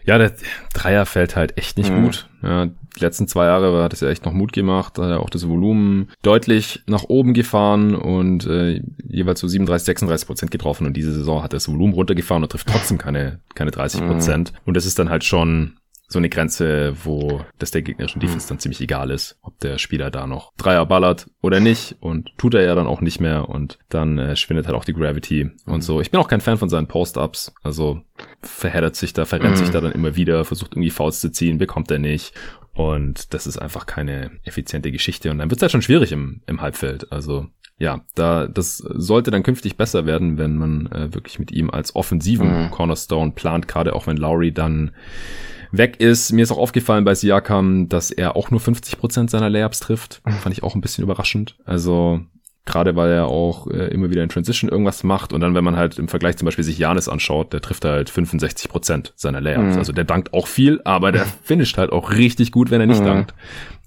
Ja, 0.05 0.19
der 0.19 0.33
Dreier 0.75 1.07
fällt 1.07 1.37
halt 1.37 1.57
echt 1.59 1.79
nicht 1.79 1.91
mhm. 1.91 2.05
gut. 2.05 2.29
Ja, 2.43 2.67
die 2.67 3.01
letzten 3.01 3.29
zwei 3.29 3.47
Jahre 3.47 3.83
hat 3.83 3.93
es 3.93 4.01
ja 4.01 4.09
echt 4.09 4.25
noch 4.25 4.33
Mut 4.33 4.53
gemacht, 4.53 4.99
hat 4.99 5.11
er 5.11 5.21
auch 5.21 5.31
das 5.31 5.49
Volumen 5.49 6.09
deutlich 6.23 6.83
nach 6.87 7.05
oben 7.05 7.35
gefahren 7.35 7.95
und 7.95 8.47
äh, 8.47 8.83
jeweils 9.09 9.41
so 9.41 9.49
37, 9.49 9.87
36 9.87 10.27
Prozent 10.27 10.51
getroffen 10.51 10.87
und 10.87 10.97
diese 10.97 11.13
Saison 11.13 11.43
hat 11.43 11.53
er 11.53 11.57
das 11.57 11.69
Volumen 11.69 11.95
runtergefahren 11.95 12.43
und 12.43 12.51
trifft 12.51 12.69
trotzdem 12.69 12.99
keine, 12.99 13.39
keine 13.55 13.71
30 13.71 14.03
Prozent. 14.03 14.53
Mhm. 14.53 14.59
Und 14.67 14.77
das 14.77 14.87
ist 14.87 14.99
dann 14.99 15.09
halt 15.09 15.25
schon 15.25 15.77
so 16.13 16.19
eine 16.19 16.29
Grenze, 16.29 16.95
wo 17.05 17.45
das 17.59 17.71
der 17.71 17.83
gegnerischen 17.83 18.21
mhm. 18.21 18.27
Defense 18.27 18.49
dann 18.49 18.59
ziemlich 18.59 18.81
egal 18.81 19.11
ist, 19.11 19.39
ob 19.43 19.59
der 19.61 19.79
Spieler 19.79 20.11
da 20.11 20.27
noch 20.27 20.53
Dreier 20.57 20.87
ballert 20.87 21.29
oder 21.41 21.61
nicht 21.61 21.97
und 22.01 22.31
tut 22.39 22.55
er 22.55 22.63
ja 22.63 22.75
dann 22.75 22.87
auch 22.87 23.01
nicht 23.01 23.21
mehr 23.21 23.49
und 23.49 23.79
dann 23.89 24.19
äh, 24.19 24.37
schwindet 24.37 24.67
halt 24.67 24.77
auch 24.77 24.85
die 24.85 24.93
Gravity 24.93 25.45
mhm. 25.45 25.73
und 25.73 25.83
so. 25.83 26.01
Ich 26.01 26.11
bin 26.11 26.21
auch 26.21 26.29
kein 26.29 26.41
Fan 26.41 26.59
von 26.59 26.69
seinen 26.69 26.87
Post-Ups, 26.87 27.53
also 27.63 28.03
verheddert 28.43 28.97
sich 28.97 29.13
da, 29.13 29.25
verrennt 29.25 29.57
mhm. 29.57 29.61
sich 29.61 29.71
da 29.71 29.81
dann 29.81 29.93
immer 29.93 30.17
wieder, 30.17 30.45
versucht 30.45 30.73
irgendwie 30.73 30.91
Fouls 30.91 31.21
zu 31.21 31.33
ziehen, 31.33 31.59
bekommt 31.59 31.91
er 31.91 31.99
nicht 31.99 32.35
und 32.75 33.35
das 33.35 33.47
ist 33.47 33.59
einfach 33.59 33.87
keine 33.87 34.31
effiziente 34.45 34.93
Geschichte 34.93 35.31
und 35.31 35.39
dann 35.39 35.51
wird 35.51 35.59
es 35.59 35.63
halt 35.63 35.73
schon 35.73 35.83
schwierig 35.83 36.13
im, 36.13 36.43
im 36.47 36.61
Halbfeld, 36.61 37.11
also 37.11 37.47
ja, 37.79 38.05
da 38.15 38.47
das 38.47 38.77
sollte 38.77 39.33
dann 39.33 39.43
künftig 39.43 39.77
besser 39.77 40.07
werden, 40.07 40.39
wenn 40.39 40.57
man 40.57 40.87
äh, 40.93 41.13
wirklich 41.15 41.41
mit 41.41 41.51
ihm 41.51 41.69
als 41.69 41.97
offensiven 41.97 42.67
mhm. 42.67 42.71
Cornerstone 42.71 43.33
plant, 43.33 43.67
gerade 43.67 43.95
auch 43.95 44.07
wenn 44.07 44.17
Lowry 44.17 44.53
dann 44.53 44.93
weg 45.73 46.01
ist. 46.01 46.33
Mir 46.33 46.43
ist 46.43 46.53
auch 46.53 46.59
aufgefallen 46.59 47.05
bei 47.05 47.15
Siakam, 47.15 47.89
dass 47.89 48.11
er 48.11 48.37
auch 48.37 48.51
nur 48.51 48.61
50 48.61 48.99
Prozent 48.99 49.31
seiner 49.31 49.51
Layups 49.51 49.81
trifft. 49.81 50.23
Fand 50.41 50.57
ich 50.57 50.63
auch 50.63 50.75
ein 50.75 50.81
bisschen 50.81 51.03
überraschend. 51.03 51.57
Also 51.65 52.21
gerade 52.65 52.95
weil 52.95 53.11
er 53.11 53.27
auch 53.27 53.67
äh, 53.67 53.89
immer 53.89 54.11
wieder 54.11 54.23
in 54.23 54.29
Transition 54.29 54.71
irgendwas 54.71 55.03
macht 55.03 55.33
und 55.33 55.41
dann, 55.41 55.55
wenn 55.55 55.65
man 55.65 55.77
halt 55.77 55.99
im 55.99 56.09
Vergleich 56.09 56.37
zum 56.37 56.47
Beispiel 56.47 56.65
sich 56.65 56.79
Janis 56.79 57.09
anschaut, 57.09 57.53
der 57.53 57.61
trifft 57.61 57.85
halt 57.85 58.09
65 58.09 58.71
Prozent 58.71 59.13
seiner 59.17 59.41
Layups. 59.41 59.75
Mhm. 59.75 59.79
Also 59.79 59.93
der 59.93 60.05
dankt 60.05 60.33
auch 60.33 60.47
viel, 60.47 60.81
aber 60.85 61.11
der 61.13 61.27
finisht 61.43 61.77
halt 61.79 61.91
auch 61.91 62.13
richtig 62.13 62.53
gut, 62.53 62.71
wenn 62.71 62.81
er 62.81 62.87
nicht 62.87 63.01
mhm. 63.01 63.07
dankt. 63.07 63.35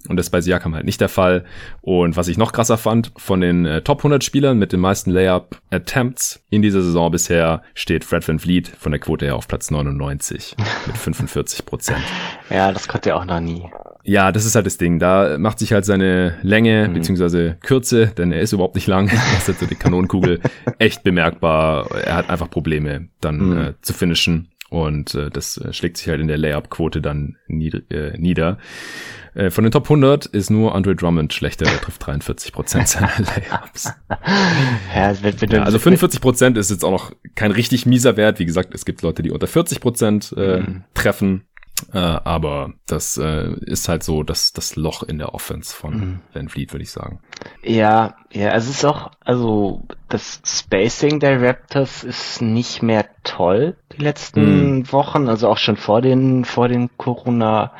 Und 0.07 0.17
das 0.17 0.27
ist 0.27 0.31
bei 0.31 0.41
Siakam 0.41 0.75
halt 0.75 0.85
nicht 0.85 1.01
der 1.01 1.09
Fall. 1.09 1.45
Und 1.81 2.15
was 2.15 2.27
ich 2.27 2.37
noch 2.37 2.51
krasser 2.51 2.77
fand, 2.77 3.11
von 3.17 3.41
den 3.41 3.65
äh, 3.65 3.81
Top 3.81 3.99
100 3.99 4.23
Spielern 4.23 4.59
mit 4.59 4.71
den 4.71 4.79
meisten 4.79 5.09
Layup 5.09 5.59
Attempts 5.71 6.43
in 6.49 6.61
dieser 6.61 6.81
Saison 6.81 7.09
bisher 7.11 7.63
steht 7.73 8.03
Fred 8.03 8.27
Van 8.27 8.39
Vliet 8.39 8.67
von 8.67 8.91
der 8.91 8.99
Quote 8.99 9.25
her 9.25 9.35
auf 9.35 9.47
Platz 9.47 9.71
99 9.71 10.55
mit 10.85 10.97
45 10.97 11.65
Prozent. 11.65 12.03
Ja, 12.49 12.71
das 12.71 12.87
konnte 12.87 13.09
er 13.09 13.17
auch 13.17 13.25
noch 13.25 13.39
nie. 13.39 13.63
Ja, 14.07 14.31
das 14.31 14.45
ist 14.45 14.55
halt 14.55 14.67
das 14.67 14.77
Ding. 14.77 14.99
Da 14.99 15.37
macht 15.39 15.57
sich 15.59 15.73
halt 15.73 15.83
seine 15.83 16.37
Länge 16.43 16.87
mhm. 16.87 16.93
beziehungsweise 16.93 17.57
Kürze, 17.61 18.07
denn 18.07 18.31
er 18.31 18.41
ist 18.41 18.53
überhaupt 18.53 18.75
nicht 18.75 18.87
lang, 18.87 19.09
das 19.09 19.37
ist 19.39 19.47
halt 19.47 19.59
so 19.59 19.65
die 19.65 19.75
Kanonenkugel, 19.75 20.39
echt 20.77 21.03
bemerkbar. 21.03 21.89
Er 21.91 22.15
hat 22.15 22.29
einfach 22.29 22.49
Probleme 22.49 23.09
dann 23.19 23.37
mhm. 23.37 23.57
äh, 23.57 23.73
zu 23.81 23.93
finishen 23.93 24.49
und 24.69 25.15
äh, 25.15 25.29
das 25.29 25.57
äh, 25.57 25.73
schlägt 25.73 25.97
sich 25.97 26.07
halt 26.07 26.21
in 26.21 26.27
der 26.27 26.37
Layup-Quote 26.37 27.01
dann 27.01 27.37
nied 27.47 27.91
äh, 27.91 28.15
nieder. 28.17 28.59
Äh, 29.33 29.49
von 29.49 29.63
den 29.63 29.71
Top 29.71 29.85
100 29.85 30.27
ist 30.27 30.49
nur 30.49 30.75
Andre 30.75 30.95
Drummond 30.95 31.33
schlechter, 31.33 31.65
der 31.65 31.81
trifft 31.81 32.05
43 32.05 32.53
Prozent 32.53 32.87
seiner 32.87 33.11
Layups. 33.17 33.91
ja, 34.95 35.13
wenn, 35.23 35.41
wenn 35.41 35.49
ja, 35.49 35.63
also 35.63 35.79
45 35.79 36.21
Prozent 36.21 36.57
ist 36.57 36.69
jetzt 36.69 36.85
auch 36.85 36.91
noch 36.91 37.11
kein 37.35 37.51
richtig 37.51 37.85
mieser 37.85 38.17
Wert. 38.17 38.39
Wie 38.39 38.45
gesagt, 38.45 38.73
es 38.73 38.85
gibt 38.85 39.01
Leute, 39.01 39.23
die 39.23 39.31
unter 39.31 39.47
40 39.47 39.81
Prozent 39.81 40.33
äh, 40.37 40.59
mhm. 40.59 40.83
treffen. 40.93 41.43
Äh, 41.93 41.97
aber 41.97 42.73
das 42.87 43.17
äh, 43.17 43.53
ist 43.65 43.89
halt 43.89 44.03
so 44.03 44.23
das, 44.23 44.53
das 44.53 44.75
Loch 44.75 45.03
in 45.03 45.17
der 45.17 45.33
Offense 45.33 45.75
von 45.75 45.93
mhm. 45.93 46.19
Van 46.33 46.49
Fleet, 46.49 46.73
würde 46.73 46.83
ich 46.83 46.91
sagen. 46.91 47.19
Ja, 47.63 48.15
Ja, 48.35 48.49
also 48.49 48.69
es 48.69 48.77
ist 48.77 48.85
auch, 48.85 49.11
also 49.21 49.83
das 50.09 50.41
Spacing 50.45 51.21
der 51.21 51.41
Raptors 51.41 52.03
ist 52.03 52.41
nicht 52.41 52.83
mehr 52.83 53.05
toll 53.23 53.77
die 53.93 54.01
letzten 54.03 54.79
mm. 54.79 54.91
Wochen, 54.91 55.29
also 55.29 55.47
auch 55.47 55.57
schon 55.57 55.77
vor 55.77 56.01
den 56.01 56.43
vor 56.43 56.67
den 56.67 56.89
Corona 56.97 57.71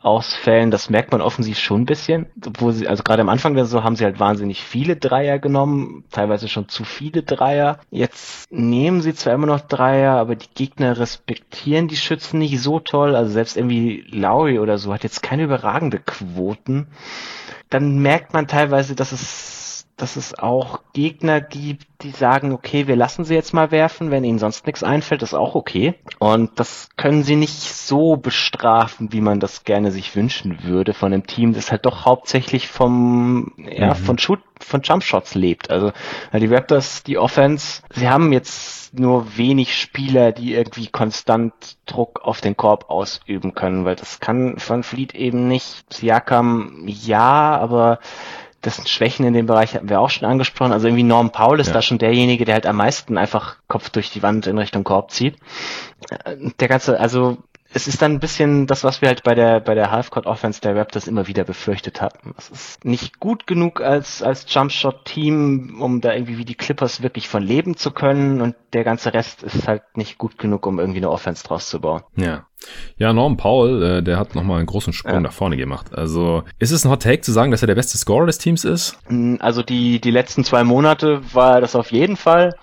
Ausfällen. 0.00 0.70
Das 0.70 0.90
merkt 0.90 1.10
man 1.10 1.20
offensiv 1.20 1.58
schon 1.58 1.82
ein 1.82 1.86
bisschen, 1.86 2.26
wo 2.58 2.70
sie 2.70 2.86
also 2.86 3.02
gerade 3.02 3.22
am 3.22 3.28
Anfang 3.28 3.54
der 3.54 3.64
Saison 3.64 3.82
haben 3.82 3.96
sie 3.96 4.04
halt 4.04 4.20
wahnsinnig 4.20 4.62
viele 4.62 4.96
Dreier 4.96 5.38
genommen, 5.38 6.04
teilweise 6.12 6.48
schon 6.48 6.68
zu 6.68 6.84
viele 6.84 7.22
Dreier. 7.22 7.78
Jetzt 7.90 8.50
nehmen 8.52 9.00
sie 9.00 9.14
zwar 9.14 9.34
immer 9.34 9.46
noch 9.46 9.60
Dreier, 9.60 10.12
aber 10.12 10.36
die 10.36 10.50
Gegner 10.54 10.98
respektieren 10.98 11.88
die 11.88 11.96
Schützen 11.96 12.38
nicht 12.38 12.60
so 12.60 12.78
toll. 12.78 13.16
Also 13.16 13.32
selbst 13.32 13.56
irgendwie 13.56 14.04
Lowry 14.08 14.60
oder 14.60 14.78
so 14.78 14.94
hat 14.94 15.02
jetzt 15.02 15.22
keine 15.22 15.42
überragende 15.42 15.98
Quoten. 15.98 16.86
Dann 17.68 17.98
merkt 17.98 18.32
man 18.32 18.46
teilweise, 18.46 18.94
dass 18.94 19.12
es 19.12 19.57
dass 19.98 20.16
es 20.16 20.38
auch 20.38 20.80
Gegner 20.92 21.40
gibt, 21.40 21.86
die 22.02 22.10
sagen, 22.10 22.52
okay, 22.52 22.86
wir 22.86 22.96
lassen 22.96 23.24
sie 23.24 23.34
jetzt 23.34 23.52
mal 23.52 23.70
werfen, 23.70 24.10
wenn 24.10 24.24
ihnen 24.24 24.38
sonst 24.38 24.66
nichts 24.66 24.84
einfällt, 24.84 25.22
ist 25.22 25.34
auch 25.34 25.56
okay. 25.56 25.94
Und 26.18 26.58
das 26.60 26.88
können 26.96 27.24
sie 27.24 27.34
nicht 27.34 27.60
so 27.60 28.16
bestrafen, 28.16 29.12
wie 29.12 29.20
man 29.20 29.40
das 29.40 29.64
gerne 29.64 29.90
sich 29.90 30.14
wünschen 30.14 30.62
würde 30.62 30.94
von 30.94 31.12
einem 31.12 31.26
Team, 31.26 31.54
das 31.54 31.72
halt 31.72 31.86
doch 31.86 32.04
hauptsächlich 32.04 32.68
vom, 32.68 33.52
ja, 33.58 33.94
mhm. 33.94 33.96
von 33.96 34.18
Shoot, 34.18 34.40
von 34.60 34.82
Jumpshots 34.82 35.34
lebt. 35.34 35.70
Also 35.70 35.92
die 36.32 36.46
Raptors, 36.46 37.02
die 37.02 37.18
Offense, 37.18 37.82
sie 37.92 38.08
haben 38.08 38.32
jetzt 38.32 38.98
nur 38.98 39.36
wenig 39.36 39.76
Spieler, 39.76 40.32
die 40.32 40.54
irgendwie 40.54 40.86
konstant 40.86 41.52
Druck 41.86 42.20
auf 42.22 42.40
den 42.40 42.56
Korb 42.56 42.90
ausüben 42.90 43.54
können, 43.54 43.84
weil 43.84 43.96
das 43.96 44.20
kann 44.20 44.58
von 44.58 44.82
Fleet 44.82 45.14
eben 45.14 45.48
nicht. 45.48 45.92
Siakam 45.92 46.84
ja, 46.86 47.58
aber 47.58 47.98
dessen 48.64 48.86
Schwächen 48.86 49.24
in 49.24 49.34
dem 49.34 49.46
Bereich 49.46 49.74
hatten 49.74 49.88
wir 49.88 50.00
auch 50.00 50.10
schon 50.10 50.28
angesprochen. 50.28 50.72
Also 50.72 50.88
irgendwie 50.88 51.04
Norm 51.04 51.30
Paul 51.30 51.60
ist 51.60 51.68
ja. 51.68 51.74
da 51.74 51.82
schon 51.82 51.98
derjenige, 51.98 52.44
der 52.44 52.54
halt 52.54 52.66
am 52.66 52.76
meisten 52.76 53.16
einfach 53.16 53.56
Kopf 53.68 53.90
durch 53.90 54.10
die 54.10 54.22
Wand 54.22 54.46
in 54.46 54.58
Richtung 54.58 54.84
Korb 54.84 55.10
zieht. 55.10 55.36
Äh, 56.24 56.36
der 56.58 56.68
ganze, 56.68 56.98
also 56.98 57.38
es 57.72 57.86
ist 57.86 58.00
dann 58.00 58.12
ein 58.12 58.20
bisschen 58.20 58.66
das, 58.66 58.82
was 58.82 59.02
wir 59.02 59.08
halt 59.08 59.22
bei 59.22 59.34
der, 59.34 59.60
bei 59.60 59.74
der 59.74 59.90
Halfcourt 59.90 60.26
Offense 60.26 60.60
der 60.60 60.74
Raptors 60.74 61.06
immer 61.06 61.26
wieder 61.26 61.44
befürchtet 61.44 62.00
hatten. 62.00 62.34
Es 62.38 62.48
ist 62.48 62.84
nicht 62.84 63.20
gut 63.20 63.46
genug 63.46 63.82
als, 63.82 64.22
als 64.22 64.46
Jumpshot 64.48 65.04
Team, 65.04 65.78
um 65.80 66.00
da 66.00 66.14
irgendwie 66.14 66.38
wie 66.38 66.44
die 66.46 66.54
Clippers 66.54 67.02
wirklich 67.02 67.28
von 67.28 67.42
leben 67.42 67.76
zu 67.76 67.90
können 67.90 68.40
und 68.40 68.54
der 68.72 68.84
ganze 68.84 69.12
Rest 69.12 69.42
ist 69.42 69.68
halt 69.68 69.82
nicht 69.94 70.16
gut 70.16 70.38
genug, 70.38 70.66
um 70.66 70.78
irgendwie 70.78 71.00
eine 71.00 71.10
Offense 71.10 71.44
draus 71.44 71.68
zu 71.68 71.80
bauen. 71.80 72.02
Ja. 72.16 72.46
Ja, 72.96 73.12
Norm 73.12 73.36
Powell, 73.36 73.82
äh, 73.82 74.02
der 74.02 74.18
hat 74.18 74.34
nochmal 74.34 74.58
einen 74.58 74.66
großen 74.66 74.92
Sprung 74.92 75.14
ja. 75.14 75.20
nach 75.20 75.32
vorne 75.32 75.56
gemacht. 75.56 75.94
Also, 75.94 76.42
ist 76.58 76.72
es 76.72 76.84
ein 76.84 76.90
Hot 76.90 77.02
Take 77.02 77.20
zu 77.20 77.30
sagen, 77.30 77.52
dass 77.52 77.62
er 77.62 77.68
der 77.68 77.76
beste 77.76 77.96
Scorer 77.96 78.26
des 78.26 78.38
Teams 78.38 78.64
ist? 78.64 78.98
Mm, 79.08 79.36
also, 79.38 79.62
die, 79.62 80.00
die 80.00 80.10
letzten 80.10 80.42
zwei 80.42 80.64
Monate 80.64 81.20
war 81.32 81.60
das 81.60 81.76
auf 81.76 81.92
jeden 81.92 82.16
Fall. 82.16 82.56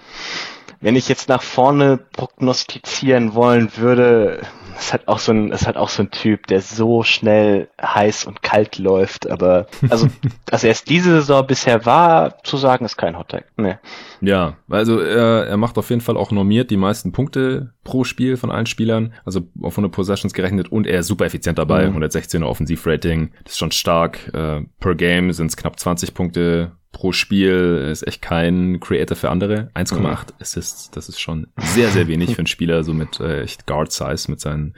Wenn 0.82 0.98
ich 0.98 1.08
jetzt 1.08 1.30
nach 1.30 1.42
vorne 1.42 1.98
prognostizieren 2.12 3.34
wollen 3.36 3.72
würde, 3.78 4.42
ist 4.78 4.94
halt 4.94 5.08
auch 5.08 5.20
so 5.20 5.32
ein, 5.32 5.52
ist 5.52 5.66
halt 5.66 5.78
auch 5.78 5.90
so 5.90 6.04
ein 6.04 6.12
Typ, 6.12 6.48
der 6.48 6.62
so 6.62 7.04
schnell 7.04 7.70
heiß 7.82 8.26
und 8.26 8.42
kalt 8.42 8.78
läuft, 8.78 9.30
aber 9.30 9.68
also, 9.90 10.08
dass 10.46 10.64
er 10.64 10.72
es 10.72 10.84
diese 10.84 11.12
Saison 11.16 11.46
bisher 11.46 11.86
war, 11.86 12.44
zu 12.44 12.58
sagen, 12.58 12.86
ist 12.86 12.98
kein 12.98 13.18
Hottag. 13.18 13.46
Nee. 13.58 13.76
Ja, 14.22 14.58
also 14.70 15.00
er, 15.00 15.48
er 15.48 15.58
macht 15.58 15.78
auf 15.78 15.90
jeden 15.90 16.02
Fall 16.02 16.18
auch 16.18 16.32
normiert 16.32 16.72
die 16.72 16.78
meisten 16.78 17.12
Punkte 17.12 17.74
pro 17.84 18.04
Spiel 18.04 18.38
von 18.38 18.52
allen 18.52 18.66
Spielern, 18.66 19.14
also 19.26 19.42
auf 19.62 19.74
100 19.74 19.92
Possessions 19.92 20.34
gerechnet 20.34 20.72
und 20.72 20.88
er 20.88 21.00
ist 21.00 21.08
super 21.08 21.26
effizient 21.26 21.58
dabei, 21.58 21.90
mhm. 21.90 21.98
116er 21.98 22.46
Offensivrating, 22.46 23.32
das 23.44 23.54
ist 23.54 23.60
schon 23.60 23.72
stark, 23.72 24.34
äh, 24.34 24.62
per 24.80 24.96
Game 24.96 25.32
sind 25.32 25.48
es 25.48 25.58
knapp 25.58 25.80
20 25.80 26.14
Punkte 26.14 26.72
pro 26.96 27.12
Spiel 27.12 27.90
ist 27.92 28.08
echt 28.08 28.22
kein 28.22 28.80
Creator 28.80 29.18
für 29.18 29.30
andere. 29.30 29.70
1,8 29.76 30.00
mhm. 30.00 30.16
Assists, 30.40 30.90
das 30.92 31.10
ist 31.10 31.20
schon 31.20 31.48
sehr, 31.58 31.90
sehr 31.90 32.08
wenig 32.08 32.32
für 32.36 32.40
einen 32.40 32.48
Spieler, 32.48 32.86
so 32.86 32.94
mit 32.94 33.20
äh, 33.20 33.42
echt 33.42 33.68
Guard-Size, 33.68 34.32
mit 34.32 34.40
seinen 34.40 34.76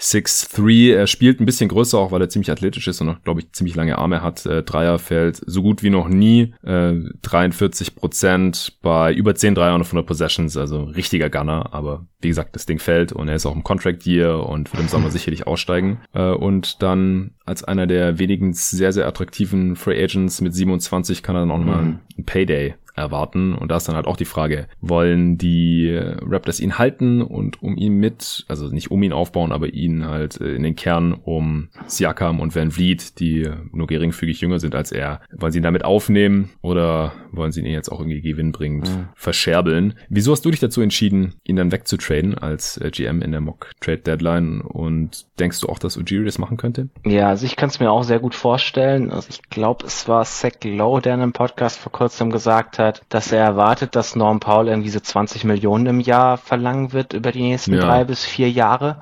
6'3. 0.00 0.96
Er 0.96 1.06
spielt 1.06 1.40
ein 1.40 1.46
bisschen 1.46 1.68
größer, 1.68 1.96
auch 1.96 2.10
weil 2.10 2.22
er 2.22 2.28
ziemlich 2.28 2.50
athletisch 2.50 2.88
ist 2.88 3.00
und 3.00 3.06
noch, 3.06 3.22
glaube 3.22 3.40
ich, 3.40 3.52
ziemlich 3.52 3.76
lange 3.76 3.98
Arme 3.98 4.20
hat. 4.20 4.44
Äh, 4.46 4.64
Dreier 4.64 4.98
fällt 4.98 5.40
so 5.46 5.62
gut 5.62 5.84
wie 5.84 5.90
noch 5.90 6.08
nie. 6.08 6.54
Äh, 6.64 6.94
43 7.22 7.94
Prozent 7.94 8.78
bei 8.82 9.14
über 9.14 9.36
10 9.36 9.54
Dreiern 9.54 9.80
auf 9.80 9.86
100 9.86 10.04
Possessions, 10.04 10.56
also 10.56 10.82
richtiger 10.82 11.30
Gunner, 11.30 11.72
aber 11.72 12.04
wie 12.20 12.28
gesagt, 12.28 12.56
das 12.56 12.66
Ding 12.66 12.80
fällt 12.80 13.12
und 13.12 13.28
er 13.28 13.36
ist 13.36 13.46
auch 13.46 13.54
im 13.54 13.62
Contract 13.62 14.06
Year 14.06 14.44
und 14.44 14.72
wird 14.72 14.82
im 14.82 14.88
Sommer 14.88 15.10
sicherlich 15.12 15.46
aussteigen. 15.46 16.00
Äh, 16.14 16.32
und 16.32 16.82
dann 16.82 17.36
als 17.50 17.64
einer 17.64 17.88
der 17.88 18.20
wenigen 18.20 18.52
sehr, 18.52 18.92
sehr 18.92 19.08
attraktiven 19.08 19.74
Free 19.74 20.02
Agents 20.02 20.40
mit 20.40 20.54
27 20.54 21.22
kann 21.22 21.34
er 21.34 21.40
dann 21.40 21.50
auch 21.50 21.58
mhm. 21.58 21.98
ein 22.16 22.24
Payday 22.24 22.74
erwarten. 23.00 23.54
Und 23.54 23.70
da 23.70 23.76
ist 23.76 23.88
dann 23.88 23.96
halt 23.96 24.06
auch 24.06 24.16
die 24.16 24.24
Frage, 24.24 24.66
wollen 24.80 25.38
die 25.38 25.90
Raptors 25.90 26.60
ihn 26.60 26.78
halten 26.78 27.22
und 27.22 27.62
um 27.62 27.76
ihn 27.76 27.94
mit, 27.94 28.44
also 28.48 28.68
nicht 28.68 28.90
um 28.90 29.02
ihn 29.02 29.12
aufbauen, 29.12 29.52
aber 29.52 29.68
ihn 29.68 30.06
halt 30.06 30.40
äh, 30.40 30.54
in 30.54 30.62
den 30.62 30.76
Kern 30.76 31.12
um 31.12 31.68
Siakam 31.86 32.40
und 32.40 32.54
Van 32.54 32.70
Vliet, 32.70 33.18
die 33.20 33.48
nur 33.72 33.86
geringfügig 33.86 34.40
jünger 34.40 34.58
sind 34.58 34.74
als 34.74 34.92
er, 34.92 35.20
wollen 35.36 35.52
sie 35.52 35.58
ihn 35.58 35.64
damit 35.64 35.84
aufnehmen 35.84 36.50
oder 36.62 37.12
wollen 37.32 37.52
sie 37.52 37.60
ihn 37.60 37.66
jetzt 37.66 37.90
auch 37.90 38.00
irgendwie 38.00 38.20
gewinnbringend 38.20 38.88
mhm. 38.88 39.08
verscherbeln? 39.14 39.94
Wieso 40.08 40.32
hast 40.32 40.44
du 40.44 40.50
dich 40.50 40.60
dazu 40.60 40.80
entschieden, 40.80 41.34
ihn 41.44 41.56
dann 41.56 41.72
wegzutraden 41.72 42.36
als 42.36 42.76
äh, 42.78 42.90
GM 42.90 43.22
in 43.22 43.32
der 43.32 43.40
Mock 43.40 43.70
Trade 43.80 43.98
Deadline 43.98 44.60
und 44.60 45.26
denkst 45.38 45.60
du 45.60 45.68
auch, 45.68 45.78
dass 45.78 45.96
Ujiri 45.96 46.24
das 46.24 46.38
machen 46.38 46.56
könnte? 46.56 46.88
Ja, 47.04 47.28
also 47.28 47.46
ich 47.46 47.56
kann 47.56 47.68
es 47.68 47.80
mir 47.80 47.90
auch 47.90 48.02
sehr 48.02 48.18
gut 48.18 48.34
vorstellen. 48.34 49.10
Also 49.10 49.28
ich 49.30 49.42
glaube, 49.48 49.86
es 49.86 50.08
war 50.08 50.24
Zach 50.24 50.50
Lowe, 50.64 51.00
der 51.00 51.14
in 51.14 51.20
einem 51.20 51.32
Podcast 51.32 51.78
vor 51.78 51.92
kurzem 51.92 52.30
gesagt 52.30 52.78
hat, 52.78 52.89
dass 53.08 53.32
er 53.32 53.42
erwartet, 53.42 53.96
dass 53.96 54.16
Norm 54.16 54.40
Paul 54.40 54.68
irgendwie 54.68 54.90
so 54.90 55.00
20 55.00 55.44
Millionen 55.44 55.86
im 55.86 56.00
Jahr 56.00 56.38
verlangen 56.38 56.92
wird 56.92 57.12
über 57.12 57.32
die 57.32 57.42
nächsten 57.42 57.74
ja. 57.74 57.80
drei 57.80 58.04
bis 58.04 58.24
vier 58.24 58.50
Jahre. 58.50 58.96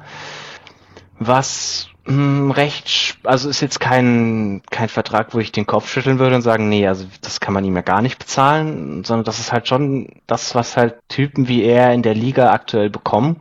Was 1.19 1.89
mh, 2.05 2.15
hm, 2.15 2.51
recht, 2.51 3.19
also 3.25 3.49
ist 3.49 3.61
jetzt 3.61 3.81
kein, 3.81 4.63
kein 4.71 4.89
Vertrag, 4.89 5.35
wo 5.35 5.39
ich 5.39 5.53
den 5.53 5.67
Kopf 5.67 5.89
schütteln 5.89 6.19
würde 6.19 6.37
und 6.37 6.43
sagen, 6.43 6.69
nee, 6.69 6.87
also 6.87 7.07
das 7.23 7.41
kann 7.41 7.55
man 7.55 7.65
ihm 7.65 7.77
ja 7.77 7.83
gar 7.83 8.03
nicht 8.03 8.19
bezahlen, 8.19 9.05
sondern 9.05 9.25
das 9.25 9.39
ist 9.39 9.53
halt 9.53 9.69
schon 9.69 10.09
das, 10.27 10.55
was 10.55 10.77
halt 10.77 10.97
Typen 11.09 11.49
wie 11.49 11.63
er 11.63 11.93
in 11.93 12.03
der 12.03 12.15
Liga 12.15 12.53
aktuell 12.53 12.91
bekommen. 12.91 13.41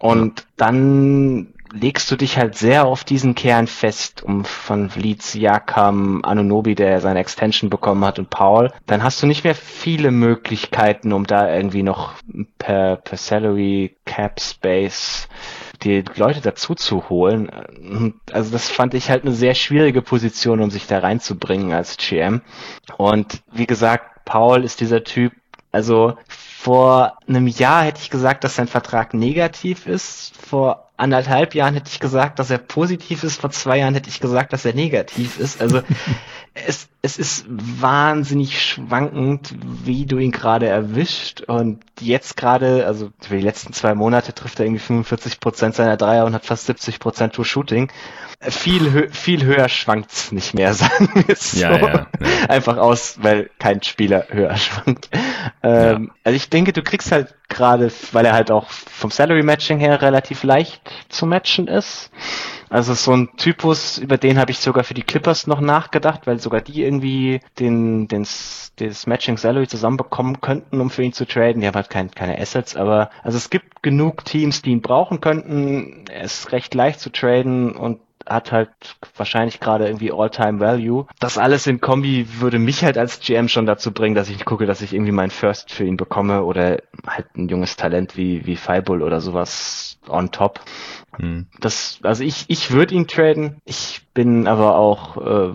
Und 0.00 0.40
ja. 0.40 0.46
dann 0.56 1.51
legst 1.72 2.10
du 2.10 2.16
dich 2.16 2.38
halt 2.38 2.56
sehr 2.56 2.86
auf 2.86 3.04
diesen 3.04 3.34
Kern 3.34 3.66
fest, 3.66 4.22
um 4.22 4.44
von 4.44 4.90
Vliet, 4.90 5.22
Siakam, 5.22 6.22
Anunobi, 6.24 6.74
der 6.74 7.00
seine 7.00 7.20
Extension 7.20 7.70
bekommen 7.70 8.04
hat 8.04 8.18
und 8.18 8.30
Paul, 8.30 8.70
dann 8.86 9.02
hast 9.02 9.22
du 9.22 9.26
nicht 9.26 9.44
mehr 9.44 9.54
viele 9.54 10.10
Möglichkeiten, 10.10 11.12
um 11.12 11.26
da 11.26 11.52
irgendwie 11.52 11.82
noch 11.82 12.12
per, 12.58 12.96
per 12.96 13.16
Salary, 13.16 13.96
Cap 14.04 14.40
Space 14.40 15.28
die 15.82 16.04
Leute 16.16 16.40
dazu 16.40 16.74
zu 16.74 17.08
holen. 17.08 18.14
Also 18.30 18.52
das 18.52 18.70
fand 18.70 18.94
ich 18.94 19.10
halt 19.10 19.24
eine 19.24 19.32
sehr 19.32 19.54
schwierige 19.54 20.02
Position, 20.02 20.60
um 20.60 20.70
sich 20.70 20.86
da 20.86 20.98
reinzubringen 20.98 21.72
als 21.72 21.96
GM. 21.96 22.42
Und 22.98 23.42
wie 23.52 23.66
gesagt, 23.66 24.24
Paul 24.24 24.64
ist 24.64 24.80
dieser 24.80 25.02
Typ, 25.02 25.32
also 25.72 26.16
vor 26.62 27.18
einem 27.26 27.48
Jahr 27.48 27.82
hätte 27.82 27.98
ich 28.00 28.08
gesagt, 28.08 28.44
dass 28.44 28.54
sein 28.54 28.68
Vertrag 28.68 29.14
negativ 29.14 29.88
ist. 29.88 30.32
Vor 30.36 30.90
anderthalb 30.96 31.56
Jahren 31.56 31.74
hätte 31.74 31.90
ich 31.90 31.98
gesagt, 31.98 32.38
dass 32.38 32.50
er 32.50 32.58
positiv 32.58 33.24
ist. 33.24 33.40
Vor 33.40 33.50
zwei 33.50 33.78
Jahren 33.78 33.94
hätte 33.94 34.08
ich 34.08 34.20
gesagt, 34.20 34.52
dass 34.52 34.64
er 34.64 34.72
negativ 34.72 35.40
ist. 35.40 35.60
Also 35.60 35.82
es, 36.54 36.88
es 37.02 37.18
ist 37.18 37.46
wahnsinnig 37.48 38.62
schwankend, 38.62 39.52
wie 39.84 40.06
du 40.06 40.18
ihn 40.18 40.30
gerade 40.30 40.68
erwischt. 40.68 41.40
Und 41.40 41.82
jetzt 41.98 42.36
gerade, 42.36 42.86
also 42.86 43.10
für 43.18 43.34
die 43.34 43.42
letzten 43.42 43.72
zwei 43.72 43.96
Monate 43.96 44.32
trifft 44.32 44.60
er 44.60 44.66
irgendwie 44.66 44.84
45 44.84 45.40
Prozent 45.40 45.74
seiner 45.74 45.96
Dreier 45.96 46.26
und 46.26 46.34
hat 46.34 46.46
fast 46.46 46.66
70 46.66 47.00
Prozent 47.00 47.34
True 47.34 47.44
Shooting. 47.44 47.90
Viel, 48.48 49.08
viel 49.10 49.44
höher 49.44 49.68
schwankt's 49.68 50.32
nicht 50.32 50.54
mehr, 50.54 50.74
sagen 50.74 51.10
wir 51.14 51.28
es 51.28 51.52
so. 51.52 51.60
Ja, 51.60 51.76
ja, 51.76 51.88
ja. 51.88 52.06
Einfach 52.48 52.76
aus, 52.76 53.18
weil 53.22 53.50
kein 53.58 53.82
Spieler 53.82 54.26
höher 54.30 54.56
schwankt. 54.56 55.10
Ähm, 55.62 56.04
ja. 56.08 56.14
Also 56.24 56.36
ich 56.36 56.50
denke, 56.50 56.72
du 56.72 56.82
kriegst 56.82 57.12
halt 57.12 57.34
gerade, 57.48 57.92
weil 58.12 58.24
er 58.24 58.32
halt 58.32 58.50
auch 58.50 58.68
vom 58.68 59.10
Salary 59.10 59.42
Matching 59.42 59.78
her 59.78 60.02
relativ 60.02 60.42
leicht 60.42 60.80
zu 61.08 61.26
matchen 61.26 61.68
ist. 61.68 62.10
Also 62.70 62.94
so 62.94 63.12
ein 63.12 63.28
Typus, 63.36 63.98
über 63.98 64.16
den 64.16 64.38
habe 64.38 64.50
ich 64.50 64.58
sogar 64.58 64.82
für 64.82 64.94
die 64.94 65.02
Clippers 65.02 65.46
noch 65.46 65.60
nachgedacht, 65.60 66.26
weil 66.26 66.38
sogar 66.38 66.62
die 66.62 66.82
irgendwie 66.82 67.40
den, 67.58 68.08
den 68.08 68.26
das 68.76 69.06
Matching 69.06 69.36
Salary 69.36 69.68
zusammenbekommen 69.68 70.40
könnten, 70.40 70.80
um 70.80 70.88
für 70.88 71.02
ihn 71.02 71.12
zu 71.12 71.26
traden. 71.26 71.60
Die 71.60 71.66
haben 71.66 71.74
halt 71.74 71.90
kein, 71.90 72.10
keine 72.10 72.38
Assets, 72.38 72.74
aber 72.74 73.10
also 73.22 73.36
es 73.36 73.50
gibt 73.50 73.82
genug 73.82 74.24
Teams, 74.24 74.62
die 74.62 74.70
ihn 74.70 74.80
brauchen 74.80 75.20
könnten. 75.20 76.06
Er 76.10 76.22
ist 76.22 76.52
recht 76.52 76.74
leicht 76.74 77.00
zu 77.00 77.12
traden 77.12 77.76
und 77.76 78.00
hat 78.26 78.52
halt 78.52 78.70
wahrscheinlich 79.16 79.60
gerade 79.60 79.86
irgendwie 79.86 80.12
All-Time-Value. 80.12 81.06
Das 81.18 81.38
alles 81.38 81.66
in 81.66 81.80
Kombi 81.80 82.26
würde 82.40 82.58
mich 82.58 82.84
halt 82.84 82.98
als 82.98 83.20
GM 83.20 83.48
schon 83.48 83.66
dazu 83.66 83.92
bringen, 83.92 84.14
dass 84.14 84.28
ich 84.28 84.44
gucke, 84.44 84.66
dass 84.66 84.82
ich 84.82 84.92
irgendwie 84.92 85.12
mein 85.12 85.30
First 85.30 85.72
für 85.72 85.84
ihn 85.84 85.96
bekomme 85.96 86.44
oder 86.44 86.82
halt 87.06 87.26
ein 87.36 87.48
junges 87.48 87.76
Talent 87.76 88.16
wie, 88.16 88.46
wie 88.46 88.56
Firebull 88.56 89.02
oder 89.02 89.20
sowas 89.20 89.98
on 90.08 90.30
top. 90.30 90.60
Mhm. 91.18 91.46
Das, 91.60 91.98
also 92.02 92.24
ich, 92.24 92.44
ich 92.48 92.70
würde 92.70 92.94
ihn 92.94 93.06
traden. 93.06 93.60
Ich 93.64 94.02
bin 94.14 94.46
aber 94.46 94.76
auch, 94.76 95.16
äh, 95.16 95.52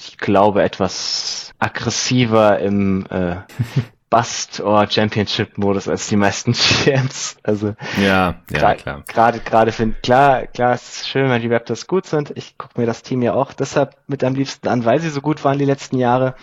ich 0.00 0.18
glaube, 0.18 0.62
etwas 0.62 1.52
aggressiver 1.58 2.58
im 2.58 3.06
äh, 3.10 3.36
Bust 4.12 4.60
or 4.60 4.86
Championship 4.90 5.56
Modus 5.56 5.88
als 5.88 6.06
die 6.06 6.16
meisten 6.16 6.52
Champs. 6.52 7.38
Also 7.42 7.74
ja, 7.98 8.34
ja 8.50 8.74
klar. 8.74 9.04
Gerade 9.08 9.40
gerade 9.40 9.72
finde 9.72 9.96
klar, 10.02 10.46
klar 10.46 10.74
es 10.74 10.96
ist 10.96 11.08
schön, 11.08 11.30
wenn 11.30 11.40
die 11.40 11.48
Raptors 11.48 11.86
gut 11.86 12.04
sind. 12.04 12.30
Ich 12.36 12.58
gucke 12.58 12.78
mir 12.78 12.84
das 12.84 13.02
Team 13.02 13.22
ja 13.22 13.32
auch 13.32 13.54
deshalb 13.54 13.96
mit 14.08 14.22
am 14.22 14.34
liebsten 14.34 14.68
an, 14.68 14.84
weil 14.84 15.00
sie 15.00 15.08
so 15.08 15.22
gut 15.22 15.42
waren 15.44 15.58
die 15.58 15.64
letzten 15.64 15.96
Jahre. 15.96 16.34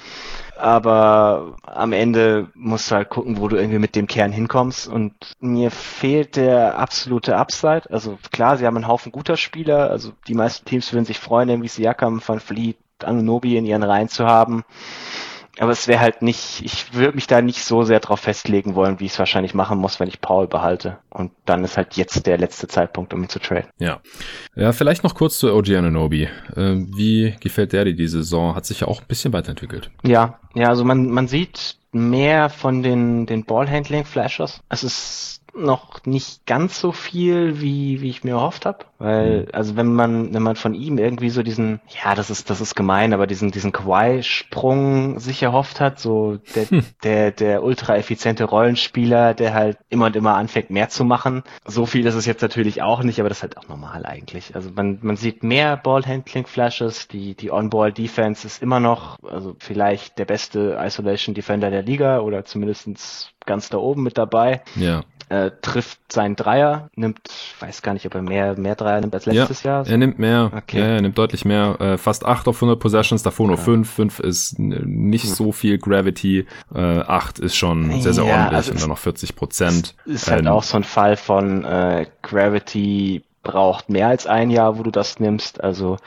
Aber 0.58 1.58
am 1.64 1.94
Ende 1.94 2.48
musst 2.56 2.90
du 2.90 2.96
halt 2.96 3.10
gucken, 3.10 3.38
wo 3.38 3.48
du 3.48 3.56
irgendwie 3.56 3.78
mit 3.78 3.96
dem 3.96 4.08
Kern 4.08 4.32
hinkommst. 4.32 4.88
Und 4.88 5.14
mir 5.40 5.70
fehlt 5.70 6.38
der 6.38 6.80
absolute 6.80 7.38
Upside. 7.38 7.84
Also 7.92 8.18
klar, 8.32 8.58
sie 8.58 8.66
haben 8.66 8.78
einen 8.78 8.88
Haufen 8.88 9.12
guter 9.12 9.38
Spieler. 9.38 9.92
Also 9.92 10.12
die 10.28 10.34
meisten 10.34 10.66
Teams 10.66 10.92
würden 10.92 11.06
sich 11.06 11.20
freuen, 11.20 11.50
irgendwie 11.50 11.70
Siakam, 11.70 12.20
Van 12.26 12.40
Fleet, 12.40 12.78
Anunobi 13.04 13.58
in 13.58 13.66
ihren 13.66 13.84
Reihen 13.84 14.10
zu 14.10 14.26
haben. 14.26 14.66
Aber 15.60 15.72
es 15.72 15.88
wäre 15.88 16.00
halt 16.00 16.22
nicht, 16.22 16.62
ich 16.64 16.94
würde 16.94 17.16
mich 17.16 17.28
da 17.28 17.42
nicht 17.42 17.64
so 17.64 17.84
sehr 17.84 18.00
drauf 18.00 18.22
festlegen 18.22 18.76
wollen, 18.76 19.00
wie 19.00 19.06
ich 19.06 19.12
es 19.12 19.20
wahrscheinlich 19.20 19.54
machen 19.54 19.78
muss, 19.78 20.00
wenn 20.00 20.08
ich 20.08 20.22
Paul 20.22 20.48
behalte. 20.48 20.98
Und 21.10 21.32
dann 21.46 21.64
ist 21.64 21.76
halt 21.76 21.96
jetzt 21.96 22.26
der 22.26 22.38
letzte 22.38 22.68
Zeitpunkt, 22.68 23.14
um 23.14 23.24
ihn 23.24 23.30
zu 23.30 23.40
traden. 23.40 23.70
Ja. 23.78 24.00
Ja, 24.56 24.72
vielleicht 24.72 25.04
noch 25.04 25.16
kurz 25.16 25.38
zu 25.38 25.54
OG 25.54 25.70
Ananobi. 25.76 26.24
Äh, 26.56 26.76
wie 26.96 27.36
gefällt 27.42 27.74
der 27.74 27.86
dir 27.86 27.96
die 27.96 28.08
Saison? 28.08 28.56
Hat 28.56 28.66
sich 28.66 28.80
ja 28.82 28.88
auch 28.88 29.02
ein 29.02 29.08
bisschen 29.08 29.34
weiterentwickelt. 29.34 29.92
Ja, 30.04 30.40
ja, 30.56 30.70
also 30.70 30.86
man, 30.86 31.10
man 31.10 31.28
sieht 31.28 31.78
mehr 31.92 32.50
von 32.50 32.82
den, 32.82 33.26
den 33.26 33.44
Ballhandling-Flashes. 33.44 34.62
Es 34.70 34.84
ist 34.84 35.42
noch 35.60 36.06
nicht 36.06 36.46
ganz 36.46 36.80
so 36.80 36.92
viel, 36.92 37.62
wie, 37.62 38.02
wie 38.02 38.10
ich 38.10 38.24
mir 38.24 38.32
erhofft 38.32 38.66
habe. 38.66 38.86
Weil, 39.00 39.42
mhm. 39.42 39.48
also 39.54 39.78
wenn 39.78 39.94
man, 39.94 40.34
wenn 40.34 40.44
man 40.44 40.58
von 40.58 40.74
ihm 40.74 40.98
irgendwie 40.98 41.30
so 41.30 41.42
diesen, 41.42 41.80
ja, 42.04 42.16
das 42.16 42.30
ist, 42.30 42.50
das 42.50 42.60
ist 42.60 42.76
gemein, 42.76 43.14
aber 43.14 43.28
diesen, 43.28 43.52
diesen 43.52 43.72
Kawhi-Sprung 43.72 45.20
sich 45.20 45.42
erhofft 45.42 45.80
hat, 45.80 46.00
so 46.00 46.38
der, 46.56 46.70
hm. 46.70 46.86
der, 47.04 47.32
der 47.32 47.64
ultra 47.64 47.96
effiziente 47.96 48.44
Rollenspieler, 48.44 49.34
der 49.34 49.54
halt 49.54 49.78
immer 49.90 50.08
und 50.08 50.18
immer 50.18 50.36
anfängt, 50.36 50.70
mehr 50.70 50.90
zu 50.90 51.06
machen. 51.06 51.44
So 51.66 51.86
viel 51.86 52.06
ist 52.06 52.16
es 52.16 52.26
jetzt 52.26 52.42
natürlich 52.42 52.82
auch 52.82 53.02
nicht, 53.04 53.20
aber 53.22 53.30
das 53.30 53.40
ist 53.40 53.44
halt 53.44 53.58
auch 53.58 53.70
normal 53.70 54.06
eigentlich. 54.06 54.54
Also 54.54 54.70
man, 54.76 55.00
man 55.02 55.16
sieht 55.16 55.44
mehr 55.44 55.78
Ballhandling-Flashes, 55.78 57.08
die, 57.08 57.36
die 57.36 57.52
On-Ball-Defense 57.52 58.46
ist 58.46 58.62
immer 58.62 58.82
noch, 58.82 59.18
also 59.24 59.56
vielleicht 59.60 60.20
der 60.20 60.26
beste 60.26 60.78
Isolation-Defender 60.78 61.70
der 61.70 61.84
Liga 61.84 62.20
oder 62.20 62.44
zumindestens 62.44 63.32
ganz 63.46 63.70
da 63.70 63.78
oben 63.78 64.04
mit 64.04 64.18
dabei. 64.18 64.62
Ja 64.76 65.04
äh, 65.30 65.52
trifft 65.62 66.00
seinen 66.12 66.36
Dreier, 66.36 66.90
nimmt, 66.96 67.20
weiß 67.60 67.82
gar 67.82 67.94
nicht, 67.94 68.06
ob 68.06 68.16
er 68.16 68.22
mehr, 68.22 68.58
mehr 68.58 68.76
Dreier 68.76 69.00
nimmt 69.00 69.14
als 69.14 69.26
letztes 69.26 69.64
ja, 69.64 69.72
Jahr. 69.72 69.86
So. 69.86 69.92
Er 69.92 69.98
nimmt 69.98 70.20
mehr, 70.20 70.52
okay. 70.56 70.80
ja, 70.80 70.86
er 70.86 71.02
nimmt 71.02 71.18
deutlich 71.18 71.46
mehr, 71.46 71.80
äh, 71.80 71.98
fast 71.98 72.26
8 72.26 72.48
auf 72.48 72.58
100 72.58 72.80
Possessions, 72.80 73.24
davor 73.24 73.48
nur 73.48 73.58
5, 73.58 73.90
5 73.90 74.20
ist 74.20 74.60
nicht 74.60 75.26
hm. 75.26 75.34
so 75.34 75.52
viel 75.52 75.78
Gravity, 75.78 76.48
äh, 76.74 76.80
8 76.80 77.40
ist 77.40 77.56
schon 77.56 78.02
sehr, 78.02 78.14
sehr 78.14 78.26
ja, 78.26 78.34
ordentlich 78.34 78.58
also 78.58 78.72
und 78.72 78.82
dann 78.82 78.90
noch 78.90 78.98
40 78.98 79.36
Prozent. 79.36 79.96
Ist 80.06 80.30
halt 80.30 80.42
ähm, 80.42 80.48
auch 80.48 80.64
so 80.64 80.78
ein 80.78 80.84
Fall 80.84 81.16
von 81.16 81.64
äh, 81.64 82.08
Gravity 82.22 83.24
braucht 83.52 83.90
mehr 83.90 84.08
als 84.08 84.28
ein 84.28 84.50
Jahr, 84.50 84.78
wo 84.78 84.84
du 84.84 84.92
das 84.92 85.20
nimmst. 85.20 85.64
Also 85.64 85.98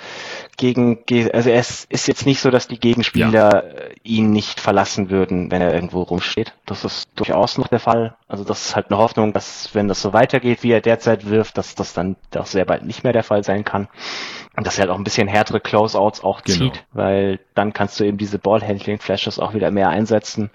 gegen, 0.56 0.98
also 1.32 1.50
es 1.50 1.84
ist 1.88 2.08
jetzt 2.08 2.26
nicht 2.26 2.40
so, 2.40 2.50
dass 2.50 2.68
die 2.68 2.78
Gegenspieler 2.78 3.30
ja. 3.32 3.58
Äh, 3.58 3.94
ihn 4.04 4.30
nicht 4.30 4.60
verlassen 4.60 5.10
würden, 5.10 5.50
wenn 5.50 5.62
er 5.62 5.74
irgendwo 5.74 6.02
rumsteht. 6.02 6.54
Das 6.66 6.84
ist 6.84 7.08
durchaus 7.16 7.58
noch 7.58 7.68
der 7.68 7.80
Fall. 7.80 8.14
Also 8.28 8.44
das 8.44 8.66
ist 8.66 8.76
halt 8.76 8.90
eine 8.90 8.98
Hoffnung, 8.98 9.32
dass 9.32 9.74
wenn 9.74 9.88
das 9.88 10.02
so 10.02 10.12
weitergeht, 10.12 10.62
wie 10.62 10.72
er 10.72 10.80
derzeit 10.80 11.28
wirft, 11.28 11.58
dass 11.58 11.74
das 11.74 11.94
dann 11.94 12.16
auch 12.36 12.46
sehr 12.46 12.64
bald 12.64 12.84
nicht 12.84 13.04
mehr 13.04 13.12
der 13.12 13.24
Fall 13.24 13.42
sein 13.42 13.64
kann. 13.64 13.88
Und 14.56 14.66
dass 14.66 14.78
er 14.78 14.82
halt 14.82 14.90
auch 14.90 14.98
ein 14.98 15.04
bisschen 15.04 15.28
härtere 15.28 15.60
Closeouts 15.60 16.22
auch 16.22 16.42
genau. 16.42 16.58
zieht, 16.58 16.84
weil 16.92 17.40
dann 17.54 17.72
kannst 17.72 17.98
du 17.98 18.04
eben 18.04 18.18
diese 18.18 18.38
Ballhandling-Flashes 18.38 19.38
auch 19.38 19.54
wieder 19.54 19.70
mehr 19.70 19.88
einsetzen. 19.88 20.50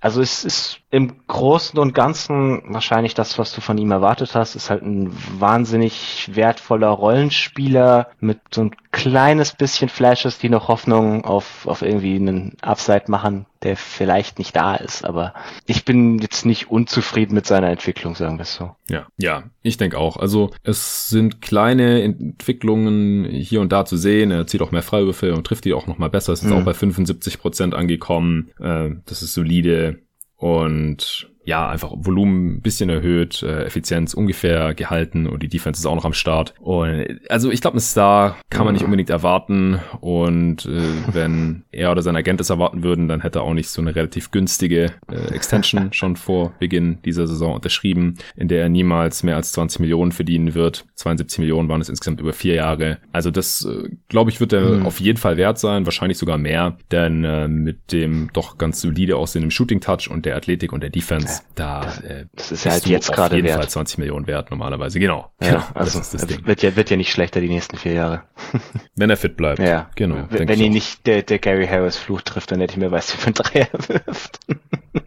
Also 0.00 0.22
es 0.22 0.44
ist 0.44 0.80
im 0.92 1.12
Großen 1.28 1.78
und 1.78 1.94
Ganzen 1.94 2.62
wahrscheinlich 2.66 3.14
das, 3.14 3.38
was 3.38 3.54
du 3.54 3.60
von 3.60 3.78
ihm 3.78 3.92
erwartet 3.92 4.34
hast, 4.34 4.56
ist 4.56 4.70
halt 4.70 4.82
ein 4.82 5.12
wahnsinnig 5.38 6.30
wertvoller 6.34 6.88
Rollenspieler 6.88 8.08
mit 8.18 8.40
so 8.52 8.62
ein 8.62 8.74
kleines 8.90 9.52
bisschen 9.52 9.88
Flashes, 9.88 10.38
die 10.38 10.48
noch 10.48 10.66
Hoffnung 10.66 11.24
auf, 11.24 11.68
auf 11.68 11.82
irgendwie 11.82 12.16
einen 12.16 12.56
Upside 12.60 13.04
machen, 13.06 13.46
der 13.62 13.76
vielleicht 13.76 14.40
nicht 14.40 14.56
da 14.56 14.74
ist. 14.74 15.04
Aber 15.04 15.32
ich 15.64 15.84
bin 15.84 16.18
jetzt 16.18 16.44
nicht 16.44 16.72
unzufrieden 16.72 17.36
mit 17.36 17.46
seiner 17.46 17.70
Entwicklung, 17.70 18.16
sagen 18.16 18.38
wir 18.38 18.42
es 18.42 18.54
so. 18.54 18.74
Ja, 18.88 19.06
ja, 19.16 19.44
ich 19.62 19.76
denke 19.76 19.96
auch. 19.96 20.16
Also 20.16 20.50
es 20.64 21.08
sind 21.08 21.40
kleine 21.40 22.02
Entwicklungen 22.02 23.26
hier 23.26 23.60
und 23.60 23.70
da 23.70 23.84
zu 23.84 23.96
sehen. 23.96 24.32
Er 24.32 24.48
zieht 24.48 24.60
auch 24.60 24.72
mehr 24.72 24.82
Freiwürfe 24.82 25.34
und 25.34 25.46
trifft 25.46 25.66
die 25.66 25.72
auch 25.72 25.86
nochmal 25.86 26.10
besser. 26.10 26.32
Es 26.32 26.42
ist 26.42 26.50
mhm. 26.50 26.56
auch 26.56 26.64
bei 26.64 26.74
75 26.74 27.38
Prozent 27.38 27.76
angekommen. 27.76 28.50
Äh, 28.58 28.90
das 29.06 29.22
ist 29.22 29.34
solide. 29.34 30.00
Und 30.40 31.29
ja, 31.44 31.68
einfach 31.68 31.92
Volumen 31.96 32.56
ein 32.56 32.60
bisschen 32.60 32.90
erhöht, 32.90 33.42
äh, 33.42 33.64
Effizienz 33.64 34.14
ungefähr 34.14 34.74
gehalten 34.74 35.26
und 35.26 35.42
die 35.42 35.48
Defense 35.48 35.80
ist 35.80 35.86
auch 35.86 35.94
noch 35.94 36.04
am 36.04 36.12
Start. 36.12 36.54
Und 36.60 37.20
also 37.28 37.50
ich 37.50 37.60
glaube, 37.60 37.78
ein 37.78 37.80
Star 37.80 38.36
kann 38.50 38.64
man 38.64 38.74
nicht 38.74 38.84
unbedingt 38.84 39.10
erwarten. 39.10 39.80
Und 40.00 40.66
äh, 40.66 40.82
wenn 41.12 41.62
er 41.72 41.92
oder 41.92 42.02
sein 42.02 42.16
Agent 42.16 42.40
es 42.40 42.50
erwarten 42.50 42.82
würden, 42.82 43.08
dann 43.08 43.22
hätte 43.22 43.38
er 43.38 43.42
auch 43.42 43.54
nicht 43.54 43.70
so 43.70 43.80
eine 43.80 43.96
relativ 43.96 44.30
günstige 44.30 44.92
äh, 45.10 45.34
Extension 45.34 45.92
schon 45.92 46.16
vor 46.16 46.52
Beginn 46.58 46.98
dieser 47.04 47.26
Saison 47.26 47.54
unterschrieben, 47.54 48.16
in 48.36 48.48
der 48.48 48.62
er 48.62 48.68
niemals 48.68 49.22
mehr 49.22 49.36
als 49.36 49.52
20 49.52 49.80
Millionen 49.80 50.12
verdienen 50.12 50.54
wird. 50.54 50.84
72 50.96 51.38
Millionen 51.38 51.68
waren 51.68 51.80
es 51.80 51.88
insgesamt 51.88 52.20
über 52.20 52.34
vier 52.34 52.54
Jahre. 52.54 52.98
Also 53.12 53.30
das, 53.30 53.64
äh, 53.64 53.88
glaube 54.08 54.30
ich, 54.30 54.40
wird 54.40 54.52
er 54.52 54.80
mhm. 54.80 54.86
auf 54.86 55.00
jeden 55.00 55.18
Fall 55.18 55.38
wert 55.38 55.58
sein, 55.58 55.86
wahrscheinlich 55.86 56.18
sogar 56.18 56.36
mehr, 56.36 56.76
denn 56.92 57.24
äh, 57.24 57.48
mit 57.48 57.92
dem 57.92 58.28
doch 58.34 58.58
ganz 58.58 58.82
solide 58.82 59.16
aussehenden 59.16 59.50
Shooting 59.50 59.80
Touch 59.80 60.10
und 60.10 60.26
der 60.26 60.36
Athletik 60.36 60.72
und 60.72 60.82
der 60.82 60.90
Defense 60.90 61.29
da 61.54 61.92
äh, 62.02 62.26
das 62.34 62.52
ist 62.52 62.64
ja 62.64 62.72
halt 62.72 62.86
jetzt 62.86 63.12
gerade 63.12 63.36
jeden 63.36 63.48
wert. 63.48 63.58
Fall 63.58 63.68
20 63.68 63.98
Millionen 63.98 64.26
wert 64.26 64.50
normalerweise. 64.50 64.98
Genau. 64.98 65.30
Ja, 65.40 65.48
genau 65.48 65.64
also 65.74 66.00
wird 66.44 66.62
ja 66.62 66.76
wird 66.76 66.90
ja 66.90 66.96
nicht 66.96 67.12
schlechter 67.12 67.40
die 67.40 67.48
nächsten 67.48 67.76
vier 67.76 67.92
Jahre. 67.92 68.22
Wenn 68.96 69.10
er 69.10 69.16
fit 69.16 69.36
bleibt. 69.36 69.58
Ja, 69.58 69.90
genau. 69.94 70.26
Wenn, 70.30 70.48
wenn 70.48 70.60
ihn 70.60 70.72
nicht 70.72 71.06
der, 71.06 71.22
der 71.22 71.38
Gary 71.38 71.66
Harris 71.66 71.96
Fluch 71.96 72.22
trifft, 72.22 72.50
dann 72.52 72.60
hätte 72.60 72.72
ich 72.72 72.78
mir 72.78 72.90
weiß, 72.90 73.16
wie 73.18 73.26
ein 73.26 73.34
Dreier 73.34 73.68
wirft. 73.88 74.38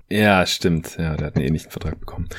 ja, 0.10 0.46
stimmt. 0.46 0.98
Ja, 0.98 1.16
der 1.16 1.28
hat 1.28 1.36
einen 1.36 1.46
ähnlichen 1.46 1.72
Vertrag 1.72 2.00
bekommen. 2.00 2.30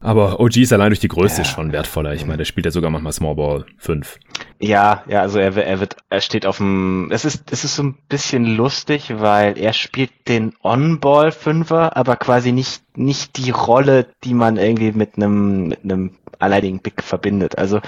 Aber 0.00 0.40
OG 0.40 0.58
ist 0.58 0.72
allein 0.72 0.90
durch 0.90 1.00
die 1.00 1.08
Größe 1.08 1.38
ja. 1.38 1.44
schon 1.44 1.72
wertvoller. 1.72 2.12
Ich 2.14 2.24
meine, 2.24 2.38
der 2.38 2.44
spielt 2.44 2.66
ja 2.66 2.70
sogar 2.70 2.90
manchmal 2.90 3.12
Small 3.12 3.34
Ball 3.34 3.64
5. 3.78 4.18
Ja, 4.60 5.02
ja, 5.08 5.20
also 5.20 5.38
er, 5.38 5.56
er 5.56 5.80
wird, 5.80 5.96
er 6.08 6.20
steht 6.20 6.46
auf 6.46 6.58
dem, 6.58 7.10
es 7.10 7.24
ist, 7.24 7.50
es 7.50 7.64
ist 7.64 7.76
so 7.76 7.82
ein 7.82 7.98
bisschen 8.08 8.44
lustig, 8.44 9.12
weil 9.18 9.58
er 9.58 9.72
spielt 9.72 10.10
den 10.28 10.54
On-Ball 10.62 11.32
Fünfer, 11.32 11.96
aber 11.96 12.16
quasi 12.16 12.52
nicht, 12.52 12.82
nicht 12.96 13.36
die 13.36 13.50
Rolle, 13.50 14.06
die 14.24 14.34
man 14.34 14.56
irgendwie 14.56 14.92
mit 14.92 15.16
einem, 15.16 15.68
mit 15.68 15.84
einem 15.84 16.12
alleinigen 16.38 16.80
Big 16.80 17.02
verbindet. 17.02 17.58
Also, 17.58 17.80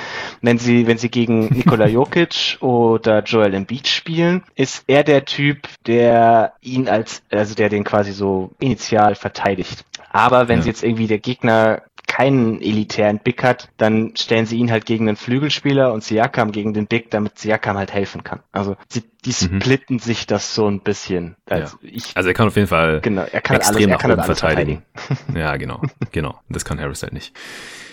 wenn 0.43 0.59
sie, 0.59 0.87
wenn 0.87 0.99
sie 0.99 1.11
gegen 1.11 1.49
Nikola 1.55 1.87
Jokic 1.87 2.59
oder 2.61 3.23
Joel 3.23 3.55
Embiid 3.55 3.89
spielen, 3.89 4.43
ist 4.55 4.85
er 4.87 5.05
der 5.05 5.25
Typ, 5.25 5.69
der 5.87 6.55
ihn 6.61 6.89
als, 6.89 7.23
also 7.31 7.55
der 7.55 7.69
den 7.69 7.85
quasi 7.85 8.13
so 8.13 8.51
initial 8.59 9.15
verteidigt. 9.15 9.85
Aber 10.11 10.49
wenn 10.49 10.59
ja. 10.59 10.63
sie 10.63 10.69
jetzt 10.71 10.83
irgendwie 10.83 11.07
der 11.07 11.19
Gegner 11.19 11.83
keinen 12.09 12.61
elitären 12.61 13.21
Big 13.21 13.45
hat, 13.45 13.69
dann 13.77 14.17
stellen 14.17 14.47
sie 14.47 14.57
ihn 14.57 14.73
halt 14.73 14.87
gegen 14.87 15.07
den 15.07 15.15
Flügelspieler 15.15 15.93
und 15.93 16.03
Siakam 16.03 16.51
gegen 16.51 16.75
den 16.75 16.89
Big, 16.89 17.11
damit 17.11 17.39
Siakam 17.39 17.77
halt 17.77 17.93
helfen 17.93 18.25
kann. 18.25 18.41
Also 18.51 18.77
sie, 18.89 19.05
die 19.25 19.31
mhm. 19.31 19.61
splitten 19.61 19.97
mhm. 19.97 20.01
sich 20.01 20.27
das 20.27 20.55
so 20.55 20.69
ein 20.69 20.81
bisschen. 20.81 21.37
Also, 21.49 21.77
ja. 21.83 21.91
ich, 21.93 22.17
also 22.17 22.29
er 22.29 22.35
kann 22.35 22.49
auf 22.49 22.57
jeden 22.57 22.67
Fall 22.67 23.01
genau, 23.01 23.25
er 23.31 23.41
kann 23.41 23.57
extrem 23.57 23.77
alles, 23.77 23.91
er 23.91 23.99
kann 23.99 24.11
alles 24.11 24.27
verteidigen. 24.27 24.83
verteidigen. 24.95 25.39
ja, 25.39 25.57
genau, 25.57 25.83
genau. 26.11 26.41
Das 26.49 26.65
kann 26.65 26.81
Harris 26.81 27.03
halt 27.03 27.13
nicht. 27.13 27.37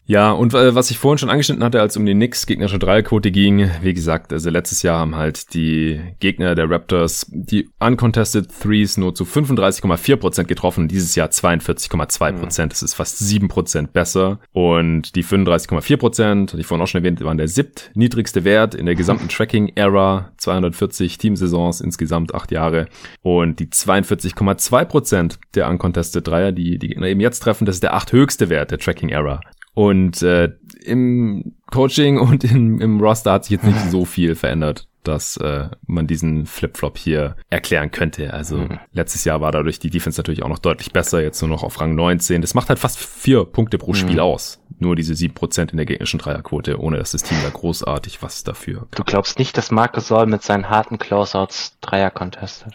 Ja, 0.07 0.31
und 0.31 0.53
äh, 0.53 0.75
was 0.75 0.91
ich 0.91 0.99
vorhin 0.99 1.17
schon 1.17 1.31
angeschnitten 1.31 1.63
hatte, 1.63 1.81
als 1.81 1.97
um 1.97 2.05
die 2.05 2.13
Knicks 2.13 2.45
gegnerische 2.45 2.77
Dreierquote 2.77 3.31
ging, 3.31 3.71
wie 3.81 3.93
gesagt, 3.93 4.31
also 4.31 4.51
letztes 4.51 4.83
Jahr 4.83 4.99
haben 4.99 5.15
halt 5.15 5.55
die 5.55 5.99
Gegner 6.19 6.53
der 6.53 6.69
Raptors 6.69 7.25
die 7.29 7.69
uncontested 7.79 8.47
Threes 8.61 8.97
nur 8.97 9.15
zu 9.15 9.23
35,4% 9.23 10.43
getroffen, 10.43 10.87
dieses 10.87 11.15
Jahr 11.15 11.29
42,2%. 11.29 12.65
Mhm. 12.65 12.69
Das 12.69 12.83
ist 12.83 12.93
fast 12.93 13.19
7% 13.19 13.87
besser. 13.87 14.39
Und 14.51 15.15
die 15.15 15.23
35,4%, 15.23 16.51
hatte 16.51 16.59
ich 16.59 16.67
vorhin 16.67 16.83
auch 16.83 16.87
schon 16.87 17.01
erwähnt, 17.01 17.23
waren 17.23 17.37
der 17.37 17.47
siebt 17.47 17.89
niedrigste 17.95 18.43
Wert 18.43 18.75
in 18.75 18.85
der 18.85 18.95
gesamten 18.95 19.27
Tracking-Era, 19.27 20.31
240 20.37 21.17
Teamsaisons, 21.17 21.81
insgesamt 21.81 22.35
acht 22.35 22.51
Jahre. 22.51 22.87
Und 23.23 23.59
die 23.59 23.67
42,2% 23.67 25.39
der 25.55 25.67
uncontested 25.67 26.27
Dreier, 26.27 26.51
die 26.51 26.77
die 26.77 26.89
Gegner 26.89 27.07
eben 27.07 27.21
jetzt 27.21 27.39
treffen, 27.39 27.65
das 27.65 27.77
ist 27.77 27.83
der 27.83 27.95
acht 27.95 28.11
höchste 28.11 28.49
Wert 28.49 28.69
der 28.69 28.77
Tracking-Era. 28.77 29.41
Und 29.75 30.23
äh, 30.23 30.51
im 30.83 31.53
Coaching 31.69 32.17
und 32.17 32.43
in, 32.43 32.81
im 32.81 32.99
Roster 32.99 33.33
hat 33.33 33.45
sich 33.45 33.51
jetzt 33.51 33.65
nicht 33.65 33.91
so 33.91 34.05
viel 34.05 34.33
verändert 34.33 34.87
dass 35.07 35.37
äh, 35.37 35.69
man 35.87 36.07
diesen 36.07 36.45
Flip-Flop 36.45 36.97
hier 36.97 37.35
erklären 37.49 37.91
könnte. 37.91 38.33
Also 38.33 38.57
mhm. 38.57 38.79
letztes 38.91 39.23
Jahr 39.23 39.41
war 39.41 39.51
dadurch 39.51 39.79
die 39.79 39.89
Defense 39.89 40.19
natürlich 40.19 40.43
auch 40.43 40.49
noch 40.49 40.59
deutlich 40.59 40.91
besser, 40.91 41.21
jetzt 41.21 41.41
nur 41.41 41.49
noch 41.49 41.63
auf 41.63 41.79
Rang 41.79 41.95
19. 41.95 42.41
Das 42.41 42.53
macht 42.53 42.69
halt 42.69 42.79
fast 42.79 42.97
vier 42.97 43.45
Punkte 43.45 43.77
pro 43.77 43.93
Spiel 43.93 44.15
mhm. 44.15 44.21
aus. 44.21 44.59
Nur 44.77 44.95
diese 44.95 45.15
sieben 45.15 45.33
Prozent 45.33 45.71
in 45.71 45.77
der 45.77 45.85
gegnerischen 45.85 46.19
Dreierquote, 46.19 46.79
ohne 46.79 46.97
dass 46.97 47.11
das 47.11 47.23
Team 47.23 47.37
da 47.43 47.49
großartig 47.49 48.21
was 48.21 48.43
dafür 48.43 48.79
kann. 48.79 48.87
Du 48.95 49.03
glaubst 49.03 49.39
nicht, 49.39 49.57
dass 49.57 49.71
Marcus 49.71 50.07
Soll 50.07 50.25
mit 50.25 50.43
seinen 50.43 50.69
harten 50.69 50.97
Closeouts 50.97 51.77
Dreier 51.79 52.11
contestet? 52.11 52.73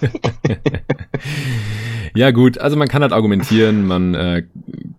ja 2.14 2.30
gut, 2.30 2.56
also 2.56 2.76
man 2.76 2.88
kann 2.88 3.02
halt 3.02 3.12
argumentieren, 3.12 3.86
man 3.86 4.14
äh, 4.14 4.44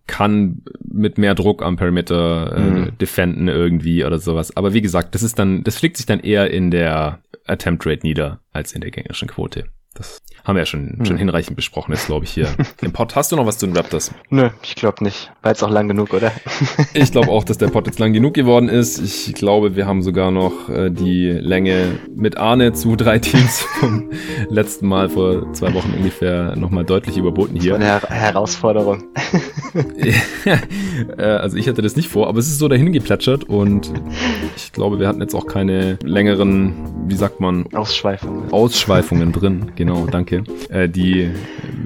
kann 0.06 0.62
mit 0.94 1.18
mehr 1.18 1.36
Druck 1.36 1.64
am 1.64 1.76
Perimeter 1.76 2.56
äh, 2.56 2.62
mhm. 2.62 2.98
defenden 3.00 3.48
irgendwie 3.48 4.06
oder 4.06 4.20
sowas. 4.20 4.56
Aber 4.56 4.74
wie 4.74 4.82
gesagt, 4.82 5.16
das 5.16 5.24
ist 5.24 5.40
dann, 5.40 5.64
das 5.64 5.78
fliegt 5.78 5.98
sich 5.98 6.06
dann 6.06 6.20
eher 6.20 6.52
in 6.52 6.72
der 6.72 7.20
Attempt 7.46 7.86
Rate 7.86 8.06
nieder 8.06 8.40
als 8.52 8.74
in 8.74 8.82
der 8.82 8.92
gängerischen 8.92 9.28
Quote. 9.28 9.66
Das 9.96 10.24
haben 10.44 10.56
wir 10.56 10.62
ja 10.62 10.66
schon, 10.66 10.96
hm. 10.98 11.06
schon 11.06 11.18
hinreichend 11.18 11.56
besprochen, 11.56 11.94
jetzt 11.94 12.08
glaube 12.08 12.26
ich 12.26 12.32
hier 12.32 12.48
im 12.82 12.92
Pod. 12.92 13.16
Hast 13.16 13.32
du 13.32 13.36
noch 13.36 13.46
was 13.46 13.58
zu 13.60 13.66
den 13.66 13.78
Raptors? 13.78 14.12
Nö, 14.30 14.50
ich 14.62 14.76
glaube 14.76 15.04
nicht. 15.04 15.32
War 15.42 15.52
jetzt 15.52 15.64
auch 15.64 15.70
lang 15.70 15.88
genug, 15.88 16.14
oder? 16.14 16.32
ich 16.94 17.12
glaube 17.12 17.30
auch, 17.30 17.44
dass 17.44 17.58
der 17.60 17.68
Pod 17.68 17.86
jetzt 17.86 18.00
lang 18.00 18.12
genug 18.12 18.34
geworden 18.34 18.70
ist. 18.70 19.00
Ich 19.00 19.34
glaube, 19.36 19.76
wir 19.76 19.86
haben 19.86 20.02
sogar 20.02 20.32
noch 20.32 20.68
äh, 20.70 20.90
die 20.90 21.30
Länge 21.30 22.00
mit 22.14 22.38
Arne 22.38 22.74
zu 22.74 22.96
drei 22.96 23.20
Teams 23.20 23.62
vom 23.62 24.10
letzten 24.50 24.88
Mal 24.88 25.10
vor 25.10 25.54
zwei 25.54 25.74
Wochen 25.74 25.94
ungefähr 25.96 26.56
nochmal 26.56 26.84
deutlich 26.84 27.18
überboten 27.18 27.60
hier. 27.60 27.78
Das 27.78 27.82
war 27.82 28.10
eine 28.10 28.10
Her 28.10 28.34
Herausforderung. 28.34 29.04
Äh, 31.18 31.24
also 31.24 31.58
ich 31.58 31.68
hatte 31.68 31.82
das 31.82 31.96
nicht 31.96 32.10
vor, 32.10 32.28
aber 32.28 32.40
es 32.40 32.48
ist 32.48 32.60
so 32.60 32.68
dahin 32.68 32.92
geplätschert 32.92 33.46
und 33.46 33.92
ich 34.56 34.72
glaube, 34.72 35.00
wir 35.00 35.08
hatten 35.08 35.22
jetzt 35.22 35.34
auch 35.34 35.48
keine 35.48 35.98
längeren, 36.04 37.08
wie 37.08 37.16
sagt 37.16 37.40
man? 37.40 37.66
Ausschweifungen. 37.74 38.52
Ausschweifungen 38.52 39.32
drin, 39.32 39.72
genau, 39.76 39.83
danke. 40.10 40.44
Äh, 40.70 40.90
die 40.90 41.30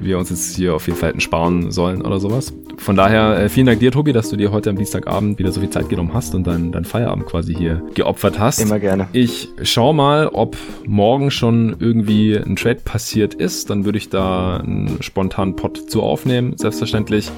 wir 0.00 0.18
uns 0.18 0.30
jetzt 0.30 0.56
hier 0.56 0.74
auf 0.74 0.86
jeden 0.86 0.98
Fall 0.98 1.10
hätten 1.10 1.20
sparen 1.20 1.70
sollen 1.70 2.02
oder 2.02 2.20
sowas. 2.20 2.52
Von 2.78 2.94
daher 2.94 3.38
äh, 3.38 3.48
vielen 3.48 3.66
Dank 3.66 3.80
dir, 3.80 3.90
Tobi, 3.90 4.12
dass 4.12 4.30
du 4.30 4.36
dir 4.36 4.52
heute 4.52 4.70
am 4.70 4.76
Dienstagabend 4.76 5.38
wieder 5.38 5.50
so 5.50 5.60
viel 5.60 5.70
Zeit 5.70 5.88
genommen 5.88 6.14
hast 6.14 6.34
und 6.34 6.46
deinen 6.46 6.70
dein 6.70 6.84
Feierabend 6.84 7.26
quasi 7.26 7.54
hier 7.54 7.82
geopfert 7.94 8.38
hast. 8.38 8.60
Immer 8.60 8.78
gerne. 8.78 9.08
Ich 9.12 9.48
schau 9.62 9.92
mal, 9.92 10.28
ob 10.28 10.56
morgen 10.86 11.30
schon 11.30 11.76
irgendwie 11.80 12.36
ein 12.36 12.56
Trade 12.56 12.80
passiert 12.84 13.34
ist. 13.34 13.70
Dann 13.70 13.84
würde 13.84 13.98
ich 13.98 14.08
da 14.10 14.58
einen 14.58 15.02
spontanen 15.02 15.56
Pot 15.56 15.90
zu 15.90 16.02
aufnehmen, 16.02 16.56
selbstverständlich. 16.56 17.30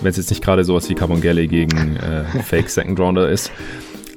Wenn 0.00 0.10
es 0.10 0.16
jetzt 0.16 0.30
nicht 0.30 0.42
gerade 0.42 0.64
sowas 0.64 0.90
wie 0.90 0.94
Carbon 0.94 1.20
gegen 1.20 1.96
äh, 1.96 2.24
Fake 2.42 2.68
Second 2.68 2.98
Rounder 2.98 3.28
ist. 3.28 3.52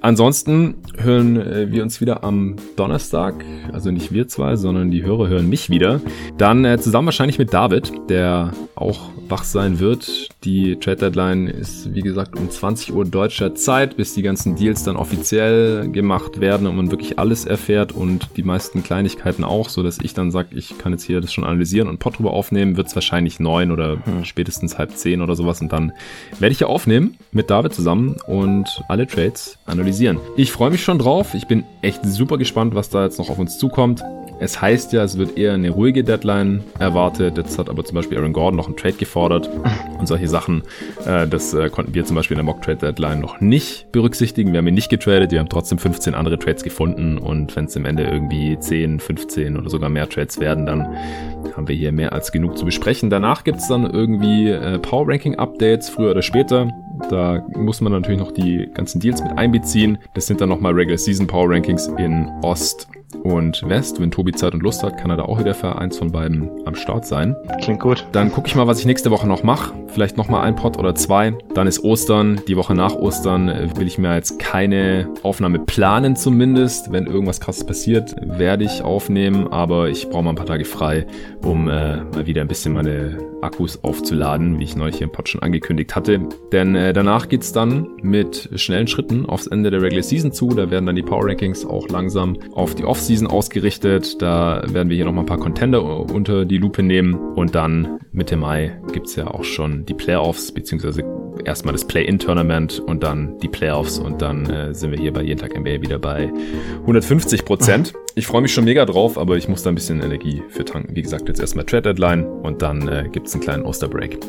Ansonsten 0.03 0.75
hören 0.97 1.37
äh, 1.37 1.71
wir 1.71 1.81
uns 1.81 2.01
wieder 2.01 2.25
am 2.25 2.57
Donnerstag, 2.75 3.35
also 3.71 3.89
nicht 3.89 4.11
wir 4.11 4.27
zwei, 4.27 4.57
sondern 4.57 4.91
die 4.91 5.01
Hörer 5.01 5.29
hören 5.29 5.47
mich 5.47 5.69
wieder. 5.69 6.01
Dann 6.37 6.65
äh, 6.65 6.77
zusammen 6.77 7.05
wahrscheinlich 7.05 7.39
mit 7.39 7.53
David, 7.53 7.89
der 8.09 8.51
auch 8.75 9.11
wach 9.29 9.45
sein 9.45 9.79
wird. 9.79 10.27
Die 10.43 10.75
Trade 10.75 10.97
Deadline 10.97 11.47
ist, 11.47 11.95
wie 11.95 12.01
gesagt, 12.01 12.37
um 12.37 12.49
20 12.49 12.93
Uhr 12.93 13.05
deutscher 13.05 13.55
Zeit, 13.55 13.95
bis 13.95 14.13
die 14.13 14.23
ganzen 14.23 14.57
Deals 14.57 14.83
dann 14.83 14.97
offiziell 14.97 15.89
gemacht 15.89 16.41
werden 16.41 16.67
und 16.67 16.75
man 16.75 16.91
wirklich 16.91 17.17
alles 17.17 17.45
erfährt 17.45 17.93
und 17.93 18.31
die 18.35 18.43
meisten 18.43 18.83
Kleinigkeiten 18.83 19.45
auch, 19.45 19.69
so 19.69 19.83
dass 19.83 19.99
ich 19.99 20.13
dann 20.13 20.31
sage, 20.31 20.49
ich 20.51 20.77
kann 20.77 20.91
jetzt 20.91 21.05
hier 21.05 21.21
das 21.21 21.31
schon 21.31 21.45
analysieren 21.45 21.87
und 21.87 21.99
Pod 21.99 22.17
drüber 22.17 22.33
aufnehmen, 22.33 22.75
wird 22.75 22.87
es 22.87 22.95
wahrscheinlich 22.95 23.39
neun 23.39 23.71
oder 23.71 24.03
hm. 24.03 24.25
spätestens 24.25 24.77
halb 24.77 24.97
zehn 24.97 25.21
oder 25.21 25.37
sowas 25.37 25.61
und 25.61 25.71
dann 25.71 25.93
werde 26.39 26.51
ich 26.51 26.57
hier 26.57 26.67
aufnehmen 26.67 27.15
mit 27.31 27.49
David 27.49 27.73
zusammen 27.73 28.17
und 28.27 28.83
alle 28.89 29.07
Trades 29.07 29.57
analysieren. 29.65 29.92
Ich 30.35 30.51
freue 30.51 30.71
mich 30.71 30.83
schon 30.83 30.99
drauf. 30.99 31.33
Ich 31.33 31.47
bin 31.47 31.63
echt 31.81 32.05
super 32.05 32.37
gespannt, 32.37 32.75
was 32.75 32.89
da 32.89 33.03
jetzt 33.03 33.19
noch 33.19 33.29
auf 33.29 33.39
uns 33.39 33.57
zukommt. 33.57 34.03
Es 34.39 34.61
heißt 34.61 34.93
ja, 34.93 35.03
es 35.03 35.17
wird 35.17 35.37
eher 35.37 35.53
eine 35.53 35.69
ruhige 35.69 36.03
Deadline 36.03 36.63
erwartet. 36.79 37.37
Jetzt 37.37 37.57
hat 37.57 37.69
aber 37.69 37.83
zum 37.85 37.95
Beispiel 37.95 38.17
Aaron 38.17 38.33
Gordon 38.33 38.57
noch 38.57 38.67
einen 38.67 38.77
Trade 38.77 38.95
gefordert 38.95 39.49
und 39.99 40.07
solche 40.07 40.27
Sachen. 40.27 40.63
Äh, 41.05 41.27
das 41.27 41.53
äh, 41.53 41.69
konnten 41.69 41.93
wir 41.93 42.05
zum 42.05 42.15
Beispiel 42.15 42.35
in 42.35 42.45
der 42.45 42.45
Mock 42.45 42.61
Trade 42.61 42.77
Deadline 42.77 43.19
noch 43.19 43.39
nicht 43.41 43.91
berücksichtigen. 43.91 44.51
Wir 44.51 44.59
haben 44.59 44.67
ihn 44.67 44.73
nicht 44.73 44.89
getradet. 44.89 45.31
Wir 45.31 45.39
haben 45.39 45.49
trotzdem 45.49 45.77
15 45.77 46.13
andere 46.13 46.37
Trades 46.37 46.63
gefunden. 46.63 47.17
Und 47.17 47.55
wenn 47.55 47.65
es 47.65 47.75
im 47.75 47.85
Ende 47.85 48.03
irgendwie 48.03 48.57
10, 48.59 48.99
15 48.99 49.57
oder 49.57 49.69
sogar 49.69 49.89
mehr 49.89 50.09
Trades 50.09 50.39
werden, 50.39 50.65
dann 50.65 50.87
haben 51.55 51.67
wir 51.67 51.75
hier 51.75 51.91
mehr 51.91 52.13
als 52.13 52.31
genug 52.31 52.57
zu 52.57 52.65
besprechen. 52.65 53.09
Danach 53.09 53.43
gibt 53.43 53.59
es 53.59 53.67
dann 53.67 53.89
irgendwie 53.89 54.49
äh, 54.49 54.79
Power 54.79 55.07
Ranking 55.07 55.35
Updates, 55.35 55.89
früher 55.89 56.11
oder 56.11 56.21
später. 56.21 56.69
Da 57.09 57.45
muss 57.55 57.81
man 57.81 57.91
natürlich 57.91 58.19
noch 58.19 58.31
die 58.31 58.69
ganzen 58.73 58.99
Deals 58.99 59.21
mit 59.21 59.37
einbeziehen. 59.37 59.97
Das 60.13 60.27
sind 60.27 60.41
dann 60.41 60.49
nochmal 60.49 60.73
Regular 60.73 60.97
Season 60.97 61.27
Power 61.27 61.49
Rankings 61.49 61.87
in 61.97 62.29
Ost, 62.41 62.87
und 63.23 63.67
West. 63.67 63.99
Wenn 63.99 64.11
Tobi 64.11 64.31
Zeit 64.31 64.53
und 64.53 64.63
Lust 64.63 64.83
hat, 64.83 64.97
kann 64.97 65.09
er 65.09 65.17
da 65.17 65.23
auch 65.23 65.39
wieder 65.39 65.53
für 65.53 65.77
eins 65.77 65.97
von 65.97 66.11
beiden 66.11 66.49
am 66.65 66.75
Start 66.75 67.05
sein. 67.05 67.35
Klingt 67.61 67.79
gut. 67.79 68.05
Dann 68.11 68.31
gucke 68.31 68.47
ich 68.47 68.55
mal, 68.55 68.67
was 68.67 68.79
ich 68.79 68.85
nächste 68.85 69.11
Woche 69.11 69.27
noch 69.27 69.43
mache. 69.43 69.73
Vielleicht 69.87 70.17
nochmal 70.17 70.43
ein 70.43 70.55
Pot 70.55 70.77
oder 70.77 70.95
zwei. 70.95 71.33
Dann 71.53 71.67
ist 71.67 71.83
Ostern. 71.83 72.41
Die 72.47 72.57
Woche 72.57 72.73
nach 72.73 72.95
Ostern 72.95 73.49
äh, 73.49 73.69
will 73.77 73.87
ich 73.87 73.97
mir 73.97 74.15
jetzt 74.15 74.39
keine 74.39 75.09
Aufnahme 75.23 75.59
planen 75.59 76.15
zumindest. 76.15 76.91
Wenn 76.91 77.07
irgendwas 77.07 77.39
krasses 77.39 77.65
passiert, 77.65 78.15
werde 78.21 78.63
ich 78.63 78.81
aufnehmen. 78.81 79.47
Aber 79.51 79.89
ich 79.89 80.09
brauche 80.09 80.23
mal 80.23 80.31
ein 80.31 80.35
paar 80.35 80.45
Tage 80.45 80.65
frei, 80.65 81.05
um 81.43 81.67
äh, 81.67 81.97
mal 81.97 82.25
wieder 82.25 82.41
ein 82.41 82.47
bisschen 82.47 82.73
meine 82.73 83.32
Akkus 83.43 83.83
aufzuladen, 83.83 84.59
wie 84.59 84.63
ich 84.63 84.75
neulich 84.75 84.97
hier 84.97 85.07
im 85.07 85.11
Pod 85.11 85.29
schon 85.29 85.41
angekündigt 85.41 85.95
hatte. 85.95 86.19
Denn 86.51 86.75
äh, 86.75 86.93
danach 86.93 87.29
geht's 87.29 87.51
dann 87.51 87.87
mit 88.01 88.49
schnellen 88.55 88.87
Schritten 88.87 89.25
aufs 89.25 89.47
Ende 89.47 89.71
der 89.71 89.81
Regular 89.81 90.03
Season 90.03 90.31
zu. 90.31 90.49
Da 90.49 90.71
werden 90.71 90.85
dann 90.85 90.95
die 90.95 91.03
Power 91.03 91.25
Rankings 91.25 91.65
auch 91.65 91.87
langsam 91.89 92.37
auf 92.53 92.75
die 92.75 92.85
Offseason 92.85 93.27
ausgerichtet. 93.27 94.21
Da 94.21 94.63
werden 94.67 94.89
wir 94.89 94.95
hier 94.95 95.05
nochmal 95.05 95.23
ein 95.23 95.27
paar 95.27 95.39
Contender 95.39 95.83
unter 95.83 96.45
die 96.45 96.57
Lupe 96.57 96.83
nehmen. 96.83 97.15
Und 97.15 97.55
dann 97.55 97.99
Mitte 98.11 98.37
Mai 98.37 98.77
gibt's 98.91 99.15
ja 99.15 99.27
auch 99.27 99.43
schon 99.43 99.85
die 99.85 99.93
Playoffs, 99.93 100.51
beziehungsweise 100.51 101.03
erstmal 101.45 101.73
das 101.73 101.85
Play-In-Tournament 101.85 102.79
und 102.79 103.03
dann 103.03 103.37
die 103.39 103.47
Playoffs 103.47 103.99
und 103.99 104.21
dann 104.21 104.49
äh, 104.49 104.73
sind 104.73 104.91
wir 104.91 104.99
hier 104.99 105.11
bei 105.13 105.23
jeden 105.23 105.39
Tag 105.39 105.57
NBA 105.57 105.81
wieder 105.81 105.99
bei 105.99 106.31
150 106.81 107.45
Prozent. 107.45 107.93
Ich 108.15 108.27
freue 108.27 108.41
mich 108.41 108.53
schon 108.53 108.65
mega 108.65 108.85
drauf, 108.85 109.17
aber 109.17 109.37
ich 109.37 109.47
muss 109.47 109.63
da 109.63 109.69
ein 109.69 109.75
bisschen 109.75 110.01
Energie 110.01 110.43
für 110.49 110.63
tanken. 110.63 110.95
Wie 110.95 111.01
gesagt, 111.01 111.27
jetzt 111.27 111.39
erstmal 111.39 111.65
Trade 111.65 111.93
Deadline 111.93 112.25
und 112.25 112.61
dann 112.61 112.87
äh, 112.87 113.09
gibt 113.11 113.27
einen 113.33 113.43
kleinen 113.43 113.63
Osterbreak. 113.63 114.19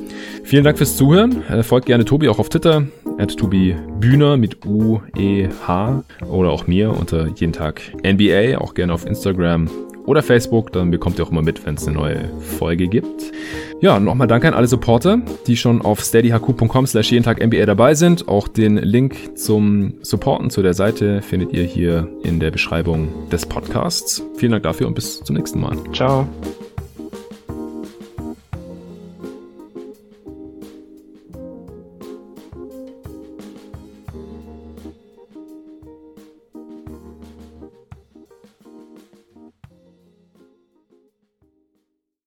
Vielen 0.45 0.65
Dank 0.65 0.79
fürs 0.79 0.97
Zuhören. 0.97 1.43
Äh, 1.49 1.63
folgt 1.63 1.87
gerne 1.87 2.05
Tobi 2.05 2.29
auch 2.29 2.39
auf 2.39 2.49
Twitter, 2.49 2.87
at 3.19 3.37
Tobi 3.37 3.77
Bühner 4.01 4.37
mit 4.37 4.65
U-E-H 4.67 6.05
oder 6.29 6.51
auch 6.51 6.67
mir 6.67 6.91
unter 6.91 7.29
jeden 7.29 7.53
Tag 7.53 7.81
NBA, 8.05 8.59
auch 8.59 8.75
gerne 8.75 8.93
auf 8.93 9.07
Instagram 9.07 9.69
oder 10.07 10.23
Facebook, 10.23 10.73
dann 10.73 10.91
bekommt 10.91 11.19
ihr 11.19 11.25
auch 11.25 11.31
immer 11.31 11.43
mit, 11.43 11.65
wenn 11.65 11.77
es 11.77 11.87
eine 11.87 11.97
neue 11.97 12.29
Folge 12.39 12.89
gibt. 12.89 13.33
Ja, 13.81 13.99
nochmal 13.99 14.27
danke 14.27 14.49
an 14.49 14.55
alle 14.55 14.67
Supporter, 14.67 15.21
die 15.47 15.57
schon 15.57 15.83
auf 15.83 16.01
steadyhq.com 16.01 16.87
slash 16.87 17.13
jeden 17.13 17.25
Tag 17.25 17.45
NBA 17.45 17.67
dabei 17.67 17.95
sind. 17.95 18.29
Auch 18.29 18.49
den 18.49 18.77
Link 18.77 19.37
zum 19.37 19.95
Supporten 20.03 20.51
zu 20.51 20.63
der 20.63 20.75
Seite 20.75 21.23
findet 21.23 21.53
ihr 21.53 21.65
hier 21.65 22.09
in 22.23 22.41
der 22.41 22.51
Beschreibung 22.51 23.29
des 23.31 23.47
Podcasts. 23.47 24.23
Vielen 24.37 24.53
Dank 24.53 24.65
dafür 24.65 24.87
und 24.87 24.95
bis 24.95 25.23
zum 25.23 25.37
nächsten 25.37 25.61
Mal. 25.61 25.77
Ciao. 25.93 26.29